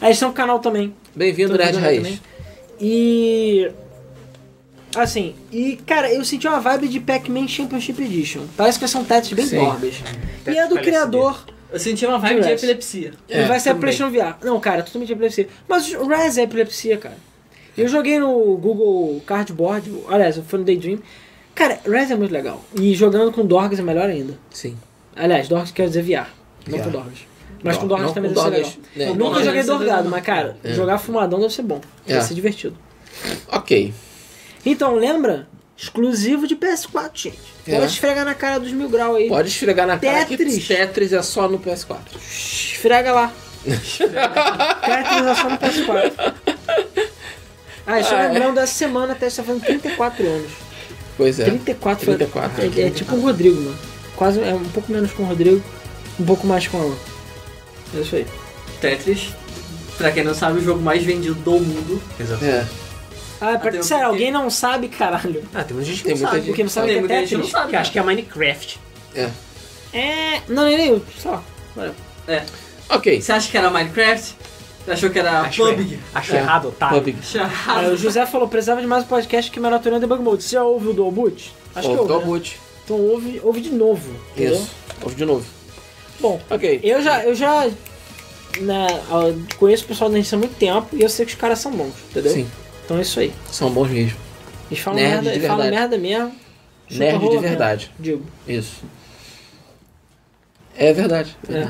Aí 0.00 0.08
eles 0.08 0.18
têm 0.18 0.26
um 0.26 0.32
canal 0.32 0.60
também. 0.60 0.94
Bem-vindo, 1.14 1.54
Nerd 1.54 1.76
Raiz. 1.76 2.02
também. 2.02 2.37
E. 2.80 3.70
Assim, 4.96 5.34
e 5.52 5.76
cara, 5.86 6.12
eu 6.12 6.24
senti 6.24 6.48
uma 6.48 6.60
vibe 6.60 6.88
de 6.88 6.98
Pac-Man 7.00 7.46
Championship 7.46 8.02
Edition. 8.02 8.42
Parece 8.56 8.78
que 8.78 8.84
vai 8.84 8.88
ser 8.88 8.98
um 8.98 9.04
Tetris 9.04 9.50
bem 9.50 9.60
morbas. 9.60 9.96
E 10.46 10.58
é 10.58 10.66
do 10.66 10.76
criador. 10.76 11.44
Eu 11.70 11.78
senti 11.78 12.06
uma 12.06 12.18
vibe 12.18 12.40
de 12.40 12.48
epilepsia. 12.50 13.12
É, 13.28 13.44
vai 13.44 13.60
ser 13.60 13.70
a 13.70 13.74
também. 13.74 13.90
PlayStation 13.94 14.10
VR. 14.10 14.36
Não, 14.42 14.58
cara, 14.58 14.82
totalmente 14.82 15.12
epilepsia. 15.12 15.48
Mas 15.68 15.92
o 15.92 16.06
Res 16.06 16.38
é 16.38 16.42
epilepsia, 16.42 16.96
cara. 16.96 17.16
Eu 17.76 17.86
joguei 17.86 18.18
no 18.18 18.56
Google 18.56 19.20
Cardboard, 19.26 19.92
aliás, 20.08 20.40
foi 20.48 20.58
no 20.58 20.64
Daydream. 20.64 20.98
Cara, 21.54 21.78
Res 21.84 22.10
é 22.10 22.16
muito 22.16 22.32
legal. 22.32 22.64
E 22.74 22.94
jogando 22.94 23.30
com 23.30 23.44
Dorgas 23.44 23.78
é 23.78 23.82
melhor 23.82 24.08
ainda. 24.08 24.34
Sim. 24.50 24.76
Aliás, 25.14 25.46
Dorgas 25.46 25.70
quer 25.70 25.86
dizer 25.88 26.02
VR, 26.02 26.28
não 26.66 26.78
VR. 26.78 26.84
com 26.84 26.90
Dorgas. 26.90 27.18
Mas 27.62 27.74
Não, 27.74 27.82
com 27.82 27.88
Dorgas 27.88 28.12
também 28.12 28.30
deve 28.32 28.40
ser 28.42 28.50
Dorgas, 28.50 28.78
legal. 28.96 29.14
né? 29.14 29.24
Nunca 29.24 29.42
joguei 29.44 29.62
ser 29.62 29.68
dorgado, 29.68 30.08
mas 30.08 30.24
cara, 30.24 30.56
É. 30.62 30.72
jogar 30.74 30.98
fumadão 30.98 31.40
deve 31.40 31.52
ser 31.52 31.62
bom. 31.62 31.80
Deve 32.06 32.20
É. 32.20 32.22
ser 32.22 32.34
divertido. 32.34 32.76
Ok. 33.48 33.92
Então, 34.64 34.94
lembra? 34.94 35.48
Exclusivo 35.76 36.46
de 36.46 36.56
PS4, 36.56 37.10
gente. 37.14 37.38
É. 37.66 37.78
Pode 37.78 37.92
esfregar 37.92 38.24
na 38.24 38.34
cara 38.34 38.58
dos 38.58 38.72
mil 38.72 38.88
graus 38.88 39.16
aí. 39.16 39.28
Pode 39.28 39.48
esfregar 39.48 39.86
na 39.86 39.96
cara 39.98 40.24
Tetris. 40.24 40.66
Tetris 40.66 41.12
é 41.12 41.22
só 41.22 41.48
no 41.48 41.58
PS4. 41.58 41.98
Esfrega 42.16 43.12
lá. 43.12 43.32
Tetris 43.64 45.26
é 45.26 45.34
só 45.34 45.48
no 45.50 45.58
PS4. 45.58 46.34
Ah, 47.86 48.00
isso 48.00 48.14
Ah, 48.14 48.22
é. 48.24 48.28
lembrando 48.28 48.54
dessa 48.56 48.74
semana 48.74 49.12
até 49.12 49.26
está 49.28 49.42
fazendo 49.42 49.64
34 49.64 50.26
anos. 50.26 50.50
Pois 51.16 51.40
é. 51.40 51.44
34, 51.46 52.04
34. 52.04 52.62
É, 52.62 52.86
é 52.86 52.90
tipo 52.90 53.16
o 53.16 53.20
Rodrigo, 53.20 53.60
mano. 53.60 53.78
Quase 54.16 54.40
é 54.42 54.52
um 54.54 54.64
pouco 54.70 54.92
menos 54.92 55.12
com 55.12 55.22
o 55.22 55.26
Rodrigo, 55.26 55.62
um 56.18 56.24
pouco 56.24 56.46
mais 56.46 56.66
com 56.66 56.76
a 56.78 56.80
Alan. 56.82 56.96
É 57.96 58.00
isso 58.00 58.16
aí. 58.16 58.26
Tetris, 58.80 59.28
pra 59.96 60.10
quem 60.12 60.22
não 60.24 60.34
sabe, 60.34 60.58
o 60.58 60.62
jogo 60.62 60.80
mais 60.80 61.02
vendido 61.02 61.34
do 61.36 61.52
mundo. 61.52 62.02
Exato. 62.20 62.44
É. 62.44 62.66
Ah, 63.40 63.56
pra... 63.58 63.70
um 63.70 63.82
sério, 63.82 63.82
porquê. 63.82 64.02
alguém 64.04 64.32
não 64.32 64.50
sabe, 64.50 64.88
caralho. 64.88 65.44
Ah, 65.54 65.62
tem 65.64 65.74
muita 65.76 65.90
gente 65.90 66.02
que 66.02 66.04
Tem 66.04 66.14
não 66.14 66.18
muita 66.20 66.30
sabe. 66.30 66.38
gente 66.40 66.46
Porque 66.50 66.62
não 66.64 66.70
sabe 66.70 66.86
Tem 66.86 66.94
que 66.94 66.98
é 66.98 67.00
muita 67.00 67.14
gente 67.20 67.28
que 67.28 67.34
não 67.34 67.40
Tetris. 67.42 67.52
sabe. 67.60 67.70
Que 67.70 67.76
acho 67.76 67.92
que 67.92 67.98
é 67.98 68.02
Minecraft. 68.02 68.80
É. 69.14 69.30
É. 69.92 70.42
Não, 70.48 70.64
nem 70.64 70.76
nem 70.76 70.88
eu. 70.88 71.02
Olha. 71.76 71.94
É. 72.26 72.42
Ok. 72.90 73.20
Você 73.22 73.32
acha 73.32 73.50
que 73.50 73.56
era 73.56 73.70
Minecraft? 73.70 74.34
Você 74.84 74.90
achou 74.92 75.10
que 75.10 75.18
era 75.18 75.40
Acho, 75.42 75.62
PUBG? 75.66 75.98
acho 76.14 76.34
É. 76.34 76.38
errado, 76.38 76.74
tá? 76.78 76.88
PUBG. 76.88 77.16
Ah, 77.66 77.88
o 77.92 77.96
José 77.96 78.24
falou, 78.26 78.48
precisava 78.48 78.80
de 78.80 78.86
mais 78.86 79.04
um 79.04 79.06
podcast 79.06 79.50
que 79.50 79.60
maratonando 79.60 80.00
Debug 80.00 80.22
Mode. 80.22 80.42
Você 80.42 80.54
já 80.56 80.64
ouviu 80.64 80.90
o 80.90 80.94
Dual 80.94 81.12
Boot? 81.12 81.52
Acho 81.74 81.88
que 81.90 81.96
Ouve, 81.96 82.12
ouve, 82.12 82.24
né? 82.24 82.30
boot. 82.30 82.60
Então 82.84 82.96
ouve, 83.00 83.40
ouve 83.44 83.60
de 83.60 83.70
novo, 83.70 84.10
entendeu? 84.32 84.54
Isso. 84.54 84.70
Ouve 85.02 85.14
de 85.14 85.24
novo. 85.26 85.44
Bom, 86.20 86.40
Ok. 86.50 86.80
eu 86.82 87.00
já, 87.02 87.24
eu 87.24 87.34
já 87.34 87.68
né, 88.60 88.86
ah, 89.10 89.32
conheço 89.56 89.84
o 89.84 89.88
pessoal 89.88 90.10
da 90.10 90.16
gente 90.16 90.34
há 90.34 90.38
muito 90.38 90.56
tempo 90.56 90.88
e 90.96 91.02
eu 91.02 91.08
sei 91.08 91.24
que 91.24 91.32
os 91.32 91.38
caras 91.38 91.58
são 91.60 91.70
bons, 91.72 91.94
entendeu? 92.10 92.32
Sim, 92.32 92.50
Então 92.84 92.98
é 92.98 93.02
isso 93.02 93.20
aí. 93.20 93.32
são 93.52 93.70
bons 93.70 93.88
mesmo. 93.90 94.18
Eles 94.70 94.82
falam 94.82 94.98
Nerd 95.00 95.10
merda, 95.14 95.30
de 95.30 95.36
eles 95.36 95.46
falam 95.46 95.62
verdade. 95.62 95.80
merda 95.90 95.98
mesmo. 95.98 96.34
Nerd 96.90 97.28
de 97.28 97.38
verdade. 97.38 97.90
mesmo, 97.98 98.20
Digo. 98.20 98.26
Isso. 98.46 98.82
É 100.76 100.92
verdade. 100.92 101.36
É. 101.48 101.68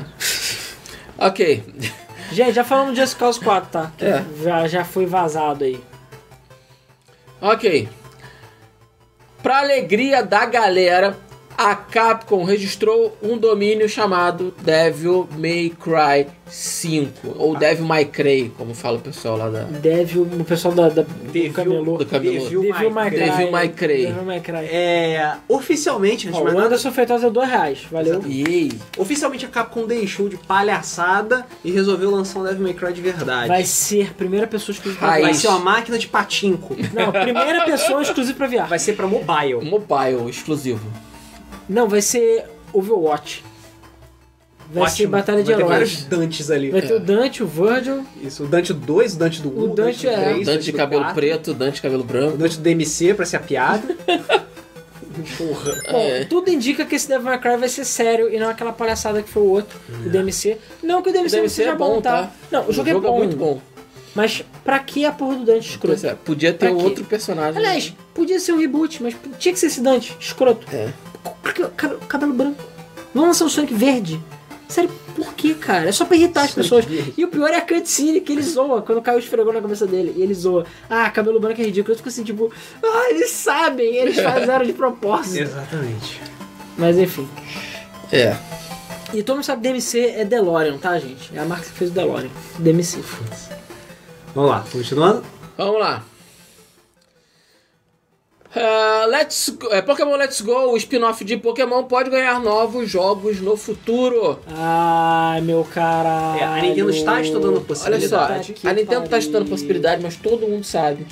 Ok. 1.17 1.63
Gente, 2.31 2.53
já 2.53 2.63
falamos 2.63 2.93
do 2.93 3.01
Just 3.01 3.17
Cause 3.17 3.39
4, 3.39 3.69
tá? 3.71 3.91
Que 3.97 4.05
É. 4.05 4.23
já, 4.43 4.67
já 4.67 4.85
foi 4.85 5.05
vazado 5.05 5.63
aí. 5.63 5.79
Ok. 7.41 7.89
Pra 9.41 9.59
alegria 9.59 10.21
da 10.23 10.45
galera, 10.45 11.17
a 11.61 11.75
Capcom 11.75 12.45
registrou 12.45 13.17
um 13.21 13.37
domínio 13.37 13.89
chamado 13.89 14.53
Devil 14.61 15.27
May 15.37 15.69
Cry 15.77 16.25
5. 16.47 17.35
Ou 17.37 17.53
Devil 17.57 17.85
May 17.85 18.05
Cry, 18.05 18.49
como 18.57 18.73
fala 18.73 18.95
o 18.97 19.01
pessoal 19.01 19.35
lá 19.35 19.49
da. 19.49 19.63
Devil, 19.63 20.21
o 20.39 20.45
pessoal 20.45 20.73
da, 20.73 20.87
da, 20.87 21.01
do 21.01 21.13
Devil- 21.33 21.51
camelô. 21.51 21.97
do 21.97 22.05
camelô. 22.05 22.31
Devil 22.43 22.61
Devil 22.61 22.71
May 22.71 22.89
May 22.89 23.09
Cry. 23.11 23.19
Devil 23.19 23.51
May 23.51 23.69
Cry. 23.69 24.05
Devil 24.05 24.23
May 24.23 24.39
Cry. 24.39 24.55
É, 24.71 25.33
oficialmente, 25.49 26.29
Ó, 26.31 26.41
o 26.41 26.57
Anderson 26.57 26.93
Feitosa 26.93 27.27
é 27.27 27.29
2 27.29 27.49
reais, 27.49 27.79
valeu. 27.91 28.23
Yay! 28.25 28.71
oficialmente 28.97 29.45
a 29.45 29.49
Capcom 29.49 29.85
deixou 29.85 30.29
de 30.29 30.37
palhaçada 30.37 31.45
e 31.63 31.71
resolveu 31.71 32.09
lançar 32.09 32.39
um 32.39 32.43
Devil 32.43 32.63
May 32.63 32.73
Cry 32.73 32.93
de 32.93 33.01
verdade. 33.01 33.49
Vai 33.49 33.65
ser 33.65 34.13
primeira 34.13 34.47
pessoa 34.47 34.73
exclusiva 34.73 35.05
pra. 35.05 35.19
Vai 35.19 35.33
ser 35.33 35.49
uma 35.49 35.59
máquina 35.59 35.97
de 35.99 36.07
patinco. 36.07 36.73
Não, 36.93 37.11
primeira 37.11 37.65
pessoa 37.65 38.01
exclusiva 38.01 38.37
pra 38.37 38.47
VR. 38.47 38.69
Vai 38.69 38.79
ser 38.79 38.93
pra 38.93 39.05
mobile. 39.07 39.55
Mobile 39.61 40.29
exclusivo. 40.29 40.89
Não, 41.69 41.87
vai 41.87 42.01
ser 42.01 42.45
Overwatch. 42.73 43.43
Vai 44.71 44.87
ser 44.89 45.03
Ótimo. 45.03 45.11
Batalha 45.11 45.41
de 45.43 45.45
Vai 45.51 45.55
ter 45.55 45.61
Heróis. 45.61 45.71
vários 45.79 46.03
Dantes 46.05 46.51
ali. 46.51 46.69
Vai 46.69 46.81
ter 46.81 46.93
o 46.93 46.99
Dante, 46.99 47.41
o 47.43 47.47
Virgil. 47.47 48.05
Isso, 48.21 48.43
o 48.43 48.47
Dante 48.47 48.71
2, 48.73 49.15
o 49.15 49.17
Dante 49.17 49.41
do 49.41 49.49
1, 49.49 49.63
O 49.63 49.67
Dante 49.73 50.07
é- 50.07 50.15
do 50.15 50.21
3, 50.21 50.45
Dante 50.45 50.63
de 50.65 50.73
cabelo 50.73 51.01
4, 51.01 51.15
preto, 51.15 51.53
Dante 51.55 51.75
de 51.75 51.81
cabelo 51.81 52.01
O 52.01 52.05
branco. 52.05 52.37
Dante 52.37 52.57
do 52.57 52.61
DMC 52.61 53.13
pra 53.15 53.25
ser 53.25 53.37
a 53.37 53.39
piada. 53.39 53.95
Porra. 55.37 55.73
Bom, 55.91 55.97
É. 55.99 56.23
tudo 56.25 56.49
indica 56.49 56.85
que 56.85 56.95
esse 56.95 57.07
Devil 57.07 57.25
May 57.25 57.39
Cry 57.39 57.57
vai 57.57 57.67
ser 57.67 57.83
sério 57.83 58.33
e 58.33 58.39
não 58.39 58.47
aquela 58.49 58.71
palhaçada 58.71 59.21
que 59.21 59.29
foi 59.29 59.43
o 59.43 59.47
outro, 59.47 59.77
o 60.05 60.09
DMC. 60.09 60.57
Não 60.83 61.01
que 61.01 61.09
o 61.09 61.11
DMC, 61.13 61.35
O 61.35 61.37
não 61.39 61.43
DMC 61.45 61.55
seja 61.55 61.71
é 61.71 61.75
bom, 61.75 61.99
tá? 62.01 62.31
Não, 62.51 62.67
o 62.67 62.71
jogo, 62.71 62.89
é 62.89 62.93
bom, 62.93 63.17
muito 63.17 63.35
bom. 63.35 63.59
Mas 64.15 64.43
pra 64.63 64.79
que 64.79 65.03
a 65.05 65.11
porra 65.11 65.35
do 65.37 65.45
Dante 65.45 65.69
escroto? 65.71 65.87
Pois 65.99 66.03
é, 66.03 66.15
podia 66.15 66.51
ter 66.53 66.67
Pra 66.67 66.75
quê? 66.75 66.83
outro 66.83 67.03
personagem. 67.05 67.57
Aliás, 67.57 67.93
podia 68.13 68.39
ser 68.39 68.53
um 68.53 68.57
reboot, 68.59 69.01
mas 69.03 69.15
tinha 69.39 69.53
que 69.53 69.59
ser 69.59 69.65
esse 69.67 69.81
Dante, 69.81 70.15
escroto. 70.19 70.65
É. 70.73 70.89
Por 71.41 71.53
que 71.53 71.63
cabelo, 71.69 71.99
cabelo 72.01 72.33
branco? 72.33 72.63
Vamos 73.13 73.29
lançar 73.29 73.45
o 73.45 73.49
Sonic 73.49 73.73
verde? 73.73 74.21
Sério, 74.67 74.91
por 75.15 75.33
que, 75.33 75.55
cara? 75.55 75.89
É 75.89 75.91
só 75.91 76.05
pra 76.05 76.15
irritar 76.15 76.43
as 76.43 76.51
pessoas. 76.53 76.85
verde. 76.85 77.13
E 77.17 77.25
o 77.25 77.27
pior 77.27 77.49
é 77.49 77.57
a 77.57 77.61
cutscene 77.61 78.21
que 78.21 78.31
ele 78.31 78.43
zoa 78.43 78.81
quando 78.83 79.01
caiu 79.01 79.17
esfregou 79.17 79.51
na 79.51 79.61
cabeça 79.61 79.87
dele. 79.87 80.13
E 80.15 80.21
ele 80.21 80.33
zoa. 80.33 80.65
Ah, 80.89 81.09
cabelo 81.09 81.39
branco 81.39 81.59
é 81.59 81.63
ridículo. 81.65 81.93
Eu 81.93 81.97
fico 81.97 82.09
assim, 82.09 82.23
tipo, 82.23 82.51
ah, 82.83 83.07
eles 83.09 83.31
sabem, 83.31 83.95
eles 83.95 84.15
fizeram 84.21 84.63
de 84.65 84.73
propósito. 84.73 85.41
Exatamente. 85.41 86.21
Mas 86.77 86.97
enfim. 86.99 87.27
É. 88.11 88.35
E 89.11 89.23
todo 89.23 89.37
mundo 89.37 89.45
sabe 89.45 89.63
que 89.63 89.69
DMC 89.69 89.99
é 90.17 90.23
DeLorean, 90.23 90.77
tá, 90.77 90.99
gente? 90.99 91.31
É 91.35 91.39
a 91.39 91.45
marca 91.45 91.65
que 91.65 91.71
fez 91.71 91.89
o 91.89 91.93
DeLorean. 91.93 92.29
DMC. 92.59 92.99
Vamos 94.35 94.51
lá, 94.51 94.63
continuando. 94.71 95.23
Vamos 95.57 95.79
lá. 95.79 96.03
Ah, 98.55 99.05
Let's 99.07 99.49
Go, 99.49 99.67
é, 99.71 99.81
Pokémon 99.81 100.15
Let's 100.15 100.41
Go, 100.41 100.71
o 100.71 100.77
spin-off 100.77 101.23
de 101.23 101.37
Pokémon, 101.37 101.83
pode 101.83 102.09
ganhar 102.09 102.39
novos 102.39 102.89
jogos 102.89 103.39
no 103.39 103.55
futuro. 103.55 104.39
Ai, 104.47 105.39
meu 105.41 105.63
caralho. 105.63 106.39
É, 106.39 106.43
a 106.45 106.61
Nintendo 106.61 106.89
está 106.89 107.21
estudando 107.21 107.53
a 107.53 107.57
Olha 107.57 107.61
possibilidade. 107.61 108.47
só, 108.47 108.53
que 108.53 108.67
a 108.67 108.73
Nintendo 108.73 109.01
tá 109.03 109.09
pariu. 109.09 109.17
estudando 109.19 109.49
possibilidade, 109.49 110.01
mas 110.01 110.15
todo 110.15 110.47
mundo 110.47 110.63
sabe 110.63 111.05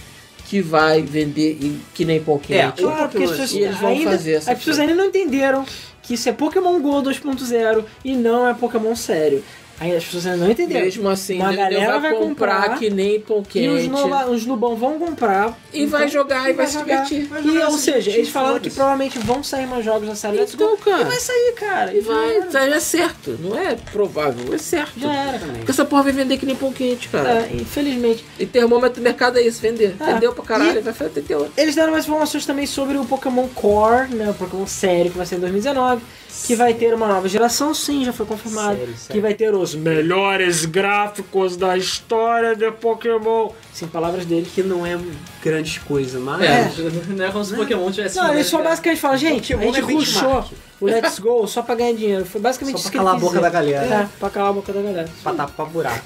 que 0.45 0.61
vai 0.61 1.01
vender 1.03 1.57
e- 1.61 1.79
que 1.93 2.05
nem 2.05 2.23
Pokémon. 2.23 2.59
É, 2.59 2.71
Claro, 2.71 3.09
porque 3.09 3.23
as 3.25 3.31
pessoas, 3.31 3.51
E 3.53 3.59
eles 3.59 3.77
vão 3.77 3.89
ainda, 3.89 4.11
fazer 4.11 4.31
essa 4.33 4.51
as 4.53 4.57
pessoas 4.57 4.79
ainda 4.79 4.95
não 4.95 5.05
entenderam 5.05 5.63
que 6.01 6.13
isso 6.15 6.29
é 6.29 6.31
Pokémon 6.31 6.79
GO 6.79 7.01
2.0 7.03 7.83
e 8.03 8.15
não 8.15 8.47
é 8.47 8.53
Pokémon 8.55 8.95
sério. 8.95 9.43
Ainda 9.79 9.97
as 9.97 10.05
pessoas 10.05 10.25
ainda 10.25 10.37
não 10.45 10.51
entenderam. 10.51 10.85
Mesmo 10.85 11.07
assim, 11.07 11.35
Uma 11.39 11.53
galera 11.53 11.99
vai 11.99 12.11
vai 12.11 12.19
comprar, 12.19 12.61
comprar, 12.61 12.79
que 12.79 12.89
nem 12.89 13.15
E 13.15 13.19
Pokémon. 13.19 13.75
os, 13.75 13.87
nova, 13.87 14.31
os 14.31 14.45
nubão 14.45 14.75
vão 14.75 14.97
comprar. 14.97 15.55
E 15.71 15.85
vai 15.85 16.07
jogar 16.07 16.49
e 16.49 16.53
vai 16.53 16.65
se 16.65 16.73
jogar. 16.73 17.03
divertir. 17.03 17.25
Vai 17.27 17.43
E, 17.43 17.57
ou 17.63 17.71
se 17.77 17.91
seja, 17.91 18.09
eles 18.11 18.29
falaram 18.29 18.59
que 18.59 18.71
provavelmente 18.71 19.19
vão 19.19 19.43
sair 19.43 19.67
mais 19.67 19.85
jogos 19.85 20.07
da 20.07 20.15
série 20.15 20.37
Let's 20.37 20.55
Go. 20.55 20.63
Então, 20.63 20.77
cara. 20.77 21.01
E 21.03 21.05
vai 21.05 21.19
sair, 21.19 21.53
cara. 21.55 21.93
E 21.93 21.99
Vai, 22.01 22.49
já 22.51 22.63
era. 22.65 22.75
é 22.75 22.79
certo. 22.79 23.37
Não 23.39 23.55
é 23.55 23.75
provável, 23.91 24.51
é 24.53 24.57
certo. 24.57 24.99
Já 24.99 25.13
era. 25.13 25.37
Porque 25.39 25.69
essa 25.71 25.85
porra 25.85 26.03
vai 26.03 26.11
vender 26.13 26.37
que 26.37 26.45
nem 26.47 26.55
pão 26.55 26.73
quente, 26.73 27.07
cara. 27.09 27.29
É, 27.47 27.49
infelizmente. 27.53 28.25
E 28.39 28.45
termômetro 28.47 28.99
do 28.99 29.03
mercado 29.03 29.37
é 29.37 29.41
isso, 29.43 29.61
vender. 29.61 29.95
É. 29.99 30.13
Vendeu 30.13 30.33
pra 30.33 30.43
caralho, 30.43 30.79
E- 30.79 30.81
vai 30.81 30.93
fazer 30.93 31.21
ter 31.21 31.35
outro. 31.35 31.51
Eles 31.55 31.75
deram 31.75 31.91
mais 31.91 32.05
informações 32.05 32.45
também 32.47 32.65
sobre 32.65 32.97
o 32.97 33.05
Pokémon 33.05 33.47
Core, 33.49 34.07
né? 34.15 34.29
O 34.29 34.33
Pokémon 34.33 34.65
sério 34.65 35.11
que 35.11 35.17
vai 35.17 35.25
ser 35.27 35.35
em 35.35 35.39
2019. 35.39 36.01
Que 36.45 36.55
vai 36.55 36.73
ter 36.73 36.93
uma 36.93 37.07
nova 37.07 37.27
geração, 37.27 37.73
sim, 37.73 38.05
já 38.05 38.13
foi 38.13 38.25
confirmado. 38.25 38.77
Sério, 38.77 38.97
sério. 38.97 39.13
Que 39.13 39.19
vai 39.19 39.33
ter 39.33 39.53
os 39.53 39.73
melhores 39.73 40.65
gráficos 40.65 41.57
da 41.57 41.75
história 41.77 42.55
de 42.55 42.71
Pokémon. 42.71 43.49
Sim, 43.73 43.87
palavras 43.87 44.25
dele. 44.25 44.47
Que 44.53 44.61
não 44.61 44.85
é 44.85 44.97
grande 45.41 45.79
coisa, 45.81 46.19
mas... 46.19 46.41
É. 46.41 46.71
Não 47.07 47.25
é 47.25 47.31
como 47.31 47.43
se 47.43 47.53
o 47.53 47.57
Pokémon 47.57 47.91
tivesse. 47.91 48.15
Não, 48.17 48.33
eles 48.33 48.47
só 48.47 48.61
basicamente 48.61 48.99
falam, 48.99 49.17
gente, 49.17 49.53
a 49.53 49.57
Pokémon 49.57 49.73
gente 49.73 49.91
é 49.91 49.93
rushou 49.95 50.45
o 50.79 50.85
Let's 50.85 51.19
Go 51.19 51.47
só 51.47 51.61
pra 51.61 51.75
ganhar 51.75 51.93
dinheiro. 51.93 52.25
Foi 52.25 52.39
basicamente 52.39 52.75
Só 52.75 52.81
isso 52.81 52.91
pra 52.91 52.99
calar 52.99 53.13
a 53.13 53.17
ele 53.17 53.25
boca 53.25 53.39
da 53.39 53.49
galera. 53.49 53.85
É, 53.85 54.07
pra 54.19 54.29
calar 54.29 54.49
a 54.49 54.53
boca 54.53 54.73
da 54.73 54.81
galera. 54.81 55.09
Pra 55.23 55.33
tapar 55.33 55.65
buraco. 55.67 56.05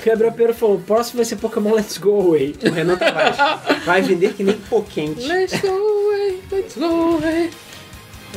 O 0.00 0.04
Gabriel 0.04 0.32
Pereira 0.32 0.54
falou, 0.54 0.76
o 0.76 0.80
próximo 0.80 1.16
vai 1.16 1.24
ser 1.24 1.36
Pokémon 1.36 1.74
Let's 1.74 1.98
Go 1.98 2.20
Away. 2.20 2.56
O 2.64 2.70
Renan 2.70 2.96
Tavares 2.96 3.36
vai 3.84 4.02
vender 4.02 4.32
que 4.34 4.42
nem 4.42 4.56
poquente. 4.56 5.26
Let's 5.26 5.60
go 5.60 5.68
away, 5.68 6.40
let's 6.50 6.76
go 6.76 7.18
away. 7.18 7.50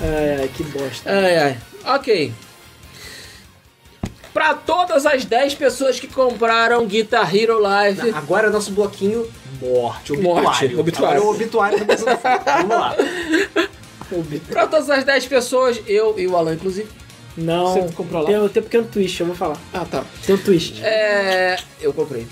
Ai, 0.02 0.42
ai, 0.42 0.48
que 0.50 0.64
bosta. 0.64 1.10
Ai, 1.10 1.38
ai. 1.38 1.58
Ok. 1.86 2.34
Pra 4.34 4.54
todas 4.54 5.06
as 5.06 5.24
10 5.24 5.56
pessoas 5.56 6.00
que 6.00 6.08
compraram 6.08 6.86
Guitar 6.86 7.34
Hero 7.34 7.60
Live. 7.60 8.10
Agora 8.12 8.48
é 8.48 8.50
nosso 8.50 8.72
bloquinho 8.72 9.26
morte, 9.62 10.12
obituário. 10.12 10.44
Morte, 10.44 10.76
obituário. 10.76 11.18
Agora 11.18 11.18
é 11.18 11.22
o 11.22 11.30
obituário 11.30 11.86
da. 11.86 11.96
Vamos 11.96 12.78
lá. 12.78 12.96
Pra 14.50 14.68
todas 14.68 14.90
as 14.90 15.04
10 15.04 15.26
pessoas, 15.28 15.82
eu 15.88 16.20
e 16.20 16.28
o 16.28 16.36
Alan, 16.36 16.54
inclusive. 16.54 16.90
Não, 17.38 17.74
Você 17.74 17.94
comprou 17.94 18.22
lá? 18.22 18.28
tem, 18.28 18.50
tem 18.50 18.62
um 18.62 18.66
pequeno 18.66 18.88
twist, 18.88 19.20
eu 19.20 19.28
vou 19.28 19.36
falar. 19.36 19.58
Ah, 19.74 19.86
tá. 19.90 20.04
Tem 20.26 20.36
um 20.36 20.38
twist. 20.38 20.82
É. 20.84 21.58
Eu 21.82 21.94
comprei. 21.94 22.28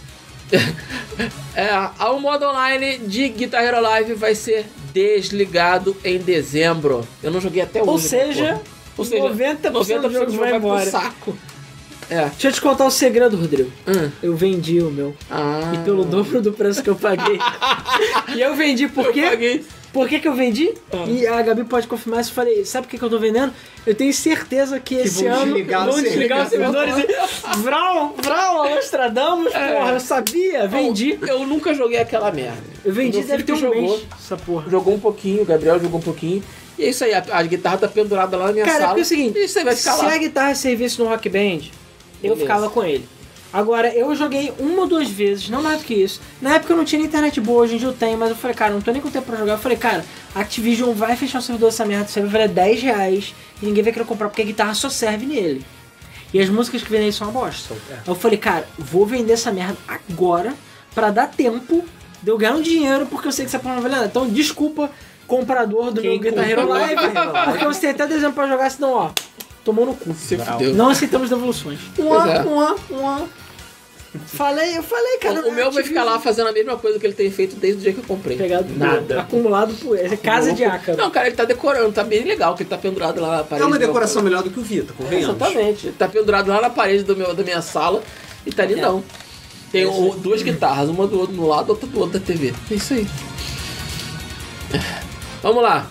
é, 1.56 2.06
o 2.06 2.20
modo 2.20 2.46
online 2.46 3.00
de 3.00 3.28
Guitar 3.30 3.64
Hero 3.64 3.82
Live 3.82 4.14
vai 4.14 4.36
ser 4.36 4.66
desligado 4.94 5.96
em 6.04 6.18
dezembro. 6.20 7.08
Eu 7.22 7.32
não 7.32 7.42
joguei 7.42 7.62
até 7.62 7.82
hoje. 7.82 7.90
Ou 7.90 8.00
seja. 8.00 8.62
Ou 8.96 9.04
seja, 9.04 9.24
90% 9.24 9.72
do 9.72 9.84
jogo 9.84 10.08
do 10.08 10.12
jogo 10.12 10.32
vai 10.32 10.50
vai 10.52 10.58
embora. 10.60 10.82
pro 10.82 10.92
saco. 10.92 11.38
É. 12.10 12.26
Deixa 12.26 12.50
eu 12.50 12.52
te 12.52 12.62
contar 12.62 12.86
um 12.86 12.92
segredo, 12.92 13.36
Rodrigo. 13.36 13.72
Hum. 13.88 14.12
Eu 14.22 14.36
vendi 14.36 14.80
o 14.82 14.92
meu. 14.92 15.16
Ah. 15.32 15.72
E 15.74 15.78
pelo 15.80 16.04
dobro 16.04 16.42
do 16.42 16.54
preço 16.54 16.84
que 16.84 16.90
eu 16.90 16.96
paguei. 16.96 17.40
e 18.36 18.42
eu 18.42 18.56
vendi 18.56 18.88
por 18.88 19.06
Eu 19.06 19.30
paguei. 19.30 19.66
Por 19.94 20.10
que, 20.10 20.20
que 20.20 20.28
eu 20.28 20.34
vendi? 20.34 20.74
Ah. 20.92 21.06
E 21.08 21.28
a 21.28 21.40
Gabi 21.44 21.64
pode 21.66 21.86
confirmar 21.88 22.20
isso. 22.22 22.32
Eu 22.32 22.36
falei, 22.36 22.66
sabe 22.66 22.88
por 22.88 22.92
que, 22.92 22.98
que 22.98 23.06
eu 23.06 23.10
tô 23.12 23.20
vendendo? 23.20 23.54
Eu 23.86 23.94
tenho 23.94 24.12
certeza 24.12 24.80
que, 24.80 24.96
esse 24.96 25.24
vão 25.24 25.34
ano 25.34 25.46
desligar 25.54 25.86
vão 25.86 26.02
desligar 26.02 26.44
os 26.44 26.50
servidor. 26.50 26.86
servidores 26.88 27.16
e. 27.54 27.58
Vral, 27.62 28.16
Vral, 28.18 28.70
Nostradamus, 28.72 29.54
É. 29.54 29.74
porra, 29.76 29.92
eu 29.92 30.00
sabia, 30.00 30.68
vendi. 30.68 31.20
Eu, 31.22 31.28
eu 31.28 31.48
nunca 31.48 31.74
joguei 31.76 32.00
aquela 32.00 32.32
merda. 32.32 32.58
Eu 32.84 32.92
vendi, 32.92 33.22
deve 33.22 33.44
ter 33.44 33.54
um 33.54 33.58
que 33.58 33.68
mês 33.68 33.76
jogou. 33.92 34.02
essa 34.20 34.36
porra. 34.36 34.70
Jogou 34.70 34.94
um 34.96 35.00
pouquinho, 35.00 35.44
o 35.44 35.46
Gabriel 35.46 35.80
jogou 35.80 36.00
um 36.00 36.04
pouquinho. 36.04 36.44
E 36.80 36.86
é 36.86 36.90
isso 36.90 37.04
aí, 37.04 37.14
a, 37.14 37.24
a 37.32 37.44
guitarra 37.44 37.78
tá 37.78 37.88
pendurada 37.88 38.36
lá 38.36 38.48
na 38.48 38.52
minha 38.52 38.66
Cara, 38.66 38.78
sala. 38.78 38.88
porque 38.90 39.02
é 39.02 39.04
o 39.04 39.06
seguinte, 39.06 39.38
isso 39.38 39.60
aí 39.60 39.64
vai 39.66 39.76
ficar 39.76 39.92
se 39.94 40.04
lá. 40.06 40.14
a 40.14 40.18
guitarra 40.18 40.56
servisse 40.56 40.98
no 41.00 41.08
Rock 41.08 41.30
Band, 41.30 41.40
eu 42.24 42.32
Beleza. 42.32 42.42
ficava 42.42 42.70
com 42.72 42.84
ele. 42.84 43.08
Agora, 43.54 43.94
eu 43.94 44.16
joguei 44.16 44.52
uma 44.58 44.82
ou 44.82 44.88
duas 44.88 45.08
vezes, 45.08 45.48
não 45.48 45.62
mais 45.62 45.80
do 45.80 45.86
que 45.86 45.94
isso. 45.94 46.20
Na 46.42 46.56
época 46.56 46.74
eu 46.74 46.78
não 46.78 46.84
tinha 46.84 47.00
nem 47.00 47.08
internet 47.08 47.40
boa, 47.40 47.62
hoje 47.62 47.76
em 47.76 47.78
dia 47.78 47.88
eu 47.88 47.94
tenho, 47.94 48.18
mas 48.18 48.32
eu 48.32 48.36
falei, 48.36 48.56
cara, 48.56 48.74
não 48.74 48.82
tô 48.82 48.92
nem 48.92 49.00
com 49.00 49.12
tempo 49.12 49.28
pra 49.28 49.38
jogar. 49.38 49.54
Eu 49.54 49.60
falei, 49.60 49.78
cara, 49.78 50.04
a 50.34 50.40
Activision 50.40 50.92
vai 50.94 51.16
fechar 51.16 51.38
o 51.38 51.42
servidor 51.42 51.70
dessa 51.70 51.86
merda, 51.86 52.06
o 52.06 52.12
servidor 52.12 52.42
é 52.42 52.48
10 52.48 52.82
reais 52.82 53.36
e 53.62 53.66
ninguém 53.66 53.84
vai 53.84 53.94
querer 53.94 54.06
comprar 54.06 54.28
porque 54.28 54.42
a 54.42 54.46
guitarra 54.46 54.74
só 54.74 54.90
serve 54.90 55.26
nele. 55.26 55.64
E 56.34 56.42
as 56.42 56.50
músicas 56.50 56.82
que 56.82 56.90
vem 56.90 57.00
nele 57.00 57.14
são 57.14 57.30
uma 57.30 57.40
bosta. 57.40 57.76
É. 57.92 58.10
Eu 58.10 58.16
falei, 58.16 58.40
cara, 58.40 58.68
vou 58.78 59.06
vender 59.06 59.34
essa 59.34 59.52
merda 59.52 59.78
agora 59.88 60.54
pra 60.96 61.12
dar 61.12 61.28
tempo 61.28 61.86
deu 62.24 62.38
ganhar 62.38 62.54
um 62.54 62.62
dinheiro 62.62 63.06
porque 63.06 63.28
eu 63.28 63.32
sei 63.32 63.46
que 63.46 63.50
essa 63.50 63.60
porra 63.60 63.76
não 63.76 63.82
vale 63.82 63.94
nada. 63.96 64.08
Então, 64.08 64.28
desculpa, 64.28 64.90
comprador 65.28 65.92
do 65.92 66.02
Quem 66.02 66.12
meu 66.12 66.20
Guitar 66.20 66.50
Hero 66.50 66.62
comprou 66.62 66.80
Live, 66.80 67.02
porque 67.46 67.66
você 67.66 67.80
tem 67.82 67.90
até 67.92 68.08
dezembro 68.08 68.34
pra 68.34 68.48
jogar, 68.48 68.72
senão, 68.72 68.94
ó, 68.94 69.12
tomou 69.64 69.86
no 69.86 69.94
cu. 69.94 70.14
Se 70.14 70.38
fudeu. 70.38 70.74
Não 70.74 70.90
aceitamos 70.90 71.30
devoluções. 71.30 71.80
Pois 71.96 72.26
é. 72.26 72.44
Uá, 72.44 72.76
uá. 72.92 73.22
Falei, 74.28 74.78
eu 74.78 74.84
falei, 74.84 75.18
cara. 75.18 75.48
O 75.48 75.52
meu 75.52 75.72
vai 75.72 75.84
ficar 75.84 76.04
lá 76.04 76.20
fazendo 76.20 76.48
a 76.48 76.52
mesma 76.52 76.78
coisa 76.78 77.00
que 77.00 77.06
ele 77.06 77.16
tem 77.16 77.32
feito 77.32 77.56
desde 77.56 77.80
o 77.80 77.82
dia 77.82 77.94
que 77.94 78.00
eu 78.00 78.04
comprei. 78.04 78.38
Pegado 78.38 78.72
Nada. 78.78 79.22
acumulado 79.22 79.74
por 79.76 79.98
essa 79.98 80.16
casa 80.16 80.54
de 80.54 80.64
ácaro. 80.64 80.98
Não, 80.98 81.10
cara, 81.10 81.28
ele 81.28 81.36
tá 81.36 81.46
decorando, 81.46 81.92
tá 81.92 82.04
bem 82.04 82.24
legal, 82.24 82.54
que 82.56 82.62
ele 82.62 82.70
tá 82.70 82.78
pendurado 82.78 83.20
lá 83.20 83.38
na 83.38 83.44
parede. 83.44 83.64
É 83.64 83.66
uma 83.66 83.76
do 83.76 83.80
meu- 83.80 83.88
decoração 83.88 84.22
melhor 84.22 84.44
do 84.44 84.52
que 84.52 84.60
o 84.60 84.64
Vita, 84.64 84.94
convenhamos. 84.94 85.36
Exatamente. 85.36 85.92
Tá 85.94 86.08
pendurado 86.08 86.48
lá 86.48 86.62
na 86.62 86.70
parede 86.70 87.04
do 87.04 87.16
meu, 87.16 87.34
da 87.34 87.44
minha 87.44 87.62
sala 87.62 88.04
e 88.46 88.52
tá 88.52 88.62
ali 88.64 88.76
não. 88.76 89.04
Tem 89.72 89.86
o- 89.88 90.16
duas 90.16 90.44
guitarras, 90.44 90.90
uma 90.90 91.08
do 91.08 91.20
outro 91.20 91.36
no 91.36 91.48
lado, 91.48 91.70
outra 91.72 91.88
do 91.88 92.00
outro 92.00 92.20
da 92.20 92.24
TV. 92.26 92.54
É 92.70 92.74
isso 92.76 92.94
aí. 92.94 93.08
Vamos 95.42 95.64
lá. 95.64 95.88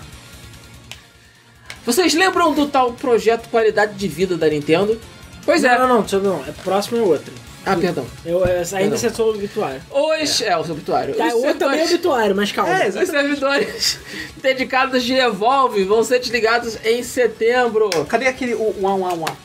Vocês 1.85 2.15
lembram 2.15 2.55
do 2.55 2.67
tal 2.67 2.93
projeto 2.93 3.49
Qualidade 3.49 3.95
de 3.95 4.07
Vida 4.07 4.37
da 4.37 4.49
Nintendo? 4.49 4.99
Pois 5.45 5.65
é. 5.65 5.77
Não, 5.77 5.89
não, 5.89 6.07
não, 6.11 6.21
não, 6.21 6.45
é 6.47 6.53
próximo 6.63 6.99
é 6.99 7.03
outra. 7.03 7.33
Ah, 7.65 7.77
perdão. 7.77 8.05
Eu, 8.27 8.45
é, 8.45 8.63
ainda 8.75 8.97
Não. 8.97 9.07
é 9.07 9.11
só 9.11 9.25
o 9.25 9.31
obituário. 9.31 9.81
Os. 9.91 10.41
É, 10.41 10.57
o 10.57 10.65
seu 10.65 10.75
obituário. 10.75 11.15
Tá, 11.15 11.27
outro 11.35 11.55
também 11.55 11.81
é 11.81 11.85
obituário, 11.85 12.35
mas 12.35 12.51
calma. 12.51 12.73
É, 12.83 12.89
Os 12.89 13.09
servidores 13.09 13.99
dedicados 14.43 15.05
de 15.05 15.15
Evolve 15.15 15.85
vão 15.85 16.03
ser 16.03 16.19
desligados 16.19 16.77
em 16.85 17.03
setembro. 17.05 17.89
Cadê 18.09 18.27
aquele 18.27 18.55
o- 18.55 18.75
uá, 18.83 18.95
uá, 18.95 19.13
uá? 19.15 19.37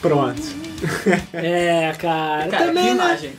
Pronto. 0.00 0.42
É, 1.32 1.92
cara. 1.98 2.48
Cara, 2.48 2.66
também, 2.66 2.82
que 2.84 2.90
né? 2.90 2.94
imagem. 3.04 3.32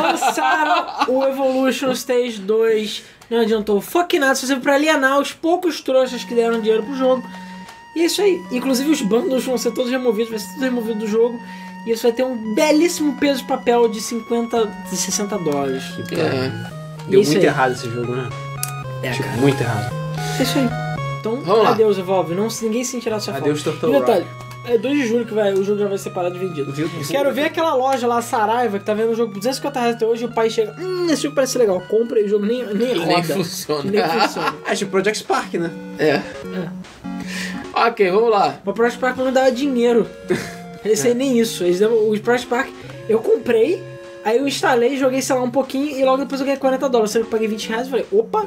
Lançaram 0.00 1.06
o 1.08 1.24
Evolution 1.24 1.92
Stage 1.92 2.38
2. 2.40 3.02
Não 3.30 3.40
adiantou 3.40 3.80
fucking 3.80 4.18
nada. 4.18 4.34
Só 4.34 4.46
serve 4.46 4.62
pra 4.62 4.74
alienar 4.74 5.18
os 5.20 5.32
poucos 5.32 5.80
trouxas 5.80 6.24
que 6.24 6.34
deram 6.34 6.60
dinheiro 6.60 6.82
pro 6.82 6.94
jogo. 6.96 7.22
E 7.96 8.02
é 8.02 8.04
isso 8.04 8.20
aí. 8.20 8.44
Inclusive 8.52 8.90
os 8.90 9.00
bundles 9.00 9.42
vão 9.44 9.56
ser 9.56 9.72
todos 9.72 9.90
removidos, 9.90 10.28
vai 10.30 10.38
ser 10.38 10.52
tudo 10.52 10.62
removido 10.64 10.98
do 11.00 11.06
jogo. 11.08 11.40
E 11.86 11.92
isso 11.92 12.02
vai 12.02 12.12
ter 12.12 12.24
um 12.24 12.36
belíssimo 12.54 13.14
peso 13.14 13.40
de 13.40 13.46
papel 13.46 13.88
de 13.88 14.00
50, 14.02 14.66
de 14.90 14.96
60 14.96 15.38
dólares. 15.38 15.82
É. 16.12 16.52
Deu 17.08 17.22
muito 17.22 17.38
aí. 17.38 17.46
errado 17.46 17.72
esse 17.72 17.88
jogo, 17.88 18.14
né? 18.14 18.28
É, 19.02 19.12
Tipo, 19.12 19.24
cara. 19.24 19.36
muito 19.40 19.60
errado. 19.62 19.94
É 20.38 20.42
isso 20.42 20.58
aí. 20.58 20.68
Então, 21.20 21.40
Vamos 21.40 21.64
lá. 21.64 21.70
adeus, 21.70 21.96
Evolve. 21.96 22.34
Não, 22.34 22.48
ninguém 22.60 22.84
sentirá 22.84 23.18
sua 23.18 23.36
Adeus, 23.36 23.62
falta. 23.62 23.86
E 23.86 23.92
detalhe, 23.92 24.26
é 24.66 24.78
2 24.78 24.98
de 24.98 25.06
julho 25.06 25.24
que 25.26 25.32
vai, 25.34 25.52
o 25.52 25.64
jogo 25.64 25.78
já 25.80 25.88
vai 25.88 25.98
ser 25.98 26.10
parado 26.10 26.36
e 26.36 26.38
vendido. 26.38 26.72
Viu? 26.72 26.88
Quero 27.08 27.32
ver 27.32 27.44
aquela 27.44 27.74
loja 27.74 28.06
lá, 28.06 28.20
Saraiva, 28.20 28.78
que 28.78 28.84
tá 28.84 28.94
vendo 28.94 29.12
o 29.12 29.14
jogo 29.14 29.32
por 29.32 29.38
250 29.38 29.80
reais 29.80 29.94
até 29.96 30.06
hoje 30.06 30.22
e 30.24 30.26
o 30.26 30.32
pai 30.32 30.50
chega, 30.50 30.74
hum, 30.78 31.06
esse 31.10 31.22
jogo 31.22 31.34
parece 31.34 31.56
legal, 31.58 31.80
compra 31.88 32.20
e 32.20 32.24
o 32.24 32.28
jogo 32.28 32.44
nem, 32.46 32.64
nem 32.74 32.92
E 32.92 32.98
nem 32.98 33.14
roda. 33.16 33.34
funciona. 33.34 33.90
Nem 33.90 34.02
funciona. 34.02 34.54
Ah, 34.66 34.74
tipo 34.76 34.90
Project 34.90 35.18
Spark, 35.18 35.54
né? 35.54 35.70
É. 35.98 36.20
Ok, 37.74 38.10
vamos 38.10 38.30
lá. 38.30 38.58
Mas 38.64 38.72
o 38.72 38.74
Project 38.74 39.00
Park 39.00 39.16
não 39.18 39.32
dava 39.32 39.50
dinheiro. 39.52 40.06
Esse 40.84 41.08
aí 41.08 41.14
nem 41.14 41.38
isso. 41.38 41.64
Eles 41.64 41.80
dão, 41.80 41.92
o 41.92 42.18
Project 42.20 42.46
Park 42.48 42.68
eu 43.08 43.18
comprei, 43.18 43.82
aí 44.24 44.38
eu 44.38 44.46
instalei, 44.48 44.96
joguei, 44.96 45.20
sei 45.20 45.34
lá, 45.36 45.42
um 45.42 45.50
pouquinho 45.50 45.96
e 45.98 46.04
logo 46.04 46.18
depois 46.18 46.40
eu 46.40 46.46
ganhei 46.46 46.58
40 46.60 46.88
dólares. 46.88 47.10
Sendo 47.10 47.22
que 47.22 47.28
eu 47.28 47.32
paguei 47.32 47.48
20 47.48 47.68
reais 47.68 47.86
e 47.86 47.90
falei, 47.90 48.06
opa, 48.12 48.46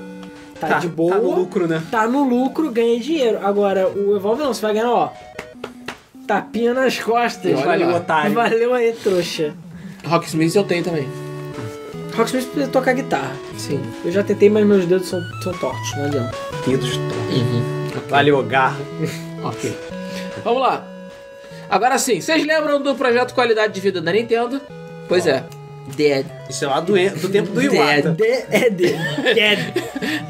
tá, 0.60 0.80
de 0.80 0.88
boa. 0.88 1.16
Tá 1.16 1.22
no 1.22 1.36
lucro, 1.36 1.68
né? 1.68 1.84
tá 1.92 2.08
no 2.08 2.24
lucro, 2.28 2.72
ganhei 2.72 3.00
dinheiro. 3.00 3.40
Agora, 3.44 3.88
o 3.88 4.16
Evolve 4.16 4.42
não, 4.42 4.54
você 4.54 4.62
vai 4.62 4.74
ganhar, 4.74 4.92
ó, 4.92 5.10
tapinha 6.30 6.76
nas 6.76 7.00
costas. 7.00 7.52
Olha 7.56 7.66
Valeu, 7.66 7.90
lá. 7.90 7.98
otário. 7.98 8.34
Valeu 8.34 8.74
aí, 8.76 8.94
trouxa. 8.94 9.56
Rocksmith 10.06 10.56
eu 10.56 10.64
tenho 10.64 10.84
também. 10.84 11.10
Rocksmith 12.16 12.46
precisa 12.46 12.72
tocar 12.72 12.94
guitarra. 12.94 13.36
Sim. 13.58 13.82
Eu 14.06 14.12
já 14.12 14.24
tentei, 14.24 14.48
mas 14.48 14.64
meus 14.64 14.86
dedos 14.86 15.08
são, 15.10 15.20
são 15.44 15.52
tortos, 15.54 15.98
não 15.98 16.06
adianta. 16.06 16.38
Dedos 16.68 16.98
Uhum. 16.98 17.64
Valeu, 18.10 18.44
garra. 18.44 18.78
Ok. 19.44 19.76
Vamos 20.44 20.62
lá. 20.62 20.84
Agora 21.70 21.98
sim, 21.98 22.22
vocês 22.22 22.46
lembram 22.46 22.82
do 22.82 22.94
projeto 22.96 23.34
Qualidade 23.34 23.74
de 23.74 23.80
Vida 23.82 24.02
da 24.02 24.12
Nintendo? 24.12 24.62
Pois 25.08 25.26
é. 25.26 25.44
Dead. 25.96 26.26
Isso 26.50 26.66
é 26.66 26.68
lá 26.68 26.80
do, 26.80 26.94
do 26.94 27.30
tempo 27.30 27.52
do 27.52 27.62
Iwata. 27.62 28.12
De, 28.12 28.24
é 28.24 28.70
de, 28.70 28.94
dead, 29.34 29.74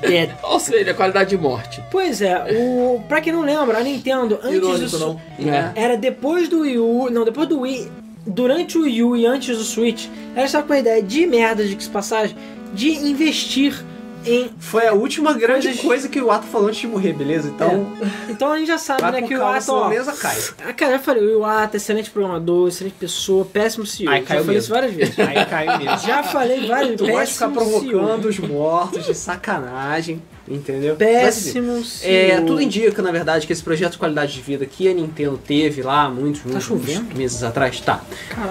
dead. 0.02 0.32
Ou 0.44 0.60
seja, 0.60 0.94
qualidade 0.94 1.30
de 1.30 1.38
morte. 1.38 1.82
Pois 1.92 2.22
é, 2.22 2.58
o, 2.58 3.02
pra 3.08 3.22
quem 3.22 3.32
não 3.34 3.42
lembra, 3.42 3.78
a 3.78 3.84
Nintendo, 3.84 4.40
antes 4.44 4.56
Irônico, 4.56 4.98
do, 4.98 5.00
não. 5.00 5.54
É. 5.54 5.72
era 5.76 5.98
depois 5.98 6.50
do 6.50 6.62
Wii 6.62 6.78
U, 6.80 7.10
não, 7.10 7.24
depois 7.24 7.48
do 7.48 7.62
Wii, 7.62 7.92
durante 8.26 8.78
o 8.78 8.82
Wii 8.84 9.04
U 9.04 9.16
e 9.16 9.26
antes 9.26 9.58
do 9.58 9.64
Switch, 9.64 10.08
ela 10.36 10.46
estava 10.46 10.66
com 10.66 10.74
a 10.74 10.80
ideia 10.80 11.02
de 11.02 11.26
merda, 11.26 11.66
de 11.66 11.76
que 11.76 11.88
passagem, 11.90 12.36
de 12.74 12.90
investir 12.90 13.84
em... 14.26 14.50
Foi 14.60 14.86
a 14.88 14.94
última 14.94 15.34
grande 15.34 15.74
coisa 15.76 16.08
que 16.10 16.20
o 16.20 16.24
Iwata 16.26 16.46
falou 16.48 16.68
antes 16.68 16.80
de 16.82 16.88
morrer, 16.88 17.14
beleza? 17.14 17.48
Então, 17.50 17.88
Então 18.30 18.52
a 18.52 18.58
gente 18.58 18.68
já 18.68 18.78
sabe, 18.78 19.02
né, 19.12 19.22
que 19.22 19.36
o 19.36 19.62
senão 19.62 19.80
ó, 19.80 19.90
mesa 19.90 20.12
cai. 20.14 20.38
Ah, 20.68 20.74
cara, 20.74 20.94
eu 20.94 21.00
falei, 21.00 21.24
o 21.24 21.30
Iwata, 21.32 21.78
excelente 21.78 22.10
programador, 22.10 22.68
excelente 22.68 22.96
pessoa, 23.00 23.46
péssimo 23.46 23.86
CEO. 23.86 24.12
Já 24.12 24.22
caiu 24.22 24.26
falei 24.28 24.44
mesmo. 24.46 24.54
isso 24.60 24.70
várias 24.70 24.94
vezes. 24.94 25.20
Aí 25.20 25.46
caiu 25.46 25.78
mesmo. 25.80 25.98
Já 26.00 26.24
falei 26.24 26.68
várias 26.68 26.96
Tu 26.98 27.06
vezes. 27.06 27.12
gosta 27.12 27.26
de 27.26 27.34
ficar 27.34 27.50
provocando 27.50 28.22
CEO. 28.22 28.30
os 28.30 28.40
mortos 28.52 29.06
de 29.06 29.14
sacanagem, 29.16 30.22
entendeu? 30.48 30.96
Mas, 31.00 31.10
Péssimo 31.10 31.84
CEO. 31.84 32.10
É, 32.12 32.42
tudo 32.42 32.62
indica, 32.62 33.02
na 33.02 33.12
verdade, 33.12 33.48
que 33.48 33.54
esse 33.54 33.64
projeto 33.64 33.94
de 33.94 33.98
qualidade 33.98 34.34
de 34.34 34.42
vida 34.42 34.66
que 34.66 34.88
a 34.90 34.94
Nintendo 34.94 35.38
teve 35.46 35.82
lá 35.82 36.10
muitos, 36.10 36.44
muitos, 36.44 36.68
muitos 36.68 37.14
meses 37.18 37.42
atrás, 37.44 37.80
tá. 37.82 38.02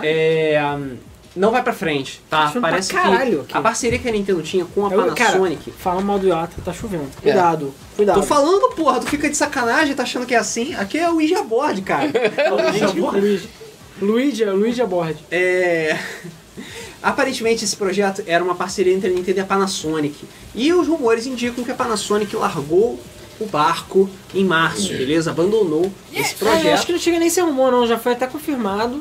É, 0.03 0.61
não 1.39 1.51
vai 1.51 1.62
pra 1.62 1.72
frente, 1.72 2.20
tá? 2.28 2.51
Tá 2.51 2.61
Parece 2.61 2.93
caralho 2.93 3.39
que 3.45 3.53
aqui. 3.53 3.57
a 3.57 3.61
parceria 3.61 3.99
que 3.99 4.09
a 4.09 4.12
Nintendo 4.12 4.43
tinha 4.43 4.64
com 4.64 4.86
a 4.86 4.91
Eu- 4.93 5.14
cara, 5.14 5.32
Panasonic. 5.32 5.70
Fala 5.72 6.01
mal 6.01 6.18
do 6.18 6.26
Iwata, 6.26 6.57
tá 6.64 6.72
chovendo. 6.72 7.09
Cuidado, 7.22 7.72
cuidado. 7.97 8.16
Tô 8.16 8.22
falando, 8.22 8.74
porra, 8.74 9.01
tu 9.01 9.07
fica 9.07 9.28
de 9.30 9.36
sacanagem, 9.36 9.95
tá 9.95 10.03
achando 10.03 10.26
que 10.26 10.34
é 10.34 10.39
assim? 10.39 10.74
Aqui 10.74 10.99
é 10.99 11.09
o 11.11 11.14
Ouija 11.14 11.43
Board, 11.43 11.80
cara. 11.82 12.11
É 12.36 12.53
o 12.53 12.57
Ouija 12.57 12.89
Board. 12.93 13.20
Luigi. 14.01 14.45
Luigi, 14.45 14.84
board. 14.84 15.18
É... 15.30 15.97
Aparentemente 17.03 17.64
esse 17.64 17.76
projeto 17.76 18.22
era 18.26 18.43
uma 18.43 18.55
parceria 18.55 18.93
entre 18.95 19.09
a 19.11 19.12
Nintendo 19.12 19.39
e 19.39 19.41
a 19.41 19.45
Panasonic. 19.45 20.16
E 20.55 20.72
os 20.72 20.86
rumores 20.89 21.26
indicam 21.26 21.62
que 21.64 21.70
a 21.70 21.74
Panasonic 21.74 22.34
largou 22.34 22.99
o 23.41 23.47
barco 23.47 24.11
em 24.34 24.45
março, 24.45 24.89
beleza? 24.89 25.30
Abandonou 25.30 25.93
esse 26.12 26.18
É, 26.20 26.22
acho 26.22 26.34
projeto. 26.36 26.86
que 26.86 26.93
não 26.93 26.99
chega 26.99 27.18
nem 27.20 27.28
a 27.28 27.30
ser 27.30 27.43
rumor, 27.43 27.70
não. 27.70 27.86
Já 27.86 27.97
foi 27.99 28.12
até 28.12 28.26
confirmado. 28.26 29.01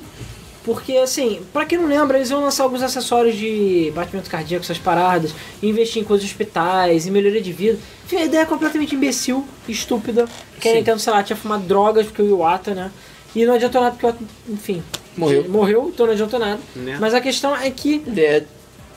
Porque, 0.67 0.97
assim, 0.97 1.39
pra 1.53 1.65
quem 1.65 1.77
não 1.77 1.87
lembra, 1.87 2.17
eles 2.17 2.29
iam 2.29 2.41
lançar 2.41 2.63
alguns 2.65 2.83
acessórios 2.83 3.37
de 3.37 3.89
batimento 3.95 4.29
cardíaco, 4.29 4.65
essas 4.65 4.77
paradas, 4.77 5.33
investir 5.63 6.01
em 6.01 6.05
coisas 6.05 6.27
de 6.27 6.31
hospitais, 6.33 7.07
em 7.07 7.11
melhoria 7.11 7.41
de 7.41 7.53
vida. 7.53 7.79
Enfim, 8.05 8.17
a 8.17 8.25
ideia 8.25 8.41
é 8.41 8.45
completamente 8.45 8.93
imbecil, 8.93 9.47
estúpida. 9.65 10.27
Que 10.59 10.67
a. 10.67 10.73
Nintendo, 10.73 10.99
sei 10.99 11.13
lá, 11.13 11.23
tinha 11.23 11.37
fumado 11.37 11.63
drogas, 11.63 12.07
porque 12.07 12.21
o 12.21 12.27
Iwata, 12.27 12.75
né? 12.75 12.91
E 13.33 13.45
não 13.45 13.53
adiantou 13.53 13.79
nada, 13.79 13.95
porque 13.95 14.05
o 14.07 14.09
Iwata, 14.09 14.23
enfim, 14.49 14.83
Morreu. 15.15 15.45
morreu, 15.47 15.89
então 15.93 16.05
não 16.05 16.11
adiantou 16.13 16.37
nada. 16.37 16.59
Né? 16.75 16.97
Mas 16.99 17.13
a 17.13 17.21
questão 17.21 17.55
é 17.55 17.71
que 17.71 17.99
Dead. 17.99 18.43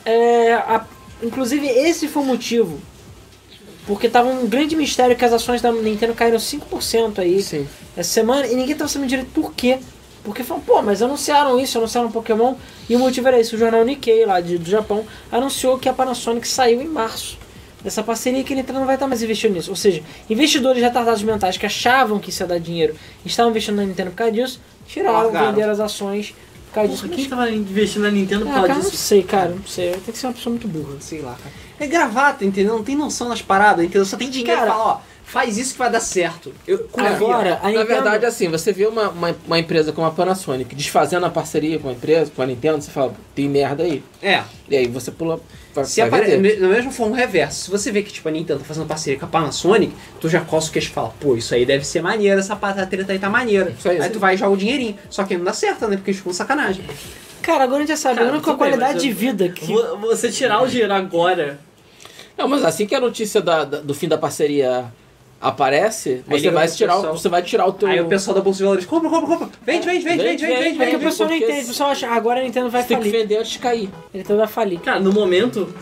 É, 0.03 0.51
a- 0.55 0.85
inclusive, 1.23 1.65
esse 1.67 2.09
foi 2.09 2.21
o 2.21 2.25
motivo. 2.25 2.79
Porque 3.87 4.09
tava 4.09 4.27
um 4.29 4.45
grande 4.45 4.75
mistério 4.75 5.15
que 5.15 5.23
as 5.23 5.31
ações 5.31 5.61
da 5.61 5.71
Nintendo 5.71 6.13
caíram 6.13 6.37
5% 6.37 7.19
aí 7.19 7.41
Sim. 7.41 7.65
essa 7.95 8.09
semana 8.11 8.45
e 8.45 8.55
ninguém 8.55 8.75
tava 8.75 8.89
sabendo 8.89 9.07
direito 9.09 9.31
por 9.33 9.53
quê. 9.53 9.79
Porque 10.23 10.43
falaram, 10.43 10.65
pô, 10.65 10.81
mas 10.81 11.01
anunciaram 11.01 11.59
isso, 11.59 11.77
anunciaram 11.77 12.11
Pokémon 12.11 12.55
e 12.89 12.95
o 12.95 12.99
motivo 12.99 13.27
era 13.27 13.39
esse. 13.39 13.55
O 13.55 13.57
jornal 13.57 13.83
Nikkei 13.83 14.25
lá 14.25 14.39
de- 14.39 14.57
do 14.57 14.69
Japão 14.69 15.03
anunciou 15.31 15.79
que 15.79 15.89
a 15.89 15.93
Panasonic 15.93 16.47
saiu 16.47 16.81
em 16.81 16.87
março 16.87 17.37
dessa 17.83 18.03
parceria 18.03 18.43
que 18.43 18.53
a 18.53 18.55
Nintendo 18.55 18.79
não 18.79 18.85
vai 18.85 18.95
estar 18.95 19.07
mais 19.07 19.23
investindo 19.23 19.53
nisso. 19.53 19.71
Ou 19.71 19.75
seja, 19.75 20.03
investidores 20.29 20.81
retardados 20.81 21.23
mentais 21.23 21.57
que 21.57 21.65
achavam 21.65 22.19
que 22.19 22.29
isso 22.29 22.43
ia 22.43 22.47
dar 22.47 22.59
dinheiro 22.59 22.95
e 23.25 23.27
estavam 23.27 23.49
investindo 23.51 23.77
na 23.77 23.83
Nintendo 23.85 24.11
por 24.11 24.17
causa 24.17 24.31
disso, 24.31 24.61
tiraram, 24.87 25.13
Largaram. 25.23 25.47
venderam 25.47 25.71
as 25.71 25.79
ações 25.79 26.35
por 26.67 26.75
causa 26.75 26.89
disso. 26.91 27.07
Por 27.07 27.15
que 27.15 27.27
tava 27.27 27.49
investindo 27.49 28.03
na 28.03 28.11
Nintendo 28.11 28.45
por 28.45 28.51
Ah, 28.51 28.53
causa 28.53 28.67
cara, 28.67 28.79
não 28.83 28.89
disso? 28.91 28.97
sei, 29.03 29.23
cara, 29.23 29.49
não 29.49 29.65
sei. 29.65 29.91
Tem 29.91 30.13
que 30.13 30.17
ser 30.19 30.27
uma 30.27 30.33
pessoa 30.33 30.51
muito 30.51 30.67
burra. 30.67 30.97
Sei 30.99 31.19
lá, 31.21 31.31
cara. 31.33 31.51
É 31.79 31.87
gravata, 31.87 32.45
entendeu? 32.45 32.75
Não 32.75 32.83
tem 32.83 32.95
noção 32.95 33.27
nas 33.27 33.41
paradas, 33.41 33.83
entendeu? 33.83 34.05
Só 34.05 34.15
tem 34.15 34.29
dinheiro 34.29 34.55
Cara- 34.59 34.69
e 34.69 34.73
fala, 34.73 34.85
ó, 34.85 34.97
faz 35.31 35.57
isso 35.57 35.73
que 35.73 35.79
vai 35.79 35.89
dar 35.89 35.99
certo. 36.01 36.53
Eu. 36.67 36.87
Agora, 36.97 37.55
a 37.61 37.63
Na 37.63 37.69
Nintendo... 37.69 37.87
verdade, 37.87 38.25
assim, 38.25 38.49
você 38.49 38.71
vê 38.73 38.85
uma, 38.85 39.09
uma, 39.09 39.35
uma 39.47 39.57
empresa 39.59 39.91
como 39.91 40.05
a 40.05 40.11
Panasonic 40.11 40.75
desfazendo 40.75 41.25
a 41.25 41.29
parceria 41.29 41.79
com 41.79 41.89
a 41.89 41.93
empresa, 41.93 42.31
com 42.35 42.41
a 42.41 42.45
Nintendo, 42.45 42.81
você 42.81 42.91
fala, 42.91 43.13
tem 43.33 43.47
merda 43.47 43.83
aí. 43.83 44.03
É, 44.21 44.43
E 44.69 44.75
aí 44.75 44.87
você 44.87 45.09
pula. 45.11 45.39
Vai, 45.73 45.85
se 45.85 46.01
vai 46.01 46.09
apare... 46.19 46.31
da 46.57 46.67
mesma 46.67 46.91
forma 46.91 47.13
o 47.13 47.15
reverso. 47.15 47.63
Se 47.63 47.71
você 47.71 47.91
vê 47.91 48.01
que 48.03 48.11
tipo, 48.11 48.27
a 48.27 48.31
Nintendo 48.31 48.59
tá 48.59 48.65
fazendo 48.65 48.85
parceria 48.87 49.17
com 49.17 49.25
a 49.25 49.29
Panasonic, 49.29 49.93
tu 50.19 50.27
já 50.27 50.41
coça 50.41 50.69
o 50.69 50.71
queixo 50.73 50.89
e 50.89 50.93
fala, 50.93 51.13
pô, 51.17 51.35
isso 51.37 51.55
aí 51.55 51.65
deve 51.65 51.85
ser 51.85 52.01
maneiro, 52.01 52.37
essa 52.39 52.55
treta 52.85 53.13
aí 53.13 53.19
tá 53.19 53.29
maneira. 53.29 53.73
Isso 53.77 53.87
aí, 53.87 53.95
aí 53.95 54.01
isso 54.01 54.09
tu 54.11 54.15
aí. 54.15 54.19
vai 54.19 54.33
e 54.35 54.37
joga 54.37 54.51
o 54.51 54.57
dinheirinho. 54.57 54.97
Só 55.09 55.23
que 55.23 55.37
não 55.37 55.45
dá 55.45 55.53
certo, 55.53 55.87
né? 55.87 55.95
Porque 55.95 56.11
eles 56.11 56.17
ficam 56.17 56.33
sacanagem. 56.33 56.83
Cara, 57.41 57.63
agora 57.63 57.77
a 57.77 57.79
gente 57.81 57.89
já 57.89 57.97
sabe, 57.97 58.17
Cara, 58.17 58.29
a 58.29 58.33
única 58.33 58.43
tudo 58.51 58.57
bem, 58.59 58.67
qualidade 58.67 58.93
mas 58.95 59.01
de 59.03 59.09
eu- 59.09 59.15
vida 59.15 59.49
que... 59.49 59.65
Vo- 59.65 59.97
Você 60.01 60.29
tirar 60.29 60.61
o 60.61 60.67
dinheiro 60.67 60.93
agora. 60.93 61.57
Não, 62.37 62.47
mas 62.47 62.63
assim 62.65 62.85
que 62.85 62.93
a 62.93 62.99
notícia 62.99 63.41
da- 63.41 63.63
da- 63.63 63.79
do 63.79 63.93
fim 63.93 64.07
da 64.07 64.17
parceria 64.17 64.85
aparece, 65.41 66.23
Aí 66.29 66.39
você 66.39 66.49
vai 66.51 66.67
tirar, 66.67 66.95
pessoal. 66.95 67.17
você 67.17 67.29
vai 67.29 67.41
tirar 67.41 67.65
o 67.65 67.73
teu 67.73 67.87
Aí 67.87 67.99
o 67.99 68.05
pessoal 68.05 68.35
da 68.35 68.41
Bolsa 68.41 68.57
de 68.57 68.63
Valores, 68.63 68.85
compra, 68.85 69.09
compra, 69.09 69.27
compra. 69.37 69.49
Vende, 69.65 69.85
vende, 69.87 70.03
vende, 70.05 70.23
vende, 70.23 70.45
vende, 70.45 70.47
vende, 70.47 70.81
É 70.83 70.85
que 70.89 70.95
o 70.95 70.99
vende. 70.99 71.05
pessoal 71.05 71.29
não 71.29 71.37
porque 71.37 71.51
entende, 71.51 71.65
o 71.65 71.67
pessoal 71.69 71.89
acha, 71.89 72.07
agora 72.09 72.39
a 72.39 72.43
Nintendo 72.43 72.69
vai 72.69 72.81
Você 72.83 72.87
tem 72.89 72.97
que 72.99 73.03
falir. 73.05 73.21
vender 73.21 73.37
antes 73.37 73.51
de 73.51 73.59
cair. 73.59 73.89
A 74.13 74.17
Nintendo 74.17 74.37
vai 74.39 74.47
falir. 74.47 74.79
Cara, 74.79 74.99
no 74.99 75.11
momento, 75.11 75.73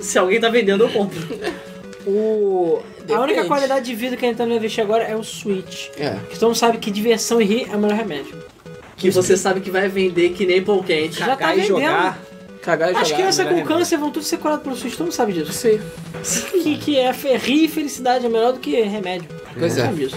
se 0.00 0.18
alguém 0.18 0.38
tá 0.38 0.48
vendendo, 0.48 0.84
eu 0.84 0.90
compro. 0.90 1.18
O... 2.06 2.80
A 2.98 3.02
Depende. 3.02 3.20
única 3.20 3.44
qualidade 3.46 3.86
de 3.86 3.94
vida 3.94 4.16
que 4.16 4.24
a 4.24 4.28
Nintendo 4.28 4.48
vai 4.50 4.58
investir 4.58 4.82
agora 4.84 5.04
é 5.04 5.16
o 5.16 5.22
Switch. 5.24 5.88
É. 5.98 6.16
Que 6.30 6.38
todo 6.38 6.48
mundo 6.48 6.56
sabe 6.56 6.78
que 6.78 6.90
diversão 6.90 7.40
e 7.40 7.44
rir 7.44 7.68
é 7.72 7.76
o 7.76 7.78
melhor 7.78 7.96
remédio. 7.96 8.34
Que 8.96 9.10
você 9.10 9.36
sabe 9.36 9.60
que 9.60 9.70
vai 9.70 9.88
vender 9.88 10.30
que 10.30 10.46
nem 10.46 10.62
pão 10.62 10.82
quente. 10.82 11.18
Já 11.18 11.36
tá 11.36 11.52
e 11.54 11.60
vendendo. 11.60 11.68
jogar. 11.80 12.18
Cagar 12.66 12.88
e 12.92 12.96
As 12.96 13.08
jogar. 13.08 13.16
crianças 13.20 13.46
melhor 13.46 13.60
com 13.62 13.68
câncer 13.68 13.96
vão 13.96 14.10
tudo 14.10 14.24
ser 14.24 14.38
curadas 14.38 14.62
pelo 14.64 14.74
Switch, 14.76 14.92
todo 14.94 15.02
mundo 15.06 15.12
sabe 15.14 15.32
disso. 15.32 15.52
Sim. 15.52 15.80
Que, 16.62 16.76
que 16.78 16.98
é 16.98 17.12
fe- 17.12 17.36
rir 17.36 17.64
e 17.64 17.68
felicidade 17.68 18.26
é 18.26 18.28
melhor 18.28 18.52
do 18.52 18.58
que 18.58 18.80
remédio. 18.82 19.28
Pois 19.58 19.78
é. 19.78 19.82
sabe 19.86 20.04
disso. 20.04 20.16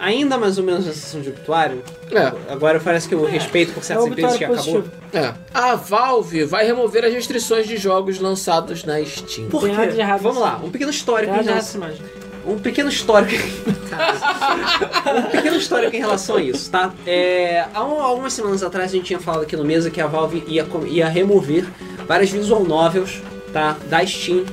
Ainda 0.00 0.38
mais 0.38 0.56
ou 0.58 0.64
menos 0.64 0.86
na 0.86 0.92
sessão 0.92 1.20
de 1.20 1.28
obituário, 1.28 1.82
É. 2.10 2.32
agora 2.52 2.80
parece 2.80 3.06
que 3.06 3.14
eu 3.14 3.24
respeito 3.24 3.72
por 3.72 3.80
É 3.80 3.82
certas 3.84 4.04
o 4.04 4.08
empresas 4.08 4.36
que 4.38 4.44
acabou. 4.44 4.64
positivo. 4.64 4.90
É. 5.12 5.34
A 5.52 5.74
Valve 5.76 6.44
vai 6.44 6.64
remover 6.66 7.04
as 7.04 7.12
restrições 7.12 7.68
de 7.68 7.76
jogos 7.76 8.18
lançados 8.18 8.82
na 8.84 9.02
Steam. 9.04 9.48
Por 9.48 9.62
Tem 9.64 9.72
nada 9.72 9.86
quê? 9.88 9.92
de 9.94 10.00
errado 10.00 10.22
Vamos 10.22 10.38
nisso. 10.38 10.48
lá, 10.50 10.56
um 10.64 10.70
pequeno 10.70 10.90
Tem 10.90 10.98
histórico 10.98 11.32
em 11.32 11.36
nada 11.36 11.42
de 11.44 11.48
errado 11.50 11.62
relação... 11.62 11.80
nessa 11.82 11.96
imagem. 11.98 12.29
Um 12.46 12.58
pequeno 12.58 12.88
histórico. 12.88 13.32
um 15.16 15.30
pequeno 15.30 15.56
histórico 15.56 15.94
em 15.94 15.98
relação 15.98 16.36
a 16.36 16.42
isso, 16.42 16.70
tá? 16.70 16.92
É, 17.06 17.66
há 17.74 17.84
um- 17.84 18.00
algumas 18.02 18.32
semanas 18.32 18.62
atrás 18.62 18.90
a 18.90 18.94
gente 18.96 19.06
tinha 19.06 19.18
falado 19.20 19.42
aqui 19.42 19.56
no 19.56 19.64
mesa 19.64 19.90
que 19.90 20.00
a 20.00 20.06
Valve 20.06 20.42
ia, 20.46 20.66
ia 20.86 21.08
remover 21.08 21.66
várias 22.06 22.30
visual 22.30 22.64
novels, 22.64 23.20
tá? 23.52 23.76
Da 23.88 24.04
Steam. 24.06 24.44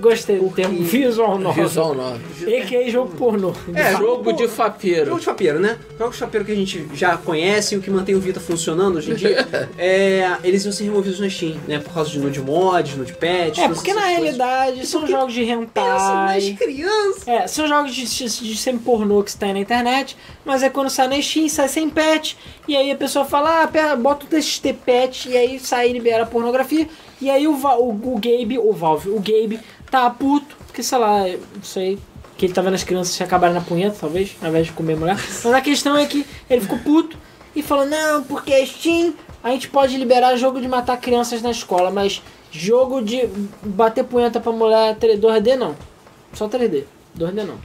Gostei 0.00 0.38
do 0.38 0.48
termo 0.50 0.82
visual 0.82 1.38
novel. 1.38 1.64
Visual 1.68 1.94
9. 1.94 2.56
A.K.A. 2.56 2.90
jogo 2.90 3.14
pornô. 3.16 3.52
É, 3.74 3.92
Jogo 3.92 4.32
de 4.32 4.42
Jogo 4.44 4.48
fapeiro. 4.54 5.18
de 5.18 5.24
fapeiro, 5.24 5.60
né? 5.60 5.78
Jogos 5.98 6.14
de 6.14 6.20
fapeiro 6.20 6.44
que 6.46 6.52
a 6.52 6.54
gente 6.54 6.88
já 6.94 7.16
conhece 7.16 7.74
e 7.74 7.78
o 7.78 7.82
que 7.82 7.90
mantém 7.90 8.14
o 8.14 8.20
Vita 8.20 8.40
funcionando 8.40 8.96
hoje 8.96 9.12
em 9.12 9.14
dia, 9.14 9.46
é, 9.78 10.36
eles 10.42 10.64
iam 10.64 10.72
ser 10.72 10.84
removidos 10.84 11.20
na 11.20 11.28
Steam, 11.28 11.56
né? 11.68 11.78
Por 11.78 11.92
causa 11.92 12.10
de 12.10 12.18
nude 12.18 12.40
mods, 12.40 12.96
nude 12.96 13.12
patch, 13.12 13.58
É, 13.58 13.68
porque 13.68 13.92
na 13.92 14.00
coisas. 14.02 14.18
realidade 14.18 14.86
são 14.86 15.00
porque 15.00 15.12
jogos 15.12 15.34
de 15.34 15.40
Pensa 15.40 15.60
hentai. 15.62 16.40
nas 16.50 16.58
crianças. 16.58 17.28
É, 17.28 17.46
são 17.46 17.66
jogos 17.68 17.94
de, 17.94 18.04
de, 18.06 18.24
de 18.48 18.56
semi-pornô 18.56 19.22
que 19.22 19.36
tem 19.36 19.52
na 19.52 19.60
internet, 19.60 20.16
mas 20.44 20.62
é 20.62 20.70
quando 20.70 20.88
sai 20.90 21.08
na 21.08 21.20
Steam, 21.20 21.48
sai 21.48 21.68
sem 21.68 21.88
patch, 21.90 22.34
e 22.66 22.76
aí 22.76 22.90
a 22.90 22.96
pessoa 22.96 23.24
fala, 23.24 23.62
ah, 23.62 23.68
pera, 23.68 23.94
bota 23.96 24.24
o 24.24 24.28
TXT 24.28 24.72
patch, 24.86 25.26
e 25.26 25.36
aí 25.36 25.58
sai 25.58 25.90
e 25.90 25.92
libera 25.92 26.22
a 26.22 26.26
pornografia, 26.26 26.88
e 27.20 27.28
aí 27.28 27.46
o, 27.46 27.52
o, 27.52 27.90
o 27.90 28.14
Gabe, 28.14 28.58
o 28.58 28.72
Valve, 28.72 29.10
o 29.10 29.16
Gabe 29.20 29.60
tá 29.90 30.08
puto, 30.10 30.56
porque 30.66 30.82
sei 30.82 30.98
lá, 30.98 31.24
não 31.26 31.62
sei, 31.62 31.98
que 32.36 32.46
ele 32.46 32.52
tá 32.52 32.62
vendo 32.62 32.74
as 32.74 32.84
crianças 32.84 33.14
se 33.14 33.22
acabarem 33.22 33.54
na 33.54 33.60
punheta, 33.60 33.96
talvez, 34.00 34.36
ao 34.40 34.48
invés 34.48 34.66
de 34.66 34.72
comer 34.72 34.96
mulher. 34.96 35.16
Mas 35.16 35.46
a 35.46 35.60
questão 35.60 35.96
é 35.96 36.06
que 36.06 36.24
ele 36.48 36.60
ficou 36.60 36.78
puto 36.78 37.18
e 37.54 37.62
falou, 37.62 37.84
não, 37.84 38.22
porque 38.22 38.64
Steam, 38.66 39.12
a 39.42 39.50
gente 39.50 39.68
pode 39.68 39.96
liberar 39.96 40.36
jogo 40.36 40.60
de 40.60 40.68
matar 40.68 40.96
crianças 40.98 41.42
na 41.42 41.50
escola, 41.50 41.90
mas 41.90 42.22
jogo 42.50 43.02
de 43.02 43.28
bater 43.62 44.04
punheta 44.04 44.40
pra 44.40 44.52
mulher 44.52 44.96
2D 44.96 45.56
não. 45.56 45.76
Só 46.32 46.48
3D. 46.48 46.84
2D 47.18 47.44
não. 47.44 47.58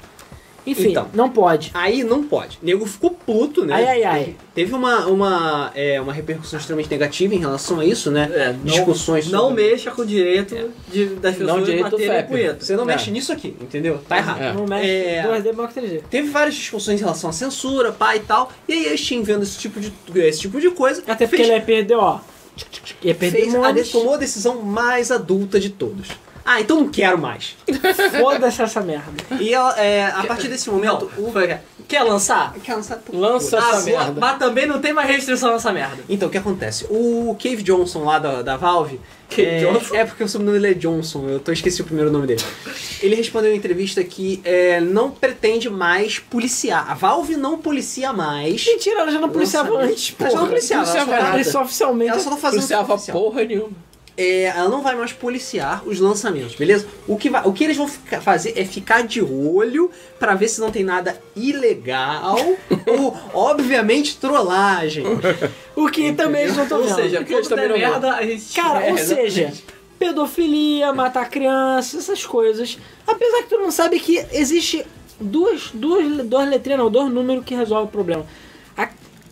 Enfim, 0.65 0.89
Então. 0.91 1.07
não 1.13 1.29
pode. 1.29 1.69
Aí 1.73 2.03
não 2.03 2.23
pode. 2.23 2.57
O 2.61 2.65
nego 2.65 2.85
ficou 2.85 3.11
puto, 3.11 3.63
né? 3.65 3.75
Ai, 3.75 3.85
ai, 3.85 4.03
ai. 4.03 4.35
Teve 4.53 4.73
uma, 4.73 5.05
uma, 5.05 5.71
é, 5.75 6.01
uma 6.01 6.11
repercussão 6.11 6.57
extremamente 6.59 6.89
negativa 6.89 7.35
em 7.35 7.39
relação 7.39 7.79
a 7.79 7.85
isso, 7.85 8.09
né? 8.09 8.29
É, 8.33 8.51
não, 8.53 8.63
Discussões 8.63 9.29
Não 9.29 9.49
sobre- 9.49 9.63
mexa 9.69 9.91
com 9.91 10.01
o 10.01 10.05
direito 10.05 10.71
de, 10.91 11.05
das 11.15 11.37
Não 11.37 11.45
pessoas 11.45 11.65
direito 11.65 11.83
baterem 11.91 12.23
punheta. 12.25 12.65
Você 12.65 12.75
não 12.75 12.83
É. 12.83 12.87
mexe 12.87 13.11
nisso 13.11 13.31
aqui, 13.31 13.55
entendeu? 13.61 13.99
Tá 14.07 14.17
errado. 14.17 14.41
É. 14.41 14.53
Não 14.53 14.65
mexe. 14.65 14.89
É. 14.89 15.23
2D 15.27 15.47
é 15.49 15.53
maior 15.53 15.67
que 15.71 15.79
3D. 15.79 16.01
Teve 16.09 16.29
várias 16.29 16.55
discussões 16.55 16.99
em 16.99 17.03
relação 17.03 17.29
à 17.29 17.33
censura, 17.33 17.91
pá 17.91 18.15
e 18.15 18.21
tal. 18.21 18.51
E 18.67 18.73
aí 18.73 18.87
a 18.93 18.97
Steam 18.97 19.23
vendo 19.23 19.43
esse 19.43 19.59
tipo 19.59 19.79
de, 19.79 19.93
esse 20.15 20.39
tipo 20.41 20.59
de 20.59 20.71
coisa. 20.71 21.03
Até 21.07 21.25
porque 21.27 21.37
fez, 21.37 21.49
ele 21.49 21.57
ia 21.59 21.63
perder, 21.63 21.95
ó. 21.95 22.19
Ia 23.03 23.13
perder 23.13 23.37
fez 23.41 23.53
a, 23.53 23.91
tomou 23.91 24.13
a 24.13 24.17
decisão 24.17 24.61
mais 24.61 25.11
adulta 25.11 25.59
de 25.59 25.69
todos. 25.69 26.07
Ah, 26.45 26.61
então 26.61 26.79
não 26.81 26.89
quero 26.89 27.17
mais. 27.17 27.55
Foda-se 28.21 28.61
essa 28.61 28.79
merda. 28.81 29.11
E 29.39 29.51
ela, 29.53 29.79
é, 29.79 30.05
a 30.05 30.23
partir 30.25 30.47
desse 30.47 30.69
momento. 30.69 31.11
Não, 31.17 31.31
foi- 31.31 31.57
quer 31.87 32.03
lançar? 32.03 32.53
Quer 32.63 32.75
lançar- 32.75 32.99
Lança 33.11 33.57
Ah, 33.59 33.69
essa 33.77 33.85
merda. 33.85 34.19
mas 34.21 34.37
também 34.37 34.67
não 34.67 34.79
tem 34.79 34.93
mais 34.93 35.09
restrição 35.09 35.51
nessa 35.53 35.71
merda. 35.73 35.97
Então, 36.07 36.27
o 36.27 36.31
que 36.31 36.37
acontece? 36.37 36.85
O 36.89 37.35
Cave 37.41 37.63
Johnson 37.63 38.03
lá 38.03 38.19
da, 38.19 38.41
da 38.43 38.57
Valve. 38.57 38.99
Cave 39.27 39.41
é, 39.43 39.59
Johnson? 39.59 39.95
É 39.95 40.05
porque 40.05 40.23
o 40.23 40.29
sobrenome 40.29 40.59
dele 40.59 40.73
é 40.75 40.77
Johnson, 40.77 41.27
eu 41.29 41.39
tô 41.39 41.51
esqueci 41.51 41.81
o 41.81 41.85
primeiro 41.85 42.11
nome 42.11 42.27
dele. 42.27 42.43
Ele 43.01 43.15
respondeu 43.15 43.51
em 43.51 43.57
entrevista 43.57 44.03
que 44.03 44.39
é, 44.43 44.79
não 44.79 45.09
pretende 45.09 45.67
mais 45.67 46.19
policiar. 46.19 46.89
A 46.91 46.93
Valve 46.93 47.35
não 47.35 47.57
policia 47.57 48.13
mais. 48.13 48.63
Mentira, 48.67 48.99
ela 49.01 49.11
já 49.11 49.19
não 49.19 49.29
policiava 49.29 49.75
antes, 49.79 50.13
Ela 50.19 50.29
já 50.29 50.35
não 50.35 50.41
porra. 50.41 50.49
policiava, 50.51 50.83
ela 50.83 50.99
só 50.99 51.05
policiava. 51.05 51.35
Ele 51.35 51.43
só 51.43 51.61
oficialmente. 51.63 52.11
Ela 52.11 52.19
só 52.19 52.29
tá 52.29 52.37
fazendo 52.37 52.59
Policiava 52.59 52.93
oficial. 52.93 53.17
porra 53.19 53.43
nenhuma. 53.43 53.71
É, 54.17 54.43
ela 54.43 54.69
não 54.69 54.81
vai 54.81 54.95
mais 54.95 55.11
policiar 55.11 55.83
os 55.85 55.99
lançamentos, 55.99 56.55
beleza? 56.55 56.87
O 57.05 57.17
que, 57.17 57.29
vai- 57.29 57.41
o 57.45 57.51
que 57.51 57.65
eles 57.65 57.75
vão 57.75 57.85
ficar- 57.87 58.21
fazer 58.21 58.53
é 58.55 58.63
ficar 58.63 59.03
de 59.03 59.21
olho 59.21 59.91
pra 60.17 60.35
ver 60.35 60.47
se 60.47 60.61
não 60.61 60.71
tem 60.71 60.83
nada 60.85 61.19
ilegal 61.35 62.37
ou, 62.87 63.17
obviamente, 63.33 64.15
trollagem. 64.17 65.03
O 65.75 65.87
que 65.89 66.13
também 66.13 66.43
eles 66.43 66.55
não 66.55 66.63
estão 66.63 66.79
Ou 66.81 66.87
seja, 66.87 67.17
Porque 67.17 67.33
eles 67.33 67.47
também 67.49 67.67
não 67.67 67.77
merda, 67.77 68.13
a 68.13 68.25
gente... 68.25 68.53
Cara, 68.53 68.85
É, 68.87 68.91
ou 68.91 68.97
seja, 68.97 69.51
pedofilia, 69.99 70.93
matar 70.93 71.29
crianças, 71.29 72.01
essas 72.03 72.25
coisas. 72.25 72.77
Apesar 73.05 73.43
que 73.43 73.49
todo 73.49 73.61
mundo 73.61 73.71
sabe 73.71 73.99
que 73.99 74.23
existe 74.31 74.85
duas, 75.19 75.71
duas, 75.73 76.23
duas 76.25 76.47
letrinhas, 76.49 76.79
não, 76.79 76.89
dois 76.91 77.11
números 77.11 77.43
que 77.43 77.55
resolvem 77.55 77.87
o 77.87 77.91
problema. 77.91 78.25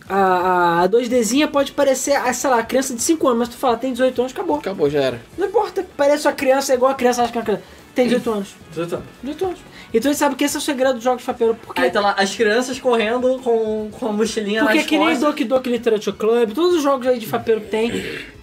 A, 0.08 0.16
a, 0.16 0.82
a 0.82 0.88
2Dzinha 0.88 1.48
pode 1.48 1.72
parecer, 1.72 2.14
ah, 2.14 2.32
sei 2.32 2.50
lá, 2.50 2.62
criança 2.62 2.94
de 2.94 3.02
5 3.02 3.26
anos, 3.26 3.38
mas 3.38 3.48
tu 3.48 3.56
fala, 3.56 3.76
tem 3.76 3.92
18 3.92 4.20
anos, 4.20 4.32
acabou. 4.32 4.58
Acabou, 4.58 4.90
já 4.90 5.00
era. 5.00 5.20
Não 5.38 5.46
importa, 5.46 5.86
parece 5.96 6.26
uma 6.26 6.34
criança, 6.34 6.72
é 6.72 6.76
igual 6.76 6.92
a 6.92 6.94
criança 6.94 7.22
acha 7.22 7.32
que 7.32 7.38
é 7.38 7.40
uma 7.40 7.44
criança. 7.44 7.64
Tem 7.94 8.06
18 8.06 8.30
anos. 8.30 8.54
18 8.70 8.94
anos. 8.96 9.06
18 9.22 9.44
anos. 9.46 9.60
Então 9.94 10.10
a 10.10 10.12
gente 10.12 10.18
sabe 10.18 10.34
que 10.34 10.44
esse 10.44 10.56
é 10.56 10.58
o 10.58 10.62
segredo 10.62 10.94
dos 10.94 11.04
jogos 11.04 11.20
de 11.20 11.24
fapeiro, 11.24 11.54
porque... 11.54 11.80
Aí 11.80 11.90
tá 11.90 12.00
lá 12.00 12.14
as 12.18 12.34
crianças 12.34 12.80
correndo 12.80 13.40
com, 13.42 13.88
com 13.92 14.08
a 14.08 14.12
mochilinha 14.12 14.62
Porque 14.62 14.78
nas 14.78 14.86
que 14.86 14.98
nem 14.98 15.06
costas. 15.06 15.22
Doki 15.22 15.44
Doki 15.44 15.70
Literature 15.70 16.16
Club, 16.16 16.52
todos 16.52 16.76
os 16.76 16.82
jogos 16.82 17.06
aí 17.06 17.18
de 17.18 17.26
fapeiro 17.26 17.60
que 17.60 17.68
tem, 17.68 17.92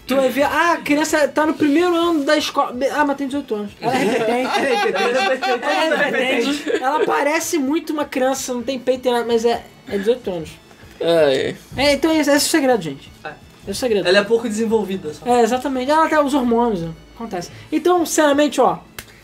tu 0.07 0.15
vai 0.15 0.29
ver, 0.29 0.43
ah, 0.43 0.73
a 0.73 0.77
criança 0.77 1.27
tá 1.27 1.45
no 1.45 1.53
primeiro 1.53 1.93
ano 1.93 2.23
da 2.23 2.37
escola. 2.37 2.73
Ah, 2.93 3.03
mas 3.05 3.17
tem 3.17 3.27
18 3.27 3.55
anos. 3.55 3.71
Ela 3.81 3.93
é 3.93 3.97
repetente. 3.97 4.49
Ela 4.95 5.69
é 5.69 6.05
repetente. 6.05 6.71
Ela 6.81 7.05
parece 7.05 7.57
muito 7.57 7.91
uma 7.91 8.05
criança, 8.05 8.53
não 8.53 8.63
tem 8.63 8.79
peito 8.79 9.03
nem 9.03 9.13
nada, 9.13 9.25
mas 9.27 9.43
é, 9.43 9.63
é 9.89 9.97
18 9.97 10.31
anos. 10.31 10.49
Ai, 11.01 11.55
É, 11.77 11.93
então 11.93 12.11
esse, 12.11 12.29
esse 12.29 12.31
é 12.31 12.35
o 12.35 12.39
segredo, 12.39 12.81
gente. 12.81 13.11
Esse 13.23 13.69
é 13.69 13.71
o 13.71 13.75
segredo. 13.75 14.07
Ela 14.07 14.19
é 14.19 14.23
pouco 14.23 14.47
desenvolvida. 14.47 15.13
Só. 15.13 15.25
É, 15.25 15.41
exatamente. 15.41 15.89
Ela 15.91 16.07
tem 16.07 16.19
os 16.19 16.33
hormônios, 16.33 16.81
né? 16.81 16.91
acontece. 17.21 17.51
Então, 17.71 18.05
sinceramente, 18.05 18.59
ó, 18.59 18.79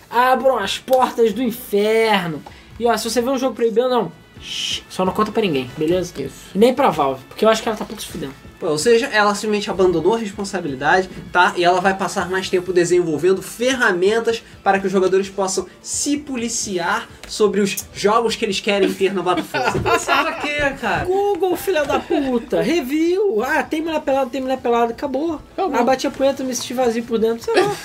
abram 0.10 0.58
as 0.58 0.78
portas 0.78 1.34
do 1.34 1.42
inferno. 1.42 2.44
E 2.80 2.86
ó, 2.86 2.96
se 2.96 3.10
você 3.10 3.22
vê 3.22 3.30
um 3.30 3.38
jogo 3.38 3.56
proibido, 3.56 3.90
não. 3.90 4.12
Shh, 4.42 4.82
Só 4.90 5.04
não 5.06 5.14
conta 5.14 5.32
pra 5.32 5.42
ninguém, 5.42 5.70
beleza? 5.78 6.14
Isso. 6.22 6.34
E 6.54 6.58
nem 6.58 6.74
pra 6.74 6.90
Valve, 6.90 7.24
porque 7.30 7.46
eu 7.46 7.50
acho 7.50 7.62
que 7.62 7.70
ela 7.70 7.78
tá 7.78 7.86
pouco 7.86 8.02
se 8.02 8.08
fudendo. 8.08 8.34
Pô, 8.60 8.70
Ou 8.70 8.78
seja, 8.78 9.06
ela 9.08 9.36
simplesmente 9.36 9.70
abandonou 9.70 10.16
a 10.16 10.18
responsabilidade, 10.18 11.08
tá? 11.32 11.54
E 11.56 11.64
ela 11.64 11.80
vai 11.80 11.96
passar 11.96 12.28
mais 12.28 12.50
tempo 12.50 12.74
desenvolvendo 12.74 13.40
ferramentas 13.42 14.42
para 14.64 14.80
que 14.80 14.88
os 14.88 14.92
jogadores 14.92 15.30
possam 15.30 15.68
se 15.80 16.18
policiar 16.18 17.08
sobre 17.28 17.62
os 17.62 17.86
jogos 17.94 18.36
que 18.36 18.44
eles 18.44 18.60
querem 18.60 18.92
ter 18.92 19.14
na 19.14 19.22
Battlefield. 19.22 19.78
Você 19.88 20.12
pra 20.12 20.34
quê, 20.34 20.58
cara? 20.82 21.06
Google, 21.06 21.56
filha 21.56 21.86
da 21.86 22.00
puta, 22.00 22.60
review. 22.62 23.44
Ah, 23.44 23.62
tem 23.62 23.82
mulher 23.82 24.02
pelada, 24.02 24.30
tem 24.30 24.42
mulher 24.42 24.58
pelada, 24.58 24.92
acabou. 24.92 25.40
Acabou. 25.54 25.80
Ah, 25.80 25.84
bati 25.84 26.08
a 26.08 26.12
punheta, 26.12 26.44
me 26.44 26.56
senti 26.56 26.74
vazio 26.74 27.04
por 27.04 27.20
dentro, 27.20 27.44
sei 27.44 27.54
lá. 27.62 27.76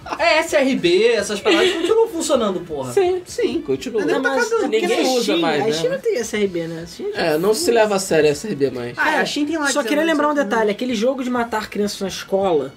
É 0.18 0.38
SRB, 0.40 1.06
essas 1.12 1.40
paradas 1.40 1.72
continuam 1.72 2.08
funcionando, 2.08 2.60
porra. 2.60 2.92
Sim. 2.92 3.22
sim, 3.26 3.60
continua. 3.62 4.04
Não, 4.04 4.20
mas 4.22 4.48
porque 4.48 4.66
Ninguém 4.68 5.02
usa 5.06 5.22
Steam, 5.22 5.38
mais, 5.40 5.62
A 5.62 5.66
né? 5.66 5.72
Steam 5.72 5.92
não 5.92 6.00
tem 6.00 6.16
SRB, 6.16 6.66
né? 6.66 6.80
A 6.82 6.86
Steam- 6.86 7.10
É, 7.14 7.38
não 7.38 7.54
se 7.54 7.70
leva 7.70 7.96
a 7.96 7.98
sério 7.98 8.30
essa 8.30 8.46
RB 8.48 8.70
mais. 8.70 8.98
Ah, 8.98 9.20
a 9.20 9.26
Steam 9.26 9.46
tem 9.46 9.56
lá 9.58 9.66
Só 9.68 9.82
queria 9.82 10.04
lembrar 10.04 10.28
um 10.30 10.34
detalhe, 10.34 10.70
aquele 10.70 10.94
jogo 10.94 11.22
de 11.24 11.30
matar 11.30 11.68
crianças 11.68 12.00
na 12.00 12.08
escola, 12.08 12.72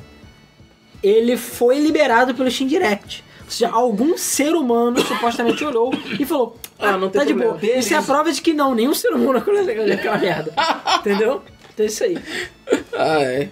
ele 1.04 1.38
foi 1.38 1.80
liberado 1.80 2.34
pelo 2.34 2.50
Steam 2.50 2.68
Direct. 2.68 3.24
Ou 3.46 3.52
seja, 3.52 3.70
algum 3.70 4.18
ser 4.18 4.54
humano 4.56 5.00
supostamente 5.00 5.64
olhou 5.64 5.94
e 6.20 6.26
falou, 6.26 6.58
ah, 6.78 6.90
Ah, 6.90 6.98
não 6.98 7.10
tem 7.10 7.20
tá 7.22 7.26
de 7.26 7.34
problema. 7.34 7.58
boa. 7.60 7.78
Isso 7.80 7.94
é 7.94 7.98
a 7.98 8.02
prova 8.02 8.32
de 8.32 8.42
que 8.42 8.52
não, 8.54 8.76
nenhum 8.76 8.94
ser 8.94 9.10
humano 9.14 9.38
aquela 9.40 10.18
merda. 10.18 10.54
Entendeu? 11.00 11.42
Então 11.74 11.86
é 11.86 11.88
isso 11.88 12.04
aí. 12.04 12.18
Ah, 12.94 13.22
é. 13.24 13.50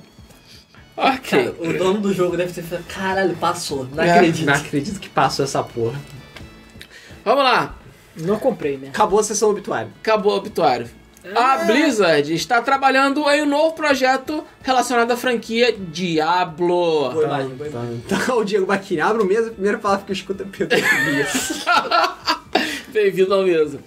Ok. 0.97 1.51
Cara, 1.51 1.55
o 1.59 1.77
dono 1.77 1.99
do 1.99 2.13
jogo 2.13 2.37
deve 2.37 2.53
ter 2.53 2.63
falado, 2.63 2.85
caralho, 2.87 3.35
passou, 3.35 3.87
não 3.93 4.03
É, 4.03 4.11
acredito. 4.11 4.45
Não 4.45 4.53
acredito 4.53 4.99
que 4.99 5.09
passou 5.09 5.43
essa 5.45 5.61
porra. 5.63 5.99
Vamos 7.23 7.43
lá. 7.43 7.75
Não 8.15 8.37
comprei, 8.39 8.77
né? 8.77 8.87
Acabou 8.89 9.19
a 9.19 9.23
sessão 9.23 9.49
obituária. 9.49 9.89
Acabou 10.01 10.33
o 10.33 10.37
obituário. 10.37 10.87
A 11.35 11.65
Blizzard 11.65 12.31
está 12.33 12.61
trabalhando 12.61 13.27
em 13.31 13.41
um 13.41 13.47
novo 13.47 13.73
projeto 13.73 14.43
relacionado 14.61 15.09
à 15.09 15.17
franquia 15.17 15.75
Diablo. 15.75 17.09
Boa 17.11 17.23
imagem, 17.25 17.49
boa 17.55 17.69
imagem. 17.69 18.03
Então, 18.05 18.37
o 18.37 18.45
Diego 18.45 18.67
Baquini 18.67 19.01
abre 19.01 19.23
o 19.23 19.25
mesa, 19.25 19.49
a 19.49 19.53
primeira 19.53 19.79
palavra 19.79 20.05
que 20.05 20.11
eu 20.11 20.15
escuto 20.15 20.43
é 20.43 20.45
pedofilia. 20.45 21.27
Bem-vindo 22.95 23.33
ao 23.33 23.43
mesmo. 23.43 23.81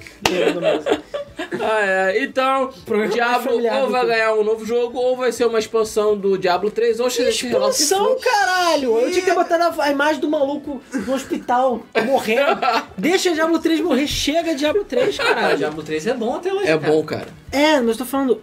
Ah, 1.62 1.80
é. 2.12 2.22
Então, 2.22 2.70
Programa 2.84 3.10
Diablo 3.10 3.42
familiar 3.50 3.82
ou 3.84 3.88
vai 3.90 4.06
ganhar 4.06 4.34
um 4.34 4.44
novo 4.44 4.66
jogo, 4.66 4.98
ou 4.98 5.16
vai 5.16 5.32
ser 5.32 5.46
uma 5.46 5.58
expansão 5.58 6.14
do 6.14 6.36
Diablo 6.36 6.70
3, 6.70 7.00
ou 7.00 7.06
o 7.06 7.10
que 7.10 7.22
Expansão, 7.22 8.18
caralho! 8.20 8.98
Eu 8.98 9.10
tinha 9.10 9.24
que 9.24 9.32
botar 9.32 9.56
a, 9.56 9.82
a 9.84 9.90
imagem 9.90 10.20
do 10.20 10.28
maluco 10.28 10.82
no 10.92 11.14
hospital, 11.14 11.80
morrendo. 12.04 12.60
Deixa 12.98 13.32
Diablo 13.32 13.58
3 13.58 13.80
morrer, 13.80 14.06
chega 14.06 14.54
Diablo 14.54 14.84
3, 14.84 15.18
Ah, 15.20 15.24
caralho. 15.24 15.56
Diablo 15.56 15.82
3 15.82 16.06
é 16.08 16.12
bom 16.14 16.36
até 16.36 16.52
hoje, 16.52 16.64
É 16.68 16.76
cara. 16.78 16.92
bom, 16.92 17.02
cara. 17.02 17.28
É, 17.50 17.80
mas 17.80 17.88
eu 17.92 17.96
tô 17.98 18.04
falando. 18.04 18.42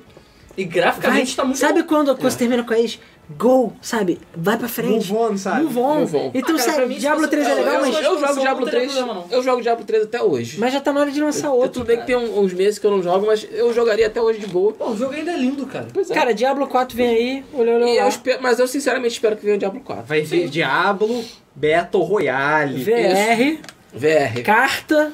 E 0.58 0.64
Vai, 0.64 0.74
graficamente 0.74 1.36
tá 1.36 1.44
muito 1.44 1.58
sabe 1.58 1.82
bom. 1.82 1.88
quando 1.90 2.12
a 2.12 2.16
coisa 2.16 2.38
termina 2.38 2.64
com 2.64 2.74
eles? 2.74 3.00
Go, 3.38 3.74
sabe? 3.82 4.20
Vai 4.38 4.56
pra 4.58 4.68
frente. 4.68 5.12
Move 5.12 5.34
on, 5.34 5.38
sabe? 5.38 5.64
Move 5.64 5.80
on. 5.80 6.00
Move 6.02 6.16
on. 6.16 6.32
Então, 6.34 6.56
Ah, 6.56 6.64
cara, 6.64 6.86
mim, 6.86 6.94
se 6.94 7.00
Diablo 7.02 7.20
fosse- 7.22 7.32
3 7.32 7.48
é 7.48 7.52
eu- 7.52 7.56
legal, 7.58 7.74
eu- 7.74 7.82
mas, 7.82 7.96
Eu 7.96 8.04
jogo 8.04 8.40
Diablo 8.40 8.66
não 8.66 8.72
teria 8.72 8.80
3. 8.88 8.94
problema, 8.94 9.14
não. 9.16 9.26
Eu 9.32 9.44
jogo 9.44 9.62
Diablo 9.64 9.84
3 9.86 10.04
até 10.04 10.22
hoje. 10.24 10.60
mas 10.60 10.72
já 10.74 10.80
tá 10.80 10.94
na 10.94 11.00
hora 11.02 11.12
de 11.12 11.20
lançar 11.22 11.50
outro. 11.52 11.72
Tudo 11.72 11.86
bem 11.86 12.00
que 12.00 12.06
tem 12.06 12.16
um- 12.16 12.40
uns 12.40 12.54
meses 12.54 12.78
que 12.78 12.86
eu 12.86 12.92
não 12.92 13.02
jogo, 13.02 13.26
mas 13.26 13.46
eu 13.52 13.74
jogaria 13.74 14.06
até 14.08 14.22
hoje 14.22 14.40
de 14.40 14.48
boa. 14.48 14.72
Pô, 14.74 14.92
o 14.92 14.98
jogo 14.98 15.14
ainda 15.14 15.32
é 15.32 15.38
lindo, 15.38 15.66
cara. 15.66 15.88
Pois 15.92 16.10
é. 16.12 16.14
Cara, 16.14 16.34
Diablo 16.36 16.68
4 16.68 16.96
vem 16.96 17.08
aí, 17.10 17.46
olha, 17.54 17.74
olha 17.74 17.86
eu 17.86 18.04
lá. 18.04 18.08
espero- 18.10 18.40
mas 18.44 18.60
eu 18.60 18.68
sinceramente 18.68 19.14
espero 19.16 19.36
que 19.36 19.44
venha 19.44 19.56
o 19.56 19.60
Diablo 19.60 19.82
4. 19.82 20.04
Vai 20.06 20.22
vir 20.22 20.48
Diablo, 20.48 21.26
Battle 21.56 22.04
Royale. 22.04 22.84
VR, 22.84 23.60
VR. 23.92 24.44
carta, 24.44 25.12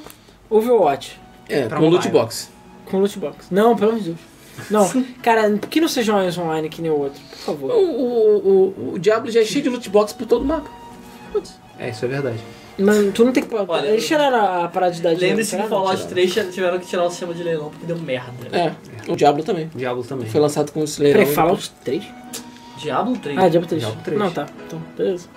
Overwatch. 0.50 1.18
É, 1.48 1.68
Pra 1.68 1.78
com 1.80 1.88
loot 1.90 2.10
box. 2.10 2.50
Com 2.86 3.00
loot 3.00 3.18
box. 3.20 3.48
Não, 3.50 3.74
pelo 3.76 3.92
amor 3.92 4.02
de 4.02 4.10
Deus. 4.10 4.20
Não, 4.70 5.06
cara, 5.22 5.58
que 5.70 5.82
não 5.82 5.88
seja 5.88 6.14
mais 6.14 6.38
online 6.38 6.70
que 6.70 6.82
nem 6.82 6.92
o 6.92 6.98
outro, 7.00 7.20
por 7.22 7.36
O, 7.38 7.46
favor. 7.58 7.72
o, 7.72 7.78
o, 7.80 8.94
o 8.94 9.00
Diablo 9.00 9.32
já 9.32 9.42
é 9.42 9.46
cheio 9.46 9.64
de 9.64 9.70
loot 9.70 9.90
box 9.90 10.14
por 10.14 10.26
todo 10.28 10.42
o 10.44 10.46
mapa. 10.46 10.70
Putz. 11.32 11.60
É, 11.80 11.90
isso 11.90 12.06
é 12.06 12.08
verdade. 12.08 12.38
Mas 12.78 13.14
tu 13.14 13.26
não 13.26 13.32
tem 13.32 13.44
que. 13.44 13.54
Olha, 13.56 13.88
Eles 13.88 14.08
tiraram 14.08 14.64
a 14.64 14.68
parada 14.68 14.94
de 14.94 15.02
dar 15.02 15.10
dinheiro. 15.14 15.30
Lembre-se 15.38 15.56
que 15.56 15.62
o? 15.64 15.68
Fallout 15.68 16.08
3 16.08 16.34
tiveram 16.54 16.80
que 16.80 16.86
tirar 16.88 17.04
o 17.06 17.10
sistema 17.10 17.34
de 17.34 17.44
leilão 17.44 17.70
porque 17.70 17.86
deu 17.86 17.98
merda. 17.98 18.32
É, 18.52 18.74
o 19.12 19.16
Diablo 19.16 19.44
também. 19.44 19.70
Diablo 19.76 20.04
também. 20.04 20.28
Foi 20.30 20.40
lançado 20.42 20.72
com 20.72 20.80
o 20.82 20.84
Slayer. 20.84 21.18
Peraí, 21.18 21.34
Fallout 21.34 21.72
3? 21.84 22.04
Diablo 22.78 23.18
3. 23.18 23.38
Ah, 23.38 23.50
Diablo 23.50 23.68
3. 23.70 23.82
Diablo 23.84 24.02
3. 24.04 24.20
Não, 24.20 24.32
tá. 24.32 24.48
Então, 24.66 24.82
beleza. 24.98 25.28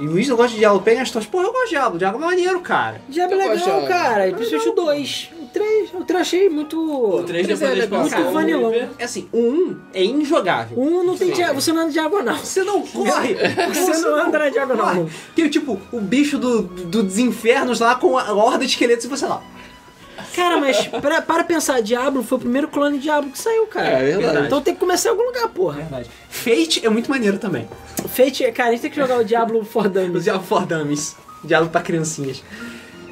E 0.00 0.06
o 0.06 0.10
Luiz 0.10 0.28
não 0.28 0.36
gosta 0.36 0.52
de 0.52 0.58
Diablo. 0.58 0.80
Pega 0.80 1.02
as 1.02 1.10
tuas. 1.10 1.26
Pô, 1.26 1.42
eu 1.42 1.52
gosto 1.52 1.64
de 1.64 1.70
Diablo. 1.70 1.98
Diablo 1.98 2.22
é 2.22 2.26
maneiro, 2.26 2.60
cara. 2.60 3.00
Diablo 3.08 3.38
é 3.40 3.46
Eu 3.46 3.50
legal, 3.50 3.86
cara. 3.86 4.28
E 4.28 4.34
principalmente 4.34 4.68
o 4.70 4.74
2. 4.74 5.30
O 5.58 5.90
3, 5.90 5.94
o 5.94 6.04
3 6.04 6.20
achei 6.20 6.48
muito. 6.48 6.78
O 6.78 7.22
3 7.24 7.46
Três 7.46 7.58
depois 7.58 7.62
é 7.62 7.74
da 7.76 7.84
expansão. 7.84 8.20
Muito 8.20 8.32
vanilão. 8.32 8.72
É 8.98 9.04
assim, 9.04 9.28
o 9.32 9.38
1 9.38 9.76
é 9.94 10.04
injogável. 10.04 10.78
O 10.78 10.82
1 11.00 11.04
não 11.04 11.16
tem 11.16 11.30
diagonal. 11.32 11.54
Você 11.60 11.72
não 11.72 11.82
anda 11.82 11.90
diagonal. 11.92 12.36
Você 12.38 12.62
não 12.64 12.82
corre! 12.82 13.34
Você 13.74 13.98
não 14.00 14.26
anda 14.26 14.38
na 14.38 14.48
diagonal. 14.48 14.94
corre. 14.94 15.10
Tem 15.34 15.48
tipo 15.48 15.80
o 15.92 16.00
bicho 16.00 16.38
do, 16.38 16.62
do, 16.62 17.02
dos 17.02 17.18
infernos 17.18 17.80
lá 17.80 17.94
com 17.94 18.16
a 18.16 18.32
horda 18.32 18.64
de 18.64 18.70
esqueletos 18.72 19.04
e 19.04 19.08
você 19.08 19.26
lá. 19.26 19.42
Cara, 20.34 20.58
mas 20.58 20.86
para, 20.86 21.22
para 21.22 21.44
pensar, 21.44 21.80
Diablo 21.80 22.22
foi 22.22 22.38
o 22.38 22.40
primeiro 22.40 22.68
clone 22.68 22.98
de 22.98 23.04
Diablo 23.04 23.30
que 23.30 23.38
saiu, 23.38 23.66
cara. 23.66 23.88
É 23.88 24.16
verdade. 24.16 24.46
Então 24.46 24.60
tem 24.60 24.74
que 24.74 24.80
começar 24.80 25.08
em 25.08 25.12
algum 25.12 25.24
lugar, 25.24 25.48
porra. 25.48 25.76
Verdade. 25.78 26.10
Fate 26.28 26.84
é 26.84 26.88
muito 26.88 27.10
maneiro 27.10 27.38
também. 27.38 27.68
Fate, 28.08 28.50
cara, 28.52 28.68
a 28.68 28.72
gente 28.72 28.82
tem 28.82 28.90
que 28.90 28.96
jogar 28.96 29.18
o 29.18 29.24
Diablo 29.24 29.64
for 29.64 29.86
O 29.86 29.88
Dummies. 29.88 30.24
Diablo 30.24 30.46
for 30.46 30.64
Dummies. 30.66 31.16
Diablo 31.44 31.68
pra 31.70 31.80
criancinhas. 31.80 32.42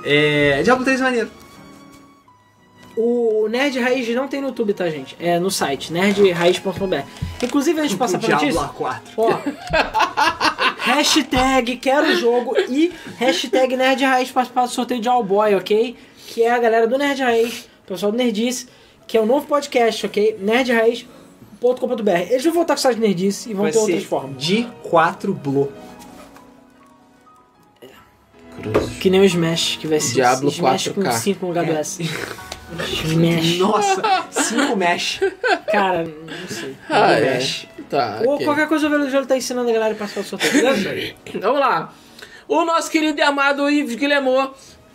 É, 0.04 0.62
Diablo 0.62 0.84
3 0.84 1.00
é 1.00 1.02
maneiro. 1.04 1.30
O 2.96 3.46
Nerd 3.50 3.78
Raiz 3.78 4.08
não 4.14 4.26
tem 4.26 4.40
no 4.40 4.48
YouTube, 4.48 4.72
tá, 4.72 4.88
gente? 4.88 5.14
É 5.20 5.38
no 5.38 5.50
site, 5.50 5.92
nerdraiz.br. 5.92 7.04
Inclusive, 7.42 7.78
antes 7.78 7.90
de 7.90 7.96
passar 7.98 8.16
o 8.16 8.20
pra 8.20 8.38
Diablo 8.38 8.46
notícia, 8.62 8.74
A4. 8.74 9.00
ó, 9.18 9.38
hashtag 10.80 11.76
quero 11.76 12.06
o 12.06 12.16
jogo 12.16 12.56
e 12.70 12.90
hashtag 13.18 13.76
Nerd 13.76 14.02
Raiz 14.02 14.30
participar 14.30 14.62
do 14.66 14.70
sorteio 14.72 15.00
de 15.00 15.08
Allboy, 15.08 15.54
ok? 15.54 15.94
Que 16.28 16.42
é 16.42 16.50
a 16.50 16.58
galera 16.58 16.86
do 16.86 16.96
Nerd 16.96 17.20
Raiz, 17.22 17.68
o 17.84 17.88
pessoal 17.88 18.10
do 18.10 18.16
Nerdice, 18.18 18.66
que 19.06 19.16
é 19.16 19.20
o 19.20 19.26
novo 19.26 19.46
podcast, 19.46 20.06
ok? 20.06 20.38
nerdraiz.com.br. 20.40 22.10
Eles 22.30 22.44
vão 22.44 22.54
voltar 22.54 22.74
com 22.74 22.78
o 22.78 22.82
site 22.82 22.98
Nerdice 22.98 23.50
e 23.50 23.52
vão 23.54 23.64
Vai 23.64 23.72
ter 23.72 23.78
outras 23.78 24.04
formas. 24.04 24.42
de 24.42 24.66
4 24.84 25.34
Blo. 25.34 25.70
Que 29.00 29.10
nem 29.10 29.20
o 29.20 29.24
Smash, 29.24 29.76
que 29.80 29.86
vai 29.86 30.00
ser 30.00 30.14
Diablo 30.14 30.48
Smash 30.50 30.88
4K. 30.88 30.94
com 30.94 31.12
5 31.12 31.40
no 31.42 31.48
lugar 31.48 31.64
do 31.66 31.72
É. 31.72 31.80
S. 31.80 32.02
Smash. 33.04 33.58
Nossa, 33.58 34.02
5 34.30 34.76
mesh. 34.76 35.20
Cara, 35.70 36.04
não 36.04 36.48
sei. 36.48 36.76
Ah, 36.90 37.12
é. 37.12 37.34
mesh. 37.34 37.68
Tá. 37.88 38.20
Ou 38.24 38.34
ok. 38.34 38.44
qualquer 38.46 38.66
coisa 38.66 38.88
o 38.88 38.90
Velho 38.90 39.26
tá 39.26 39.36
ensinando 39.36 39.70
a 39.70 39.72
galera 39.72 39.94
a 39.94 39.96
participar 39.96 40.22
do 40.22 40.26
sorteio, 40.28 40.52
beleza? 40.52 41.14
Vamos 41.40 41.60
lá. 41.60 41.92
O 42.48 42.64
nosso 42.64 42.90
querido 42.90 43.18
e 43.20 43.22
amado 43.22 43.68
Yves 43.70 43.94
Guillemot 43.94 44.52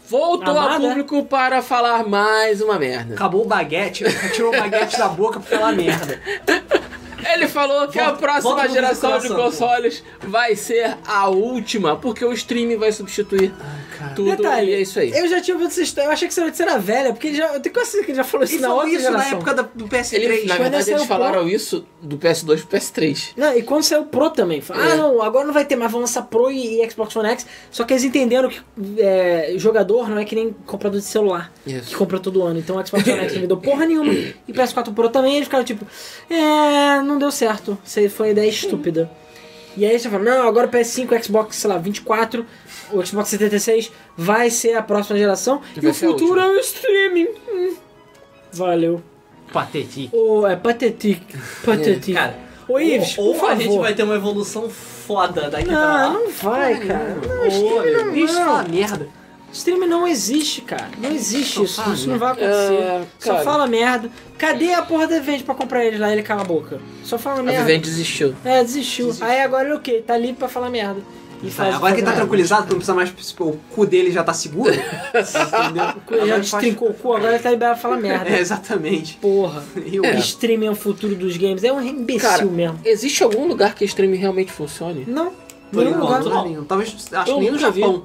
voltou 0.10 0.58
ao 0.58 0.68
Amado, 0.68 0.86
é? 0.86 0.90
público 0.90 1.24
para 1.26 1.62
falar 1.62 2.04
mais 2.06 2.62
uma 2.62 2.78
merda. 2.78 3.14
Acabou 3.14 3.44
o 3.44 3.48
baguete, 3.48 4.04
tirou 4.34 4.54
o 4.54 4.58
baguete 4.58 4.98
da 4.98 5.08
boca 5.08 5.40
pra 5.40 5.58
falar 5.58 5.72
merda. 5.72 6.20
Ele 7.34 7.48
falou 7.48 7.88
que 7.88 8.00
a 8.00 8.06
Volta- 8.06 8.20
próxima 8.20 8.52
volta 8.56 8.68
no 8.68 8.74
geração 8.74 9.20
de 9.20 9.30
consoles 9.30 10.04
vai 10.22 10.56
ser 10.56 10.98
a 11.08 11.30
última, 11.30 11.96
porque 11.96 12.26
o 12.26 12.34
streaming 12.34 12.78
vai 12.78 12.92
substituir 12.92 13.54
tudo 14.10 14.36
Detalhe, 14.36 14.72
e 14.72 14.74
é 14.76 14.82
isso 14.82 15.00
aí. 15.00 15.12
Eu 15.12 15.28
já 15.28 15.40
tinha 15.42 15.56
ouvido 15.56 15.70
essa 15.72 15.82
história, 15.82 16.08
eu 16.08 16.12
achei 16.12 16.28
que 16.28 16.34
essa 16.34 16.42
notícia 16.44 16.64
era 16.64 16.78
velha, 16.78 17.14
porque 17.14 17.28
ele 17.28 17.38
já, 17.38 17.54
eu 17.54 17.60
tenho 17.60 17.74
quase 17.74 17.92
certeza 17.92 18.06
que 18.06 18.12
ele 18.12 18.18
já 18.18 18.24
falou 18.24 18.44
isso 18.44 18.54
Ele 18.56 18.62
na 18.62 18.68
falou 18.68 18.84
outra 18.84 18.98
isso 19.00 19.04
na 19.12 19.18
geração. 19.18 19.38
época 19.38 19.54
da- 19.54 19.70
do 19.74 19.88
PS3. 19.88 20.14
Ele, 20.14 20.28
na 20.48 20.56
quando 20.56 20.62
verdade, 20.72 20.92
eles 20.92 21.04
falaram 21.06 21.40
Pro- 21.42 21.50
isso 21.50 21.86
do 22.02 22.18
PS2 22.18 22.62
pro 22.66 22.78
PS3. 22.80 23.34
Não, 23.38 23.56
e 23.58 23.62
quando 23.64 23.84
saiu 23.84 24.02
o 24.02 24.06
Pro 24.06 24.30
também, 24.30 24.62
falaram, 24.62 24.90
É. 24.90 24.92
ah 24.94 24.96
não, 24.98 25.22
agora 25.22 25.46
não 25.46 25.54
vai 25.54 25.66
ter 25.66 25.76
mais, 25.76 25.92
vão 25.92 26.02
lançar 26.02 26.24
Pro 26.24 26.52
e, 26.52 26.82
e 26.84 26.90
Xbox 26.92 27.16
One 27.16 27.30
X, 27.30 27.46
só 27.70 27.84
que 27.84 27.94
eles 27.94 28.04
entenderam 28.04 28.50
que 28.50 28.60
é, 28.98 29.54
jogador 29.58 30.10
não 30.10 30.18
é 30.20 30.26
que 30.26 30.36
nem 30.36 30.54
comprador 30.66 31.00
de 31.00 31.06
celular, 31.06 31.52
que 31.64 31.72
Isso. 31.74 31.96
compra 31.98 32.20
todo 32.20 32.44
ano, 32.44 32.60
então 32.60 32.78
o 32.78 32.86
Xbox 32.86 33.08
One 33.08 33.20
X 33.20 33.34
não 33.34 33.42
me 33.42 33.48
deu 33.48 33.58
porra 33.58 33.86
nenhuma, 33.86 34.12
e 34.14 34.34
o 34.50 34.54
PS4 34.54 34.94
Pro 34.94 35.10
também, 35.10 35.36
eles 35.36 35.46
ficaram 35.48 35.64
tipo, 35.64 35.86
é, 36.30 37.02
não 37.02 37.18
deu 37.18 37.32
certo, 37.32 37.78
isso 37.84 38.00
aí 38.00 38.10
foi 38.10 38.32
ideia 38.32 38.50
estúpida. 38.50 39.10
E 39.78 39.86
aí 39.86 39.92
eles 39.92 40.04
falaram, 40.06 40.26
não, 40.26 40.48
agora 40.50 40.68
o 40.68 40.70
PS5, 40.70 41.24
Xbox, 41.24 41.56
sei 41.56 41.70
lá, 41.70 41.78
24, 41.78 42.46
o 42.94 43.06
Xbox 43.06 43.30
76 43.30 43.92
vai 44.18 44.50
ser 44.50 44.76
a 44.76 44.82
próxima 44.84 45.18
geração, 45.18 45.62
e, 45.76 45.80
Vai 45.80 45.90
o 45.90 45.92
a 45.92 45.94
futuro 45.94 46.40
é 46.40 46.48
o 46.48 46.60
streaming. 46.60 47.28
Hum. 47.50 47.76
Valeu. 48.54 49.02
Patetique. 49.52 50.10
Ô, 50.16 50.48
é 50.48 50.56
patetique, 50.56 51.38
patetique. 51.66 52.14
Cara, 52.14 52.36
Ô, 52.68 52.80
Ives, 52.80 53.18
ou, 53.18 53.28
ou 53.28 53.36
por 53.36 53.50
a 53.52 53.56
gente 53.56 53.78
vai 53.78 53.94
ter 53.94 54.04
uma 54.04 54.16
evolução 54.16 54.70
foda 54.70 55.50
daqui 55.50 55.66
pra 55.66 55.74
Não, 55.74 55.82
lá. 55.82 56.10
não 56.14 56.30
vai, 56.32 56.80
cara. 56.80 57.16
Não, 57.28 57.42
Ô, 57.44 57.48
stream 57.48 58.06
não, 58.06 58.14
Bicho, 58.14 58.34
fala 58.34 58.64
não. 58.64 58.70
merda. 58.70 59.08
Stream 59.52 59.80
não 59.86 60.08
existe, 60.08 60.62
cara. 60.62 60.88
Não 60.98 61.12
existe 61.12 61.56
Só 61.56 61.64
isso. 61.64 61.94
Isso 61.94 62.10
não 62.10 62.18
vai 62.18 62.32
acontecer. 62.32 62.74
É, 62.74 63.04
Só 63.20 63.40
fala 63.40 63.68
merda. 63.68 64.10
Cadê 64.38 64.74
a 64.74 64.82
porra 64.82 65.08
do 65.08 65.14
evento 65.14 65.44
pra 65.44 65.54
comprar 65.54 65.84
eles 65.84 66.00
lá 66.00 66.10
e 66.10 66.14
ele 66.14 66.24
cala 66.24 66.42
a 66.42 66.46
boca? 66.46 66.80
Só 67.04 67.18
fala 67.18 67.42
A 67.42 67.44
merda. 67.44 67.66
Vivente 67.66 67.84
desistiu. 67.90 68.34
É, 68.46 68.64
desistiu. 68.64 69.14
Aí 69.20 69.42
agora 69.42 69.66
ele 69.66 69.76
o 69.76 69.82
quê? 69.82 70.02
Tá 70.08 70.18
livre 70.18 70.38
pra 70.38 70.48
falar 70.48 70.70
merda. 70.70 71.02
E 71.44 71.50
faz- 71.50 71.74
agora 71.76 71.94
que 71.94 72.00
ele 72.02 72.08
tá 72.08 72.14
tranquilizado, 72.14 72.64
que 72.64 72.70
não 72.70 72.78
precisa 72.78 72.94
mais. 72.94 73.10
tipo, 73.12 73.46
O 73.46 73.60
cu 73.74 73.86
dele 73.86 74.12
já 74.12 74.24
tá 74.24 74.34
seguro. 74.34 74.72
entendeu? 74.76 76.20
Ele 76.20 76.28
já 76.28 76.38
destrincou 76.38 76.90
o 76.90 76.94
cu, 76.94 77.14
agora 77.14 77.34
ele 77.34 77.44
tá 77.44 77.50
liberado 77.52 77.80
pra 77.80 77.90
falar 77.90 77.98
merda. 78.02 78.30
É, 78.30 78.40
exatamente. 78.40 79.18
Porra. 79.18 79.64
O- 79.76 80.02
Que 80.02 80.20
streaming 80.20 80.68
é 80.68 80.72
o 80.72 80.76
futuro 80.76 81.16
dos 81.16 81.38
games. 81.38 81.64
É 81.64 81.72
um 81.72 81.82
imbecil 81.82 82.22
Cara, 82.30 82.46
mesmo. 82.46 82.80
existe 82.86 83.24
algum 83.24 83.48
lugar 83.48 83.74
que 83.76 83.84
streaming 83.86 84.18
realmente 84.18 84.52
funcione? 84.52 85.04
Não. 85.08 85.32
Por 85.72 85.84
Nenhum 85.86 86.00
lugar. 86.00 86.22
não. 86.24 86.44
nenhum. 86.46 86.64
Talvez, 86.66 86.90
acho 87.12 87.26
que 87.34 87.40
nem 87.40 87.50
no 87.52 87.58
nunca 87.58 87.72
vi. 87.72 87.80
Japão. 87.82 88.04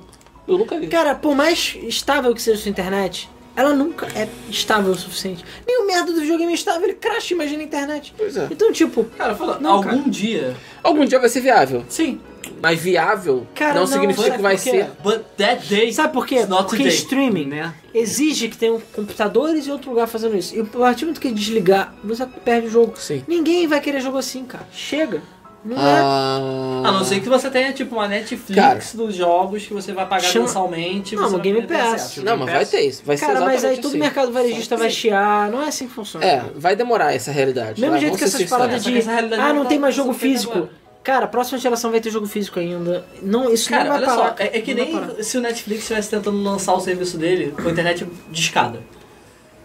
Eu 0.49 0.59
nunca 0.59 0.78
vi. 0.78 0.87
Cara, 0.87 1.14
por 1.14 1.34
mais 1.34 1.76
estável 1.82 2.32
que 2.34 2.41
seja 2.41 2.57
a 2.59 2.61
sua 2.62 2.70
internet, 2.70 3.28
ela 3.57 3.72
nunca 3.74 4.07
é 4.14 4.28
estável 4.49 4.93
o 4.93 4.95
suficiente. 4.97 5.45
Nem 5.66 5.82
o 5.82 5.87
merda 5.87 6.12
do 6.12 6.20
videogame 6.20 6.53
é 6.53 6.55
estável, 6.55 6.84
ele 6.84 6.95
cracha, 6.95 7.34
imagina 7.34 7.62
a 7.62 7.64
internet. 7.64 8.14
Pois 8.16 8.37
é. 8.37 8.47
Então, 8.51 8.70
tipo, 8.72 9.05
Cara, 9.18 9.34
fala, 9.34 9.59
Não, 9.59 9.72
algum 9.72 9.89
cara. 9.99 10.11
dia. 10.11 10.55
Algum 10.82 11.05
dia 11.05 11.18
vai 11.18 11.28
ser 11.28 11.41
viável. 11.41 11.84
Sim. 11.89 12.20
Mas 12.62 12.80
viável 12.80 13.46
Cara, 13.54 13.74
não, 13.74 13.80
não, 13.82 13.86
significa 13.86 14.30
que 14.32 14.42
vai 14.42 14.57
ser. 14.59 14.90
But 15.02 15.22
that 15.36 15.66
day. 15.68 15.92
sabe 15.92 16.12
por 16.12 16.26
quê? 16.26 16.46
Porque 16.46 16.76
today. 16.76 16.88
streaming 16.88 17.46
Né? 17.46 17.74
exige 17.94 18.48
que 18.48 18.57
tenham 18.57 18.80
computadores 18.94 19.66
e 19.66 19.70
outro 19.70 19.90
lugar 19.90 20.07
fazendo 20.07 20.36
isso. 20.36 20.54
E 20.54 20.61
a 20.61 20.64
partir 20.64 21.00
do 21.04 21.09
momento 21.09 21.20
que 21.20 21.30
desligar, 21.30 21.94
você 22.04 22.26
perde 22.44 22.66
o 22.68 22.70
jogo. 22.70 22.94
Sim. 22.96 23.24
Ninguém 23.26 23.66
vai 23.66 23.80
querer 23.80 24.00
jogo 24.00 24.18
assim, 24.18 24.44
cara. 24.44 24.66
Chega. 24.72 25.22
Não 25.64 25.76
é. 25.76 26.00
Ah, 26.00 26.82
A 26.84 26.92
não 26.92 27.04
ser 27.04 27.20
que 27.20 27.28
você 27.28 27.50
tenha 27.50 27.72
tipo 27.72 27.96
uma 27.96 28.07
Netflix 28.07 28.54
Cara. 28.54 28.80
dos 28.94 29.16
jogos 29.16 29.66
que 29.66 29.74
você 29.74 29.92
vai 29.92 30.07
pagar 30.07 30.22
Chama- 30.28 30.44
mensalmente. 30.44 31.16
Não, 31.16 31.24
você 31.24 31.34
uma 31.34 31.38
Game 31.42 31.62
Pass. 31.66 32.18
Não, 32.18 32.36
mas 32.36 32.52
vai 32.52 32.66
ter 32.66 32.80
isso. 32.82 33.02
Vai 33.04 33.16
ser 33.16 33.26
Cara, 33.26 33.40
mas 33.40 33.64
aí 33.64 33.76
todo 33.78 33.88
assim. 33.88 33.98
mercado 33.98 34.30
varejista 34.32 34.76
vai 34.76 34.90
chiar. 34.90 35.50
Não 35.50 35.61
é 35.61 35.66
assim 35.68 35.88
que 35.88 35.92
funciona. 35.92 36.24
É, 36.24 36.44
vai 36.54 36.76
demorar 36.76 37.12
essa 37.14 37.32
realidade. 37.32 37.80
Mesmo 37.80 37.98
jeito 37.98 38.16
que 38.16 38.28
ser 38.28 38.36
essas 38.44 38.48
paradas 38.48 38.84
de. 38.84 39.00
Ah, 39.00 39.48
não 39.52 39.54
não 39.57 39.64
tem 39.66 39.78
mais 39.78 39.94
jogo 39.94 40.12
físico. 40.12 40.68
Cara, 41.07 41.26
a 41.26 41.28
próxima 41.28 41.57
geração 41.57 41.92
vai 41.92 42.00
ter 42.00 42.11
jogo 42.11 42.26
físico 42.26 42.59
ainda. 42.59 43.07
Não, 43.22 43.48
isso 43.52 43.70
Cara, 43.70 43.84
não 43.84 43.90
vai 43.90 43.98
olha 43.98 44.07
parar. 44.07 44.36
só, 44.36 44.42
é, 44.42 44.59
é 44.59 44.61
que 44.61 44.74
Não 44.74 44.90
vai 44.90 45.07
nem 45.14 45.22
se 45.22 45.38
o 45.38 45.40
Netflix 45.40 45.82
estivesse 45.82 46.11
tentando 46.11 46.42
lançar 46.42 46.74
o 46.74 46.80
serviço 46.80 47.16
dele 47.16 47.52
com 47.52 47.68
a 47.68 47.70
internet 47.70 48.04
discada. 48.28 48.80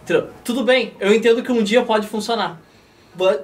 Entendeu? 0.04 0.28
Tudo 0.44 0.62
bem, 0.62 0.94
eu 1.00 1.12
entendo 1.12 1.42
que 1.42 1.50
um 1.50 1.60
dia 1.60 1.82
pode 1.82 2.06
funcionar. 2.06 2.62
But 3.16 3.40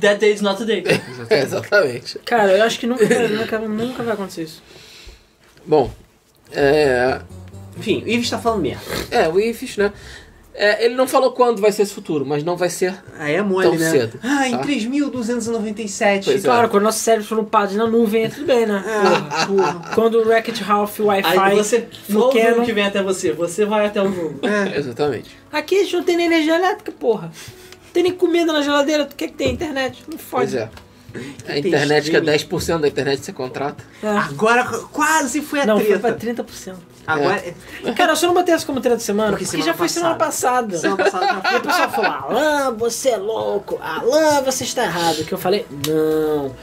that 0.00 0.18
day 0.18 0.32
is 0.32 0.40
not 0.40 0.56
today. 0.56 0.82
É, 1.28 1.36
exatamente. 1.44 2.18
Cara, 2.20 2.56
eu 2.56 2.64
acho 2.64 2.80
que 2.80 2.86
nunca, 2.86 3.04
nunca, 3.28 3.58
nunca 3.58 4.02
vai 4.02 4.14
acontecer 4.14 4.44
isso. 4.44 4.62
Bom, 5.66 5.92
é. 6.50 7.20
Enfim, 7.76 8.02
o 8.02 8.08
Ives 8.08 8.30
tá 8.30 8.38
falando 8.38 8.62
merda. 8.62 8.82
É, 9.10 9.28
o 9.28 9.38
Ifis, 9.38 9.76
né? 9.76 9.92
É, 10.52 10.84
ele 10.84 10.94
não 10.94 11.06
falou 11.06 11.32
quando 11.32 11.60
vai 11.60 11.70
ser 11.72 11.82
esse 11.82 11.94
futuro, 11.94 12.26
mas 12.26 12.42
não 12.42 12.56
vai 12.56 12.68
ser. 12.68 12.94
Aí 13.18 13.34
é 13.34 13.42
mole, 13.42 13.68
Tão 13.68 13.78
né? 13.78 13.90
cedo, 13.90 14.18
ah, 14.22 14.48
em 14.48 14.52
tá? 14.52 14.62
3.297. 14.64 16.24
Pois 16.24 16.44
é. 16.44 16.46
Claro, 16.48 16.68
quando 16.68 16.82
nossos 16.82 17.02
cérebros 17.02 17.28
foram 17.28 17.42
upados 17.42 17.74
na 17.76 17.86
nuvem, 17.86 18.24
é 18.24 18.28
tudo 18.28 18.46
bem, 18.46 18.66
né? 18.66 18.82
Ah, 18.86 19.46
porra. 19.46 19.82
Quando 19.94 20.16
o 20.18 20.26
Wreck-It 20.26 20.62
Ralph 20.62 20.98
Wi-Fi 21.00 21.38
Aí 21.38 21.56
você 21.56 21.88
o 22.08 22.12
jogo 22.12 22.32
Canon... 22.38 22.64
que 22.64 22.72
vem 22.72 22.84
até 22.84 23.02
você, 23.02 23.32
você 23.32 23.64
vai 23.64 23.86
até 23.86 24.02
o 24.02 24.12
jogo. 24.12 24.40
É. 24.46 24.76
Exatamente. 24.78 25.30
Aqui 25.52 25.76
a 25.76 25.82
gente 25.84 25.96
não 25.96 26.02
tem 26.02 26.16
nem 26.16 26.26
energia 26.26 26.56
elétrica, 26.56 26.92
porra. 26.92 27.28
Não 27.28 27.92
tem 27.92 28.02
nem 28.02 28.12
comida 28.12 28.52
na 28.52 28.62
geladeira, 28.62 29.04
tu 29.04 29.16
quer 29.16 29.28
que 29.28 29.34
tem 29.34 29.52
internet? 29.52 30.02
Não 30.08 30.18
Pois 30.30 30.52
fode. 30.52 30.56
é. 30.58 30.68
A 31.48 31.58
internet 31.58 32.08
que 32.10 32.16
é 32.16 32.20
10% 32.20 32.78
da 32.80 32.86
internet 32.86 33.18
que 33.18 33.24
você 33.26 33.32
contrata. 33.32 33.82
É. 34.02 34.06
Agora 34.08 34.64
quase 34.92 35.40
foi 35.40 35.60
a 35.60 35.66
Não, 35.66 35.76
foi 35.80 35.98
treta. 35.98 36.12
pra 36.34 36.44
30%. 36.44 36.74
Agora, 37.06 37.36
é. 37.84 37.92
Cara, 37.92 38.12
eu 38.12 38.16
só 38.16 38.26
não 38.26 38.34
botei 38.34 38.54
essa 38.54 38.64
como 38.66 38.80
treta 38.80 38.96
de 38.98 39.02
semana, 39.02 39.30
Porque 39.30 39.44
porque, 39.44 39.56
semana 39.58 39.72
já 39.72 39.76
foi 39.76 39.88
semana 39.88 40.14
passada. 40.14 40.78
semana 40.78 41.02
passada 41.02 41.26
já 41.26 41.52
E 41.54 41.56
o 41.56 41.60
pessoal 41.60 41.90
falou, 41.90 42.10
Alan, 42.10 42.74
você 42.76 43.08
é 43.10 43.16
louco. 43.16 43.78
Alan, 43.82 44.42
você 44.42 44.64
está 44.64 44.84
errado. 44.84 45.24
Que 45.24 45.32
eu 45.32 45.38
falei, 45.38 45.66
não. 45.88 46.54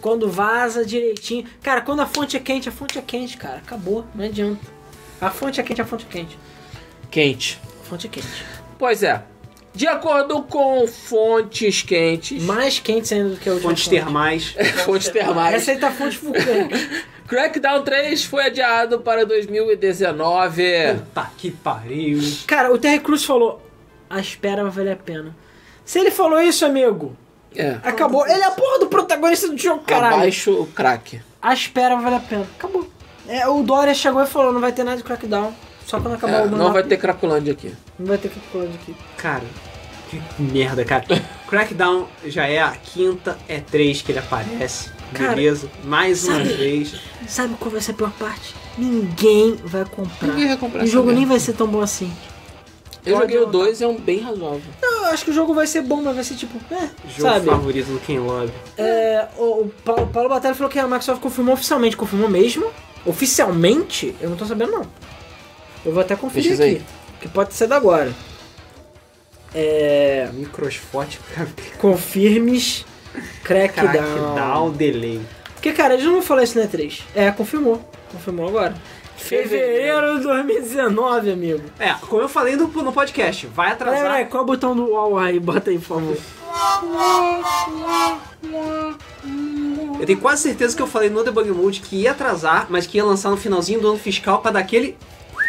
Quando 0.00 0.28
vaza 0.30 0.84
direitinho. 0.84 1.44
Cara, 1.62 1.80
quando 1.80 2.00
a 2.00 2.06
fonte 2.06 2.36
é 2.36 2.40
quente, 2.40 2.68
a 2.68 2.72
fonte 2.72 2.98
é 2.98 3.02
quente, 3.02 3.36
cara. 3.36 3.56
Acabou, 3.58 4.04
não 4.14 4.24
adianta. 4.24 4.60
A 5.20 5.30
fonte 5.30 5.60
é 5.60 5.62
quente, 5.62 5.80
a 5.82 5.84
fonte 5.84 6.06
é 6.08 6.12
quente. 6.12 6.38
Quente. 7.10 7.60
A 7.82 7.84
fonte 7.88 8.06
é 8.06 8.10
quente. 8.10 8.44
Pois 8.78 9.02
é. 9.02 9.22
De 9.74 9.86
acordo 9.86 10.42
com 10.42 10.86
fontes 10.88 11.82
quentes, 11.82 12.42
Mais 12.42 12.80
quente 12.80 13.12
ainda 13.14 13.30
do 13.30 13.36
que 13.36 13.48
a 13.48 13.52
última 13.52 13.70
Fontes 13.70 13.84
fonte. 13.84 13.96
termais. 13.96 14.54
fontes 14.84 15.08
termais, 15.10 15.54
Essa 15.54 15.70
aí 15.72 15.78
tá 15.78 15.90
fonte 15.92 16.16
vulcânica. 16.18 16.76
Crackdown 17.30 17.84
3 17.84 18.24
foi 18.24 18.46
adiado 18.46 18.98
para 19.02 19.24
2019. 19.24 20.64
Puta 20.96 21.30
que 21.38 21.52
pariu. 21.52 22.18
Cara, 22.44 22.72
o 22.72 22.76
Terry 22.76 22.98
Crews 22.98 23.24
falou, 23.24 23.62
a 24.10 24.18
espera 24.18 24.64
vai 24.64 24.72
valer 24.72 24.92
a 24.94 24.96
pena. 24.96 25.36
Se 25.84 26.00
ele 26.00 26.10
falou 26.10 26.40
isso, 26.40 26.66
amigo, 26.66 27.16
É. 27.54 27.76
acabou. 27.84 28.26
Ele 28.26 28.42
é 28.42 28.46
a 28.46 28.50
porra 28.50 28.80
do 28.80 28.88
protagonista 28.88 29.46
do 29.46 29.56
jogo, 29.56 29.84
caralho. 29.84 30.16
Abaixo 30.16 30.50
o 30.60 30.66
crack. 30.66 31.20
A 31.40 31.54
espera 31.54 31.94
vai 31.94 32.02
valer 32.02 32.16
a 32.16 32.20
pena. 32.20 32.46
Acabou. 32.58 32.90
É, 33.28 33.46
o 33.46 33.62
Dória 33.62 33.94
chegou 33.94 34.20
e 34.24 34.26
falou, 34.26 34.52
não 34.52 34.60
vai 34.60 34.72
ter 34.72 34.82
nada 34.82 34.96
de 34.96 35.04
crackdown. 35.04 35.54
Só 35.86 36.00
quando 36.00 36.14
acabar 36.14 36.40
É, 36.40 36.42
o 36.46 36.50
não 36.50 36.72
vai 36.72 36.82
ter 36.82 36.96
Cracolândia 36.96 37.52
aqui. 37.52 37.72
Não 37.96 38.06
vai 38.08 38.18
ter 38.18 38.28
crackdown 38.28 38.74
aqui. 38.74 38.96
Cara, 39.16 39.44
que 40.08 40.20
merda, 40.42 40.84
cara. 40.84 41.04
Crackdown 41.50 42.06
já 42.26 42.46
é 42.46 42.60
a 42.60 42.70
quinta 42.70 43.36
E3 43.48 44.02
que 44.04 44.12
ele 44.12 44.20
aparece. 44.20 44.90
Cara, 45.12 45.34
beleza? 45.34 45.68
Mais 45.84 46.24
uma 46.24 46.36
sabe- 46.38 46.52
vez. 46.54 46.94
Sabe 47.28 47.54
qual 47.58 47.70
vai 47.70 47.80
ser 47.80 47.90
a 47.90 47.94
pior 47.94 48.12
parte? 48.12 48.54
Ninguém 48.78 49.56
vai 49.64 49.84
comprar. 49.84 50.28
Ninguém 50.28 50.46
vai 50.48 50.56
comprar 50.56 50.84
O 50.84 50.86
jogo 50.86 51.08
nem 51.08 51.16
merda. 51.18 51.30
vai 51.32 51.40
ser 51.40 51.52
tão 51.54 51.66
bom 51.66 51.80
assim. 51.80 52.12
Eu 53.04 53.14
Pode 53.16 53.32
joguei 53.32 53.38
o 53.38 53.42
anotar. 53.48 53.60
2 53.62 53.82
é 53.82 53.86
um 53.88 53.98
bem 53.98 54.20
razoável. 54.20 54.60
Não, 54.80 55.04
eu 55.06 55.10
acho 55.12 55.24
que 55.24 55.30
o 55.30 55.34
jogo 55.34 55.52
vai 55.54 55.66
ser 55.66 55.82
bom, 55.82 56.00
mas 56.02 56.14
vai 56.14 56.22
ser 56.22 56.34
tipo, 56.36 56.56
é, 56.72 56.88
Jogo 57.08 57.22
sabe? 57.32 57.46
favorito 57.46 57.86
do 57.86 57.98
Ken 58.00 58.20
Lobby. 58.20 58.52
É, 58.78 59.26
o, 59.38 59.42
o 59.62 59.72
Paulo, 59.84 60.06
Paulo 60.06 60.28
Batalha 60.28 60.54
falou 60.54 60.70
que 60.70 60.78
a 60.78 60.84
Microsoft 60.84 61.20
confirmou 61.20 61.54
oficialmente. 61.54 61.96
Confirmou 61.96 62.28
mesmo? 62.28 62.70
Oficialmente? 63.04 64.14
Eu 64.20 64.30
não 64.30 64.36
tô 64.36 64.44
sabendo 64.44 64.72
não. 64.72 64.86
Eu 65.84 65.92
vou 65.92 66.00
até 66.02 66.14
conferir 66.14 66.50
Pesquisa 66.50 66.64
aí. 66.64 66.76
aqui. 66.76 66.84
Que 67.22 67.28
pode 67.28 67.54
ser 67.54 67.66
da 67.66 67.76
agora. 67.76 68.12
É. 69.54 70.28
Microsfótico, 70.32 71.24
cara. 71.34 71.48
Confirmes 71.78 72.84
Crackdown. 73.42 73.88
Crackdown 73.88 74.70
delay. 74.70 75.20
Porque, 75.54 75.72
cara, 75.72 75.94
eles 75.94 76.06
não 76.06 76.14
vão 76.14 76.22
falar 76.22 76.44
isso 76.44 76.58
na 76.58 76.66
E3. 76.66 77.02
É, 77.14 77.30
confirmou. 77.30 77.82
Confirmou 78.12 78.48
agora. 78.48 78.74
Fevereiro 79.16 80.18
de 80.18 80.22
2019, 80.24 81.30
amigo. 81.30 81.62
É, 81.78 81.92
como 82.08 82.22
eu 82.22 82.28
falei 82.28 82.56
no, 82.56 82.66
no 82.66 82.92
podcast, 82.92 83.46
vai 83.48 83.72
atrasar. 83.72 84.00
peraí, 84.00 84.24
qual 84.24 84.40
é 84.40 84.44
o 84.44 84.46
botão 84.46 84.74
do 84.74 84.90
UAU 84.92 85.18
aí? 85.18 85.38
Bota 85.38 85.70
aí, 85.70 85.78
por 85.78 85.84
favor. 86.00 86.16
Eu 90.00 90.06
tenho 90.06 90.18
quase 90.18 90.42
certeza 90.42 90.74
que 90.74 90.80
eu 90.80 90.86
falei 90.86 91.10
no 91.10 91.22
Debug 91.22 91.50
Mode 91.50 91.80
que 91.80 91.96
ia 91.96 92.12
atrasar, 92.12 92.66
mas 92.70 92.86
que 92.86 92.96
ia 92.96 93.04
lançar 93.04 93.30
no 93.30 93.36
finalzinho 93.36 93.80
do 93.80 93.88
ano 93.88 93.98
fiscal 93.98 94.40
pra 94.40 94.50
dar 94.50 94.60
aquele. 94.60 94.96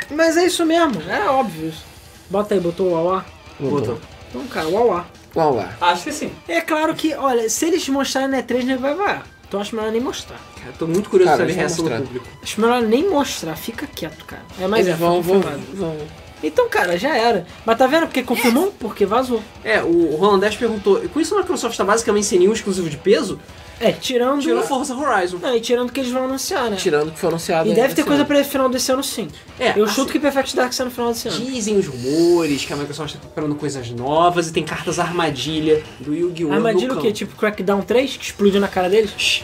Mas 0.09 0.35
é 0.35 0.45
isso 0.45 0.65
mesmo, 0.65 1.01
é 1.09 1.29
óbvio 1.29 1.69
isso. 1.69 1.85
Bota 2.29 2.53
aí, 2.53 2.59
botou 2.59 2.87
o 2.87 2.91
UAU. 2.91 3.23
Botou. 3.69 3.99
Então, 4.29 4.47
cara, 4.47 4.67
UAU. 4.67 5.05
Qual 5.33 5.55
lá? 5.55 5.73
Acho 5.79 6.03
que 6.05 6.11
sim. 6.11 6.31
É 6.47 6.61
claro 6.61 6.93
que, 6.93 7.13
olha, 7.13 7.49
se 7.49 7.65
eles 7.65 7.87
mostrarem 7.87 8.29
na 8.29 8.41
E3, 8.43 8.63
não 8.63 8.77
vai 8.77 8.95
vai. 8.95 9.21
Então 9.47 9.59
acho 9.59 9.75
melhor 9.75 9.91
nem 9.91 10.01
mostrar. 10.01 10.39
Cara, 10.59 10.73
tô 10.77 10.87
muito 10.87 11.09
curioso 11.09 11.31
Cara, 11.31 11.43
pra 11.43 11.45
ver 11.45 11.53
a 11.53 11.55
reação 11.55 11.85
do 11.85 11.91
público. 12.05 12.27
Acho 12.41 12.61
melhor 12.61 12.81
nem 12.81 13.09
mostrar, 13.09 13.55
fica 13.55 13.85
quieto, 13.87 14.25
cara. 14.25 14.43
É, 14.59 14.63
Eles 14.63 14.87
é, 14.87 14.93
vão, 14.93 15.21
vão, 15.21 15.41
confirmado. 15.41 15.61
vão. 15.73 15.97
Então, 16.43 16.69
cara, 16.69 16.97
já 16.97 17.15
era. 17.15 17.45
Mas 17.65 17.77
tá 17.77 17.87
vendo 17.87 18.07
porque 18.07 18.23
confirmou? 18.23 18.71
Porque 18.79 19.05
vazou. 19.05 19.41
É, 19.63 19.83
o 19.83 20.15
Rolandés 20.15 20.55
perguntou: 20.55 21.01
com 21.13 21.19
isso 21.19 21.35
a 21.35 21.39
Microsoft 21.39 21.77
tá 21.77 21.83
basicamente 21.83 22.25
sem 22.25 22.39
nenhum 22.39 22.53
exclusivo 22.53 22.89
de 22.89 22.97
peso? 22.97 23.39
É, 23.81 23.91
tirando. 23.91 24.41
Tirou 24.41 24.61
Forza 24.63 24.95
Horizon. 24.95 25.37
Não, 25.41 25.55
e 25.55 25.59
tirando 25.59 25.91
que 25.91 25.99
eles 25.99 26.11
vão 26.11 26.25
anunciar, 26.25 26.69
né? 26.69 26.75
Tirando 26.77 27.11
que 27.11 27.19
foi 27.19 27.29
anunciado. 27.29 27.67
E 27.67 27.71
aí 27.71 27.75
deve 27.75 27.93
ter 27.95 28.01
esse 28.01 28.07
coisa 28.07 28.21
ano. 28.21 28.27
pra 28.27 28.43
final 28.43 28.69
desse 28.69 28.91
ano 28.91 29.03
sim. 29.03 29.27
É, 29.59 29.73
Eu 29.77 29.85
assim, 29.85 29.95
chuto 29.95 30.11
que 30.11 30.19
Perfect 30.19 30.55
Dark 30.55 30.71
sai 30.71 30.85
no 30.85 30.91
final 30.91 31.11
desse 31.11 31.27
ano. 31.27 31.37
Dizem 31.39 31.77
os 31.77 31.87
rumores 31.87 32.63
que 32.63 32.71
a 32.71 32.75
Microsoft 32.75 33.13
tá 33.13 33.19
preparando 33.19 33.55
coisas 33.55 33.89
novas 33.89 34.47
e 34.49 34.53
tem 34.53 34.63
cartas 34.63 34.99
armadilha 34.99 35.81
do 35.99 36.13
Yu-Gi-Oh! 36.13 36.53
Armadilha 36.53 36.93
o 36.93 37.01
quê? 37.01 37.11
Tipo 37.11 37.35
Crackdown 37.35 37.81
3, 37.81 38.17
que 38.17 38.23
explodiu 38.25 38.61
na 38.61 38.67
cara 38.67 38.87
deles? 38.89 39.43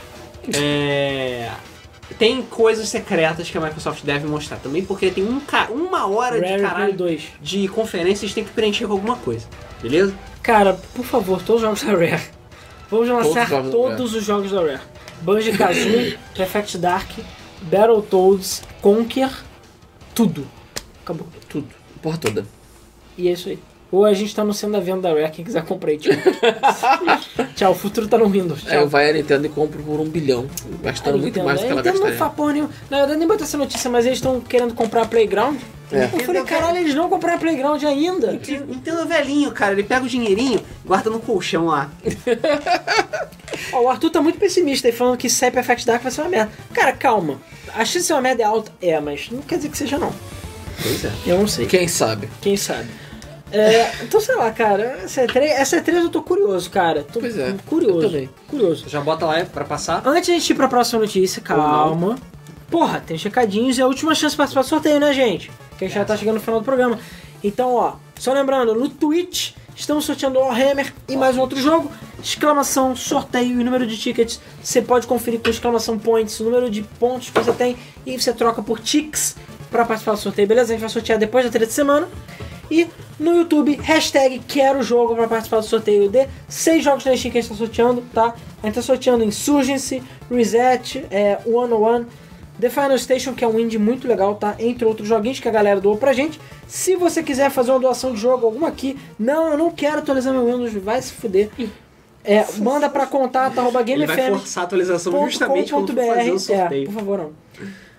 É. 0.54 1.50
Tem 2.18 2.42
coisas 2.42 2.88
secretas 2.88 3.50
que 3.50 3.58
a 3.58 3.62
Microsoft 3.62 4.04
deve 4.04 4.26
mostrar 4.28 4.58
também, 4.58 4.84
porque 4.84 5.12
tem 5.12 5.24
um 5.24 5.40
ca- 5.42 5.68
uma 5.70 6.08
hora 6.08 6.36
de 6.40 6.46
Rare 6.48 6.60
Play 6.62 6.70
caralho 6.72 6.94
2. 6.94 7.22
de 7.42 7.68
conferência 7.68 8.26
eles 8.26 8.34
têm 8.34 8.44
que 8.46 8.52
preencher 8.52 8.88
com 8.88 8.94
alguma 8.94 9.18
coisa. 9.18 9.46
Beleza? 9.82 10.14
Cara, 10.42 10.80
por 10.96 11.04
favor, 11.04 11.42
todos 11.44 11.62
os 11.62 11.62
jogos 11.62 11.84
da 11.84 11.92
Rare. 11.92 12.22
Vamos 12.90 13.10
lançar 13.10 13.44
os 13.44 13.50
jogos 13.50 13.66
da 13.66 13.72
todos 13.72 14.14
os 14.14 14.24
jogos 14.24 14.52
da 14.52 14.62
Rare. 14.62 14.82
Banjo-Kazooie, 15.22 16.18
Perfect 16.36 16.78
Dark, 16.78 17.10
Battletoads, 17.64 18.64
Conquer, 18.82 19.32
tudo. 20.16 20.48
Acabou. 21.04 21.28
Tudo. 21.50 21.68
Porra 22.02 22.18
toda. 22.18 22.46
E 23.18 23.28
é 23.28 23.32
isso 23.32 23.50
aí. 23.50 23.60
Ou 23.90 24.04
a 24.06 24.14
gente 24.14 24.36
tá 24.36 24.42
anunciando 24.42 24.76
a 24.76 24.80
venda 24.82 25.02
da 25.04 25.10
Rare, 25.10 25.32
quem 25.32 25.46
quiser 25.46 25.64
comprar 25.64 25.92
aí, 25.92 25.98
tchau. 25.98 26.12
tchau, 27.56 27.72
o 27.72 27.76
futuro 27.76 28.08
tá 28.08 28.18
no 28.18 28.28
Windows. 28.28 28.62
Tchau. 28.64 28.72
Aí 28.72 28.78
eu 28.80 28.88
vai 28.90 29.10
a 29.10 29.14
Nintendo 29.14 29.46
e 29.46 29.50
compro 29.50 29.82
por 29.82 30.00
um 30.02 30.06
bilhão. 30.10 30.46
Gastando 30.84 31.16
A 31.16 31.18
muito 31.18 31.26
Nintendo- 31.28 31.46
mais 31.46 31.60
do 31.60 31.66
que 31.66 31.68
a 31.68 31.72
ela 31.72 31.82
Nintendo 31.82 31.96
não 32.00 32.02
gastaria. 32.04 32.18
faz 32.18 32.34
porra 32.34 32.54
nenhuma. 32.54 32.72
Na 32.90 32.98
verdade, 32.98 33.20
nem 33.20 33.28
botei 33.28 33.46
essa 33.46 33.58
notícia, 33.58 33.90
mas 33.90 34.06
eles 34.06 34.18
estão 34.18 34.42
querendo 34.42 34.74
comprar 34.74 35.04
a 35.04 35.06
Playground. 35.06 35.58
É. 35.90 36.04
Eu 36.12 36.20
falei, 36.20 36.44
caralho, 36.44 36.80
eles 36.80 36.94
não 36.94 37.08
compraram 37.08 37.38
a 37.38 37.40
Playground 37.40 37.82
ainda. 37.84 38.34
Entendo 38.34 39.04
o 39.04 39.06
velhinho, 39.08 39.52
cara. 39.54 39.72
Ele 39.72 39.84
pega 39.84 40.04
o 40.04 40.10
dinheirinho, 40.10 40.60
guarda 40.86 41.10
no 41.10 41.22
colchão 41.22 41.68
lá. 41.68 41.90
Ó, 43.72 43.82
o 43.84 43.90
Arthur 43.90 44.10
tá 44.10 44.22
muito 44.22 44.38
pessimista 44.38 44.88
aí, 44.90 44.94
falando 44.94 45.18
que 45.18 45.30
sai 45.30 45.50
Perfect 45.50 45.86
Dark 45.86 46.02
vai 46.04 46.12
ser 46.12 46.22
uma 46.22 46.30
merda. 46.30 46.52
Cara, 46.74 46.92
calma. 46.92 47.40
A 47.74 47.80
chance 47.86 48.00
de 48.00 48.04
ser 48.06 48.14
uma 48.14 48.22
merda 48.22 48.44
é 48.44 48.46
alta? 48.46 48.72
É, 48.82 49.00
mas 49.00 49.30
não 49.32 49.42
quer 49.42 49.56
dizer 49.58 49.70
que 49.70 49.78
seja 49.78 49.98
não. 49.98 50.12
Pois 50.82 51.06
é. 51.06 51.12
Eu 51.26 51.40
não 51.40 51.48
sei. 51.48 51.66
Quem 51.66 51.88
sabe? 51.88 52.30
Quem 52.42 52.56
sabe? 52.58 52.88
É, 53.52 53.92
então, 54.04 54.20
sei 54.20 54.36
lá, 54.36 54.52
cara. 54.52 55.00
Essa 55.04 55.24
E3, 55.26 55.38
essa 55.44 55.82
E3 55.82 55.94
eu 56.04 56.10
tô 56.10 56.22
curioso, 56.22 56.70
cara. 56.70 57.04
Tô 57.04 57.20
Pois 57.20 57.38
é, 57.38 57.56
curioso. 57.66 58.02
eu 58.02 58.10
também. 58.10 58.30
Curioso. 58.48 58.90
Já 58.90 59.00
bota 59.02 59.26
lá 59.26 59.44
pra 59.46 59.64
passar. 59.64 60.02
Antes 60.06 60.26
de 60.26 60.32
a 60.32 60.34
gente 60.40 60.50
ir 60.50 60.56
pra 60.56 60.68
próxima 60.68 61.00
notícia, 61.02 61.42
calma. 61.42 62.18
Porra, 62.70 63.00
tem 63.06 63.18
checadinhos 63.18 63.78
e 63.78 63.82
a 63.82 63.88
última 63.88 64.14
chance 64.14 64.34
de 64.34 64.38
participar 64.38 64.62
do 64.62 64.68
sorteio, 64.68 65.00
né, 65.00 65.14
gente? 65.14 65.50
Que 65.78 65.86
a 65.86 65.88
gente 65.88 65.98
já 65.98 66.04
tá 66.04 66.18
chegando 66.18 66.36
no 66.36 66.42
final 66.42 66.60
do 66.60 66.66
programa. 66.66 67.00
Então, 67.44 67.74
ó, 67.76 67.94
só 68.20 68.34
lembrando, 68.34 68.76
no 68.76 68.90
Twitch 68.90 69.52
estamos 69.76 70.04
sorteando 70.06 70.40
o 70.40 70.42
Warhammer 70.42 70.92
e 71.08 71.16
mais 71.16 71.38
um 71.38 71.40
outro 71.40 71.58
jogo. 71.62 71.90
Exclamação, 72.22 72.96
sorteio 72.96 73.62
e 73.62 73.64
número 73.64 73.88
de 73.88 73.96
tickets. 73.98 74.42
Você 74.62 74.82
pode 74.82 75.08
conferir 75.08 75.40
com 75.40 75.50
exclamação 75.50 75.98
points 75.98 76.38
o 76.42 76.44
número 76.44 76.70
de 76.70 76.82
pontos 76.82 77.30
que 77.30 77.40
você 77.40 77.54
tem 77.54 77.78
e 78.06 78.20
você 78.20 78.34
troca 78.34 78.62
por 78.62 78.80
ticks 78.82 79.38
pra 79.72 79.86
participar 79.86 80.14
do 80.14 80.18
sorteio, 80.18 80.48
beleza? 80.48 80.74
A 80.74 80.76
gente 80.76 80.82
vai 80.82 80.90
sortear 80.90 81.18
depois 81.18 81.46
da 81.46 81.52
treta 81.52 81.68
de 81.68 81.74
semana. 81.74 82.10
E 82.70 82.88
no 83.20 83.36
YouTube, 83.38 83.76
hashtag 83.82 84.40
quero 84.48 84.82
jogo 84.84 85.16
para 85.16 85.28
participar 85.28 85.58
do 85.60 85.66
sorteio 85.66 86.10
de 86.10 86.28
seis 86.48 86.84
jogos 86.84 87.04
da 87.04 87.16
Steam 87.16 87.32
que 87.32 87.38
a 87.38 87.42
gente 87.42 87.50
tá 87.52 87.56
sorteando, 87.58 88.04
tá? 88.14 88.36
A 88.62 88.66
gente 88.66 88.76
tá 88.76 88.82
sorteando 88.82 89.24
Insurgency, 89.24 90.04
Reset, 90.30 91.06
é, 91.10 91.38
101, 91.46 92.06
The 92.60 92.70
Final 92.70 92.98
Station, 92.98 93.34
que 93.34 93.44
é 93.44 93.48
um 93.48 93.60
indie 93.60 93.78
muito 93.78 94.08
legal, 94.08 94.36
tá? 94.36 94.56
Entre 94.60 94.84
outros 94.84 95.08
joguinhos 95.08 95.40
que 95.40 95.48
a 95.48 95.52
galera 95.52 95.80
doou 95.80 95.96
pra 95.98 96.12
gente. 96.12 96.40
Se 96.68 96.96
você 96.96 97.22
quiser 97.24 97.50
fazer 97.52 97.72
uma 97.72 97.80
doação 97.80 98.14
de 98.14 98.20
jogo 98.20 98.46
alguma 98.46 98.68
aqui, 98.68 98.98
não, 99.18 99.48
eu 99.52 99.58
não 99.58 99.72
quero 99.72 100.00
atualizar 100.00 100.34
meu 100.34 100.46
Windows, 100.46 100.74
vai 100.74 101.02
se 101.02 101.14
fuder. 101.14 101.50
É, 102.24 102.46
manda 102.58 102.90
pra 102.90 103.06
contato, 103.06 103.58
arroba 103.60 103.82
Ele 103.88 104.06
vai 104.06 104.16
GameFM 104.18 104.40
forçar 104.40 104.64
a 104.64 104.66
atualização 104.66 105.14
justamente 105.30 105.72
quando 105.72 105.96
fazer 105.96 106.32
o 106.32 106.36
É, 106.36 106.40
sorteio. 106.40 106.86
por 106.88 106.94
favor, 106.94 107.18
não. 107.20 107.32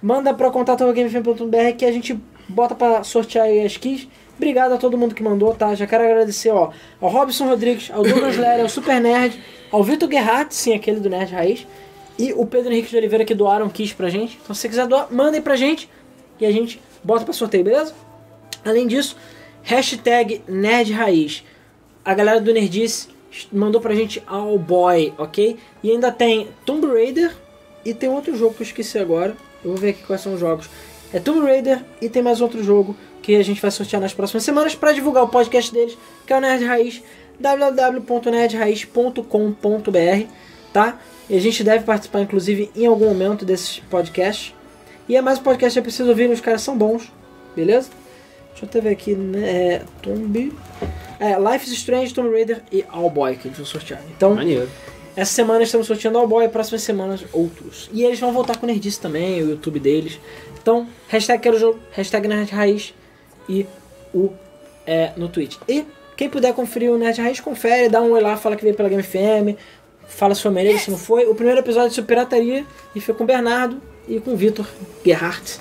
Manda 0.03 0.35
pra 0.35 0.51
contato.gamefm.br 0.51 1.77
que 1.77 1.85
a 1.85 1.91
gente 1.93 2.19
bota 2.49 2.75
pra 2.75 3.03
sortear 3.03 3.47
aí 3.47 3.65
as 3.65 3.77
keys. 3.77 4.07
Obrigado 4.39 4.73
a 4.73 4.79
todo 4.79 4.97
mundo 4.97 5.17
que 5.17 5.23
mandou, 5.23 5.53
tá? 5.53 5.75
Já 5.75 5.85
quero 5.85 6.05
agradecer, 6.05 6.51
ó, 6.51 6.71
ao 7.01 7.11
Robson 7.11 7.49
Rodrigues, 7.49 7.91
ao 7.91 8.05
Douglas 8.05 8.37
Lery, 8.39 8.63
ao 8.63 8.69
Super 8.69 9.01
Nerd, 9.01 9.39
ao 9.71 9.83
Vitor 9.83 10.09
Guerrat, 10.09 10.53
sim, 10.53 10.75
aquele 10.75 11.01
do 11.01 11.11
Nerd 11.11 11.33
Raiz, 11.33 11.67
e 12.17 12.33
o 12.33 12.47
Pedro 12.47 12.73
Henrique 12.73 12.89
de 12.89 12.97
Oliveira 12.97 13.25
que 13.25 13.35
doaram 13.35 13.69
kits 13.69 13.93
pra 13.93 14.09
gente. 14.09 14.39
Então, 14.41 14.55
se 14.55 14.63
você 14.63 14.69
quiser 14.69 14.87
doar, 14.87 15.09
mandem 15.11 15.43
pra 15.43 15.57
gente 15.57 15.91
e 16.41 16.47
a 16.47 16.53
gente 16.53 16.81
bota 17.03 17.25
pra 17.25 17.35
sorteio, 17.35 17.65
beleza? 17.65 17.93
Além 18.65 18.87
disso, 18.87 19.17
hashtag 19.63 20.41
Nerd 20.47 20.93
Raiz. 20.93 21.45
A 22.05 22.15
galera 22.15 22.41
do 22.41 22.53
Nerdice 22.53 23.09
mandou 23.53 23.81
pra 23.81 23.95
gente 23.95 24.23
All 24.27 24.57
Boy, 24.57 25.13
ok? 25.19 25.59
E 25.83 25.91
ainda 25.91 26.13
tem 26.13 26.49
Tomb 26.65 26.87
Raider 26.87 27.35
e 27.85 27.93
tem 27.93 28.09
outro 28.09 28.37
jogo 28.37 28.55
que 28.55 28.63
eu 28.63 28.67
esqueci 28.67 28.99
agora. 28.99 29.37
Eu 29.65 29.73
vou 29.73 29.81
ver 29.81 29.91
aqui 29.91 30.03
quais 30.05 30.23
são 30.23 30.35
os 30.35 30.41
jogos. 30.41 30.71
É 31.13 31.19
Tomb 31.19 31.41
Raider 31.41 31.85
e 32.01 32.09
tem 32.09 32.23
mais 32.23 32.41
outro 32.41 32.63
jogo 32.63 32.97
que 33.23 33.37
a 33.37 33.43
gente 33.43 33.61
vai 33.61 33.71
sortear 33.71 34.01
nas 34.01 34.15
próximas 34.15 34.43
semanas 34.43 34.75
para 34.75 34.93
divulgar 34.93 35.23
o 35.25 35.29
podcast 35.29 35.71
deles, 35.73 35.99
que 36.27 36.33
é 36.33 36.37
o 36.37 36.41
Nerd 36.41 36.65
Raiz, 36.65 37.03
www.nerdraiz.com.br, 37.39 40.27
tá? 40.73 40.99
E 41.29 41.37
a 41.37 41.41
gente 41.41 41.63
deve 41.63 41.85
participar, 41.85 42.23
inclusive, 42.23 42.71
em 42.75 42.87
algum 42.87 43.05
momento 43.07 43.45
desses 43.45 43.81
podcasts. 43.91 44.55
E 45.09 45.17
é 45.17 45.23
mais 45.23 45.39
um 45.39 45.43
podcast 45.43 45.75
que 45.75 45.79
eu 45.79 45.83
preciso 45.83 46.09
ouvir, 46.09 46.31
os 46.31 46.41
caras 46.41 46.63
são 46.63 46.75
bons, 46.77 47.13
beleza? 47.55 47.91
Deixa 48.51 48.65
eu 48.65 48.69
até 48.69 48.81
ver 48.81 48.91
aqui, 48.91 49.15
né? 49.15 49.51
É, 49.51 49.83
Tomb... 50.03 50.53
É, 51.21 51.37
Life 51.39 51.67
is 51.67 51.73
Strange, 51.73 52.15
Tomb 52.15 52.31
Raider 52.31 52.63
e 52.71 52.85
All 52.91 53.11
Boy 53.11 53.35
que 53.37 53.49
gente 53.49 53.57
vai 53.57 53.67
sortear. 53.67 54.01
Então, 54.17 54.37
Maneiro. 54.37 54.69
essa 55.17 55.33
semana 55.33 55.65
estamos 55.65 55.87
sorteando 55.87 56.19
All 56.19 56.29
Boy, 56.29 56.49
próximas 56.49 56.83
semanas 56.83 57.25
outros. 57.33 57.91
E 57.93 58.05
eles 58.05 58.21
vão 58.21 58.33
voltar 58.33 58.57
com 58.57 58.67
o 58.67 58.69
Nerdice 58.69 59.01
também, 59.01 59.43
o 59.43 59.51
YouTube 59.51 59.81
deles. 59.81 60.21
Então, 60.61 60.87
hashtag 61.09 61.43
quero 61.43 61.59
jogo, 61.59 61.81
hashtag 61.93 62.29
Nerd 62.29 62.53
Raiz 62.53 62.95
e 63.49 63.67
o 64.15 64.33
é, 64.87 65.13
no 65.17 65.29
Twitch. 65.29 65.57
E 65.69 65.85
quem 66.17 66.29
puder 66.29 66.53
conferir 66.55 66.91
o 66.91 66.99
Nerd 66.99 67.21
Raiz, 67.21 67.41
confere, 67.41 67.89
dá 67.89 68.01
um 68.01 68.13
oi 68.13 68.21
lá, 68.21 68.37
fala 68.37 68.57
que 68.57 68.63
veio 68.63 68.75
pela 68.75 68.89
Game 68.89 69.03
FM, 69.03 69.57
fala 70.09 70.35
se 70.35 70.43
foi 70.43 70.51
maneiro, 70.51 70.79
se 70.79 70.91
não 70.91 70.99
foi. 70.99 71.27
O 71.27 71.35
primeiro 71.35 71.61
episódio 71.61 71.95
sobre 71.95 72.09
pirataria 72.09 72.65
e 72.95 73.01
foi 73.01 73.15
com 73.15 73.25
o 73.25 73.27
Bernardo 73.27 73.81
e 74.09 74.19
com 74.19 74.33
o 74.33 74.37
Vitor 74.37 74.67
Gerhardt. 75.05 75.61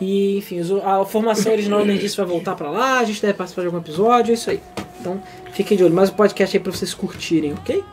E, 0.00 0.38
enfim, 0.38 0.60
a 0.82 1.04
formação 1.04 1.52
original 1.52 1.80
do 1.80 1.86
Nerdice 1.86 2.16
vai 2.16 2.26
voltar 2.26 2.54
pra 2.56 2.70
lá, 2.70 2.98
a 2.98 3.04
gente 3.04 3.20
deve 3.20 3.34
participar 3.34 3.62
de 3.62 3.66
algum 3.66 3.78
episódio, 3.78 4.32
é 4.32 4.34
isso 4.34 4.50
aí. 4.50 4.60
Então, 4.98 5.22
fiquem 5.52 5.76
de 5.76 5.84
olho. 5.84 5.94
Mais 5.94 6.10
um 6.10 6.14
podcast 6.14 6.56
aí 6.56 6.62
pra 6.62 6.72
vocês 6.72 6.92
curtirem, 6.92 7.52
ok? 7.52 7.84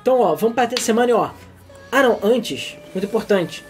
Então, 0.00 0.20
ó, 0.20 0.34
vamos 0.34 0.54
pra 0.54 0.68
semana 0.78 1.10
e 1.10 1.12
ó. 1.14 1.30
Ah, 1.90 2.02
não, 2.02 2.18
antes, 2.22 2.76
muito 2.94 3.04
importante. 3.06 3.64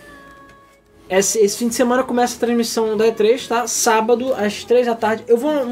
Esse, 1.18 1.39
esse 1.40 1.59
fim 1.59 1.68
de 1.68 1.74
semana 1.74 2.02
começa 2.02 2.36
a 2.36 2.40
transmissão 2.40 2.97
da 2.97 3.05
E3, 3.05 3.47
tá? 3.47 3.66
Sábado, 3.66 4.32
às 4.34 4.64
3 4.64 4.86
da 4.86 4.94
tarde. 4.94 5.22
Eu 5.28 5.36
vou. 5.36 5.70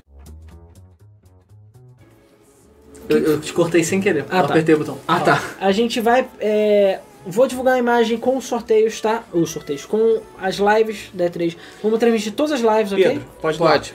Eu, 3.08 3.18
eu 3.18 3.40
te 3.40 3.50
cortei 3.54 3.82
sem 3.82 4.02
querer. 4.02 4.26
Ah, 4.28 4.42
tá. 4.42 4.50
apertei 4.50 4.74
o 4.74 4.78
botão. 4.78 4.98
Ah, 5.08 5.20
tá. 5.20 5.42
A 5.58 5.72
gente 5.72 5.98
vai. 5.98 6.28
é, 6.38 7.00
vou 7.26 7.46
divulgar 7.46 7.76
a 7.76 7.78
imagem 7.78 8.18
com 8.18 8.36
os 8.36 8.44
sorteios, 8.44 9.00
tá? 9.00 9.24
Os 9.32 9.50
sorteios, 9.50 9.86
com 9.86 10.20
as 10.38 10.56
lives 10.56 11.08
da 11.14 11.24
E3. 11.30 11.56
Vamos 11.82 11.98
transmitir 11.98 12.34
todas 12.34 12.52
as 12.52 12.60
lives, 12.60 12.92
ok? 12.92 13.04
Pedro, 13.04 13.24
pode 13.40 13.56
doar. 13.56 13.72
Pode. 13.72 13.94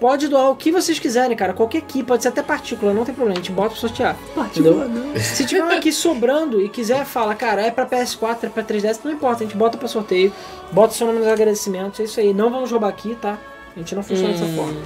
Pode 0.00 0.28
doar 0.28 0.50
o 0.50 0.56
que 0.56 0.72
vocês 0.72 0.98
quiserem, 0.98 1.36
cara. 1.36 1.52
Qualquer 1.52 1.78
aqui, 1.78 2.02
pode 2.02 2.22
ser 2.22 2.30
até 2.30 2.42
partícula, 2.42 2.94
não 2.94 3.04
tem 3.04 3.14
problema. 3.14 3.38
A 3.38 3.42
gente 3.42 3.52
bota 3.52 3.68
pra 3.70 3.78
sortear. 3.78 4.16
Entendeu? 4.34 4.80
Se 5.20 5.44
tiver 5.44 5.62
um 5.62 5.68
aqui 5.68 5.92
sobrando 5.92 6.58
e 6.60 6.70
quiser, 6.70 7.04
fala, 7.04 7.34
cara, 7.34 7.60
é 7.60 7.70
pra 7.70 7.84
PS4, 7.84 8.44
é 8.44 8.48
pra 8.48 8.62
3DS, 8.64 9.00
não 9.04 9.12
importa. 9.12 9.44
A 9.44 9.46
gente 9.46 9.56
bota 9.56 9.76
pra 9.76 9.86
sorteio, 9.86 10.32
bota 10.72 10.94
o 10.94 10.96
seu 10.96 11.06
nome 11.06 11.18
nos 11.18 11.28
agradecimentos, 11.28 12.00
é 12.00 12.04
isso 12.04 12.18
aí. 12.18 12.32
Não 12.32 12.50
vamos 12.50 12.70
roubar 12.70 12.88
aqui, 12.88 13.14
tá? 13.20 13.38
A 13.76 13.78
gente 13.78 13.94
não 13.94 14.02
funciona 14.02 14.32
dessa 14.32 14.46
forma. 14.56 14.80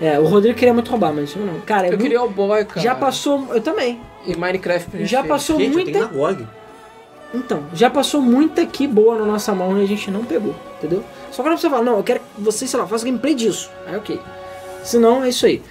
É, 0.00 0.18
o 0.18 0.24
Rodrigo 0.26 0.58
queria 0.58 0.74
muito 0.74 0.90
roubar, 0.90 1.12
mas 1.12 1.34
eu 1.36 1.46
não. 1.46 1.60
Cara, 1.60 1.84
é 1.84 1.86
Eu 1.86 1.90
muito- 1.92 2.02
queria 2.02 2.22
o 2.22 2.28
boy, 2.28 2.64
cara. 2.64 2.80
já 2.80 2.94
passou. 2.96 3.46
Eu 3.54 3.60
também. 3.60 4.00
E 4.26 4.36
Minecraft 4.36 5.04
Já 5.06 5.22
passou 5.22 5.56
Gente, 5.58 5.68
eu 5.68 5.72
muita. 5.74 5.92
tenho 5.92 6.04
na 6.04 6.10
GOG. 6.12 6.46
Então, 7.32 7.62
já 7.74 7.90
passou 7.90 8.20
muita 8.22 8.62
aqui 8.62 8.86
boa 8.88 9.16
na 9.18 9.24
nossa 9.24 9.54
mão 9.54 9.78
e 9.78 9.84
a 9.84 9.86
gente 9.86 10.10
não 10.10 10.24
pegou, 10.24 10.54
entendeu? 10.78 11.04
Só 11.30 11.42
quando 11.42 11.58
você 11.58 11.68
fala, 11.68 11.82
não, 11.84 11.98
eu 11.98 12.02
quero 12.02 12.20
que 12.20 12.26
você, 12.40 12.66
sei 12.66 12.78
lá, 12.80 12.86
faça 12.86 13.04
gameplay 13.04 13.34
disso. 13.34 13.70
Aí 13.86 13.96
ok. 13.96 14.18
Se 14.88 14.98
não, 14.98 15.22
é 15.22 15.28
isso 15.28 15.46
aí. 15.46 15.62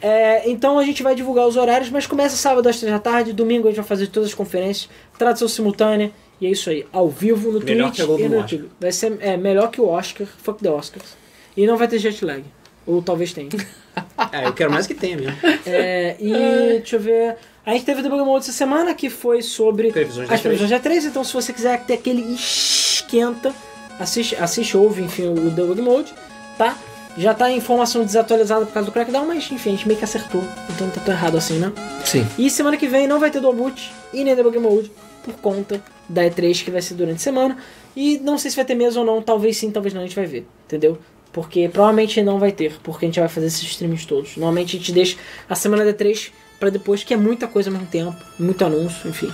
É, 0.00 0.48
então 0.48 0.78
a 0.78 0.84
gente 0.84 1.02
vai 1.02 1.14
divulgar 1.14 1.46
os 1.46 1.56
horários, 1.56 1.90
mas 1.90 2.06
começa 2.06 2.36
sábado 2.36 2.68
às 2.68 2.78
3 2.78 2.92
da 2.92 2.98
tarde, 2.98 3.32
domingo 3.32 3.66
a 3.66 3.70
gente 3.70 3.78
vai 3.78 3.86
fazer 3.86 4.08
todas 4.08 4.28
as 4.28 4.34
conferências, 4.34 4.90
tradução 5.18 5.48
simultânea, 5.48 6.12
e 6.40 6.46
é 6.46 6.50
isso 6.50 6.68
aí, 6.68 6.86
ao 6.92 7.08
vivo 7.08 7.50
no 7.50 7.60
Melhor 7.60 7.90
Twitch 7.90 8.20
e 8.20 8.28
no 8.28 8.36
YouTube. 8.36 8.70
Vai 8.78 8.92
ser 8.92 9.16
é, 9.20 9.36
melhor 9.36 9.70
que 9.70 9.80
o 9.80 9.88
Oscar, 9.88 10.26
fuck 10.26 10.62
the 10.62 10.70
Oscars. 10.70 11.16
E 11.56 11.66
não 11.66 11.76
vai 11.76 11.88
ter 11.88 11.98
jet 11.98 12.22
lag. 12.24 12.44
Ou 12.86 13.02
talvez 13.02 13.32
tenha. 13.32 13.48
É, 14.30 14.46
eu 14.46 14.52
quero 14.52 14.70
mais 14.70 14.86
que 14.86 14.94
tenha 14.94 15.16
mesmo. 15.16 15.34
É, 15.64 16.16
e 16.20 16.30
deixa 16.30 16.96
eu 16.96 17.00
ver. 17.00 17.36
A 17.64 17.72
gente 17.72 17.86
teve 17.86 18.00
o 18.00 18.02
Debug 18.02 18.22
Mode 18.22 18.44
essa 18.44 18.52
semana 18.52 18.94
que 18.94 19.08
foi 19.08 19.40
sobre 19.40 19.90
Previsões 19.90 20.30
as 20.30 20.40
previsões 20.42 20.68
da 20.68 20.78
3. 20.78 21.06
Então, 21.06 21.24
se 21.24 21.32
você 21.32 21.50
quiser 21.50 21.82
ter 21.86 21.94
aquele 21.94 22.20
esquenta, 22.34 23.54
assiste, 23.98 24.36
assiste 24.36 24.76
ouve, 24.76 25.02
enfim, 25.02 25.28
o 25.28 25.50
Debug 25.50 25.80
Mode, 25.80 26.12
tá? 26.58 26.76
Já 27.16 27.32
tá 27.32 27.50
em 27.50 27.56
informação 27.56 28.04
desatualizada 28.04 28.66
por 28.66 28.72
causa 28.72 28.86
do 28.86 28.92
Crackdown, 28.92 29.26
mas 29.26 29.50
enfim, 29.50 29.70
a 29.70 29.72
gente 29.72 29.86
meio 29.86 29.98
que 29.98 30.04
acertou. 30.04 30.42
Então 30.70 30.86
não 30.86 30.94
tá 30.94 31.00
tão 31.00 31.14
errado 31.14 31.36
assim, 31.36 31.58
né? 31.58 31.72
Sim. 32.04 32.26
E 32.38 32.50
semana 32.50 32.76
que 32.76 32.86
vem 32.86 33.06
não 33.06 33.18
vai 33.18 33.30
ter 33.30 33.40
Dual 33.40 33.54
Boot 33.54 33.90
e 34.12 34.22
nem 34.22 34.34
Debug 34.34 34.58
Mode 34.58 34.90
por 35.24 35.34
conta 35.34 35.82
da 36.08 36.22
E3 36.22 36.64
que 36.64 36.70
vai 36.70 36.82
ser 36.82 36.94
durante 36.94 37.16
a 37.16 37.20
semana. 37.20 37.56
E 37.96 38.18
não 38.18 38.36
sei 38.36 38.50
se 38.50 38.56
vai 38.56 38.64
ter 38.64 38.74
mesmo 38.74 39.00
ou 39.00 39.06
não, 39.06 39.22
talvez 39.22 39.56
sim, 39.56 39.70
talvez 39.70 39.94
não, 39.94 40.02
a 40.02 40.04
gente 40.04 40.14
vai 40.14 40.26
ver, 40.26 40.46
entendeu? 40.66 40.98
Porque 41.32 41.68
provavelmente 41.68 42.22
não 42.22 42.38
vai 42.38 42.52
ter, 42.52 42.78
porque 42.82 43.06
a 43.06 43.08
gente 43.08 43.20
vai 43.20 43.28
fazer 43.28 43.46
esses 43.46 43.62
streams 43.62 44.06
todos. 44.06 44.36
Normalmente 44.36 44.76
a 44.76 44.78
gente 44.78 44.92
deixa 44.92 45.16
a 45.48 45.54
semana 45.54 45.84
da 45.84 45.92
E3 45.92 46.30
pra 46.60 46.70
depois, 46.70 47.02
que 47.02 47.14
é 47.14 47.16
muita 47.16 47.46
coisa 47.46 47.70
ao 47.70 47.72
mesmo 47.74 47.88
tempo, 47.88 48.16
muito 48.38 48.64
anúncio, 48.64 49.08
enfim. 49.08 49.32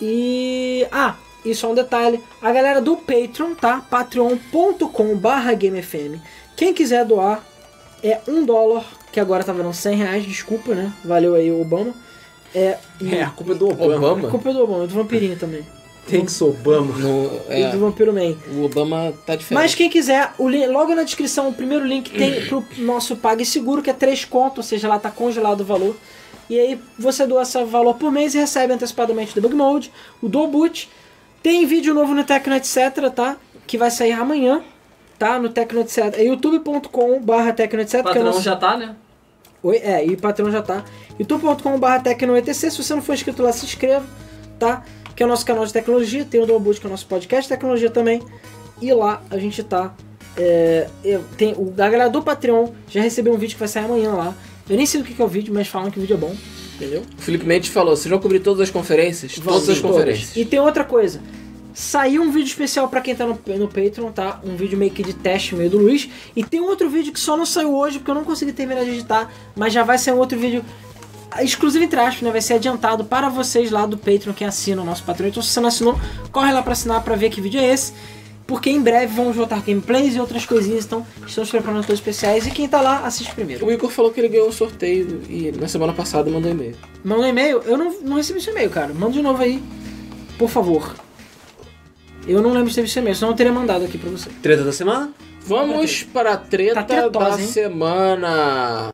E. 0.00 0.86
Ah, 0.92 1.16
e 1.44 1.54
só 1.54 1.70
um 1.70 1.74
detalhe: 1.74 2.20
a 2.42 2.52
galera 2.52 2.80
do 2.80 2.96
Patreon, 2.96 3.54
tá? 3.54 3.80
patreon.com/barra 3.88 5.54
GameFM. 5.54 6.20
Quem 6.56 6.72
quiser 6.72 7.04
doar 7.04 7.44
é 8.02 8.20
um 8.28 8.44
dólar, 8.44 8.84
que 9.12 9.20
agora 9.20 9.44
tá 9.44 9.52
valendo 9.52 9.72
100 9.74 9.96
reais, 9.96 10.24
desculpa, 10.24 10.74
né? 10.74 10.92
Valeu 11.04 11.34
aí, 11.34 11.50
Obama. 11.52 11.92
É, 12.54 12.78
e- 13.00 13.14
É, 13.14 13.22
a 13.24 13.30
culpa 13.30 13.52
é 13.52 13.54
do 13.56 13.68
Obama. 13.70 13.92
a 13.94 13.96
Obama? 14.12 14.28
culpa 14.30 14.50
é 14.50 14.52
do 14.52 14.62
Obama, 14.62 14.86
do 14.86 14.94
vampirinho 14.94 15.36
também. 15.38 15.66
Tem 16.08 16.24
que 16.24 16.30
ser 16.30 16.44
Obama. 16.44 16.96
No, 16.96 17.24
E 17.50 17.62
é, 17.62 17.70
do 17.72 17.80
Vampiro 17.80 18.12
Man. 18.12 18.36
o 18.54 18.62
Obama 18.64 19.12
tá 19.26 19.34
diferente. 19.34 19.60
Mas 19.60 19.74
quem 19.74 19.90
quiser, 19.90 20.32
o 20.38 20.48
link- 20.48 20.68
logo 20.68 20.94
na 20.94 21.02
descrição, 21.02 21.48
o 21.48 21.52
primeiro 21.52 21.84
link 21.84 22.10
tem 22.10 22.46
pro 22.46 22.64
nosso 22.78 23.16
PagSeguro, 23.16 23.82
que 23.82 23.90
é 23.90 23.92
3 23.92 24.24
conto, 24.24 24.58
ou 24.58 24.62
seja, 24.62 24.86
lá 24.86 25.00
tá 25.00 25.10
congelado 25.10 25.62
o 25.62 25.64
valor. 25.64 25.96
E 26.48 26.60
aí 26.60 26.80
você 26.96 27.26
doa 27.26 27.42
esse 27.42 27.62
valor 27.64 27.94
por 27.94 28.12
mês 28.12 28.36
e 28.36 28.38
recebe 28.38 28.72
antecipadamente 28.72 29.32
o 29.32 29.34
Debug 29.34 29.56
Mode, 29.56 29.90
o 30.22 30.28
Boot. 30.28 30.88
Tem 31.42 31.66
vídeo 31.66 31.92
novo 31.92 32.14
no 32.14 32.22
Tecno 32.22 32.54
Etc, 32.54 32.76
tá? 33.12 33.36
Que 33.66 33.76
vai 33.76 33.90
sair 33.90 34.12
amanhã, 34.12 34.62
tá? 35.18 35.38
No 35.38 35.48
Tecno 35.48 35.80
Etc. 35.80 35.98
É 36.16 36.24
youtube.com 36.24 37.20
barra 37.20 37.52
Tecno 37.52 37.80
Etc. 37.80 37.94
É 37.94 38.02
patrão 38.02 38.24
nosso... 38.24 38.42
já 38.42 38.56
tá, 38.56 38.76
né? 38.76 38.94
Oi, 39.62 39.78
é, 39.78 40.06
e 40.06 40.14
o 40.14 40.16
patrão 40.16 40.50
já 40.50 40.62
tá. 40.62 40.84
youtube.com.br 41.18 42.02
tecnoetc, 42.04 42.54
se 42.54 42.70
você 42.70 42.94
não 42.94 43.02
for 43.02 43.14
inscrito 43.14 43.42
lá, 43.42 43.52
se 43.52 43.64
inscreva, 43.64 44.04
tá? 44.60 44.84
Que 45.16 45.22
é 45.22 45.26
o 45.26 45.28
nosso 45.28 45.44
canal 45.44 45.66
de 45.66 45.72
tecnologia, 45.72 46.24
tem 46.24 46.40
o 46.40 46.46
Dualboot, 46.46 46.78
que 46.78 46.86
é 46.86 46.88
o 46.88 46.90
nosso 46.90 47.06
podcast 47.06 47.48
de 47.48 47.48
tecnologia 47.48 47.90
também. 47.90 48.22
E 48.80 48.92
lá 48.92 49.22
a 49.30 49.38
gente 49.38 49.62
tá. 49.64 49.92
É, 50.36 50.88
eu- 51.02 51.24
tem, 51.36 51.54
o, 51.54 51.72
a 51.72 51.88
galera 51.88 52.08
do 52.08 52.22
Patreon 52.22 52.68
já 52.88 53.00
recebeu 53.00 53.32
um 53.32 53.38
vídeo 53.38 53.54
que 53.54 53.58
vai 53.58 53.66
sair 53.68 53.86
amanhã 53.86 54.12
lá. 54.12 54.34
Eu 54.68 54.76
nem 54.76 54.84
sei 54.86 55.00
do 55.00 55.06
que 55.06 55.14
que 55.14 55.22
é 55.22 55.24
o 55.24 55.28
vídeo, 55.28 55.52
mas 55.52 55.66
falam 55.66 55.90
que 55.90 55.98
o 55.98 56.00
vídeo 56.00 56.14
é 56.14 56.18
bom, 56.18 56.36
entendeu? 56.76 57.02
O 57.18 57.22
Felipe 57.22 57.44
Mendes 57.44 57.70
falou: 57.70 57.96
vocês 57.96 58.10
vão 58.10 58.20
cobrir 58.20 58.40
todas 58.40 58.60
as 58.60 58.70
conferências? 58.70 59.34
todas 59.34 59.68
as 59.68 59.80
conferências. 59.80 60.36
E 60.36 60.44
tem 60.44 60.60
outra 60.60 60.84
coisa. 60.84 61.20
Saiu 61.78 62.22
um 62.22 62.30
vídeo 62.30 62.48
especial 62.48 62.88
pra 62.88 63.02
quem 63.02 63.14
tá 63.14 63.26
no, 63.26 63.38
no 63.58 63.68
Patreon, 63.68 64.10
tá? 64.10 64.40
Um 64.42 64.56
vídeo 64.56 64.78
meio 64.78 64.90
que 64.90 65.02
de 65.02 65.12
teste 65.12 65.54
meio 65.54 65.68
do 65.68 65.76
Luiz. 65.76 66.08
E 66.34 66.42
tem 66.42 66.58
outro 66.58 66.88
vídeo 66.88 67.12
que 67.12 67.20
só 67.20 67.36
não 67.36 67.44
saiu 67.44 67.76
hoje, 67.76 67.98
porque 67.98 68.10
eu 68.10 68.14
não 68.14 68.24
consegui 68.24 68.50
terminar 68.50 68.82
de 68.82 68.92
editar. 68.92 69.30
Mas 69.54 69.74
já 69.74 69.82
vai 69.82 69.98
sair 69.98 70.14
um 70.14 70.18
outro 70.18 70.38
vídeo 70.38 70.64
exclusivo 71.38 71.84
entre 71.84 72.00
aspas, 72.00 72.22
né? 72.22 72.30
Vai 72.30 72.40
ser 72.40 72.54
adiantado 72.54 73.04
para 73.04 73.28
vocês 73.28 73.70
lá 73.70 73.84
do 73.84 73.98
Patreon, 73.98 74.32
quem 74.32 74.46
assina 74.46 74.80
o 74.80 74.86
nosso 74.86 75.04
Patreon. 75.04 75.28
Então 75.28 75.42
se 75.42 75.50
você 75.50 75.60
não 75.60 75.68
assinou, 75.68 76.00
corre 76.32 76.50
lá 76.50 76.62
pra 76.62 76.72
assinar 76.72 77.04
pra 77.04 77.14
ver 77.14 77.28
que 77.28 77.42
vídeo 77.42 77.60
é 77.60 77.70
esse. 77.70 77.92
Porque 78.46 78.70
em 78.70 78.80
breve 78.80 79.14
vamos 79.14 79.36
voltar 79.36 79.60
gameplays 79.60 80.16
e 80.16 80.18
outras 80.18 80.46
coisinhas. 80.46 80.86
Então 80.86 81.06
estamos 81.26 81.50
preparando 81.50 81.84
coisas 81.84 81.98
especiais. 81.98 82.46
E 82.46 82.52
quem 82.52 82.66
tá 82.66 82.80
lá, 82.80 83.00
assiste 83.00 83.34
primeiro. 83.34 83.66
O 83.66 83.70
Igor 83.70 83.90
falou 83.90 84.10
que 84.10 84.18
ele 84.18 84.28
ganhou 84.28 84.48
um 84.48 84.52
sorteio 84.52 85.20
e 85.28 85.52
na 85.52 85.68
semana 85.68 85.92
passada 85.92 86.30
mandou 86.30 86.50
e-mail. 86.50 86.74
Manda 87.04 87.20
um 87.20 87.26
e-mail. 87.26 87.60
Eu 87.66 87.76
não, 87.76 88.00
não 88.00 88.16
recebi 88.16 88.38
esse 88.38 88.48
e-mail, 88.48 88.70
cara. 88.70 88.94
Manda 88.94 89.12
de 89.12 89.20
novo 89.20 89.42
aí. 89.42 89.62
Por 90.38 90.48
favor. 90.48 91.05
Eu 92.26 92.42
não 92.42 92.52
lembro 92.52 92.68
se 92.70 92.82
teve 92.82 92.98
e-mail, 92.98 93.14
senão 93.14 93.30
eu 93.30 93.36
teria 93.36 93.52
mandado 93.52 93.84
aqui 93.84 93.96
pra 93.96 94.10
você. 94.10 94.28
Treta 94.42 94.64
da 94.64 94.72
semana? 94.72 95.12
Vamos 95.46 96.02
para 96.02 96.32
a 96.32 96.36
treta, 96.36 96.74
tá 96.74 96.82
tretosa, 96.82 97.36
da 97.36 97.40
hein? 97.42 97.48
semana. 97.48 98.90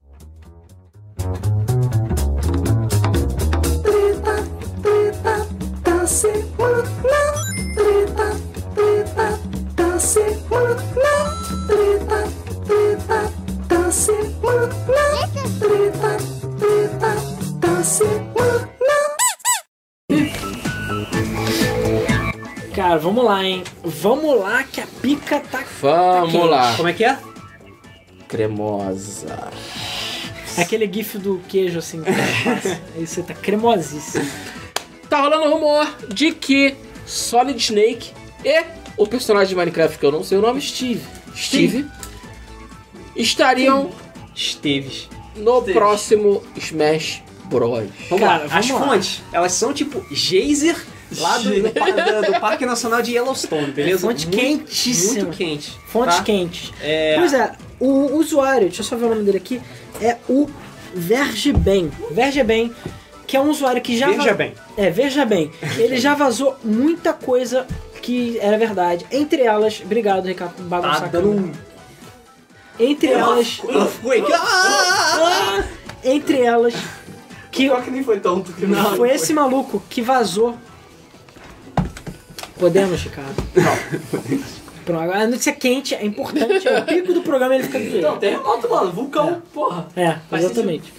Treta, 3.82 4.44
treta 4.82 5.48
da 5.82 6.06
semana. 6.06 6.84
Treta, 7.74 8.36
treta 8.74 9.38
da 9.76 9.98
semana. 9.98 10.82
Treta, 11.66 12.28
treta 12.66 13.32
da 13.68 13.90
semana. 13.90 14.72
Treta, 15.58 16.16
treta 16.58 17.16
da 17.60 17.82
semana. 17.82 18.51
Cara, 22.74 22.98
vamos 22.98 23.24
lá, 23.24 23.44
hein? 23.44 23.62
Vamos 23.84 24.38
lá 24.40 24.62
que 24.62 24.80
a 24.80 24.86
pica 24.86 25.40
tá. 25.40 25.62
Vamos 25.80 26.32
quente. 26.32 26.46
lá. 26.46 26.74
Como 26.76 26.88
é 26.88 26.92
que 26.92 27.04
é? 27.04 27.18
Cremosa. 28.28 29.50
Aquele 30.56 30.90
gif 30.90 31.18
do 31.18 31.40
queijo 31.48 31.78
assim. 31.78 32.02
Aí 32.96 33.06
você 33.06 33.22
tá 33.22 33.34
cremosíssimo. 33.34 34.26
Tá 35.08 35.20
rolando 35.20 35.50
rumor 35.52 35.86
de 36.08 36.32
que 36.32 36.74
Solid 37.06 37.58
Snake 37.62 38.10
e 38.44 38.64
o 38.96 39.06
personagem 39.06 39.48
de 39.50 39.54
Minecraft, 39.56 39.98
que 39.98 40.06
eu 40.06 40.12
não 40.12 40.24
sei 40.24 40.38
o 40.38 40.40
nome, 40.40 40.60
Steve, 40.60 41.02
Steve, 41.36 41.86
estariam 43.14 43.90
Esteves. 44.34 45.08
no 45.36 45.60
Steve. 45.60 45.72
próximo 45.74 46.42
Smash 46.56 47.22
Bros. 47.44 47.88
Vamos 48.08 48.24
Cara, 48.24 48.44
lá. 48.46 48.56
As 48.56 48.66
vamos 48.68 48.80
lá. 48.82 48.92
fontes, 48.94 49.22
elas 49.32 49.52
são 49.52 49.74
tipo 49.74 50.02
geyser 50.10 50.76
lá 51.20 51.38
do, 51.38 51.44
do, 51.50 51.60
do- 51.62 52.32
do 52.32 52.40
Parque 52.40 52.64
Nacional 52.66 53.02
de 53.02 53.12
Yellowstone, 53.12 53.72
beleza? 53.72 54.00
Fonte 54.06 54.26
Muito- 54.26 54.38
quentíssima. 54.38 55.24
Muito 55.24 55.36
quente. 55.36 55.78
Fontes 55.86 56.16
tá? 56.16 56.22
quentes. 56.22 56.72
É, 56.80 57.16
Pois 57.18 57.32
é, 57.32 57.52
o 57.80 58.16
usuário, 58.16 58.68
deixa 58.68 58.80
eu 58.82 58.86
só 58.86 58.96
ver 58.96 59.04
o 59.06 59.08
nome 59.10 59.22
dele 59.24 59.38
aqui, 59.38 59.60
é 60.00 60.16
o 60.28 60.48
Vergeben. 60.94 61.90
Vergeben, 62.10 62.72
que 63.26 63.36
é 63.36 63.40
um 63.40 63.48
usuário 63.50 63.80
que 63.80 63.96
já. 63.96 64.08
Veja 64.08 64.30
va- 64.30 64.34
bem. 64.34 64.54
É, 64.76 64.90
veja 64.90 65.24
bem. 65.24 65.50
Ele 65.78 65.96
já 65.96 66.14
vazou 66.14 66.56
muita 66.62 67.12
coisa 67.12 67.66
que 68.02 68.38
era 68.40 68.58
verdade. 68.58 69.06
Entre 69.10 69.42
elas, 69.42 69.80
obrigado, 69.84 70.26
Ricardo, 70.26 70.54
Tá 70.56 70.62
bagunçar 70.64 71.04
a 71.04 71.06
dando 71.06 71.34
câmera. 71.34 71.46
um... 71.46 71.72
Entre 72.84 73.08
elas. 73.12 73.60
Ah! 73.70 75.58
Ah! 75.60 75.64
entre 76.04 76.40
elas, 76.40 76.74
que 77.50 77.68
que 77.70 77.90
nem 77.90 78.02
foi 78.02 78.18
tanto. 78.18 78.52
Que 78.52 78.66
não, 78.66 78.96
foi 78.96 79.10
esse 79.10 79.32
maluco 79.32 79.82
que 79.88 80.02
vazou. 80.02 80.56
Podemos, 82.58 83.00
Ricardo? 83.02 83.42
Pronto, 84.84 85.00
agora 85.00 85.22
a 85.22 85.26
notícia 85.26 85.52
quente 85.52 85.94
é 85.94 86.04
importante, 86.04 86.66
é 86.66 86.80
o 86.80 86.84
pico 86.84 87.12
do 87.14 87.22
programa 87.22 87.54
ele 87.54 87.64
fica 87.64 87.78
aqui. 87.78 88.00
Não, 88.00 88.18
terremoto, 88.18 88.68
mano. 88.68 88.92
Vulcão, 88.92 89.42
porra. 89.54 89.88
É, 89.96 90.18
exatamente. 90.36 90.92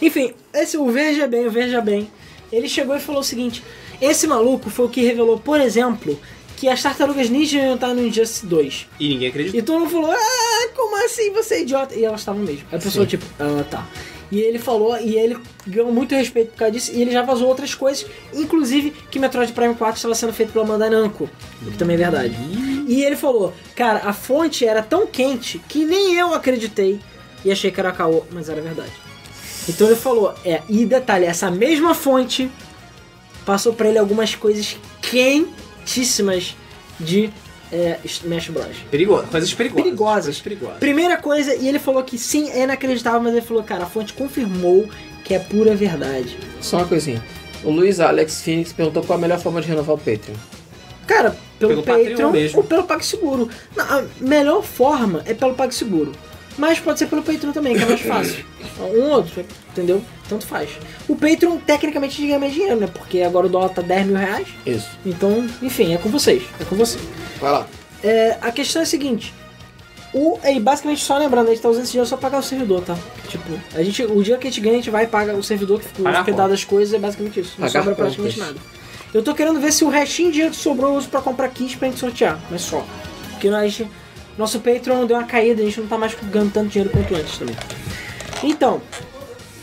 Enfim, 0.00 0.32
esse, 0.54 0.78
o 0.78 0.90
Veja 0.90 1.26
Bem, 1.26 1.46
o 1.46 1.50
Veja 1.50 1.80
Bem, 1.80 2.10
ele 2.50 2.68
chegou 2.68 2.96
e 2.96 3.00
falou 3.00 3.20
o 3.20 3.24
seguinte: 3.24 3.62
esse 4.00 4.26
maluco 4.26 4.70
foi 4.70 4.86
o 4.86 4.88
que 4.88 5.02
revelou, 5.02 5.38
por 5.38 5.60
exemplo, 5.60 6.18
que 6.56 6.68
as 6.68 6.82
tartarugas 6.82 7.28
ninja 7.28 7.58
iam 7.58 7.74
estar 7.74 7.92
no 7.94 8.04
Injustice 8.04 8.46
2. 8.46 8.86
E 8.98 9.08
ninguém 9.08 9.28
acreditou. 9.28 9.60
E 9.60 9.62
todo 9.62 9.80
mundo 9.80 9.90
falou: 9.90 10.10
Ah, 10.10 10.68
como 10.74 11.04
assim 11.04 11.30
você 11.32 11.56
é 11.56 11.62
idiota? 11.62 11.94
E 11.94 12.04
elas 12.04 12.20
estavam 12.20 12.42
mesmo. 12.42 12.66
Aí 12.70 12.78
a 12.78 12.80
pessoa, 12.80 13.04
tipo, 13.04 13.24
ah, 13.38 13.64
tá. 13.70 13.86
E 14.30 14.40
ele 14.40 14.58
falou, 14.58 14.98
e 15.00 15.16
ele 15.16 15.38
ganhou 15.66 15.90
muito 15.90 16.14
respeito 16.14 16.50
por 16.50 16.58
causa 16.58 16.72
disso, 16.72 16.92
e 16.92 17.00
ele 17.00 17.10
já 17.10 17.22
vazou 17.22 17.48
outras 17.48 17.74
coisas, 17.74 18.06
inclusive 18.34 18.90
que 19.10 19.18
Metroid 19.18 19.52
Prime 19.52 19.74
4 19.74 19.96
estava 19.96 20.14
sendo 20.14 20.32
feito 20.34 20.52
pela 20.52 20.66
Bandai 20.66 20.90
Namco, 20.90 21.30
o 21.62 21.70
que 21.70 21.78
também 21.78 21.94
é 21.94 21.98
verdade. 21.98 22.36
E 22.86 23.02
ele 23.02 23.16
falou, 23.16 23.54
cara, 23.74 24.00
a 24.04 24.12
fonte 24.12 24.66
era 24.66 24.82
tão 24.82 25.06
quente 25.06 25.58
que 25.68 25.84
nem 25.84 26.14
eu 26.14 26.34
acreditei 26.34 27.00
e 27.44 27.50
achei 27.50 27.70
que 27.70 27.80
era 27.80 27.90
caô, 27.92 28.24
mas 28.30 28.48
era 28.48 28.60
verdade. 28.60 28.92
Então 29.68 29.86
ele 29.86 29.96
falou, 29.96 30.34
é, 30.44 30.62
e 30.68 30.84
detalhe, 30.84 31.24
essa 31.24 31.50
mesma 31.50 31.94
fonte 31.94 32.50
passou 33.46 33.72
pra 33.72 33.88
ele 33.88 33.98
algumas 33.98 34.34
coisas 34.34 34.76
quentíssimas 35.00 36.54
de 37.00 37.30
é, 37.72 37.98
Smash 38.04 38.48
Bros. 38.48 38.76
Perigoso. 38.90 39.26
Coisas 39.28 39.52
perigosas. 39.54 39.82
Perigosas. 39.84 40.24
Coisas 40.24 40.40
perigosas. 40.40 40.78
Primeira 40.78 41.16
coisa, 41.16 41.54
e 41.54 41.68
ele 41.68 41.78
falou 41.78 42.02
que 42.02 42.18
sim, 42.18 42.50
é 42.50 42.62
inacreditável, 42.64 43.20
mas 43.20 43.32
ele 43.32 43.42
falou, 43.44 43.62
cara, 43.62 43.84
a 43.84 43.86
fonte 43.86 44.12
confirmou 44.12 44.88
que 45.24 45.34
é 45.34 45.38
pura 45.38 45.74
verdade. 45.74 46.38
Só 46.60 46.78
uma 46.78 46.86
coisinha. 46.86 47.22
O 47.64 47.70
Luiz 47.70 48.00
Alex 48.00 48.40
Phoenix 48.42 48.72
perguntou 48.72 49.02
qual 49.02 49.18
a 49.18 49.20
melhor 49.20 49.38
forma 49.38 49.60
de 49.60 49.68
renovar 49.68 49.94
o 49.96 49.98
Patreon. 49.98 50.34
Cara, 51.06 51.36
pelo, 51.58 51.72
Pelo 51.72 51.82
Patreon 51.82 52.08
Patreon 52.10 52.30
mesmo. 52.30 52.58
ou 52.58 52.64
pelo 52.64 52.84
PagSeguro. 52.84 53.48
Não, 53.74 53.84
A 53.84 54.04
melhor 54.20 54.62
forma 54.62 55.22
é 55.26 55.34
pelo 55.34 55.54
PagSeguro. 55.54 56.12
Mas 56.56 56.78
pode 56.80 56.98
ser 56.98 57.06
pelo 57.06 57.22
Patreon 57.22 57.52
também, 57.52 57.76
que 57.76 57.82
é 57.82 57.86
mais 57.86 58.00
fácil. 58.00 58.44
Um 58.78 58.84
ou 58.84 59.10
outro, 59.10 59.44
entendeu? 59.72 60.00
Tanto 60.28 60.46
faz. 60.46 60.70
O 61.08 61.16
Patreon, 61.16 61.56
tecnicamente, 61.58 62.20
ganha 62.20 62.38
mais 62.38 62.52
dinheiro, 62.52 62.76
né? 62.76 62.86
Porque 62.92 63.22
agora 63.22 63.46
o 63.46 63.48
dólar 63.48 63.70
tá 63.70 63.80
10 63.82 64.06
mil 64.06 64.16
reais. 64.16 64.46
Isso. 64.66 64.88
Então, 65.06 65.46
enfim, 65.62 65.94
é 65.94 65.98
com 65.98 66.10
vocês. 66.10 66.42
É 66.60 66.64
com 66.64 66.76
vocês. 66.76 67.02
Vai 67.40 67.50
lá. 67.52 67.66
É, 68.02 68.36
a 68.40 68.52
questão 68.52 68.80
é 68.80 68.84
a 68.84 68.86
seguinte. 68.86 69.32
O, 70.12 70.38
e 70.44 70.58
basicamente 70.60 71.02
só 71.02 71.18
lembrando, 71.18 71.48
a 71.48 71.50
gente 71.50 71.60
tá 71.62 71.68
usando 71.68 71.82
esse 71.82 71.92
dinheiro 71.92 72.08
só 72.08 72.16
pra 72.16 72.30
pagar 72.30 72.40
o 72.40 72.42
servidor, 72.46 72.82
tá? 72.82 72.96
Tipo, 73.28 73.44
a 73.74 73.82
gente, 73.82 74.02
o 74.04 74.22
dinheiro 74.22 74.38
que 74.40 74.46
a 74.48 74.50
gente 74.50 74.60
ganha, 74.60 74.74
a 74.74 74.78
gente 74.78 74.90
vai 74.90 75.04
e 75.04 75.06
paga 75.06 75.34
o 75.34 75.42
servidor 75.42 75.80
que 75.80 75.86
ficou 75.88 76.08
hospedado 76.10 76.52
as 76.52 76.64
coisas, 76.64 76.94
é 76.94 76.98
basicamente 76.98 77.40
isso. 77.40 77.54
Não 77.58 77.66
Pagar 77.68 77.80
sobra 77.80 77.94
praticamente 77.94 78.36
contas. 78.38 78.54
nada. 78.54 78.66
Eu 79.12 79.22
tô 79.22 79.34
querendo 79.34 79.60
ver 79.60 79.72
se 79.72 79.84
o 79.84 79.88
restinho 79.88 80.28
de 80.28 80.34
dinheiro 80.34 80.54
que 80.54 80.60
sobrou 80.60 80.92
eu 80.92 80.96
uso 80.98 81.08
pra 81.08 81.20
comprar 81.20 81.48
kit 81.48 81.76
pra 81.76 81.88
gente 81.88 81.98
sortear, 82.00 82.38
mas 82.50 82.62
só. 82.62 82.84
Porque 83.32 83.50
nós, 83.50 83.82
nosso 84.36 84.60
Patreon 84.60 85.04
deu 85.06 85.16
uma 85.16 85.26
caída, 85.26 85.60
a 85.62 85.64
gente 85.64 85.80
não 85.80 85.86
tá 85.88 85.96
mais 85.98 86.14
ganhando 86.14 86.52
tanto 86.52 86.68
dinheiro 86.68 86.90
quanto 86.90 87.14
antes 87.14 87.38
também. 87.38 87.56
Então, 88.42 88.80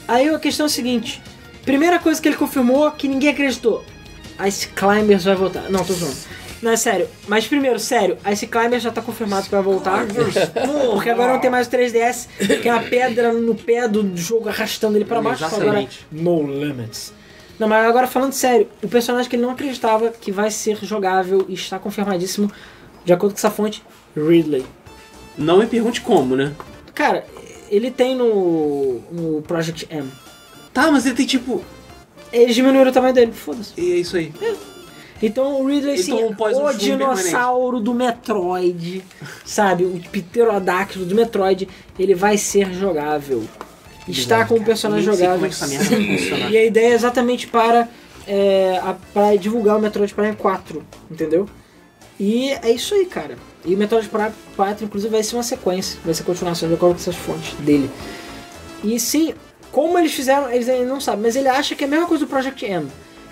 aí 0.07 0.30
a 0.30 0.40
questão 0.40 0.65
é 0.65 0.68
a 0.68 0.69
seguinte. 0.69 1.22
Primeira 1.64 1.99
coisa 1.99 2.22
que 2.22 2.27
ele 2.27 2.36
confirmou 2.36 2.90
que 2.91 3.07
ninguém 3.07 3.30
acreditou. 3.30 3.84
Ice 4.45 4.68
Climbers 4.68 5.23
vai 5.23 5.36
voltar. 5.36 5.69
Não, 5.69 5.84
tô 5.84 5.94
zoando. 5.94 6.15
Não, 6.61 6.72
é 6.72 6.77
sério. 6.77 7.07
Mas 7.27 7.48
primeiro, 7.48 7.80
sério, 7.80 8.18
Ice 8.32 8.48
Climbers 8.48 8.84
já 8.84 8.91
tá 8.91 9.02
confirmado 9.02 9.45
que 9.45 9.52
vai 9.52 9.61
voltar. 9.61 10.06
Porque 10.94 11.10
agora 11.10 11.34
não 11.34 11.40
tem 11.40 11.49
mais 11.49 11.68
o 11.68 11.69
3DS, 11.69 12.27
que 12.61 12.68
é 12.68 12.73
uma 12.73 12.82
pedra 12.84 13.34
no 13.34 13.56
pé 13.56 13.88
do 13.88 14.15
jogo 14.15 14.49
arrastando 14.49 14.98
ele 14.98 15.06
pra 15.06 15.22
baixo. 15.22 15.45
Agora, 15.45 15.64
Exatamente. 15.64 16.06
no 16.11 16.44
limits. 16.44 17.14
Não, 17.60 17.68
mas 17.68 17.88
agora 17.88 18.07
falando 18.07 18.34
sério, 18.34 18.68
o 18.84 18.88
personagem 18.88 19.30
que 19.30 19.36
ele 19.36 19.44
não 19.44 19.52
acreditava 19.52 20.10
que 20.10 20.32
vai 20.32 20.52
ser 20.52 20.77
jogável 20.84 21.45
e 21.48 21.53
está 21.53 21.80
confirmadíssimo, 21.80 22.52
de 23.03 23.14
acordo 23.14 23.34
com 23.34 23.38
essa 23.38 23.52
fonte, 23.52 23.82
Ridley. 24.15 24.65
Não 25.38 25.57
me 25.60 25.65
pergunte 25.65 26.02
como, 26.02 26.36
né? 26.36 26.53
Cara, 26.94 27.26
ele 27.76 27.91
tem 27.91 28.15
no, 28.15 28.99
no 29.11 29.41
Project 29.41 29.88
M. 29.89 30.10
Tá, 30.73 30.91
mas 30.91 31.06
ele 31.06 31.15
tem 31.15 31.26
tipo. 31.26 31.64
Eles 32.34 32.56
diminuíram 32.56 32.89
o 32.89 32.93
tamanho 32.93 33.14
dele, 33.14 33.31
foda-se. 33.31 33.73
É 33.77 33.81
isso 33.97 34.18
aí. 34.18 34.34
Então 35.23 35.61
o 35.61 35.68
Ridley, 35.68 35.95
Então, 36.02 36.18
um 36.27 36.65
o 36.65 36.73
dinossauro 36.73 37.80
do 37.80 37.93
Metroid, 37.93 39.02
sabe? 39.45 39.85
O 39.85 39.99
pterodáctilo 40.11 41.06
do 41.06 41.15
Metroid, 41.15 41.68
ele 41.97 42.14
vai 42.14 42.38
ser 42.38 42.73
jogável. 42.73 43.43
Está 44.07 44.45
com 44.45 44.56
o 44.56 44.64
personagem 44.64 45.06
jogável. 45.06 45.45
é 45.47 45.49
funcionar. 45.52 46.52
E 46.52 46.57
a 46.57 46.65
ideia 46.65 46.88
é 46.91 46.93
exatamente 46.93 47.47
para, 47.47 47.88
é, 48.27 48.80
a- 48.84 48.95
para 49.14 49.35
divulgar 49.38 49.77
o 49.77 49.81
Metroid 49.81 50.14
Prime 50.14 50.35
4, 50.35 50.84
entendeu? 51.10 51.47
E 52.19 52.49
é 52.52 52.69
isso 52.72 52.93
aí, 52.93 53.06
cara. 53.06 53.38
E 53.66 53.74
o 53.74 53.78
Metroid 53.78 54.08
Prime 54.08 54.32
4, 54.56 54.86
inclusive, 54.86 55.12
vai 55.12 55.24
ser 55.24 55.36
uma 55.36 55.44
sequência, 55.44 56.00
vai 56.06 56.14
ser 56.14 56.24
continuação 56.24 56.68
de 56.70 56.76
acordo 56.76 56.94
com 56.96 57.02
essas 57.02 57.16
fontes 57.16 57.54
dele. 57.60 57.90
E 58.84 59.00
sim, 59.00 59.34
como 59.72 59.98
eles 59.98 60.14
fizeram, 60.14 60.52
eles 60.52 60.70
ainda 60.70 60.86
não 60.86 61.02
sabem, 61.02 61.22
mas 61.24 61.36
ele 61.36 61.48
acha 61.48 61.74
que 61.76 61.84
é 61.84 61.88
a 61.88 61.90
mesma 61.90 62.06
coisa 62.08 62.26
do 62.26 62.30
Project 62.30 62.64
M, 62.64 62.88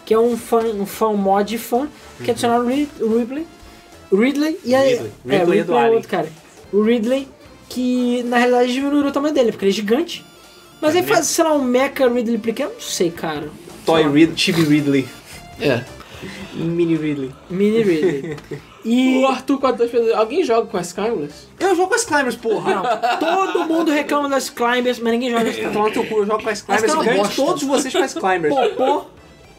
que 0.05 0.14
é 0.14 0.19
um 0.19 0.35
fã, 0.35 0.60
um 0.65 0.85
fã 0.85 1.14
mod 1.14 1.55
fã, 1.60 1.88
que 2.23 2.31
adicionaram 2.31 2.65
o 2.65 2.68
Rid- 2.68 2.89
o 2.99 3.18
Ridley, 3.18 3.47
o 4.11 4.15
Ridley 4.18 4.60
e 4.65 4.73
aí, 4.73 4.93
Ridley. 4.93 5.11
é, 5.30 5.38
Ridley 5.38 5.60
o 5.60 5.61
é 5.61 5.64
do 5.65 5.77
é 5.77 5.89
outro 5.91 6.10
cara. 6.10 6.27
O 6.72 6.81
Ridley, 6.81 7.27
que 7.69 8.23
na 8.23 8.38
realidade 8.38 8.73
diminuiu 8.73 9.05
o 9.05 9.11
tamanho 9.11 9.34
dele, 9.35 9.51
porque 9.51 9.65
ele 9.65 9.72
é 9.72 9.76
gigante. 9.76 10.26
Mas 10.81 10.95
É 10.95 10.99
aí 10.99 11.05
faz, 11.05 11.27
sei 11.27 11.43
lá, 11.43 11.53
um 11.53 11.61
Mecha 11.64 12.07
Ridley 12.10 12.39
pequeno, 12.39 12.72
não 12.73 12.81
sei, 12.81 13.11
cara. 13.11 13.49
Toy 13.85 14.03
Ridley, 14.03 14.35
Chibi 14.38 14.64
Ridley. 14.64 15.07
É. 15.61 15.84
Mini 16.55 16.95
Ridley. 16.95 17.31
Mini 17.49 17.84
Ridley. 17.84 18.38
E 18.85 19.18
O 19.19 19.27
Arthur 19.27 19.60
42. 19.60 20.11
Alguém 20.14 20.43
joga 20.43 20.68
com 20.68 20.77
as 20.77 20.88
Skywars? 20.88 21.47
Eu 21.60 21.76
jogo 21.76 21.89
com 21.89 21.95
as 21.95 22.03
Climbers, 22.03 22.35
porra. 22.35 22.76
não, 22.76 23.53
todo 23.53 23.65
mundo 23.65 23.91
reclama 23.91 24.27
das 24.27 24.49
Climbers, 24.49 24.99
mas 24.99 25.14
ninguém 25.14 25.31
joga 25.31 25.49
as 25.49 25.55
Climbers. 25.55 25.73
Toma 25.73 25.88
no 25.88 25.93
teu 25.93 26.05
cu, 26.05 26.15
eu 26.18 26.26
jogo 26.26 26.43
com 26.43 26.49
as 26.49 26.61
Climbers 26.61 26.84
e 26.84 26.89
é 26.91 26.93
uma 26.93 27.03
ganho 27.05 27.30
todos 27.35 27.64
vocês 27.64 27.93
com 27.93 28.03
as 28.03 28.14
Climbers. 28.14 28.53
Popô, 28.53 29.05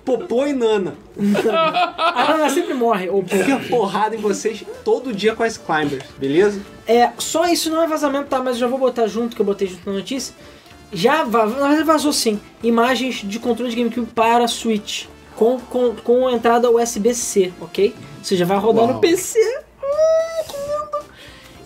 Popô 0.04 0.46
e 0.46 0.52
Nana. 0.52 0.94
a 1.18 2.26
Nana 2.36 2.50
sempre 2.50 2.74
morre. 2.74 3.08
Ou. 3.08 3.24
Fica 3.26 3.58
porrada 3.70 4.14
em 4.14 4.18
vocês 4.18 4.62
todo 4.84 5.12
dia 5.12 5.34
com 5.34 5.42
as 5.42 5.56
Climbers, 5.56 6.04
beleza? 6.18 6.60
É, 6.86 7.10
só 7.18 7.46
isso 7.46 7.70
não 7.70 7.82
é 7.82 7.86
vazamento, 7.86 8.26
tá? 8.26 8.38
Mas 8.40 8.56
eu 8.56 8.60
já 8.60 8.66
vou 8.66 8.78
botar 8.78 9.06
junto, 9.06 9.34
que 9.34 9.40
eu 9.40 9.46
botei 9.46 9.66
junto 9.68 9.88
na 9.88 9.96
notícia. 9.96 10.34
Já 10.92 11.24
va- 11.24 11.46
na 11.46 11.68
verdade 11.68 11.82
vazou 11.84 12.12
sim. 12.12 12.38
Imagens 12.62 13.22
de 13.24 13.38
controle 13.38 13.70
de 13.70 13.76
GameCube 13.76 14.06
para 14.14 14.46
Switch. 14.46 15.06
Com, 15.36 15.58
com, 15.58 15.94
com 15.96 16.30
entrada 16.30 16.70
USB-C, 16.70 17.52
ok? 17.60 17.94
Ou 18.18 18.24
seja, 18.24 18.44
vai 18.44 18.56
rodar 18.58 18.86
no 18.86 18.92
Uau. 18.92 19.00
PC. 19.00 19.38
Hum, 19.82 20.44
que 20.48 20.56
lindo. 20.56 21.06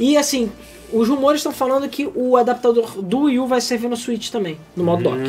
E 0.00 0.16
assim, 0.16 0.50
os 0.92 1.06
rumores 1.08 1.40
estão 1.40 1.52
falando 1.52 1.88
que 1.88 2.08
o 2.14 2.36
adaptador 2.36 3.02
do 3.02 3.24
Wii 3.24 3.38
U 3.40 3.46
vai 3.46 3.60
servir 3.60 3.88
no 3.88 3.96
Switch 3.96 4.30
também, 4.30 4.58
no 4.74 4.84
modo 4.84 5.02
dock. 5.02 5.20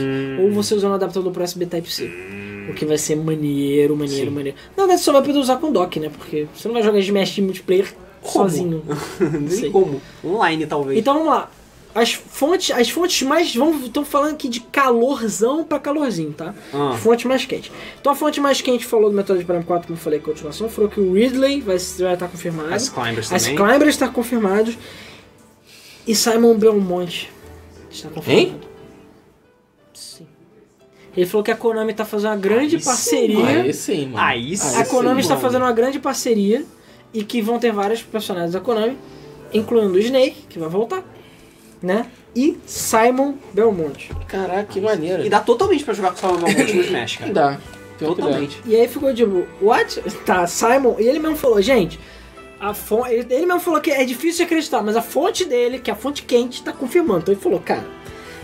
Ou 0.41 0.51
você 0.51 0.73
usando 0.73 0.91
o 0.91 0.95
adaptador 0.95 1.31
para 1.33 1.43
USB 1.43 1.65
Type-C. 1.65 2.09
O 2.69 2.73
que 2.73 2.85
vai 2.85 2.97
ser 2.97 3.15
maneiro, 3.15 3.95
maneiro, 3.95 4.31
maneiro. 4.31 4.57
Na 4.77 4.83
verdade, 4.83 5.01
só 5.01 5.11
vai 5.11 5.23
poder 5.23 5.39
usar 5.39 5.57
com 5.57 5.71
dock, 5.71 5.99
né? 5.99 6.09
Porque 6.09 6.47
você 6.53 6.67
não 6.67 6.75
vai 6.75 6.83
jogar 6.83 6.99
Smash 6.99 7.39
multiplayer 7.39 7.93
Como? 8.21 8.31
sozinho. 8.31 8.83
Nem 9.19 9.49
Sei. 9.49 9.69
como. 9.71 9.99
Online, 10.23 10.65
talvez. 10.67 10.99
Então 10.99 11.15
vamos 11.15 11.29
lá. 11.29 11.51
As 11.93 12.13
fontes, 12.13 12.71
as 12.71 12.89
fontes 12.89 13.21
mais 13.23 13.55
vão 13.55 13.77
estão 13.79 14.05
falando 14.05 14.33
aqui 14.33 14.47
de 14.47 14.59
calorzão 14.59 15.63
pra 15.63 15.79
calorzinho, 15.79 16.31
tá? 16.33 16.53
Ah. 16.73 16.91
As 16.93 16.99
fontes 16.99 17.25
mais 17.25 17.45
quentes. 17.45 17.71
Então 17.99 18.11
a 18.11 18.15
fonte 18.15 18.39
mais 18.39 18.61
quente 18.61 18.85
falou 18.85 19.09
do 19.09 19.15
Metroid 19.15 19.43
Prime 19.43 19.63
4, 19.63 19.87
como 19.87 19.97
eu 19.97 20.01
falei, 20.01 20.19
a 20.19 20.21
continuação, 20.21 20.69
falou 20.69 20.89
que 20.89 20.99
o 20.99 21.13
Ridley 21.13 21.61
vai, 21.61 21.77
vai 21.77 22.13
estar 22.13 22.27
confirmado. 22.27 22.73
As 22.73 22.89
Climbers 22.89 23.31
As 23.31 23.43
também. 23.43 23.57
Climbers 23.57 23.95
está 23.95 24.07
confirmados. 24.07 24.77
E 26.05 26.15
Simon 26.15 26.55
Belmont 26.55 27.29
está 27.89 28.09
confirmado. 28.09 28.47
Hein? 28.47 28.59
Sim. 29.93 30.27
Ele 31.17 31.25
falou 31.25 31.43
que 31.43 31.51
a 31.51 31.55
Konami 31.55 31.91
está 31.91 32.05
fazendo 32.05 32.31
uma 32.31 32.37
grande 32.37 32.75
Aí 32.75 32.81
sim, 32.81 32.87
parceria. 32.87 33.45
Aí 33.47 33.73
sim, 33.73 34.05
mano. 34.05 34.17
Aí 34.17 34.57
sim. 34.57 34.77
a 34.77 34.85
Konami 34.85 35.21
está 35.21 35.33
mano. 35.33 35.45
fazendo 35.45 35.61
uma 35.63 35.73
grande 35.73 35.99
parceria 35.99 36.63
e 37.13 37.23
que 37.23 37.41
vão 37.41 37.57
ter 37.57 37.71
vários 37.71 38.03
personagens 38.03 38.53
da 38.53 38.59
Konami, 38.59 38.97
incluindo 39.51 39.93
o 39.95 39.99
Snake, 39.99 40.45
que 40.47 40.59
vai 40.59 40.69
voltar, 40.69 41.03
né? 41.81 42.07
E 42.35 42.57
Simon 42.65 43.35
Belmont. 43.53 44.11
Caraca, 44.27 44.65
que 44.65 44.79
maneiro. 44.79 45.25
E 45.25 45.29
dá 45.29 45.39
totalmente 45.39 45.83
pra 45.83 45.93
jogar 45.93 46.11
com 46.11 46.15
o 46.15 46.19
Simon 46.19 46.37
Belmont 46.45 46.73
no 46.73 46.81
Smash, 46.81 47.17
cara. 47.17 47.27
Que 47.27 47.33
dá. 47.33 47.57
Totalmente. 47.97 48.61
E 48.65 48.75
aí 48.75 48.87
ficou 48.87 49.13
tipo, 49.13 49.45
what? 49.61 50.01
Tá, 50.25 50.47
Simon. 50.47 50.95
E 50.99 51.07
ele 51.07 51.19
mesmo 51.19 51.35
falou, 51.35 51.61
gente, 51.61 51.99
a 52.59 52.73
fonte. 52.73 53.11
Ele, 53.11 53.33
ele 53.33 53.45
mesmo 53.45 53.59
falou 53.59 53.81
que 53.81 53.91
é 53.91 54.05
difícil 54.05 54.37
de 54.37 54.43
acreditar, 54.43 54.81
mas 54.81 54.95
a 54.95 55.01
fonte 55.01 55.45
dele, 55.45 55.79
que 55.79 55.89
é 55.89 55.93
a 55.93 55.97
fonte 55.97 56.23
quente, 56.23 56.63
tá 56.63 56.71
confirmando. 56.71 57.21
Então 57.21 57.33
ele 57.33 57.41
falou, 57.41 57.59
cara, 57.59 57.85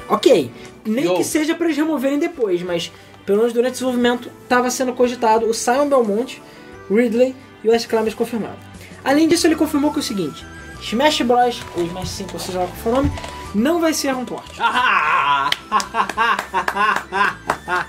ok, 0.09 0.51
nem 0.85 1.05
Yo. 1.05 1.15
que 1.15 1.23
seja 1.23 1.55
pra 1.55 1.65
eles 1.65 1.77
removerem 1.77 2.19
depois, 2.19 2.61
mas 2.61 2.91
pelo 3.25 3.39
menos 3.39 3.53
durante 3.53 3.71
o 3.71 3.73
desenvolvimento 3.73 4.29
tava 4.47 4.69
sendo 4.69 4.93
cogitado 4.93 5.45
o 5.47 5.53
Simon 5.53 5.87
Belmont, 5.87 6.41
Ridley 6.89 7.35
e 7.63 7.69
o 7.69 7.73
S. 7.73 7.87
Climbers 7.87 8.13
confirmado. 8.13 8.57
Além 9.03 9.27
disso, 9.27 9.47
ele 9.47 9.55
confirmou 9.55 9.91
que 9.91 9.97
é 9.97 9.99
o 10.01 10.03
seguinte: 10.03 10.45
Smash 10.85 11.21
Bros. 11.21 11.61
ou 11.75 11.83
Smash 11.85 12.09
5, 12.09 12.29
ou 12.33 12.39
seja 12.39 12.59
lá 12.59 12.65
qual 12.67 12.75
for 12.77 12.89
o 12.89 12.95
nome, 12.97 13.11
não 13.55 13.79
vai 13.79 13.93
ser 13.93 14.13
um 14.15 14.25
port. 14.25 14.45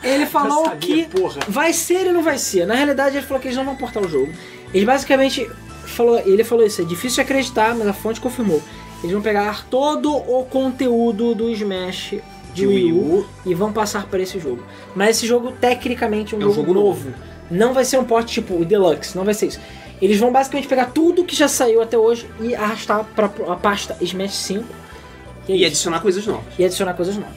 Ele 0.02 0.26
falou 0.26 0.64
sabia, 0.64 1.04
que 1.04 1.20
porra. 1.20 1.40
vai 1.48 1.72
ser 1.72 2.06
e 2.06 2.12
não 2.12 2.22
vai 2.22 2.38
ser. 2.38 2.66
Na 2.66 2.74
realidade, 2.74 3.16
ele 3.16 3.26
falou 3.26 3.40
que 3.40 3.48
eles 3.48 3.56
não 3.56 3.64
vão 3.64 3.76
portar 3.76 4.02
o 4.02 4.08
jogo. 4.08 4.32
Ele 4.72 4.86
basicamente 4.86 5.48
falou, 5.84 6.18
ele 6.18 6.44
falou 6.44 6.64
isso, 6.64 6.80
é 6.80 6.84
difícil 6.84 7.16
de 7.16 7.20
acreditar, 7.22 7.74
mas 7.74 7.86
a 7.86 7.92
fonte 7.92 8.20
confirmou. 8.20 8.62
Eles 9.00 9.12
vão 9.12 9.20
pegar 9.20 9.66
todo 9.68 10.16
o 10.16 10.44
conteúdo 10.44 11.34
do 11.34 11.50
Smash 11.50 12.14
de 12.54 12.66
Wii 12.66 12.92
U 12.92 13.26
e 13.44 13.54
vão 13.54 13.72
passar 13.72 14.06
para 14.06 14.22
esse 14.22 14.40
jogo. 14.40 14.62
Mas 14.94 15.18
esse 15.18 15.26
jogo 15.26 15.52
tecnicamente 15.52 16.34
é 16.34 16.38
um, 16.38 16.40
É 16.40 16.44
um 16.46 16.48
jogo, 16.48 16.68
jogo 16.68 16.74
novo. 16.74 17.12
Não 17.50 17.74
vai 17.74 17.84
ser 17.84 17.98
um 17.98 18.04
port 18.04 18.26
tipo 18.26 18.54
o 18.54 18.64
Deluxe, 18.64 19.16
não 19.16 19.24
vai 19.24 19.34
ser 19.34 19.48
isso. 19.48 19.60
Eles 20.00 20.18
vão 20.18 20.30
basicamente 20.30 20.68
pegar 20.68 20.86
tudo 20.86 21.24
que 21.24 21.34
já 21.34 21.48
saiu 21.48 21.80
até 21.80 21.96
hoje 21.96 22.28
e 22.40 22.54
arrastar 22.54 23.04
para 23.14 23.26
a 23.48 23.56
pasta 23.56 23.96
Smash 24.00 24.34
5. 24.34 24.64
E, 25.48 25.52
é 25.52 25.56
E 25.56 25.64
adicionar 25.64 26.00
coisas 26.00 26.26
novas. 26.26 26.44
e 26.58 26.64
adicionar 26.64 26.94
coisas 26.94 27.16
novas. 27.16 27.36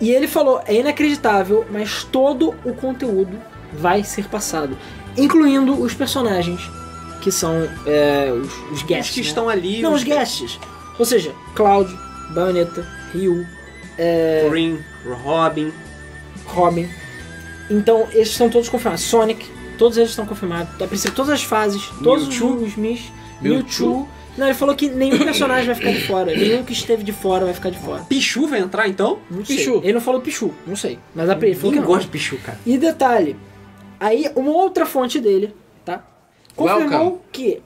E 0.00 0.10
ele 0.10 0.28
falou, 0.28 0.62
é 0.64 0.74
inacreditável, 0.76 1.66
mas 1.70 2.04
todo 2.04 2.54
o 2.64 2.72
conteúdo 2.72 3.36
vai 3.72 4.02
ser 4.04 4.28
passado, 4.28 4.78
incluindo 5.16 5.78
os 5.80 5.92
personagens 5.92 6.60
que 7.20 7.32
são 7.32 7.68
é, 7.84 8.30
os, 8.32 8.46
os 8.70 8.70
Os 8.78 8.82
guests. 8.84 9.14
que 9.14 9.20
né? 9.20 9.26
estão 9.26 9.48
ali, 9.48 9.82
Não, 9.82 9.92
os 9.92 10.04
guests. 10.04 10.58
Ou 10.98 11.04
seja, 11.04 11.32
Cloud, 11.54 11.92
Bayonetta, 12.30 12.86
Ryu, 13.12 13.44
é, 13.98 14.48
Ring, 14.50 14.78
Robin. 15.24 15.72
Robin. 16.46 16.88
Então, 17.68 18.06
esses 18.12 18.30
estão 18.30 18.48
todos 18.48 18.68
confirmados. 18.68 19.02
Sonic, 19.04 19.44
todos 19.78 19.96
eles 19.96 20.10
estão 20.10 20.26
confirmados. 20.26 20.80
A 20.82 20.86
princípio, 20.86 21.14
todas 21.16 21.30
as 21.32 21.42
fases, 21.42 21.82
todos 22.02 22.28
Mewtwo. 22.28 22.56
os 22.64 22.76
Mis, 22.76 23.00
Mewtwo. 23.40 23.86
Mewtwo. 23.88 24.08
Não, 24.36 24.46
ele 24.46 24.54
falou 24.54 24.74
que 24.76 24.88
nenhum 24.88 25.18
personagem 25.18 25.66
vai 25.66 25.74
ficar 25.74 25.90
de 25.92 26.06
fora. 26.06 26.32
Nenhum 26.32 26.62
que 26.62 26.72
esteve 26.72 27.02
de 27.02 27.12
fora 27.12 27.44
vai 27.44 27.54
ficar 27.54 27.70
de 27.70 27.78
fora. 27.78 28.02
Pichu 28.04 28.46
vai 28.46 28.60
entrar 28.60 28.86
então? 28.86 29.18
Não 29.30 29.44
sei. 29.44 29.56
Pichu. 29.56 29.80
Ele 29.82 29.92
não 29.94 30.00
falou 30.00 30.20
Pichu, 30.20 30.52
não 30.66 30.76
sei. 30.76 30.98
Mas 31.14 31.28
a, 31.28 31.32
ele 31.34 31.54
falou 31.56 31.72
que 31.72 31.78
Eu 31.78 31.82
não. 31.82 31.88
gosto 31.88 32.02
de 32.02 32.08
Pichu, 32.10 32.36
cara. 32.38 32.58
E 32.64 32.78
detalhe, 32.78 33.36
aí 33.98 34.30
uma 34.36 34.52
outra 34.52 34.86
fonte 34.86 35.18
dele, 35.18 35.52
tá? 35.84 36.04
Confirmou 36.54 36.88
Welcome. 37.00 37.18
que 37.32 37.60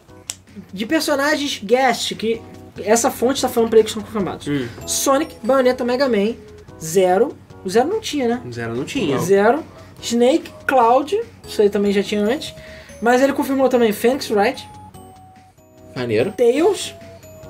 de 0.73 0.87
personagens 0.87 1.61
guest, 1.63 2.15
que 2.15 2.41
essa 2.79 3.11
fonte 3.11 3.43
tá 3.43 3.49
falando 3.51 3.69
pra 3.69 3.79
ele 3.79 3.85
que 3.85 3.91
estão 3.91 4.03
confirmados. 4.03 4.49
Hum. 4.49 4.67
Sonic, 4.87 5.37
Bayonetta, 5.43 5.85
Mega 5.85 6.09
Man, 6.09 6.35
Zero. 6.83 7.37
O 7.65 7.69
Zero 7.71 7.89
não 7.89 8.01
tinha, 8.01 8.27
né? 8.29 8.43
Zero 8.51 8.75
não 8.75 8.85
tinha. 8.85 9.19
Zero. 9.19 9.63
Snake, 10.03 10.51
Cloud, 10.67 11.19
isso 11.47 11.63
aí 11.63 11.71
também 11.71 11.93
já 11.93 12.03
tinha 12.03 12.23
antes. 12.23 12.55
Mas 13.01 13.23
ele 13.23 13.33
confirmou 13.33 13.69
também 13.69 13.93
Phoenix 13.93 14.31
Wright, 14.31 14.69
Maneiro. 15.97 16.33
Tails 16.33 16.95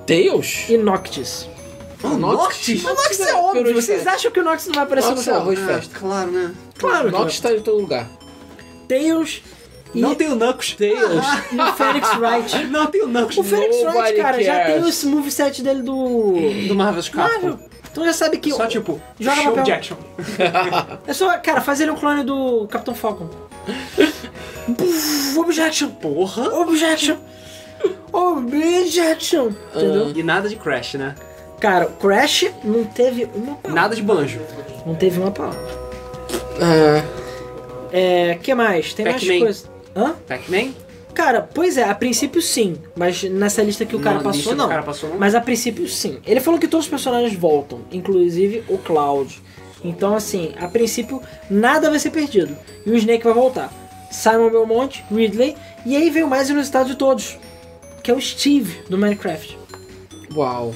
Tails? 0.07 0.69
e 0.69 0.77
Noctis. 0.77 1.49
Ah, 2.05 2.09
Noctis? 2.09 2.83
Mas 2.83 2.95
Noctis 2.97 3.21
é 3.21 3.25
Peru 3.27 3.39
óbvio, 3.39 3.75
vocês 3.75 4.07
acham 4.07 4.31
que 4.31 4.41
o 4.41 4.45
Noctis 4.45 4.67
não 4.67 4.75
vai 4.75 4.85
aparecer 4.85 5.09
Noctis 5.11 5.27
no 5.27 5.33
é 5.33 5.35
jogo? 5.37 5.51
arroz 5.51 5.61
Ah, 5.61 5.67
festa. 5.75 5.99
claro, 5.99 6.31
né? 6.31 6.55
Claro 6.79 7.11
Noctis 7.11 7.41
tá 7.41 7.53
em 7.53 7.61
todo 7.61 7.81
lugar. 7.81 8.09
Tails 8.89 9.43
e, 9.95 10.01
Não 10.01 10.15
tem 10.15 10.29
o 10.33 10.37
Knuckles. 10.37 10.75
e 10.81 10.91
o 11.61 11.73
Phoenix 11.75 12.09
Wright. 12.19 12.65
Não 12.69 12.87
tem 12.87 13.03
o 13.03 13.09
Knuckles. 13.09 13.37
O 13.39 13.45
Phoenix 13.45 13.77
Wright, 13.85 14.17
cara, 14.21 14.43
já 14.43 14.55
cares. 14.57 14.75
tem 14.81 14.89
esse 14.89 15.07
moveset 15.07 15.63
dele 15.63 15.83
do. 15.83 16.35
Do 16.67 16.75
Marvel's 16.75 17.11
Marvel. 17.11 17.59
Então 17.93 18.05
já 18.05 18.13
sabe 18.13 18.39
que. 18.39 18.51
Só 18.51 18.67
tipo, 18.67 19.01
Joga 19.21 19.37
show 19.37 19.45
papel. 19.53 19.65
Jackson. 19.65 19.97
É 21.07 21.13
só, 21.13 21.37
cara, 21.39 21.61
fazer 21.61 21.85
ele 21.85 21.93
um 21.93 21.97
clone 21.97 22.25
do 22.25 22.67
Capitão 22.69 22.95
Falcon. 22.95 23.29
Puf, 24.77 25.37
Objection! 25.39 25.91
Porra. 25.91 26.49
Objection! 26.61 27.17
Objection! 28.13 29.51
Entendeu? 29.75 30.13
E 30.15 30.23
nada 30.23 30.49
de 30.49 30.57
Crash, 30.57 30.95
né? 30.95 31.15
Cara, 31.61 31.87
Crash 31.87 32.51
não 32.65 32.85
teve 32.85 33.25
uma 33.35 33.57
palavra. 33.57 33.83
Nada 33.83 33.95
de 33.95 34.03
Banjo. 34.03 34.41
Não 34.87 34.95
teve 34.95 35.21
uma 35.21 35.31
palavra. 35.31 35.61
Ah, 36.61 37.03
É. 37.93 38.35
que 38.43 38.55
mais? 38.55 38.95
Tem 38.95 39.05
mais 39.05 39.23
coisas. 39.27 39.71
Hã? 39.95 40.15
Pac-Man? 40.27 40.73
Cara, 41.15 41.43
pois 41.43 41.77
é, 41.77 41.85
a 41.85 41.95
princípio 41.95 42.41
sim. 42.41 42.77
Mas 42.97 43.23
nessa 43.25 43.63
lista 43.63 43.85
que 43.85 43.95
o 43.95 44.01
cara 44.01 44.17
Na 44.17 44.23
passou, 44.23 44.37
lista 44.37 44.51
que 44.51 44.57
não. 44.57 44.67
O 44.67 44.69
cara 44.69 44.83
passou, 44.83 45.11
não. 45.11 45.19
Mas 45.19 45.35
a 45.35 45.41
princípio 45.41 45.87
sim. 45.89 46.19
Ele 46.27 46.41
falou 46.41 46.59
que 46.59 46.69
todos 46.69 46.87
os 46.87 46.91
personagens 46.91 47.35
voltam, 47.35 47.81
inclusive 47.93 48.65
o 48.69 48.79
Cloud. 48.79 49.43
Então, 49.85 50.15
assim, 50.15 50.53
a 50.61 50.69
princípio 50.69 51.21
nada 51.51 51.91
vai 51.91 51.99
ser 51.99 52.11
perdido. 52.11 52.57
E 52.87 52.91
o 52.91 52.97
Snake 52.97 53.25
vai 53.25 53.35
voltar. 53.35 53.73
Simon 54.11 54.51
Belmont, 54.51 55.05
Ridley, 55.11 55.57
e 55.85 55.97
aí 55.97 56.11
veio 56.11 56.27
o 56.27 56.31
mais 56.31 56.49
inusitado 56.51 56.91
de 56.91 56.97
todos, 56.97 57.39
que 58.03 58.11
é 58.11 58.15
o 58.15 58.21
Steve 58.21 58.83
do 58.89 58.97
Minecraft. 58.99 59.59
uau. 60.35 60.75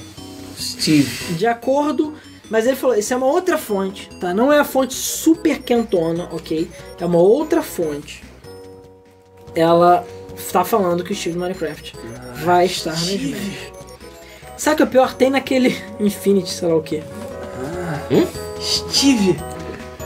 Steve. 0.59 1.35
De 1.35 1.45
acordo. 1.45 2.15
Mas 2.49 2.65
ele 2.65 2.77
falou, 2.77 2.95
isso 2.95 3.13
é 3.13 3.17
uma 3.17 3.27
outra 3.27 3.57
fonte, 3.57 4.09
tá? 4.21 4.33
Não 4.33 4.51
é 4.53 4.59
a 4.59 4.63
fonte 4.63 4.93
super 4.93 5.61
quentona, 5.61 6.29
ok? 6.31 6.69
É 6.99 7.05
uma 7.05 7.19
outra 7.19 7.61
fonte. 7.61 8.23
Ela 9.53 10.07
está 10.37 10.63
falando 10.63 11.03
que 11.03 11.11
o 11.11 11.15
Steve 11.15 11.35
do 11.35 11.41
Minecraft 11.41 11.95
vai 12.43 12.65
estar 12.65 12.91
no 12.91 12.97
Smash. 13.05 13.71
Sabe 14.57 14.73
o 14.73 14.77
que 14.77 14.83
é 14.83 14.85
o 14.85 14.89
pior? 14.89 15.13
Tem 15.13 15.29
naquele 15.29 15.75
Infinity, 15.99 16.49
sei 16.49 16.67
lá 16.67 16.75
o 16.75 16.81
que. 16.83 17.03
Steve. 18.61 19.37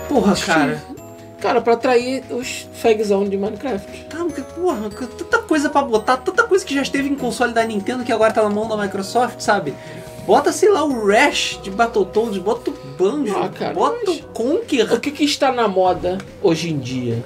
Porra, 0.09 0.35
cara. 0.35 0.83
Cara, 1.39 1.59
pra 1.61 1.73
atrair 1.73 2.23
os 2.29 2.67
fagzão 2.75 3.23
de 3.27 3.35
Minecraft. 3.35 4.05
Tá, 4.09 4.17
porque, 4.17 4.41
porra, 4.41 4.89
tanta 4.89 5.39
coisa 5.39 5.69
pra 5.69 5.81
botar, 5.81 6.17
tanta 6.17 6.43
coisa 6.43 6.63
que 6.63 6.75
já 6.75 6.81
esteve 6.83 7.09
em 7.09 7.15
console 7.15 7.53
da 7.53 7.63
Nintendo 7.63 8.03
que 8.03 8.11
agora 8.11 8.31
tá 8.31 8.43
na 8.43 8.49
mão 8.49 8.67
da 8.67 8.77
Microsoft, 8.77 9.39
sabe? 9.41 9.73
Bota, 10.27 10.51
sei 10.51 10.69
lá, 10.69 10.83
o 10.83 11.07
Rash 11.07 11.59
de 11.63 11.71
Battletoads, 11.71 12.37
bota 12.37 12.69
o 12.69 12.73
Banjo, 12.97 13.35
Ah, 13.39 13.49
cara, 13.49 13.73
bota 13.73 13.97
mas- 14.05 14.19
o 14.19 14.23
Conquer. 14.27 14.93
O 14.93 14.99
que, 14.99 15.09
que 15.11 15.23
está 15.23 15.51
na 15.51 15.67
moda 15.67 16.19
hoje 16.43 16.69
em 16.69 16.77
dia? 16.77 17.23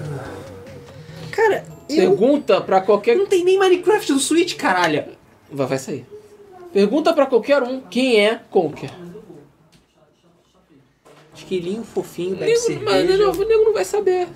Cara, 1.32 1.66
eu. 1.90 1.96
Pergunta 1.96 2.62
pra 2.62 2.82
qualquer. 2.82 3.16
Não 3.18 3.26
tem 3.28 3.44
nem 3.44 3.58
Minecraft 3.60 4.12
no 4.14 4.20
Switch, 4.20 4.56
caralho. 4.56 5.06
Vai, 5.52 5.68
vai 5.68 5.78
sair. 5.78 6.06
Pergunta 6.74 7.14
pra 7.14 7.26
qualquer 7.26 7.62
um 7.64 7.80
quem 7.82 8.20
é 8.20 8.40
Conker. 8.50 8.90
Esquilinho 11.36 11.84
fofinho, 11.84 12.36
bebe 12.36 12.46
Nego, 12.54 12.84
mas 12.84 12.94
cerveja. 12.94 13.18
nego, 13.18 13.44
o 13.44 13.48
nego 13.48 13.64
não 13.66 13.74
vai 13.74 13.84
saber. 13.86 14.28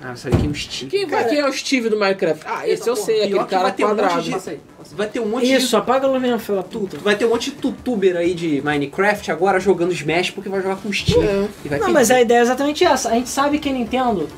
Ah, 0.00 0.14
sabe 0.14 0.36
quem 0.36 0.46
é 0.46 0.48
o 0.50 0.54
Steve? 0.54 0.90
Quem, 0.90 1.06
Cara- 1.08 1.24
quem 1.28 1.38
é 1.40 1.48
o 1.48 1.52
Steve 1.52 1.88
do 1.88 1.98
Minecraft? 1.98 2.44
Ah, 2.46 2.68
esse 2.68 2.88
eu 2.88 2.94
sei, 2.94 3.24
aquele 3.24 3.40
que 3.40 3.46
cara 3.46 3.62
vai 3.64 3.72
ter 3.72 3.84
um 3.84 3.88
monte 3.88 3.98
quadrado. 3.98 4.22
de- 4.22 4.60
Vai 4.94 5.06
ter 5.08 5.20
um 5.20 5.26
monte 5.26 5.52
Isso, 5.52 5.68
de... 5.70 5.76
apaga 5.76 6.06
a 6.06 6.10
luz 6.10 6.42
filha 6.42 6.56
da 6.58 6.62
Tu, 6.62 6.78
puta. 6.78 6.98
vai 6.98 7.16
ter 7.16 7.24
um 7.24 7.30
monte 7.30 7.50
de 7.50 7.56
tutuber 7.56 8.16
aí 8.16 8.32
de 8.32 8.62
Minecraft 8.62 9.30
agora 9.32 9.58
jogando 9.58 9.92
Smash 9.92 10.30
porque 10.30 10.48
vai 10.48 10.62
jogar 10.62 10.76
com 10.76 10.88
o 10.88 10.92
Steve. 10.92 11.18
É. 11.26 11.48
E 11.64 11.68
vai 11.68 11.78
Não, 11.80 11.86
pedir. 11.86 11.92
mas 11.92 12.10
a 12.12 12.20
ideia 12.20 12.38
é 12.38 12.42
exatamente 12.42 12.84
essa. 12.84 13.08
A 13.10 13.14
gente 13.14 13.28
sabe 13.28 13.58
que 13.58 13.68
a 13.68 13.72
Nintendo 13.72 14.28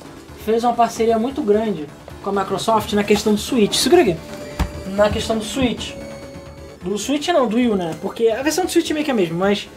fez 0.44 0.64
uma 0.64 0.72
parceria 0.72 1.18
muito 1.18 1.42
grande 1.42 1.86
com 2.22 2.30
a 2.30 2.32
Microsoft 2.32 2.92
na 2.92 3.04
questão 3.04 3.34
do 3.34 3.40
Switch. 3.40 3.74
Segura 3.76 4.02
aqui. 4.02 4.16
Na 4.94 5.10
questão 5.10 5.38
do 5.38 5.44
Switch. 5.44 5.92
Do 6.82 6.96
Switch 6.98 7.28
não, 7.28 7.46
do 7.46 7.56
Wii 7.56 7.68
U, 7.68 7.76
né? 7.76 7.94
Porque 8.00 8.28
a 8.28 8.42
versão 8.42 8.64
do 8.64 8.70
Switch 8.70 8.90
meio 8.90 9.04
que 9.04 9.10
é 9.10 9.14
a 9.14 9.16
mesma, 9.16 9.36
mas 9.36 9.68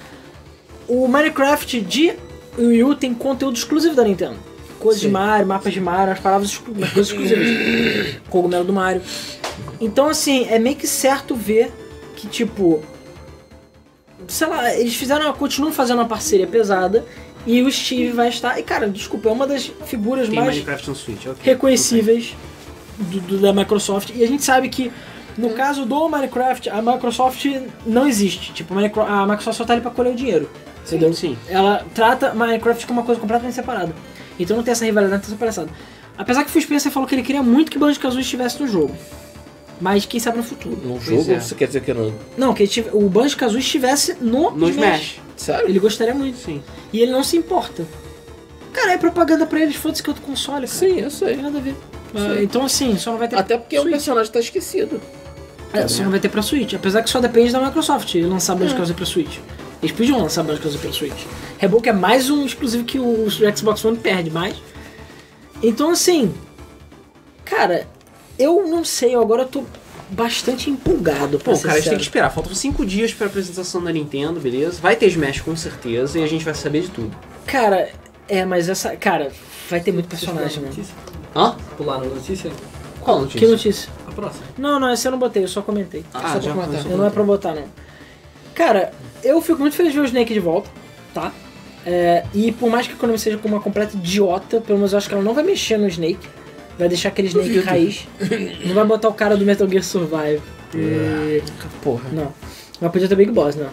o 0.87 1.07
Minecraft 1.07 1.81
de 1.81 2.13
Wii 2.57 2.83
U 2.83 2.95
tem 2.95 3.13
conteúdo 3.13 3.57
exclusivo 3.57 3.95
da 3.95 4.03
Nintendo. 4.03 4.37
Coisas 4.79 5.01
de. 5.01 5.09
Mario, 5.09 5.47
mapas 5.47 5.73
de 5.73 5.79
Mario, 5.79 6.13
as 6.13 6.19
palavras 6.19 6.57
coisas 6.57 7.09
exclusivas. 7.09 7.47
Cogumelo 8.29 8.65
do 8.65 8.73
Mario. 8.73 9.01
Então, 9.79 10.07
assim, 10.07 10.45
é 10.49 10.59
meio 10.59 10.75
que 10.75 10.87
certo 10.87 11.35
ver 11.35 11.71
que, 12.15 12.27
tipo, 12.27 12.83
sei 14.27 14.47
lá, 14.47 14.73
eles 14.73 14.95
fizeram, 14.95 15.31
continuam 15.33 15.73
fazendo 15.73 15.99
uma 15.99 16.07
parceria 16.07 16.47
pesada 16.47 17.05
e 17.45 17.61
o 17.61 17.71
Steve 17.71 18.11
vai 18.11 18.29
estar. 18.29 18.57
E 18.59 18.63
cara, 18.63 18.87
desculpa, 18.89 19.29
é 19.29 19.31
uma 19.31 19.45
das 19.47 19.71
figuras 19.85 20.27
Tem 20.29 20.37
mais 20.39 20.49
Minecraft 20.55 20.89
no 20.89 20.95
Switch, 20.95 21.25
ok. 21.25 21.35
reconhecíveis 21.41 22.35
do, 22.97 23.19
do- 23.21 23.37
da 23.39 23.51
Microsoft. 23.53 24.11
E 24.15 24.23
a 24.23 24.27
gente 24.27 24.43
sabe 24.43 24.69
que 24.69 24.91
no 25.37 25.49
caso 25.51 25.85
do 25.85 26.07
Minecraft, 26.09 26.69
a 26.69 26.81
Microsoft 26.81 27.45
não 27.85 28.07
existe. 28.07 28.53
Tipo, 28.53 28.73
a 28.77 28.81
Micro- 28.81 29.01
a 29.03 29.25
Microsoft 29.25 29.57
só 29.57 29.65
tá 29.65 29.73
ali 29.73 29.81
pra 29.81 29.91
colher 29.91 30.13
o 30.13 30.15
dinheiro. 30.15 30.49
Entendeu? 30.85 31.13
Sim. 31.13 31.37
Ela 31.47 31.85
trata 31.95 32.33
Minecraft 32.33 32.85
como 32.85 32.99
uma 32.99 33.05
coisa 33.05 33.19
completamente 33.19 33.55
separada. 33.55 33.93
Então 34.39 34.57
não 34.57 34.63
tem 34.63 34.71
essa 34.73 34.85
rivalidade, 34.85 35.13
não 35.13 35.19
tem 35.21 35.29
essa 35.31 35.39
palhaçada. 35.39 35.69
Apesar 36.17 36.43
que 36.43 36.49
o 36.49 36.53
Phil 36.53 36.61
Spencer 36.61 36.91
falou 36.91 37.07
que 37.07 37.15
ele 37.15 37.23
queria 37.23 37.41
muito 37.41 37.71
que 37.71 37.77
Banjo-Kazooie 37.79 38.21
estivesse 38.21 38.61
no 38.61 38.67
jogo. 38.67 38.95
Mas 39.81 40.05
quem 40.05 40.19
sabe 40.19 40.37
no 40.37 40.43
futuro. 40.43 40.75
No 40.83 40.93
Pois 40.93 41.03
jogo, 41.03 41.31
é. 41.33 41.39
você 41.39 41.55
quer 41.55 41.65
dizer 41.67 41.81
que 41.81 41.93
não? 41.93 42.13
Não, 42.37 42.53
que 42.53 42.67
tive- 42.67 42.89
o 42.93 43.09
Banjo-Kazooie 43.09 43.59
estivesse 43.61 44.15
no, 44.21 44.51
No 44.51 44.69
Smash. 44.69 45.19
Sério? 45.35 45.67
Ele 45.69 45.79
gostaria 45.79 46.13
muito. 46.13 46.37
Sim. 46.37 46.61
E 46.91 46.99
ele 47.01 47.11
não 47.11 47.23
se 47.23 47.35
importa. 47.37 47.85
Cara, 48.71 48.93
é 48.93 48.97
propaganda 48.97 49.45
pra 49.45 49.59
eles, 49.61 49.75
foda-se 49.75 50.01
que 50.01 50.09
outro 50.09 50.23
console, 50.25 50.65
cara. 50.67 50.79
Sim, 50.79 50.97
eu 50.97 51.03
Não 51.03 51.09
sei. 51.09 51.33
tem 51.35 51.43
nada 51.43 51.57
a 51.57 51.61
ver. 51.61 51.75
Ah, 52.15 52.41
então 52.41 52.63
assim, 52.63 52.97
só 52.97 53.11
não 53.11 53.17
vai 53.17 53.27
ter 53.27 53.35
Até 53.35 53.57
porque 53.57 53.77
o 53.77 53.81
Switch. 53.81 53.91
personagem 53.93 54.31
tá 54.31 54.39
esquecido. 54.39 55.01
É, 55.73 55.87
só 55.87 56.03
não 56.03 56.11
vai 56.11 56.19
ter 56.19 56.29
pra 56.29 56.41
Switch. 56.43 56.73
Apesar 56.73 57.01
que 57.01 57.09
só 57.09 57.19
depende 57.19 57.51
da 57.51 57.59
Microsoft 57.59 58.13
lançar 58.15 58.53
É. 58.53 58.55
Banjo-Kazooie 58.57 58.95
pra 58.95 59.05
Switch. 59.05 59.37
Eles 59.81 59.95
podiam 59.95 60.19
lançar 60.21 60.43
Banjo-Kazooie 60.43 60.79
pra 60.81 60.91
Switch. 60.91 61.25
Rebook 61.57 61.89
é 61.89 61.93
mais 61.93 62.29
um 62.29 62.45
exclusivo 62.45 62.83
que 62.83 62.99
o 62.99 63.27
Xbox 63.55 63.83
One 63.83 63.97
perde 63.97 64.29
mais. 64.29 64.55
Então 65.61 65.89
assim, 65.89 66.33
cara, 67.45 67.87
eu 68.37 68.67
não 68.67 68.83
sei, 68.83 69.15
agora 69.15 69.43
eu 69.43 69.47
tô 69.47 69.63
bastante 70.13 70.69
empolgado 70.69 71.39
pra 71.39 71.53
Bom, 71.53 71.59
ser 71.59 71.67
cara, 71.67 71.73
a 71.73 71.79
gente 71.79 71.89
tem 71.89 71.97
que 71.97 72.03
esperar. 72.03 72.29
Faltam 72.29 72.53
5 72.53 72.85
dias 72.85 73.13
pra 73.13 73.27
apresentação 73.27 73.83
da 73.83 73.91
Nintendo, 73.91 74.39
beleza? 74.39 74.79
Vai 74.81 74.95
ter 74.95 75.07
Smash 75.07 75.41
com 75.41 75.55
certeza 75.55 76.19
e 76.19 76.23
a 76.23 76.27
gente 76.27 76.45
vai 76.45 76.53
saber 76.53 76.81
de 76.81 76.89
tudo. 76.89 77.11
Cara, 77.45 77.89
é, 78.27 78.45
mas 78.45 78.69
essa. 78.69 78.95
Cara, 78.95 79.31
vai 79.69 79.79
ter 79.79 79.91
muito 79.91 80.07
personagem, 80.07 80.57
mano. 80.61 80.67
Notícia? 80.67 80.95
Hã? 81.35 81.55
Pular 81.77 81.99
na 81.99 82.05
notícia? 82.05 82.51
Qual 83.01 83.19
notícia? 83.21 83.39
Que 83.39 83.47
notícia? 83.47 83.89
A 84.07 84.11
próxima. 84.11 84.45
Não, 84.57 84.79
não, 84.79 84.89
essa 84.89 85.07
eu 85.07 85.11
não 85.11 85.19
botei, 85.19 85.43
eu 85.43 85.47
só 85.47 85.61
comentei. 85.61 86.05
Ah, 86.13 86.33
Só 86.33 86.41
já 86.41 86.53
pra 86.53 86.67
matar. 86.67 86.89
Eu 86.89 86.97
não 86.97 87.05
é 87.05 87.09
pra 87.09 87.23
botar, 87.23 87.53
não. 87.53 87.65
Cara, 88.53 88.93
eu 89.23 89.41
fico 89.41 89.59
muito 89.59 89.75
feliz 89.75 89.91
de 89.91 89.97
ver 89.99 90.03
o 90.03 90.07
Snake 90.07 90.33
de 90.33 90.39
volta, 90.39 90.69
tá? 91.13 91.31
É, 91.85 92.23
e 92.33 92.51
por 92.51 92.69
mais 92.69 92.87
que 92.87 92.93
a 92.93 92.95
Konami 92.95 93.19
seja 93.19 93.37
como 93.37 93.55
uma 93.55 93.61
completa 93.61 93.97
idiota, 93.97 94.61
pelo 94.61 94.77
menos 94.77 94.93
eu 94.93 94.97
acho 94.97 95.07
que 95.07 95.13
ela 95.13 95.23
não 95.23 95.33
vai 95.33 95.43
mexer 95.43 95.77
no 95.77 95.87
Snake. 95.87 96.27
Vai 96.77 96.89
deixar 96.89 97.09
aquele 97.09 97.27
Snake 97.27 97.59
raiz. 97.59 98.07
Não 98.65 98.73
vai 98.73 98.85
botar 98.85 99.09
o 99.09 99.13
cara 99.13 99.37
do 99.37 99.45
Metal 99.45 99.67
Gear 99.69 99.83
Survive. 99.83 100.41
E... 100.75 101.41
Porra. 101.83 102.09
Não. 102.11 102.33
Mas 102.81 102.91
podia 102.91 103.07
ter 103.07 103.15
Big 103.15 103.31
Boss, 103.31 103.55
não. 103.55 103.69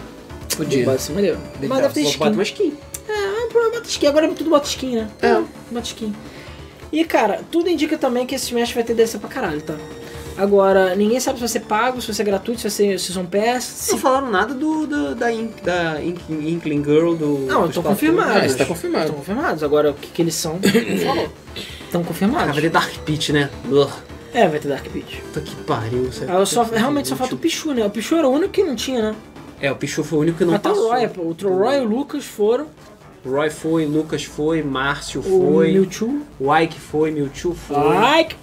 Podia. 0.56 0.78
Big 0.78 0.84
Boss, 0.90 1.08
maneiro. 1.08 1.38
Mas 1.62 1.80
deve 1.82 1.94
ter 1.94 2.02
Bota 2.02 2.10
skin. 2.10 2.30
uma 2.32 2.42
skin. 2.42 2.74
Ah, 3.08 3.46
problema 3.50 3.74
bota 3.76 3.88
skin. 3.88 4.06
Agora 4.06 4.28
tudo 4.28 4.50
bota 4.50 4.66
skin, 4.68 4.96
né? 4.96 5.08
É. 5.22 5.34
Bota 5.70 5.86
skin. 5.86 6.14
E 6.92 7.04
cara, 7.04 7.40
tudo 7.50 7.70
indica 7.70 7.96
também 7.96 8.26
que 8.26 8.34
esse 8.34 8.46
Smash 8.46 8.72
vai 8.72 8.82
ter 8.84 8.94
DLC 8.94 9.18
pra 9.18 9.28
caralho, 9.28 9.62
tá? 9.62 9.74
Agora, 10.36 10.94
ninguém 10.94 11.20
sabe 11.20 11.36
se 11.36 11.40
vai 11.40 11.48
ser 11.48 11.60
pago, 11.60 12.00
se 12.00 12.06
vai 12.06 12.14
ser 12.16 12.24
gratuito, 12.24 12.60
se 12.60 12.64
vai 12.68 12.70
ser 12.70 12.98
Season 13.00 13.24
Pass. 13.26 13.64
Se... 13.64 13.92
Não 13.92 13.98
falaram 13.98 14.30
nada 14.30 14.54
do, 14.54 14.86
do- 14.86 15.14
da, 15.14 15.30
Ink, 15.32 15.62
da 15.62 16.02
Ink, 16.02 16.20
Inkling 16.30 16.82
Girl 16.84 17.14
do. 17.14 17.40
Não, 17.46 17.66
estão 17.66 17.82
confirmados. 17.82 18.36
Ah, 18.36 18.46
isso 18.46 18.56
tá 18.56 18.64
confirmado. 18.64 19.04
Estão 19.04 19.16
confirmados. 19.18 19.62
Agora, 19.62 19.90
o 19.90 19.94
que, 19.94 20.08
que 20.08 20.22
eles 20.22 20.34
são, 20.34 20.54
não 20.54 20.98
falou. 21.06 21.28
Estão 21.90 22.04
confirmados. 22.04 22.52
vai 22.52 22.62
ter 22.62 22.70
Dark 22.70 22.96
Pit, 22.98 23.32
né? 23.32 23.50
É, 24.32 24.46
vai 24.46 24.60
ter 24.60 24.68
Dark 24.68 24.88
Beach. 24.90 25.20
Puta 25.22 25.40
que 25.40 25.56
pariu. 25.56 26.08
Ah, 26.28 26.34
eu 26.34 26.46
só, 26.46 26.62
realmente 26.62 27.08
só 27.08 27.16
falta 27.16 27.34
o 27.34 27.38
Pichu, 27.38 27.74
né? 27.74 27.84
O 27.84 27.90
Pichu 27.90 28.14
era 28.14 28.28
o 28.28 28.30
único 28.30 28.50
que 28.52 28.62
não 28.62 28.76
tinha, 28.76 29.02
né? 29.10 29.16
É, 29.60 29.72
o 29.72 29.74
Pichu 29.76 30.04
foi 30.04 30.18
o 30.18 30.22
único 30.22 30.38
que 30.38 30.44
não 30.44 30.54
Até 30.54 30.68
passou. 30.68 30.86
o 30.86 30.88
Roy. 30.90 31.06
O 31.06 31.58
Roy 31.58 31.76
e 31.76 31.80
o 31.80 31.84
Lucas 31.84 32.24
foram. 32.24 32.68
Roy 33.26 33.50
foi, 33.50 33.86
Lucas 33.86 34.22
foi, 34.22 34.62
Márcio 34.62 35.20
O 35.20 35.52
foi, 35.52 35.72
Mewtwo. 35.72 36.22
o 36.38 36.56
Ike 36.56 36.78
foi, 36.78 37.10
Mewtwo 37.10 37.54
foi, 37.54 38.24
que... 38.24 38.36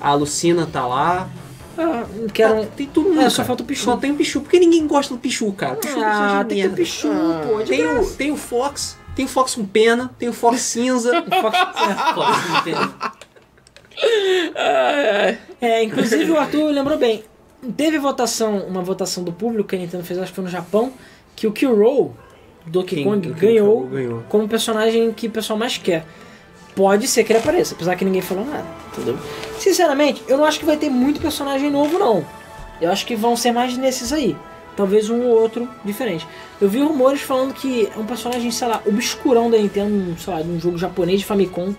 a 0.00 0.14
Lucina 0.14 0.64
tá 0.72 0.86
lá. 0.86 1.28
Ah, 1.76 2.04
que 2.32 2.40
era 2.40 2.54
um... 2.54 2.64
Tem 2.64 2.86
mundo. 2.96 3.20
É, 3.20 3.28
só 3.28 3.44
falta 3.44 3.64
o 3.64 3.66
Pichu. 3.66 3.84
Só 3.86 3.96
tem 3.96 4.12
o 4.12 4.14
Pichu. 4.14 4.40
Porque 4.40 4.60
ninguém 4.60 4.86
gosta 4.86 5.12
do 5.12 5.18
Pichu, 5.18 5.50
cara. 5.52 5.74
Pichu 5.74 5.98
é 5.98 6.04
Ah, 6.04 6.44
tem 6.48 6.62
que 6.62 6.68
ter. 6.68 6.74
Pichu, 6.76 7.08
Ah. 7.10 7.44
pô. 7.44 7.58
De 7.58 7.64
Tem 7.66 7.86
o, 7.86 8.06
tem 8.12 8.30
o 8.30 8.36
Fox, 8.36 8.96
tem 9.14 9.24
o 9.24 9.28
Fox 9.28 9.54
com 9.54 9.64
pena, 9.64 10.10
tem 10.18 10.28
o 10.28 10.32
Fox 10.32 10.60
cinza. 10.62 11.22
Fox- 11.22 11.58
É, 15.60 15.82
inclusive 15.84 16.30
o 16.30 16.38
Arthur 16.38 16.70
lembrou 16.70 16.98
bem. 16.98 17.24
Teve 17.76 17.98
votação, 17.98 18.58
uma 18.66 18.82
votação 18.82 19.24
do 19.24 19.32
público 19.32 19.68
que 19.70 19.76
a 19.76 19.78
Nintendo 19.78 20.04
fez, 20.04 20.18
acho 20.18 20.30
que 20.32 20.34
foi 20.36 20.44
no 20.44 20.50
Japão, 20.50 20.92
que 21.34 21.46
o 21.46 21.52
Kiro 21.52 21.74
do 22.66 22.70
Donkey 22.80 23.02
Kong 23.04 23.20
quem 23.20 23.32
ganhou, 23.34 23.86
ganhou. 23.86 24.22
como 24.28 24.46
personagem 24.48 25.12
que 25.12 25.28
o 25.28 25.30
pessoal 25.30 25.58
mais 25.58 25.78
quer. 25.78 26.04
Pode 26.76 27.06
ser 27.06 27.24
que 27.24 27.32
ele 27.32 27.38
apareça, 27.38 27.74
apesar 27.74 27.94
que 27.96 28.04
ninguém 28.04 28.20
falou 28.20 28.44
nada, 28.44 28.64
entendeu? 28.92 29.16
Sinceramente, 29.58 30.22
eu 30.26 30.36
não 30.36 30.44
acho 30.44 30.58
que 30.58 30.64
vai 30.64 30.76
ter 30.76 30.90
muito 30.90 31.20
personagem 31.20 31.70
novo, 31.70 31.98
não. 31.98 32.24
Eu 32.80 32.90
acho 32.90 33.06
que 33.06 33.14
vão 33.14 33.36
ser 33.36 33.52
mais 33.52 33.76
nesses 33.78 34.12
aí. 34.12 34.36
Talvez 34.76 35.08
um 35.08 35.22
ou 35.22 35.40
outro 35.40 35.68
diferente. 35.84 36.26
Eu 36.60 36.68
vi 36.68 36.80
rumores 36.80 37.20
falando 37.20 37.54
que 37.54 37.88
é 37.94 37.98
um 37.98 38.04
personagem, 38.04 38.50
sei 38.50 38.66
lá, 38.68 38.82
obscurão 38.84 39.50
da 39.50 39.56
Nintendo, 39.56 40.18
sei 40.18 40.34
lá, 40.34 40.42
de 40.42 40.48
um 40.48 40.58
jogo 40.60 40.76
japonês 40.76 41.20
de 41.20 41.26
Famicom, 41.26 41.74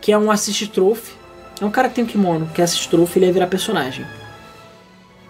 que 0.00 0.12
é 0.12 0.18
um 0.18 0.30
assist 0.30 0.66
trophy. 0.68 1.12
É 1.60 1.64
um 1.64 1.70
cara 1.70 1.88
que 1.88 1.96
tem 1.96 2.04
um 2.04 2.06
kimono, 2.06 2.48
que 2.54 2.60
é 2.60 2.64
assist 2.64 2.88
trophy, 2.88 3.18
ele 3.18 3.26
ia 3.26 3.32
virar 3.32 3.46
personagem. 3.48 4.06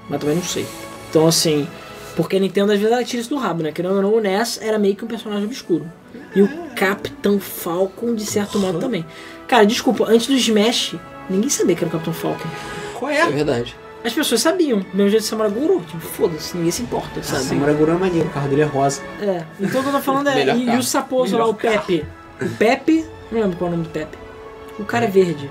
Mas 0.09 0.21
também 0.21 0.37
não 0.37 0.43
sei. 0.43 0.67
Então, 1.11 1.27
assim, 1.27 1.67
porque 2.15 2.37
a 2.37 2.41
Nintendo 2.41 2.73
às 2.73 2.79
vezes 2.79 2.93
ela 2.93 3.05
tira 3.05 3.21
isso 3.21 3.31
do 3.31 3.37
rabo, 3.37 3.63
né? 3.63 3.73
Querendo 3.73 3.97
ou 3.97 4.03
não, 4.03 4.15
o 4.15 4.21
NES 4.21 4.61
era 4.63 4.79
meio 4.79 4.95
que 4.95 5.05
um 5.05 5.09
personagem 5.09 5.45
obscuro. 5.45 5.91
E 6.35 6.43
o 6.43 6.49
Capitão 6.77 7.41
Falcon, 7.41 8.15
de 8.15 8.25
certo 8.25 8.59
modo, 8.59 8.79
também. 8.79 9.05
Cara, 9.47 9.65
desculpa, 9.65 10.05
antes 10.09 10.27
do 10.27 10.35
Smash, 10.35 10.95
ninguém 11.29 11.49
sabia 11.49 11.75
que 11.75 11.83
era 11.83 11.89
o 11.89 11.93
Capitão 11.93 12.13
Falcon. 12.13 12.49
Qual 12.95 13.11
É 13.11 13.19
é? 13.21 13.27
verdade. 13.31 13.75
As 14.09 14.15
pessoas 14.15 14.41
sabiam, 14.41 14.79
mesmo 14.95 15.11
jeito 15.11 15.23
de 15.23 15.29
Samurai 15.29 15.51
Guru, 15.51 15.83
tipo, 15.83 16.01
foda-se, 16.01 16.57
ninguém 16.57 16.73
se 16.73 16.81
importa, 16.81 17.23
sabe? 17.23 17.43
Samurai 17.45 17.75
Guru 17.75 17.93
é 17.93 17.95
maneiro, 17.95 18.27
o 18.27 18.31
carro 18.31 18.49
dele 18.49 18.63
é 18.63 18.65
rosa. 18.65 19.03
É, 19.21 19.45
então 19.61 19.81
o 19.81 19.83
que 19.83 19.89
eu 19.91 19.93
tô 19.93 20.01
falando 20.01 20.29
é. 20.29 20.47
E, 20.47 20.63
e 20.63 20.65
carro. 20.65 20.79
o 20.79 20.83
Saposo 20.83 21.37
lá, 21.37 21.45
Melhor 21.45 21.51
o 21.51 21.55
Pepe. 21.55 22.07
O 22.41 22.49
Pepe, 22.57 23.05
não 23.31 23.43
lembro 23.43 23.59
qual 23.59 23.71
é 23.71 23.75
o 23.75 23.77
nome 23.77 23.87
do 23.87 23.93
Pepe. 23.93 24.17
O 24.79 24.85
cara 24.87 25.05
é 25.05 25.09
verde. 25.09 25.51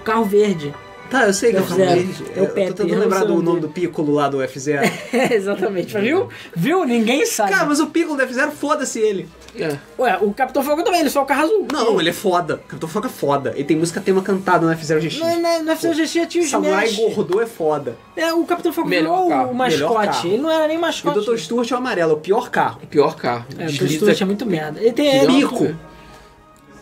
O 0.00 0.04
carro 0.04 0.24
verde. 0.24 0.72
Tá, 1.10 1.26
eu 1.26 1.32
sei 1.32 1.52
que 1.52 1.56
é 1.56 1.60
o 1.60 1.64
F-Zero. 1.64 1.88
carro 1.88 2.02
dele. 2.02 2.14
É 2.36 2.40
o 2.40 2.44
Eu 2.44 2.48
tô 2.48 2.54
tentando 2.54 2.92
eu 2.92 2.98
lembrar 3.00 3.24
do 3.24 3.42
nome 3.42 3.60
do 3.60 3.68
Piccolo 3.68 4.12
lá 4.12 4.28
do 4.28 4.38
F0. 4.38 4.92
É, 5.12 5.32
exatamente. 5.34 5.96
Viu? 5.98 6.28
Viu? 6.54 6.84
Ninguém 6.84 7.24
sabe. 7.24 7.50
Cara, 7.50 7.64
mas 7.66 7.80
o 7.80 7.86
Piccolo 7.86 8.16
do 8.16 8.22
F0, 8.22 8.50
foda-se 8.50 9.00
ele. 9.00 9.28
É. 9.56 9.76
Ué, 9.98 10.18
o 10.20 10.32
Capitão 10.34 10.62
Falcon 10.62 10.84
também, 10.84 11.00
ele 11.00 11.10
só 11.10 11.20
é 11.20 11.22
o 11.22 11.26
carro 11.26 11.44
azul. 11.44 11.66
Não, 11.72 11.98
ele 11.98 12.10
é 12.10 12.12
foda. 12.12 12.56
O 12.56 12.68
Capitão 12.68 12.88
Foca 12.88 13.08
é 13.08 13.10
foda. 13.10 13.52
Ele 13.54 13.64
tem 13.64 13.76
música 13.76 14.00
tema 14.00 14.22
cantada 14.22 14.66
no 14.66 14.72
F0 14.72 15.00
GX. 15.00 15.18
Não, 15.18 15.40
não, 15.40 15.62
no 15.64 15.72
FCG 15.72 16.06
já 16.06 16.26
tinha 16.26 16.44
o 16.44 16.46
Samurai 16.46 16.86
Smash. 16.86 17.14
Gordo 17.14 17.40
é 17.40 17.46
foda. 17.46 17.96
É, 18.14 18.32
o 18.32 18.44
Capitão 18.44 18.72
Falcon 18.72 18.90
Melhor 18.90 19.14
virou 19.24 19.28
carro, 19.30 19.50
o 19.50 19.56
melhor 19.56 19.94
mascote. 19.94 20.06
carro. 20.18 20.28
Ele 20.28 20.42
não 20.42 20.50
era 20.50 20.66
nem 20.66 20.76
E 20.76 20.78
o 20.78 20.80
mascote. 20.82 21.20
Dr. 21.26 21.36
Stuart 21.38 21.70
é 21.70 21.74
o 21.74 21.78
amarelo, 21.78 22.12
é 22.12 22.14
o 22.14 22.18
pior 22.18 22.50
carro. 22.50 22.80
O 22.82 22.86
pior 22.86 23.16
carro. 23.16 23.46
É, 23.58 23.64
o 23.66 23.72
Dr. 23.72 23.88
Stuart 23.88 24.20
é 24.20 24.24
muito 24.26 24.44
merda. 24.44 24.78
Ele 24.80 24.92
tem 24.92 25.08
é, 25.08 25.26
Pico. 25.26 25.74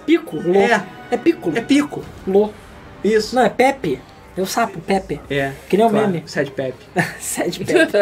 Pico. 0.04 0.36
Lô. 0.36 0.54
É. 0.54 0.84
É 1.10 1.16
Pico. 1.16 1.52
É 1.54 1.60
pico. 1.60 2.04
Lô. 2.26 2.50
Isso. 3.04 3.34
Não, 3.36 3.42
é 3.42 3.48
Pepe. 3.48 4.00
É 4.36 4.40
o 4.40 4.46
sapo, 4.46 4.78
Pepe. 4.80 5.20
É. 5.30 5.52
Que 5.68 5.76
nem 5.76 5.86
o 5.86 5.90
claro. 5.90 6.08
meme. 6.08 6.22
Sad 6.26 6.50
Pepe. 6.50 6.84
Sede 7.20 7.64
Pepe. 7.64 7.96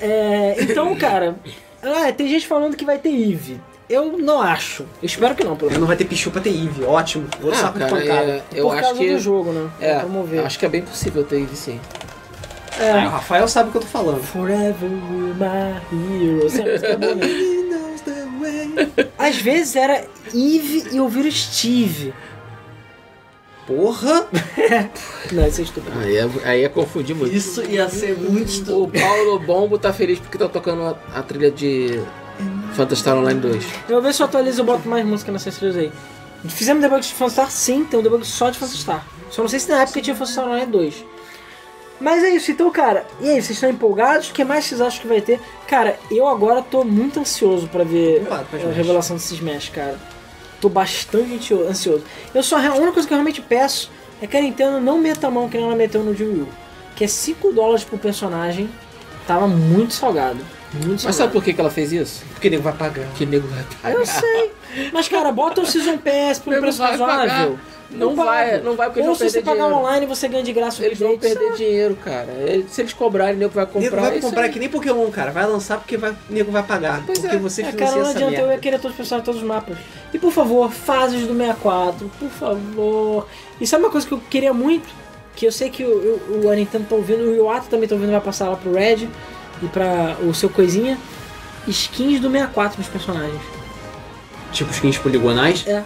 é, 0.00 0.56
então, 0.60 0.94
cara, 0.96 1.36
ah, 1.82 2.12
tem 2.12 2.28
gente 2.28 2.46
falando 2.46 2.76
que 2.76 2.84
vai 2.84 2.98
ter 2.98 3.08
Eve. 3.10 3.60
Eu 3.88 4.16
não 4.18 4.40
acho. 4.40 4.82
Eu 5.02 5.06
espero 5.06 5.34
que 5.34 5.44
não, 5.44 5.56
pelo 5.56 5.70
menos. 5.70 5.80
não 5.80 5.86
vai 5.86 5.96
ter 5.96 6.04
Pichu 6.06 6.30
pra 6.30 6.40
ter 6.40 6.50
Eve. 6.50 6.84
Ótimo. 6.84 7.26
Outro 7.42 7.58
Ah, 7.58 7.62
saco 7.62 7.78
cara, 7.78 7.90
pancada. 7.90 8.12
é, 8.32 8.42
eu 8.54 8.64
Por 8.66 8.72
acho 8.74 8.82
causa 8.82 8.98
que. 9.00 9.10
do 9.12 9.18
jogo, 9.18 9.52
né? 9.52 9.70
É, 9.80 9.98
promover. 9.98 10.44
acho 10.44 10.58
que 10.58 10.66
é 10.66 10.68
bem 10.68 10.82
possível 10.82 11.22
ter 11.24 11.40
ido 11.40 11.54
sim. 11.54 11.78
É. 12.80 12.90
Ah, 12.92 13.06
o 13.06 13.10
Rafael 13.10 13.46
sabe 13.46 13.68
o 13.68 13.72
que 13.72 13.78
eu 13.78 13.82
tô 13.82 13.86
falando. 13.88 14.22
Forever 14.22 14.90
my 14.90 15.80
hero. 15.92 16.46
É. 17.28 19.04
Às 19.28 19.36
vezes 19.36 19.76
era 19.76 20.04
Eve 20.34 20.88
e 20.92 21.00
ouvir 21.00 21.30
Steve. 21.32 22.12
Porra! 23.66 24.26
Não, 25.32 25.46
isso 25.46 25.60
é 25.60 25.64
estúpido. 25.64 25.98
Aí 26.00 26.16
é, 26.16 26.28
aí 26.44 26.64
é 26.64 26.68
confundir 26.68 27.16
muito. 27.16 27.34
Isso 27.34 27.62
ia 27.64 27.88
ser 27.88 28.16
muito 28.18 28.46
O 28.48 28.50
estúpido. 28.50 29.02
Paulo 29.04 29.38
Bombo 29.38 29.78
tá 29.78 29.92
feliz 29.92 30.18
porque 30.18 30.36
tá 30.36 30.48
tocando 30.48 30.82
a, 30.82 31.18
a 31.18 31.22
trilha 31.22 31.50
de 31.50 32.00
Phantasy 32.74 33.00
Star 33.00 33.16
Online 33.16 33.40
2. 33.40 33.64
Eu 33.88 33.94
vou 33.94 34.02
ver 34.02 34.12
se 34.12 34.20
eu 34.22 34.26
atualizo 34.26 34.62
e 34.62 34.64
boto 34.64 34.88
mais 34.88 35.04
música 35.06 35.32
nessas 35.32 35.56
trilhas 35.56 35.76
aí. 35.76 35.92
Fizemos 36.46 36.82
debug 36.82 37.00
de 37.00 37.08
Phantasy 37.14 37.32
Star? 37.34 37.50
Sim, 37.50 37.84
tem 37.84 37.98
um 37.98 38.02
debug 38.02 38.24
só 38.26 38.50
de 38.50 38.58
Phantasy 38.58 38.80
Star. 38.82 39.06
Só 39.30 39.40
não 39.42 39.48
sei 39.48 39.58
se 39.58 39.70
na 39.70 39.80
época 39.82 40.02
tinha 40.02 40.14
Phantasy 40.14 40.32
Star 40.32 40.46
Online 40.46 40.70
2. 40.70 41.04
Mas 42.00 42.22
é 42.24 42.30
isso, 42.30 42.50
então, 42.50 42.70
cara. 42.70 43.06
E 43.20 43.24
aí, 43.30 43.36
vocês 43.36 43.50
estão 43.52 43.70
empolgados? 43.70 44.28
O 44.28 44.32
que 44.34 44.44
mais 44.44 44.64
vocês 44.66 44.80
acham 44.80 45.00
que 45.00 45.06
vai 45.08 45.20
ter? 45.22 45.40
Cara, 45.66 45.96
eu 46.10 46.26
agora 46.26 46.60
tô 46.60 46.84
muito 46.84 47.20
ansioso 47.20 47.68
pra 47.68 47.84
ver 47.84 48.20
Empolgado 48.20 48.46
pra 48.46 48.58
a 48.58 48.62
Smash. 48.62 48.76
revelação 48.76 49.16
desse 49.16 49.34
Smash, 49.34 49.68
cara. 49.70 49.98
Tô 50.64 50.70
bastante 50.70 51.52
ansioso. 51.52 52.02
Eu 52.34 52.42
só, 52.42 52.56
a 52.56 52.74
única 52.76 52.92
coisa 52.92 53.06
que 53.06 53.12
eu 53.12 53.18
realmente 53.18 53.42
peço 53.42 53.90
é 54.22 54.26
que 54.26 54.34
a 54.34 54.40
Nintendo 54.40 54.80
não 54.80 54.96
meta 54.96 55.26
a 55.26 55.30
mão 55.30 55.46
que 55.46 55.58
ela 55.58 55.76
meteu 55.76 56.02
no 56.02 56.12
Wii 56.12 56.40
U. 56.40 56.48
Que 56.96 57.04
é 57.04 57.06
5 57.06 57.52
dólares 57.52 57.84
por 57.84 57.98
personagem. 57.98 58.70
Tava 59.26 59.46
muito 59.46 59.92
salgado. 59.92 60.38
Muito 60.84 61.04
Mas 61.04 61.14
sabe 61.16 61.32
por 61.32 61.42
que, 61.42 61.52
que 61.52 61.60
ela 61.60 61.70
fez 61.70 61.92
isso? 61.92 62.24
Porque 62.32 62.50
nego 62.50 62.62
vai 62.62 62.72
pagar. 62.72 63.06
Que 63.14 63.24
nego 63.26 63.46
vai 63.48 63.64
pagar. 63.82 63.98
Eu 63.98 64.06
sei. 64.06 64.50
Mas, 64.92 65.08
cara, 65.08 65.30
bota 65.30 65.60
o 65.60 65.66
Season 65.66 65.98
Pass 65.98 66.38
por 66.40 66.48
um 66.50 66.54
Nego 66.54 66.62
preço 66.62 66.78
vai 66.78 66.98
pagar. 66.98 67.16
razoável. 67.28 67.58
Não 67.90 68.10
Eu 68.10 68.16
vai, 68.16 68.60
não 68.60 68.74
vai 68.74 68.88
porque 68.88 69.00
eles 69.00 69.08
Ou 69.10 69.14
vão 69.14 69.28
se 69.28 69.32
você 69.32 69.40
pagar 69.42 69.62
dinheiro. 69.66 69.76
online, 69.78 70.06
você 70.06 70.26
ganha 70.26 70.42
de 70.42 70.52
graça 70.52 70.82
o 70.82 70.84
Eles 70.84 70.98
vão 70.98 71.16
perder 71.16 71.52
dinheiro, 71.52 71.94
cara. 71.96 72.26
Eles- 72.44 72.72
Se 72.72 72.80
eles 72.80 72.92
cobrarem, 72.92 73.36
o 73.36 73.38
nego 73.38 73.52
vai 73.52 73.66
Nego 73.66 73.78
comprar. 73.78 74.00
vai 74.00 74.10
é 74.14 74.18
isso 74.18 74.26
comprar 74.26 74.42
aí. 74.44 74.50
que 74.50 74.58
nem 74.58 74.68
Pokémon, 74.68 75.08
cara. 75.12 75.30
Vai 75.30 75.46
lançar 75.46 75.78
porque 75.78 75.96
vai, 75.96 76.12
nego 76.28 76.50
vai 76.50 76.62
pagar. 76.64 77.04
Pois 77.06 77.20
porque 77.20 77.36
é. 77.36 77.38
você 77.38 77.62
É, 77.62 77.66
financia 77.66 77.86
cara, 77.86 78.02
não 78.02 78.10
adianta, 78.10 78.40
eu 78.40 78.50
ia 78.50 78.58
querer 78.58 78.76
todos 78.78 78.92
os 78.92 78.96
personagens, 78.96 79.24
todos 79.26 79.40
os 79.42 79.46
mapas. 79.46 79.76
E 80.12 80.18
por 80.18 80.32
favor, 80.32 80.72
fases 80.72 81.20
do 81.24 81.34
64, 81.36 82.10
por 82.18 82.30
favor. 82.30 83.28
E 83.60 83.66
sabe 83.66 83.84
uma 83.84 83.90
coisa 83.92 84.06
que 84.06 84.12
eu 84.14 84.20
queria 84.28 84.52
muito? 84.52 84.88
Que 85.36 85.46
eu 85.46 85.52
sei 85.52 85.68
que 85.70 85.84
o, 85.84 85.88
o, 86.30 86.46
o 86.48 86.52
Nintendo 86.54 86.86
tá 86.88 86.94
ouvindo, 86.96 87.22
o 87.22 87.34
Iwata 87.34 87.66
também 87.70 87.88
tá 87.88 87.94
ouvindo, 87.94 88.10
vai 88.10 88.20
passar 88.20 88.48
lá 88.48 88.56
pro 88.56 88.72
Red 88.72 89.08
e 89.64 89.68
pra 89.68 90.16
o 90.22 90.34
seu 90.34 90.48
coisinha. 90.48 90.98
Skins 91.66 92.20
do 92.20 92.30
64 92.30 92.78
dos 92.78 92.88
personagens. 92.88 93.40
Tipo 94.52 94.70
skins 94.70 94.98
poligonais. 94.98 95.66
É. 95.66 95.82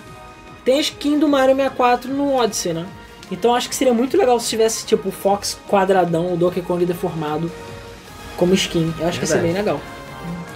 Tem 0.64 0.78
a 0.78 0.80
skin 0.80 1.18
do 1.18 1.28
Mario 1.28 1.55
64 1.55 2.12
no 2.12 2.34
Odyssey, 2.34 2.72
né? 2.72 2.86
Então 3.30 3.55
acho 3.55 3.68
que 3.68 3.74
seria 3.74 3.94
muito 3.94 4.16
legal 4.16 4.38
se 4.40 4.48
tivesse 4.48 4.86
tipo 4.86 5.10
Fox 5.10 5.59
quadradão, 5.68 6.32
o 6.32 6.36
Donkey 6.36 6.62
Kong 6.62 6.84
deformado 6.84 7.50
como 8.36 8.55
skin. 8.55 8.94
Eu 8.98 9.09
acho 9.09 9.18
que 9.18 9.24
ia 9.24 9.28
ser 9.28 9.42
bem 9.42 9.52
legal. 9.52 9.80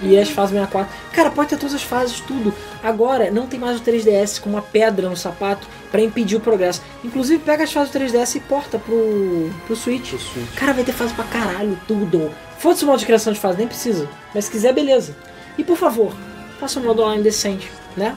E 0.03 0.19
as 0.19 0.31
fases 0.31 0.51
64. 0.51 0.93
Cara, 1.13 1.31
pode 1.31 1.51
ter 1.51 1.57
todas 1.57 1.75
as 1.75 1.83
fases, 1.83 2.19
tudo. 2.21 2.53
Agora, 2.83 3.31
não 3.31 3.47
tem 3.47 3.59
mais 3.61 3.79
o 3.79 3.85
3DS 3.85 4.41
com 4.41 4.51
uma 4.51 4.63
pedra 4.63 5.09
no 5.09 5.17
sapato 5.17 5.67
pra 5.93 6.01
impedir 6.01 6.37
o 6.37 6.41
progresso. 6.41 6.83
Inclusive, 7.05 7.41
pega 7.43 7.63
as 7.63 7.73
fases 7.73 7.93
do 7.93 8.01
3DS 8.01 8.37
e 8.37 8.41
porta 8.41 8.79
pro, 8.79 9.51
pro 9.65 9.77
Switch. 9.77 10.15
Cara, 10.57 10.73
vai 10.73 10.83
ter 10.83 10.93
fase 10.93 11.15
pra 11.15 11.25
caralho, 11.25 11.79
tudo. 11.87 12.33
Foda-se 12.63 12.85
o 12.85 12.87
modo 12.87 13.01
de 13.01 13.07
criação 13.07 13.33
de 13.33 13.41
fase, 13.41 13.59
nem 13.59 13.67
precisa. 13.67 14.09
Mas 14.33 14.45
se 14.45 14.51
quiser, 14.53 14.73
beleza. 14.73 15.17
E 15.59 15.65
por 15.65 15.77
favor, 15.77 16.13
faça 16.61 16.79
um 16.79 16.85
modo 16.85 17.03
online 17.03 17.21
decente, 17.21 17.69
né? 17.97 18.17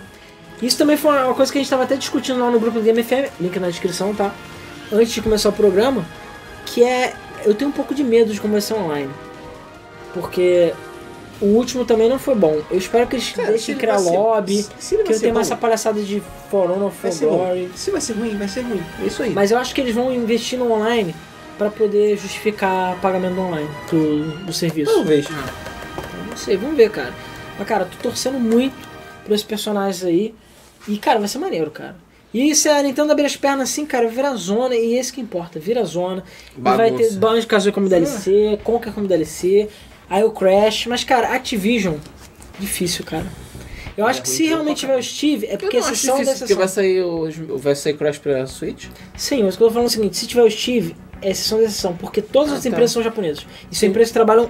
Isso 0.62 0.78
também 0.78 0.96
foi 0.96 1.12
uma 1.12 1.34
coisa 1.34 1.52
que 1.52 1.58
a 1.58 1.60
gente 1.62 1.66
estava 1.66 1.84
até 1.84 1.96
discutindo 1.96 2.40
lá 2.40 2.52
no 2.52 2.60
grupo 2.60 2.78
do 2.80 2.84
Game 2.84 3.04
FM, 3.04 3.32
link 3.42 3.60
na 3.60 3.68
descrição, 3.70 4.14
tá? 4.14 4.32
Antes 4.94 5.12
de 5.14 5.22
começar 5.24 5.50
o 5.50 5.52
programa, 5.54 6.06
que 6.64 6.84
é. 6.84 7.16
Eu 7.44 7.56
tenho 7.56 7.70
um 7.70 7.74
pouco 7.74 7.96
de 7.96 8.04
medo 8.04 8.32
de 8.32 8.62
ser 8.62 8.74
online. 8.76 9.10
Porque 10.14 10.74
o 11.42 11.46
último 11.48 11.84
também 11.84 12.08
não 12.08 12.18
foi 12.20 12.36
bom. 12.36 12.62
Eu 12.70 12.78
espero 12.78 13.08
que 13.08 13.16
eles 13.16 13.32
Cara, 13.32 13.50
deixem 13.50 13.76
criar 13.76 13.98
ser- 13.98 14.12
lobby, 14.12 14.64
que 14.78 14.84
ser 14.86 15.20
tenha 15.20 15.34
mais 15.34 15.48
essa 15.48 15.58
palhaçada 15.58 16.02
de 16.02 16.22
For 16.50 16.70
Honor, 16.72 16.92
For. 16.92 17.12
Glory. 17.20 17.72
Se 17.76 17.90
vai 17.92 18.00
ser 18.00 18.14
ruim, 18.14 18.38
vai 18.38 18.48
ser 18.48 18.62
ruim. 18.62 18.82
É 19.02 19.08
isso 19.08 19.24
aí. 19.24 19.32
Mas 19.32 19.50
eu 19.52 19.58
acho 19.58 19.74
que 19.74 19.82
eles 19.82 19.94
vão 19.96 20.14
investir 20.14 20.58
no 20.58 20.72
online 20.72 21.14
para 21.58 21.70
poder 21.70 22.18
justificar 22.18 23.00
pagamento 23.02 23.40
online 23.40 23.70
do, 23.90 24.46
do 24.46 24.54
serviço. 24.54 24.94
Talvez. 24.94 25.28
Não 26.30 26.38
sei, 26.38 26.58
vamos 26.58 26.76
ver, 26.76 26.90
cara. 26.92 27.14
Mas, 27.58 27.68
cara, 27.68 27.86
tô 27.86 27.98
torcendo 28.10 28.40
muito 28.40 28.76
por 29.24 29.34
esses 29.34 29.46
personagens 29.46 30.04
aí. 30.04 30.34
E, 30.88 30.98
cara, 30.98 31.20
vai 31.20 31.28
ser 31.28 31.40
maneiro, 31.40 31.72
cara. 31.72 31.96
E 32.34 32.54
se 32.54 32.68
a 32.68 32.84
Nintendo 32.84 33.14
abrir 33.14 33.26
as 33.26 33.38
pernas 33.38 33.70
assim, 33.70 33.86
cara, 33.86 34.10
vira 34.10 34.36
zona, 34.36 34.76
e 34.76 34.96
esse 34.96 35.14
que 35.14 35.22
importa, 35.22 35.58
vira 35.58 35.84
zona. 35.86 36.22
E 36.58 36.60
vai 36.60 36.92
ter 36.92 36.98
Bagunça. 36.98 37.20
Banjo 37.20 37.48
Kazooie 37.48 37.74
como 37.74 37.88
DLC, 37.88 38.60
Conker 38.62 38.92
como 38.92 39.08
DLC, 39.08 39.70
aí 40.10 40.24
o 40.24 40.32
Crash. 40.32 40.88
Mas, 40.88 41.04
cara, 41.06 41.30
Activision, 41.30 41.96
difícil, 42.60 43.06
cara. 43.06 43.26
Eu 43.98 44.06
acho 44.06 44.22
que 44.22 44.28
se 44.28 44.46
realmente 44.46 44.80
tiver 44.80 44.98
o 44.98 45.02
Steve, 45.02 45.46
é 45.46 45.56
porque 45.56 45.78
exceção 45.78 46.18
difícil, 46.18 46.40
porque 46.40 46.56
vai 46.56 46.68
sair, 46.68 47.02
o, 47.02 47.58
vai 47.58 47.74
sair 47.74 47.94
Crash 47.94 48.18
pra 48.18 48.46
Switch. 48.46 48.88
Sim, 49.16 49.44
mas 49.44 49.56
o 49.56 49.58
que 49.58 49.64
eu 49.64 49.68
tô 49.68 49.74
falando 49.74 49.88
é 49.88 49.92
o 49.92 49.94
seguinte, 49.94 50.18
se 50.18 50.28
tiver 50.28 50.44
o 50.44 50.52
Steve, 50.52 50.94
é 51.22 51.30
exceção 51.32 51.58
da 51.60 51.64
exceção, 51.66 51.96
porque 51.96 52.22
todas 52.22 52.54
Ah, 52.54 52.56
as 52.58 52.64
tá. 52.64 52.70
empresas 52.70 52.92
são 52.92 53.02
japonesas. 53.04 53.46
E 53.72 53.76
são 53.76 53.90
empresas 53.90 54.10
que 54.10 54.14
trabalham 54.14 54.50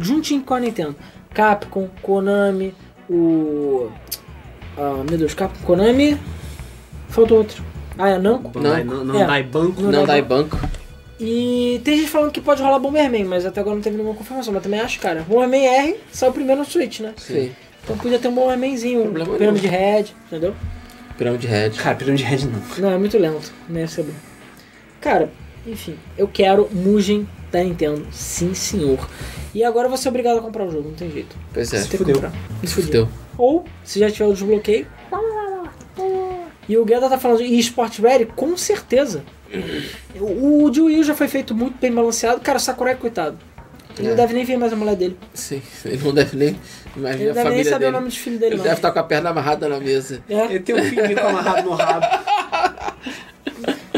juntinho 0.00 0.42
com 0.42 0.54
a 0.54 0.60
Nintendo. 0.60 0.94
Capcom, 1.32 1.88
Konami, 2.02 2.74
o... 3.10 3.88
Ah, 4.76 5.02
meu 5.08 5.18
Deus, 5.18 5.34
Capcom, 5.34 5.64
Konami... 5.66 6.18
Faltou 7.08 7.38
outro. 7.38 7.62
Ah, 7.96 8.08
é 8.10 8.18
Namco? 8.18 8.48
Bandai, 8.48 8.82
não, 8.82 9.04
não 9.04 9.20
É. 9.20 9.24
dá 9.24 9.42
banco. 9.48 9.80
Não 9.80 9.92
Não, 9.92 10.04
dá 10.04 10.20
banco. 10.20 10.58
E 11.20 11.80
tem 11.84 11.98
gente 11.98 12.10
falando 12.10 12.32
que 12.32 12.40
pode 12.40 12.60
rolar 12.60 12.80
Bomberman, 12.80 13.24
mas 13.24 13.46
até 13.46 13.60
agora 13.60 13.76
não 13.76 13.82
teve 13.82 13.96
nenhuma 13.96 14.16
confirmação. 14.16 14.52
Mas 14.52 14.64
também 14.64 14.80
acho, 14.80 14.98
cara. 14.98 15.22
Bomberman 15.28 15.64
R 15.64 15.96
saiu 16.10 16.32
primeiro 16.32 16.60
no 16.62 16.66
Switch, 16.66 16.98
né? 17.00 17.12
Sim. 17.16 17.52
Então 17.84 17.96
podia 17.96 18.18
ter 18.18 18.26
um 18.26 18.34
Bombermanzinho, 18.34 19.04
um 19.04 19.12
Pirâmide 19.36 19.68
Red, 19.68 20.06
entendeu? 20.26 20.56
Pirâmide 21.16 21.46
Red. 21.46 21.70
Cara, 21.70 21.94
pirâmide 21.94 22.24
red 22.24 22.38
não. 22.46 22.60
Não, 22.78 22.90
é 22.90 22.98
muito 22.98 23.16
lento, 23.16 23.52
não 23.68 23.78
ia 23.78 23.86
ser 23.86 24.02
bom. 24.02 24.12
Cara, 25.00 25.30
enfim, 25.66 25.96
eu 26.18 26.28
quero 26.28 26.68
Mugen 26.72 27.28
da 27.50 27.62
Nintendo, 27.62 28.06
sim 28.10 28.52
senhor. 28.54 29.08
E 29.54 29.62
agora 29.62 29.86
eu 29.86 29.88
vou 29.90 29.96
ser 29.98 30.08
obrigado 30.08 30.38
a 30.38 30.42
comprar 30.42 30.64
o 30.66 30.70
jogo, 30.70 30.88
não 30.88 30.94
tem 30.96 31.10
jeito. 31.10 31.36
Pois 31.52 31.72
é. 31.72 31.78
Você 31.78 31.82
tem 31.82 31.90
que 31.90 31.96
fudeu. 31.98 32.14
comprar. 32.14 32.32
Me 32.62 32.68
fudeu. 32.68 33.06
Fudeu. 33.06 33.08
Ou, 33.38 33.64
se 33.84 33.98
já 34.00 34.10
tiver 34.10 34.26
o 34.26 34.32
desbloqueio. 34.32 34.86
E 36.68 36.76
o 36.78 36.84
Gueda 36.84 37.08
tá 37.08 37.18
falando 37.18 37.38
de 37.38 37.54
eSport 37.58 37.98
Ready, 37.98 38.26
com 38.26 38.56
certeza. 38.56 39.22
O, 40.18 40.64
o 40.64 40.70
de 40.70 40.80
Wii 40.80 41.00
U 41.00 41.04
já 41.04 41.14
foi 41.14 41.28
feito 41.28 41.54
muito 41.54 41.76
bem 41.78 41.92
balanceado. 41.92 42.40
Cara, 42.40 42.56
o 42.56 42.60
Sakurai, 42.60 42.96
coitado. 42.96 43.36
Ele 43.98 44.08
não 44.08 44.14
É. 44.14 44.16
deve 44.16 44.34
nem 44.34 44.44
ver 44.44 44.56
mais 44.56 44.72
a 44.72 44.76
mulher 44.76 44.96
dele. 44.96 45.16
Sim. 45.34 45.62
Ele 45.84 46.00
não 46.02 46.12
deve 46.14 46.36
nem 46.36 46.48
Ele 46.48 46.56
não 46.96 47.06
a 47.30 47.34
deve 47.34 47.50
nem 47.50 47.64
saber 47.64 47.78
dele. 47.78 47.88
o 47.90 47.92
nome 47.92 48.06
dos 48.08 48.16
filhos 48.16 48.40
dele, 48.40 48.52
Ele 48.52 48.56
não. 48.56 48.64
deve 48.64 48.76
estar 48.76 48.90
com 48.90 48.98
a 48.98 49.04
perna 49.04 49.30
amarrada 49.30 49.68
na 49.68 49.78
mesa. 49.78 50.20
É. 50.28 50.46
Ele 50.46 50.60
tem 50.60 50.74
um 50.74 50.82
filho 50.84 51.26
amarrado 51.26 51.68
no 51.68 51.74
rabo. 51.76 52.06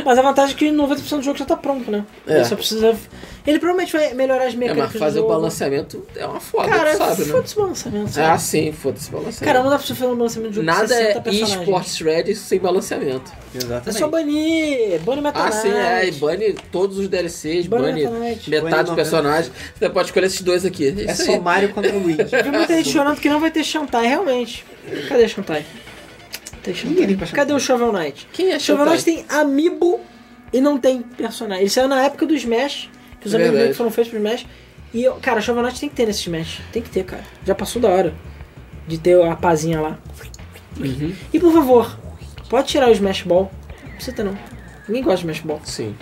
Mas 0.07 0.19
a 0.19 0.23
vantagem 0.23 0.55
é 0.55 0.59
que 0.59 0.71
90% 0.71 1.17
do 1.17 1.23
jogo 1.23 1.37
já 1.37 1.45
tá 1.45 1.57
pronto, 1.57 1.91
né? 1.91 2.05
É. 2.29 2.37
Ele 2.37 2.45
só 2.45 2.55
precisa. 2.55 2.97
Ele 3.45 3.59
provavelmente 3.59 3.93
vai 3.93 4.15
melhorar 4.15 4.47
as 4.47 4.55
É, 4.55 4.57
mecânicas 4.57 4.93
mas 4.93 5.01
fazer 5.01 5.19
do 5.21 5.25
o 5.27 5.29
balanceamento 5.29 6.05
é 6.17 6.25
uma 6.27 6.41
foda, 6.41 6.69
Cara, 6.69 6.93
tu 6.93 6.99
sabe, 6.99 7.25
né? 7.25 7.33
foda-se 7.33 7.55
o 7.55 7.61
balanceamento. 7.63 8.07
Ah, 8.09 8.13
sabe? 8.13 8.43
sim, 8.43 8.73
foda-se 8.73 9.09
o 9.09 9.13
balanceamento. 9.13 9.45
Cara, 9.45 9.63
não 9.63 9.71
dá 9.71 9.77
pra 9.79 9.87
você 9.87 9.95
fazer 9.95 10.11
um 10.13 10.17
balanceamento 10.17 10.51
de 10.51 10.57
jogo 10.57 10.67
Nada 10.67 10.89
60 10.89 11.05
é 11.11 11.21
personagens. 11.21 11.61
esports 11.61 12.01
ready 12.01 12.35
sem 12.37 12.59
balanceamento. 12.61 13.33
É 13.55 13.59
Exatamente. 13.59 13.99
só 13.99 14.09
banir, 14.09 15.01
banir 15.01 15.23
Meta 15.23 15.39
Ah, 15.45 15.53
sim, 15.53 15.71
é. 15.73 16.07
E 16.09 16.11
bane 16.13 16.53
todos 16.73 16.99
os 16.99 17.09
DLCs, 17.09 17.67
banir 17.67 18.09
bane 18.09 18.19
metade 18.21 18.51
Bane 18.51 18.61
dos 18.63 18.91
90. 18.91 18.95
personagens. 18.95 19.53
Você 19.79 19.91
pode 19.91 20.07
escolher 20.09 20.27
esses 20.27 20.43
dois 20.43 20.65
aqui. 20.65 20.89
É 21.07 21.13
Isso 21.13 21.25
só. 21.27 21.41
Mario 21.41 21.69
contra 21.73 21.93
o 21.93 21.99
Luigi. 22.01 22.25
Vi 22.43 22.51
muita 22.51 22.75
gente 22.77 22.91
chorando 22.91 23.21
que 23.21 23.29
não 23.29 23.41
vai 23.41 23.51
ter 23.51 23.63
Shantai, 23.65 24.07
realmente. 24.07 24.65
Cadê 25.09 25.29
Shantai? 25.29 25.65
Tem 26.67 26.75
Shantai. 26.75 27.15
pra 27.17 27.27
Cadê 27.29 27.53
o 27.53 27.59
Shovel 27.61 27.93
Knight? 27.93 28.29
Quem 28.33 28.53
é 28.53 28.59
Shovel? 28.59 28.87
Knight 28.87 29.05
tem 29.05 29.25
amiibo 29.29 30.01
e 30.53 30.61
não 30.61 30.79
tem 30.79 31.03
personagem. 31.03 31.63
Ele 31.63 31.71
saiu 31.71 31.89
na 31.89 32.03
época 32.03 32.27
do 32.27 32.35
Smash, 32.35 32.91
que 33.21 33.27
os 33.27 33.35
É 33.35 33.37
amigos 33.37 33.59
dele 33.59 33.75
foram 33.75 33.91
feitos 33.91 34.11
pro 34.11 34.19
Smash. 34.19 34.47
E, 34.93 35.03
eu- 35.05 35.15
cara, 35.17 35.41
Shovel 35.41 35.63
Knight 35.63 35.79
tem 35.81 35.89
que 35.89 35.95
ter 35.95 36.07
nesse 36.07 36.21
Smash. 36.23 36.61
Tem 36.73 36.83
que 36.83 36.91
ter, 36.91 37.05
cara. 37.05 37.25
Já 37.45 37.55
passou 37.55 37.81
da 37.81 37.89
hora 37.89 38.15
de 38.87 38.99
ter 38.99 39.21
a 39.25 39.37
pazinha 39.37 39.81
lá. 39.81 39.99
Uhum. 40.79 41.15
E 41.33 41.41
por 41.41 41.53
favor, 41.53 41.99
pode 42.49 42.69
tirar 42.69 42.89
o 42.89 42.93
Smash 42.93 43.23
Ball. 43.23 43.51
Não 43.85 43.91
precisa 43.93 44.17
ter 44.17 44.23
não. 44.25 44.37
Ninguém 44.89 45.03
gosta 45.03 45.17
de 45.19 45.33
Smash 45.33 45.41
Ball. 45.41 45.61
Sim. 45.65 45.95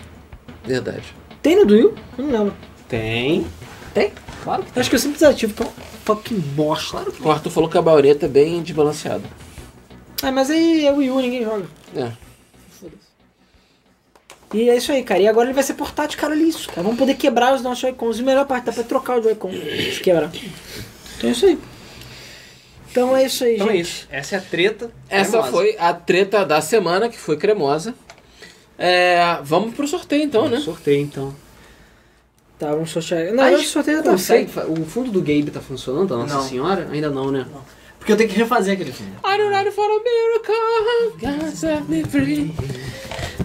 Verdade. 0.65 1.03
Tem 1.43 1.57
no? 1.62 1.70
Eu 1.70 1.95
não 2.19 2.31
lembro. 2.31 2.55
Tem. 2.89 3.47
Tem? 3.93 4.12
Claro 4.43 4.62
que 4.62 4.78
Acho 4.78 4.91
que 4.91 4.97
eu 4.97 5.01
sempre 5.01 5.15
desativo, 5.19 5.55
é 5.62 5.66
fucking 6.05 6.39
bosta. 6.39 6.91
Claro 6.91 7.12
que 7.12 7.23
O 7.23 7.31
Arthur 7.31 7.51
falou 7.51 7.69
que 7.69 7.78
a 7.78 7.82
baioneta 7.82 8.27
é 8.27 8.28
bem 8.28 8.62
desbalanceada. 8.62 9.23
Ah, 10.23 10.32
mas 10.32 10.51
aí 10.51 10.86
é 10.86 10.93
Wii 10.93 11.11
U, 11.11 11.20
ninguém 11.20 11.45
joga. 11.45 11.66
É. 11.95 12.11
Foda-se. 12.70 12.99
E 14.55 14.70
é 14.70 14.77
isso 14.77 14.93
aí, 14.93 15.03
cara. 15.03 15.20
E 15.20 15.28
agora 15.28 15.47
ele 15.47 15.55
vai 15.55 15.62
ser 15.65 15.74
portátil, 15.74 16.19
cara, 16.19 16.32
olha 16.32 16.43
isso. 16.43 16.69
Cara. 16.69 16.82
Vamos 16.82 16.99
poder 16.99 17.15
quebrar 17.15 17.55
os 17.55 17.62
nossos 17.62 17.81
Joy-Cons. 17.81 18.19
E 18.19 18.23
a 18.23 18.24
melhor 18.24 18.47
parte, 18.47 18.65
dá 18.66 18.73
pra 18.73 18.82
trocar 18.85 19.19
o 19.19 19.23
Joy-Con 19.23 19.51
se 19.53 20.01
quebrar. 20.01 20.31
Então 21.19 21.28
é 21.28 21.32
isso 21.32 21.47
aí. 21.47 21.59
Então 22.91 23.16
é 23.16 23.24
isso 23.27 23.45
aí, 23.45 23.55
Então 23.57 23.69
é 23.69 23.73
gente. 23.73 23.82
isso. 23.82 24.09
Essa 24.11 24.36
é 24.36 24.39
a 24.39 24.43
treta. 24.43 24.91
Essa 25.11 25.31
cremosa. 25.32 25.51
foi 25.51 25.77
a 25.78 25.93
treta 25.93 26.45
da 26.47 26.61
semana, 26.61 27.09
que 27.09 27.19
foi 27.19 27.36
cremosa. 27.36 27.95
É, 28.78 29.39
vamos 29.43 29.74
pro 29.74 29.86
sorteio 29.86 30.23
então, 30.23 30.49
né? 30.49 30.61
Sorteio, 30.61 31.01
então. 31.03 31.35
Tá, 32.59 32.70
vamos 32.70 32.91
sortear. 32.91 33.32
Não, 33.32 33.43
A 33.45 33.51
o 33.51 33.59
sorteio 33.62 33.97
já 33.99 34.03
tá 34.05 34.11
consegue 34.12 34.49
O 34.69 34.85
fundo 34.85 35.11
do 35.11 35.20
Gabe 35.20 35.51
tá 35.51 35.61
funcionando, 35.61 36.09
da 36.09 36.16
Nossa 36.19 36.35
Não. 36.35 36.43
Senhora? 36.49 36.89
Ainda 36.93 37.11
não, 37.11 37.31
né? 37.32 37.47
Porque 38.05 38.12
eu 38.12 38.16
tenho 38.18 38.28
que 38.28 38.36
refazer 38.36 38.74
aquele 38.74 38.93
filme. 38.93 39.14
Are 39.22 39.43
you 39.43 39.48
ready 39.48 39.70
for 39.70 39.86
a 39.86 39.98
miracle? 40.05 41.18
God 41.18 41.55
set 41.55 41.89
me 41.89 42.05
free. 42.05 42.55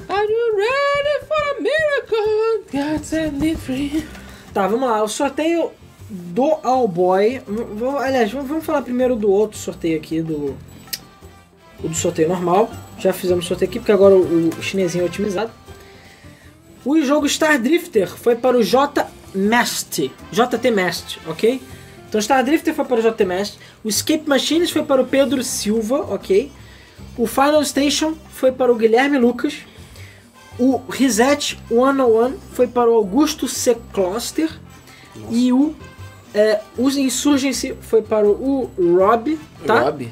Are 0.10 0.28
you 0.28 0.58
ready 0.58 1.26
for 1.26 1.42
a 1.56 1.62
miracle? 1.62 2.66
God 2.70 3.04
set 3.06 3.32
me 3.32 3.56
free. 3.56 4.06
Tá, 4.54 4.68
vamos 4.68 4.90
lá. 4.90 5.02
O 5.02 5.08
sorteio 5.08 5.72
do 6.10 6.58
All 6.62 6.90
Boy. 6.90 7.42
Aliás, 8.04 8.34
vamos, 8.34 8.66
falar 8.66 8.82
primeiro 8.82 9.16
do 9.16 9.32
outro 9.32 9.58
sorteio 9.58 9.98
aqui, 9.98 10.22
do. 10.22 10.58
O 11.82 11.88
do 11.88 11.96
sorteio 11.96 12.28
normal. 12.28 12.70
Já 12.98 13.14
fizemos 13.14 13.46
sorteio 13.46 13.70
aqui, 13.70 13.80
porque 13.80 13.94
agora 13.94 14.14
o, 14.14 14.50
o 14.50 14.62
chinesinho 14.62 15.04
é 15.04 15.06
otimizado. 15.06 15.52
O 16.84 17.02
jogo 17.02 17.30
Star 17.30 17.58
Drifter 17.58 18.10
foi 18.10 18.36
para 18.36 18.58
o 18.58 18.62
J 18.62 19.08
Mast. 19.34 20.12
JT 20.34 20.72
Mast, 20.72 21.18
ok? 21.26 21.62
Então 22.10 22.20
Star 22.20 22.44
Drifter 22.44 22.74
foi 22.74 22.86
para 22.86 23.00
o 23.00 23.02
JT 23.02 23.24
Mast. 23.24 23.60
O 23.84 23.88
Escape 23.88 24.28
Machines 24.28 24.72
foi 24.72 24.84
para 24.84 25.02
o 25.02 25.06
Pedro 25.06 25.44
Silva, 25.44 26.00
ok? 26.12 26.52
O 27.16 27.28
Final 27.28 27.64
Station 27.64 28.16
foi 28.32 28.52
para 28.52 28.72
o 28.72 28.76
Guilherme 28.76 29.18
Lucas. 29.20 29.60
O 30.58 30.82
Reset 30.90 31.58
101 31.70 32.38
foi 32.52 32.68
para 32.68 32.90
o 32.90 32.96
Augusto 32.96 33.48
C. 33.48 33.78
Kloster. 33.94 34.50
E 35.30 35.54
o 35.54 35.76
É, 36.34 36.62
os 36.78 36.96
Insurgency 36.96 37.76
foi 37.82 38.04
para 38.04 38.28
o 38.28 38.70
Rob, 38.78 39.40
tá? 39.66 39.82
Rob. 39.82 40.12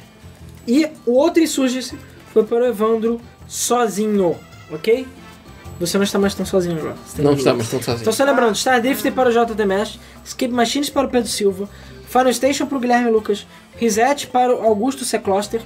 E 0.68 0.88
o 1.06 1.11
outro 1.11 1.44
Insurgency 1.44 1.95
foi 2.34 2.44
para 2.44 2.64
o 2.64 2.65
Evandro 2.65 3.22
sozinho, 3.48 4.36
ok? 4.72 5.06
Você 5.80 5.98
não 5.98 6.04
está 6.04 6.18
mais 6.18 6.34
tão 6.34 6.45
sozinho 6.45 6.78
agora. 6.80 6.95
Tem 7.16 7.24
Não 7.24 7.32
amigos. 7.32 7.45
estamos 7.45 7.70
tão 7.70 7.80
sozinhos. 7.80 8.02
Então 8.02 8.14
só 8.14 8.24
lembrando, 8.24 8.56
Star 8.56 8.82
Drifter 8.82 9.12
para 9.14 9.30
o 9.30 9.32
JD 9.32 9.66
Mesh, 9.66 9.99
Escape 10.26 10.54
Machines 10.54 10.90
para 10.90 11.06
o 11.08 11.10
Pedro 11.10 11.30
Silva, 11.30 11.70
Final 12.08 12.34
Station 12.34 12.66
para 12.66 12.78
o 12.78 12.82
Guilherme 12.82 13.12
Lucas, 13.12 13.45
Reset 13.76 14.28
para 14.28 14.56
o 14.56 14.64
Augusto 14.66 15.06
Secloster, 15.06 15.62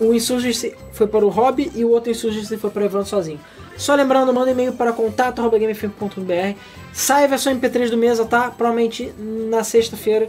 o 0.00 0.12
Insurgency 0.12 0.74
foi 0.92 1.06
para 1.06 1.24
o 1.24 1.28
Rob 1.28 1.70
e 1.74 1.84
o 1.84 1.90
outro 1.90 2.10
Insurgency 2.10 2.56
foi 2.56 2.70
para 2.70 2.82
o 2.82 2.84
Evandro 2.86 3.08
sozinho. 3.08 3.38
Só 3.76 3.94
lembrando, 3.94 4.32
manda 4.34 4.50
e-mail 4.50 4.72
para 4.72 4.92
contato.gamefm.br, 4.92 6.58
sai 6.92 7.24
a 7.24 7.26
versão 7.28 7.54
MP3 7.56 7.90
do 7.90 7.96
mesa, 7.96 8.24
tá? 8.24 8.50
Provavelmente 8.50 9.12
na 9.18 9.62
sexta-feira 9.62 10.28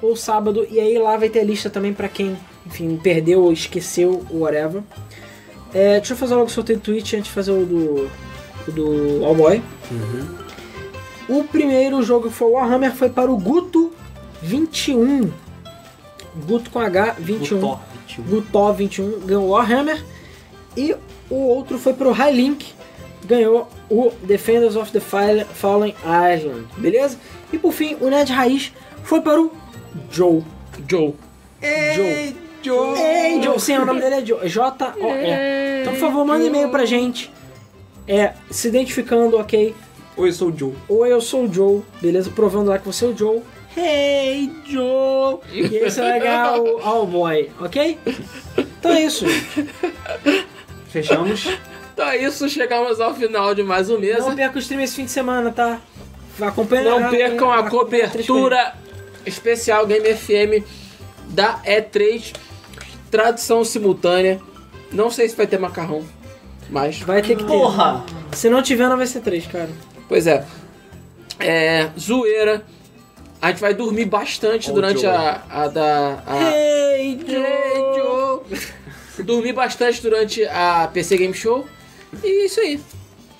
ou 0.00 0.16
sábado, 0.16 0.66
e 0.68 0.80
aí 0.80 0.98
lá 0.98 1.16
vai 1.16 1.28
ter 1.28 1.40
a 1.40 1.44
lista 1.44 1.70
também 1.70 1.92
para 1.94 2.08
quem, 2.08 2.36
enfim, 2.66 2.98
perdeu 3.00 3.42
ou 3.42 3.52
esqueceu, 3.52 4.26
ou 4.28 4.40
whatever. 4.40 4.82
É, 5.72 5.98
deixa 5.98 6.14
eu 6.14 6.16
fazer 6.16 6.34
logo 6.34 6.46
o 6.46 6.50
sorteio 6.50 6.78
do 6.78 6.82
Twitch 6.82 7.14
antes 7.14 7.26
de 7.26 7.30
fazer 7.30 7.52
o 7.52 7.64
do, 7.64 8.10
do 8.68 9.24
Allboy. 9.24 9.62
O 11.28 11.44
primeiro 11.44 12.02
jogo 12.02 12.28
que 12.28 12.34
foi 12.34 12.48
o 12.48 12.52
Warhammer 12.52 12.92
foi 12.94 13.08
para 13.08 13.30
o 13.30 13.36
Guto 13.36 13.92
21. 14.42 15.30
Guto 16.46 16.70
com 16.70 16.78
H 16.80 17.16
21. 17.18 17.58
Gutó, 17.60 17.80
21. 18.06 18.24
Gutó 18.24 18.72
21 18.72 19.20
ganhou 19.20 19.44
o 19.44 19.48
Warhammer. 19.50 20.02
E 20.76 20.94
o 21.30 21.34
outro 21.36 21.78
foi 21.78 21.92
para 21.92 22.08
o 22.08 22.12
High 22.12 22.32
Link, 22.34 22.72
ganhou 23.26 23.68
o 23.90 24.10
Defenders 24.22 24.74
of 24.76 24.90
the 24.90 25.00
Fal- 25.00 25.44
Fallen 25.54 25.94
Island. 26.02 26.66
Beleza? 26.78 27.18
E 27.52 27.58
por 27.58 27.72
fim, 27.72 27.96
o 28.00 28.08
Ned 28.08 28.32
Raiz 28.32 28.72
foi 29.04 29.20
para 29.20 29.40
o 29.40 29.52
Joe. 30.10 30.42
Joe. 30.88 31.14
Joe. 32.62 32.98
Ei, 32.98 33.42
Joe. 33.42 33.60
Sim, 33.60 33.76
o 33.78 33.84
nome 33.86 34.00
dele 34.00 34.14
é 34.16 34.24
Joe. 34.26 34.48
J-O-E. 34.48 35.82
Então, 35.82 35.92
por 35.92 36.00
favor, 36.00 36.24
manda 36.24 36.44
e-mail 36.44 36.70
pra 36.70 36.84
gente. 36.86 37.30
É, 38.06 38.32
se 38.50 38.68
identificando, 38.68 39.38
ok? 39.38 39.74
Oi, 40.16 40.28
eu 40.28 40.32
sou 40.32 40.48
o 40.48 40.56
Joe. 40.56 40.74
Ou 40.88 41.06
eu 41.06 41.20
sou 41.20 41.44
o 41.44 41.52
Joe, 41.52 41.82
beleza? 42.00 42.30
Provando 42.30 42.68
lá 42.68 42.78
que 42.78 42.86
você 42.86 43.04
é 43.04 43.08
o 43.08 43.16
Joe. 43.16 43.42
Hey, 43.76 44.50
Joe! 44.66 45.38
E 45.50 45.78
aí 45.78 45.90
você 45.90 46.00
vai 46.00 46.20
ganhar 46.20 46.60
o 46.60 46.78
All 46.84 47.06
Boy, 47.06 47.50
ok? 47.58 47.98
Então 48.58 48.92
é 48.92 49.02
isso. 49.02 49.24
Fechamos. 50.88 51.48
Então 51.94 52.06
é 52.06 52.18
isso, 52.18 52.48
chegamos 52.48 53.00
ao 53.00 53.14
final 53.14 53.54
de 53.54 53.62
mais 53.62 53.88
um 53.88 53.98
mesa. 53.98 54.28
Não 54.28 54.36
perca 54.36 54.56
o 54.56 54.58
stream 54.58 54.82
esse 54.82 54.96
fim 54.96 55.04
de 55.06 55.10
semana, 55.10 55.50
tá? 55.50 55.80
Acompanha 56.40 56.84
Não 56.84 57.10
percam 57.10 57.50
a 57.50 57.60
acompanha 57.60 58.08
cobertura 58.08 58.74
especial 59.24 59.86
Game 59.86 60.14
FM 60.14 60.64
da 61.28 61.60
E3. 61.62 62.34
Tradução 63.10 63.64
simultânea. 63.64 64.40
Não 64.90 65.10
sei 65.10 65.28
se 65.28 65.36
vai 65.36 65.46
ter 65.46 65.58
macarrão, 65.58 66.04
mas. 66.72 66.98
Vai 67.00 67.22
ter 67.22 67.36
que 67.36 67.44
ter. 67.44 67.48
Porra! 67.52 68.04
Se 68.32 68.48
não 68.50 68.62
tiver, 68.62 68.88
não 68.88 68.96
vai 68.96 69.06
ser 69.06 69.20
três, 69.20 69.46
cara. 69.46 69.70
Pois 70.08 70.26
é. 70.26 70.44
É. 71.38 71.90
Zoeira. 71.98 72.64
A 73.40 73.48
gente 73.50 73.60
vai 73.60 73.74
dormir 73.74 74.04
bastante 74.06 74.68
Ó 74.68 74.72
o 74.72 74.74
durante 74.76 75.00
Joe. 75.02 75.10
a, 75.10 75.42
a 75.50 75.68
da. 75.68 76.22
A... 76.26 76.36
Hey, 76.52 76.82
Hey, 77.02 77.18
Joe! 77.26 78.50
Joe. 78.56 79.24
Dormi 79.24 79.52
bastante 79.52 80.00
durante 80.00 80.44
a 80.46 80.88
PC 80.92 81.16
Game 81.18 81.34
Show. 81.34 81.66
E 82.22 82.46
isso 82.46 82.60
aí. 82.60 82.80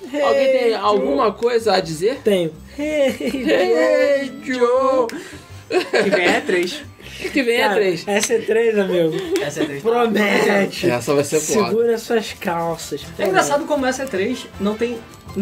Alguém 0.03 0.53
tem 0.53 0.65
Hey, 0.69 0.75
alguma 0.75 1.33
coisa 1.33 1.75
a 1.75 1.81
dizer? 1.81 2.21
Tenho. 2.25 2.53
Hey, 2.79 3.15
Hey, 3.21 4.33
Joe. 4.45 5.07
Que 6.03 6.11
vem 6.11 6.27
é 6.27 6.41
3. 6.41 6.83
Que 7.31 7.43
vem 7.43 7.63
a 7.63 7.69
Cara, 7.69 7.75
3. 7.81 8.05
Essa 8.09 8.35
é 8.35 8.39
três, 8.39 8.79
amigo. 8.79 9.15
Essa 9.41 9.63
é 9.63 9.65
3. 9.67 9.83
Promete. 9.83 10.91
Essa 10.91 11.15
vai 11.15 11.25
ser 11.25 11.41
foda. 11.41 11.69
Segura 11.69 11.99
suas 11.99 12.33
calças. 12.33 13.03
É 13.19 13.27
engraçado 13.27 13.65
como 13.67 13.87
essa 13.87 14.05
E3 14.07 14.47
não 14.61 14.75
tem. 14.75 14.99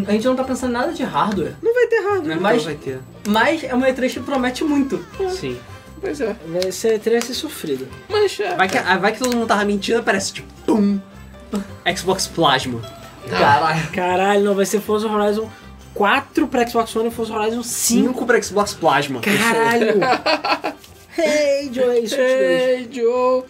A 0.07 0.13
gente 0.13 0.25
não 0.27 0.37
tá 0.37 0.45
pensando 0.45 0.71
em 0.71 0.75
nada 0.75 0.93
de 0.93 1.03
hardware. 1.03 1.55
Não 1.63 1.75
vai 1.75 1.87
ter 1.87 2.01
hardware. 2.01 2.41
Mas 2.41 2.55
Mas- 2.57 2.65
vai 2.65 2.75
ter. 2.75 3.01
Mas 3.27 3.65
é 3.65 3.75
uma 3.75 3.89
E3 3.89 4.13
que 4.15 4.21
promete 4.21 4.63
muito. 4.65 5.05
Sim. 5.31 5.59
Pois 6.01 6.21
é. 6.21 6.35
Vai 6.47 6.73
ser 6.73 6.99
três 6.99 7.25
vai 7.25 7.29
ser 7.29 7.35
sofrido. 7.35 7.87
Mas 8.09 8.39
é. 8.41 8.55
Vai 8.55 8.69
que, 8.69 8.79
ah, 8.79 8.97
vai 8.97 9.13
que 9.13 9.19
todo 9.19 9.37
mundo 9.37 9.47
tava 9.47 9.65
mentindo, 9.65 9.99
aparece 9.99 10.33
tipo, 10.33 10.49
pum. 10.65 10.99
Xbox 11.97 12.27
Plasma. 12.27 12.81
Caralho. 13.29 13.91
Caralho, 13.93 14.45
não 14.45 14.55
vai 14.55 14.65
ser 14.65 14.81
Forza 14.81 15.07
Horizon 15.09 15.51
4 15.93 16.47
pra 16.49 16.67
Xbox 16.67 16.95
One 16.97 17.09
e 17.09 17.11
Forza 17.11 17.35
Horizon 17.35 17.63
5. 17.63 18.09
5 18.09 18.27
pra 18.27 18.41
Xbox 18.43 18.73
Plasma. 18.73 19.21
Caralho! 19.21 20.01
hey, 21.19 21.71
Joe, 21.73 21.99
é 21.99 22.77
Hey, 22.79 22.89
Joe. 22.91 23.45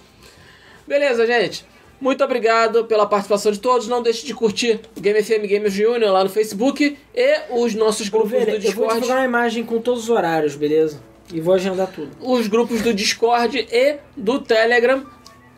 Beleza, 0.87 1.27
gente. 1.27 1.65
Muito 2.01 2.25
obrigado 2.25 2.87
pela 2.87 3.07
participação 3.07 3.53
de 3.53 3.59
todos. 3.59 3.87
Não 3.87 4.03
deixe 4.03 4.25
de 4.27 4.33
curtir 4.35 4.81
o 4.97 5.01
Game 5.01 5.23
FM 5.23 5.47
Games 5.47 5.73
Junior 5.73 6.11
lá 6.13 6.25
no 6.25 6.31
Facebook 6.31 6.97
e 7.15 7.41
os 7.51 7.75
nossos 7.75 8.09
grupos 8.09 8.33
Ovelha, 8.33 8.47
do 8.47 8.51
eu 8.53 8.61
vou 8.61 8.71
Discord. 8.71 8.95
divulgar 8.95 9.19
uma 9.19 9.25
imagem 9.25 9.65
com 9.65 9.79
todos 9.81 10.05
os 10.05 10.11
horários, 10.11 10.57
beleza? 10.57 11.01
E 11.33 11.41
vou 11.41 11.55
agendar 11.55 11.89
tudo. 11.89 12.11
Os 12.21 12.49
grupos 12.49 12.81
do 12.81 12.95
Discord 12.95 13.69
e 13.71 13.97
do 14.17 14.41
Telegram. 14.41 15.05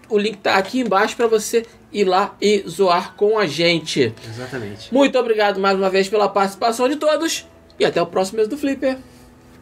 O 0.09 0.19
link 0.19 0.39
tá 0.39 0.57
aqui 0.57 0.81
embaixo 0.81 1.17
para 1.17 1.27
você 1.27 1.65
ir 1.93 2.05
lá 2.05 2.37
e 2.41 2.65
zoar 2.69 3.15
com 3.15 3.39
a 3.39 3.47
gente. 3.47 4.13
Exatamente. 4.29 4.93
Muito 4.93 5.17
obrigado 5.19 5.61
mais 5.61 5.79
uma 5.79 5.89
vez 5.89 6.09
pela 6.09 6.29
participação 6.29 6.89
de 6.89 6.97
todos 6.97 7.47
e 7.79 7.85
até 7.85 8.03
o 8.03 8.07
próximo 8.07 8.39
mês 8.39 8.49
do 8.49 8.59
Flipper. 8.59 8.99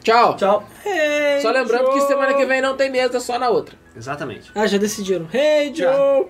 Tchau. 0.02 0.36
Tchau. 0.36 0.64
Hey, 0.84 1.40
Só 1.42 1.50
lembrando 1.50 1.90
que 1.90 1.98
Joe. 1.98 2.08
semana 2.08 2.34
que 2.34 2.44
vem 2.46 2.60
não 2.60 2.76
tem 2.76 2.90
mesa, 2.90 3.20
só 3.20 3.38
na 3.38 3.48
outra. 3.48 3.76
Exatamente. 3.96 4.50
Ah, 4.54 4.66
já 4.66 4.78
decidiram. 4.78 5.28
Hey. 5.32 5.72
Joe! 5.74 6.26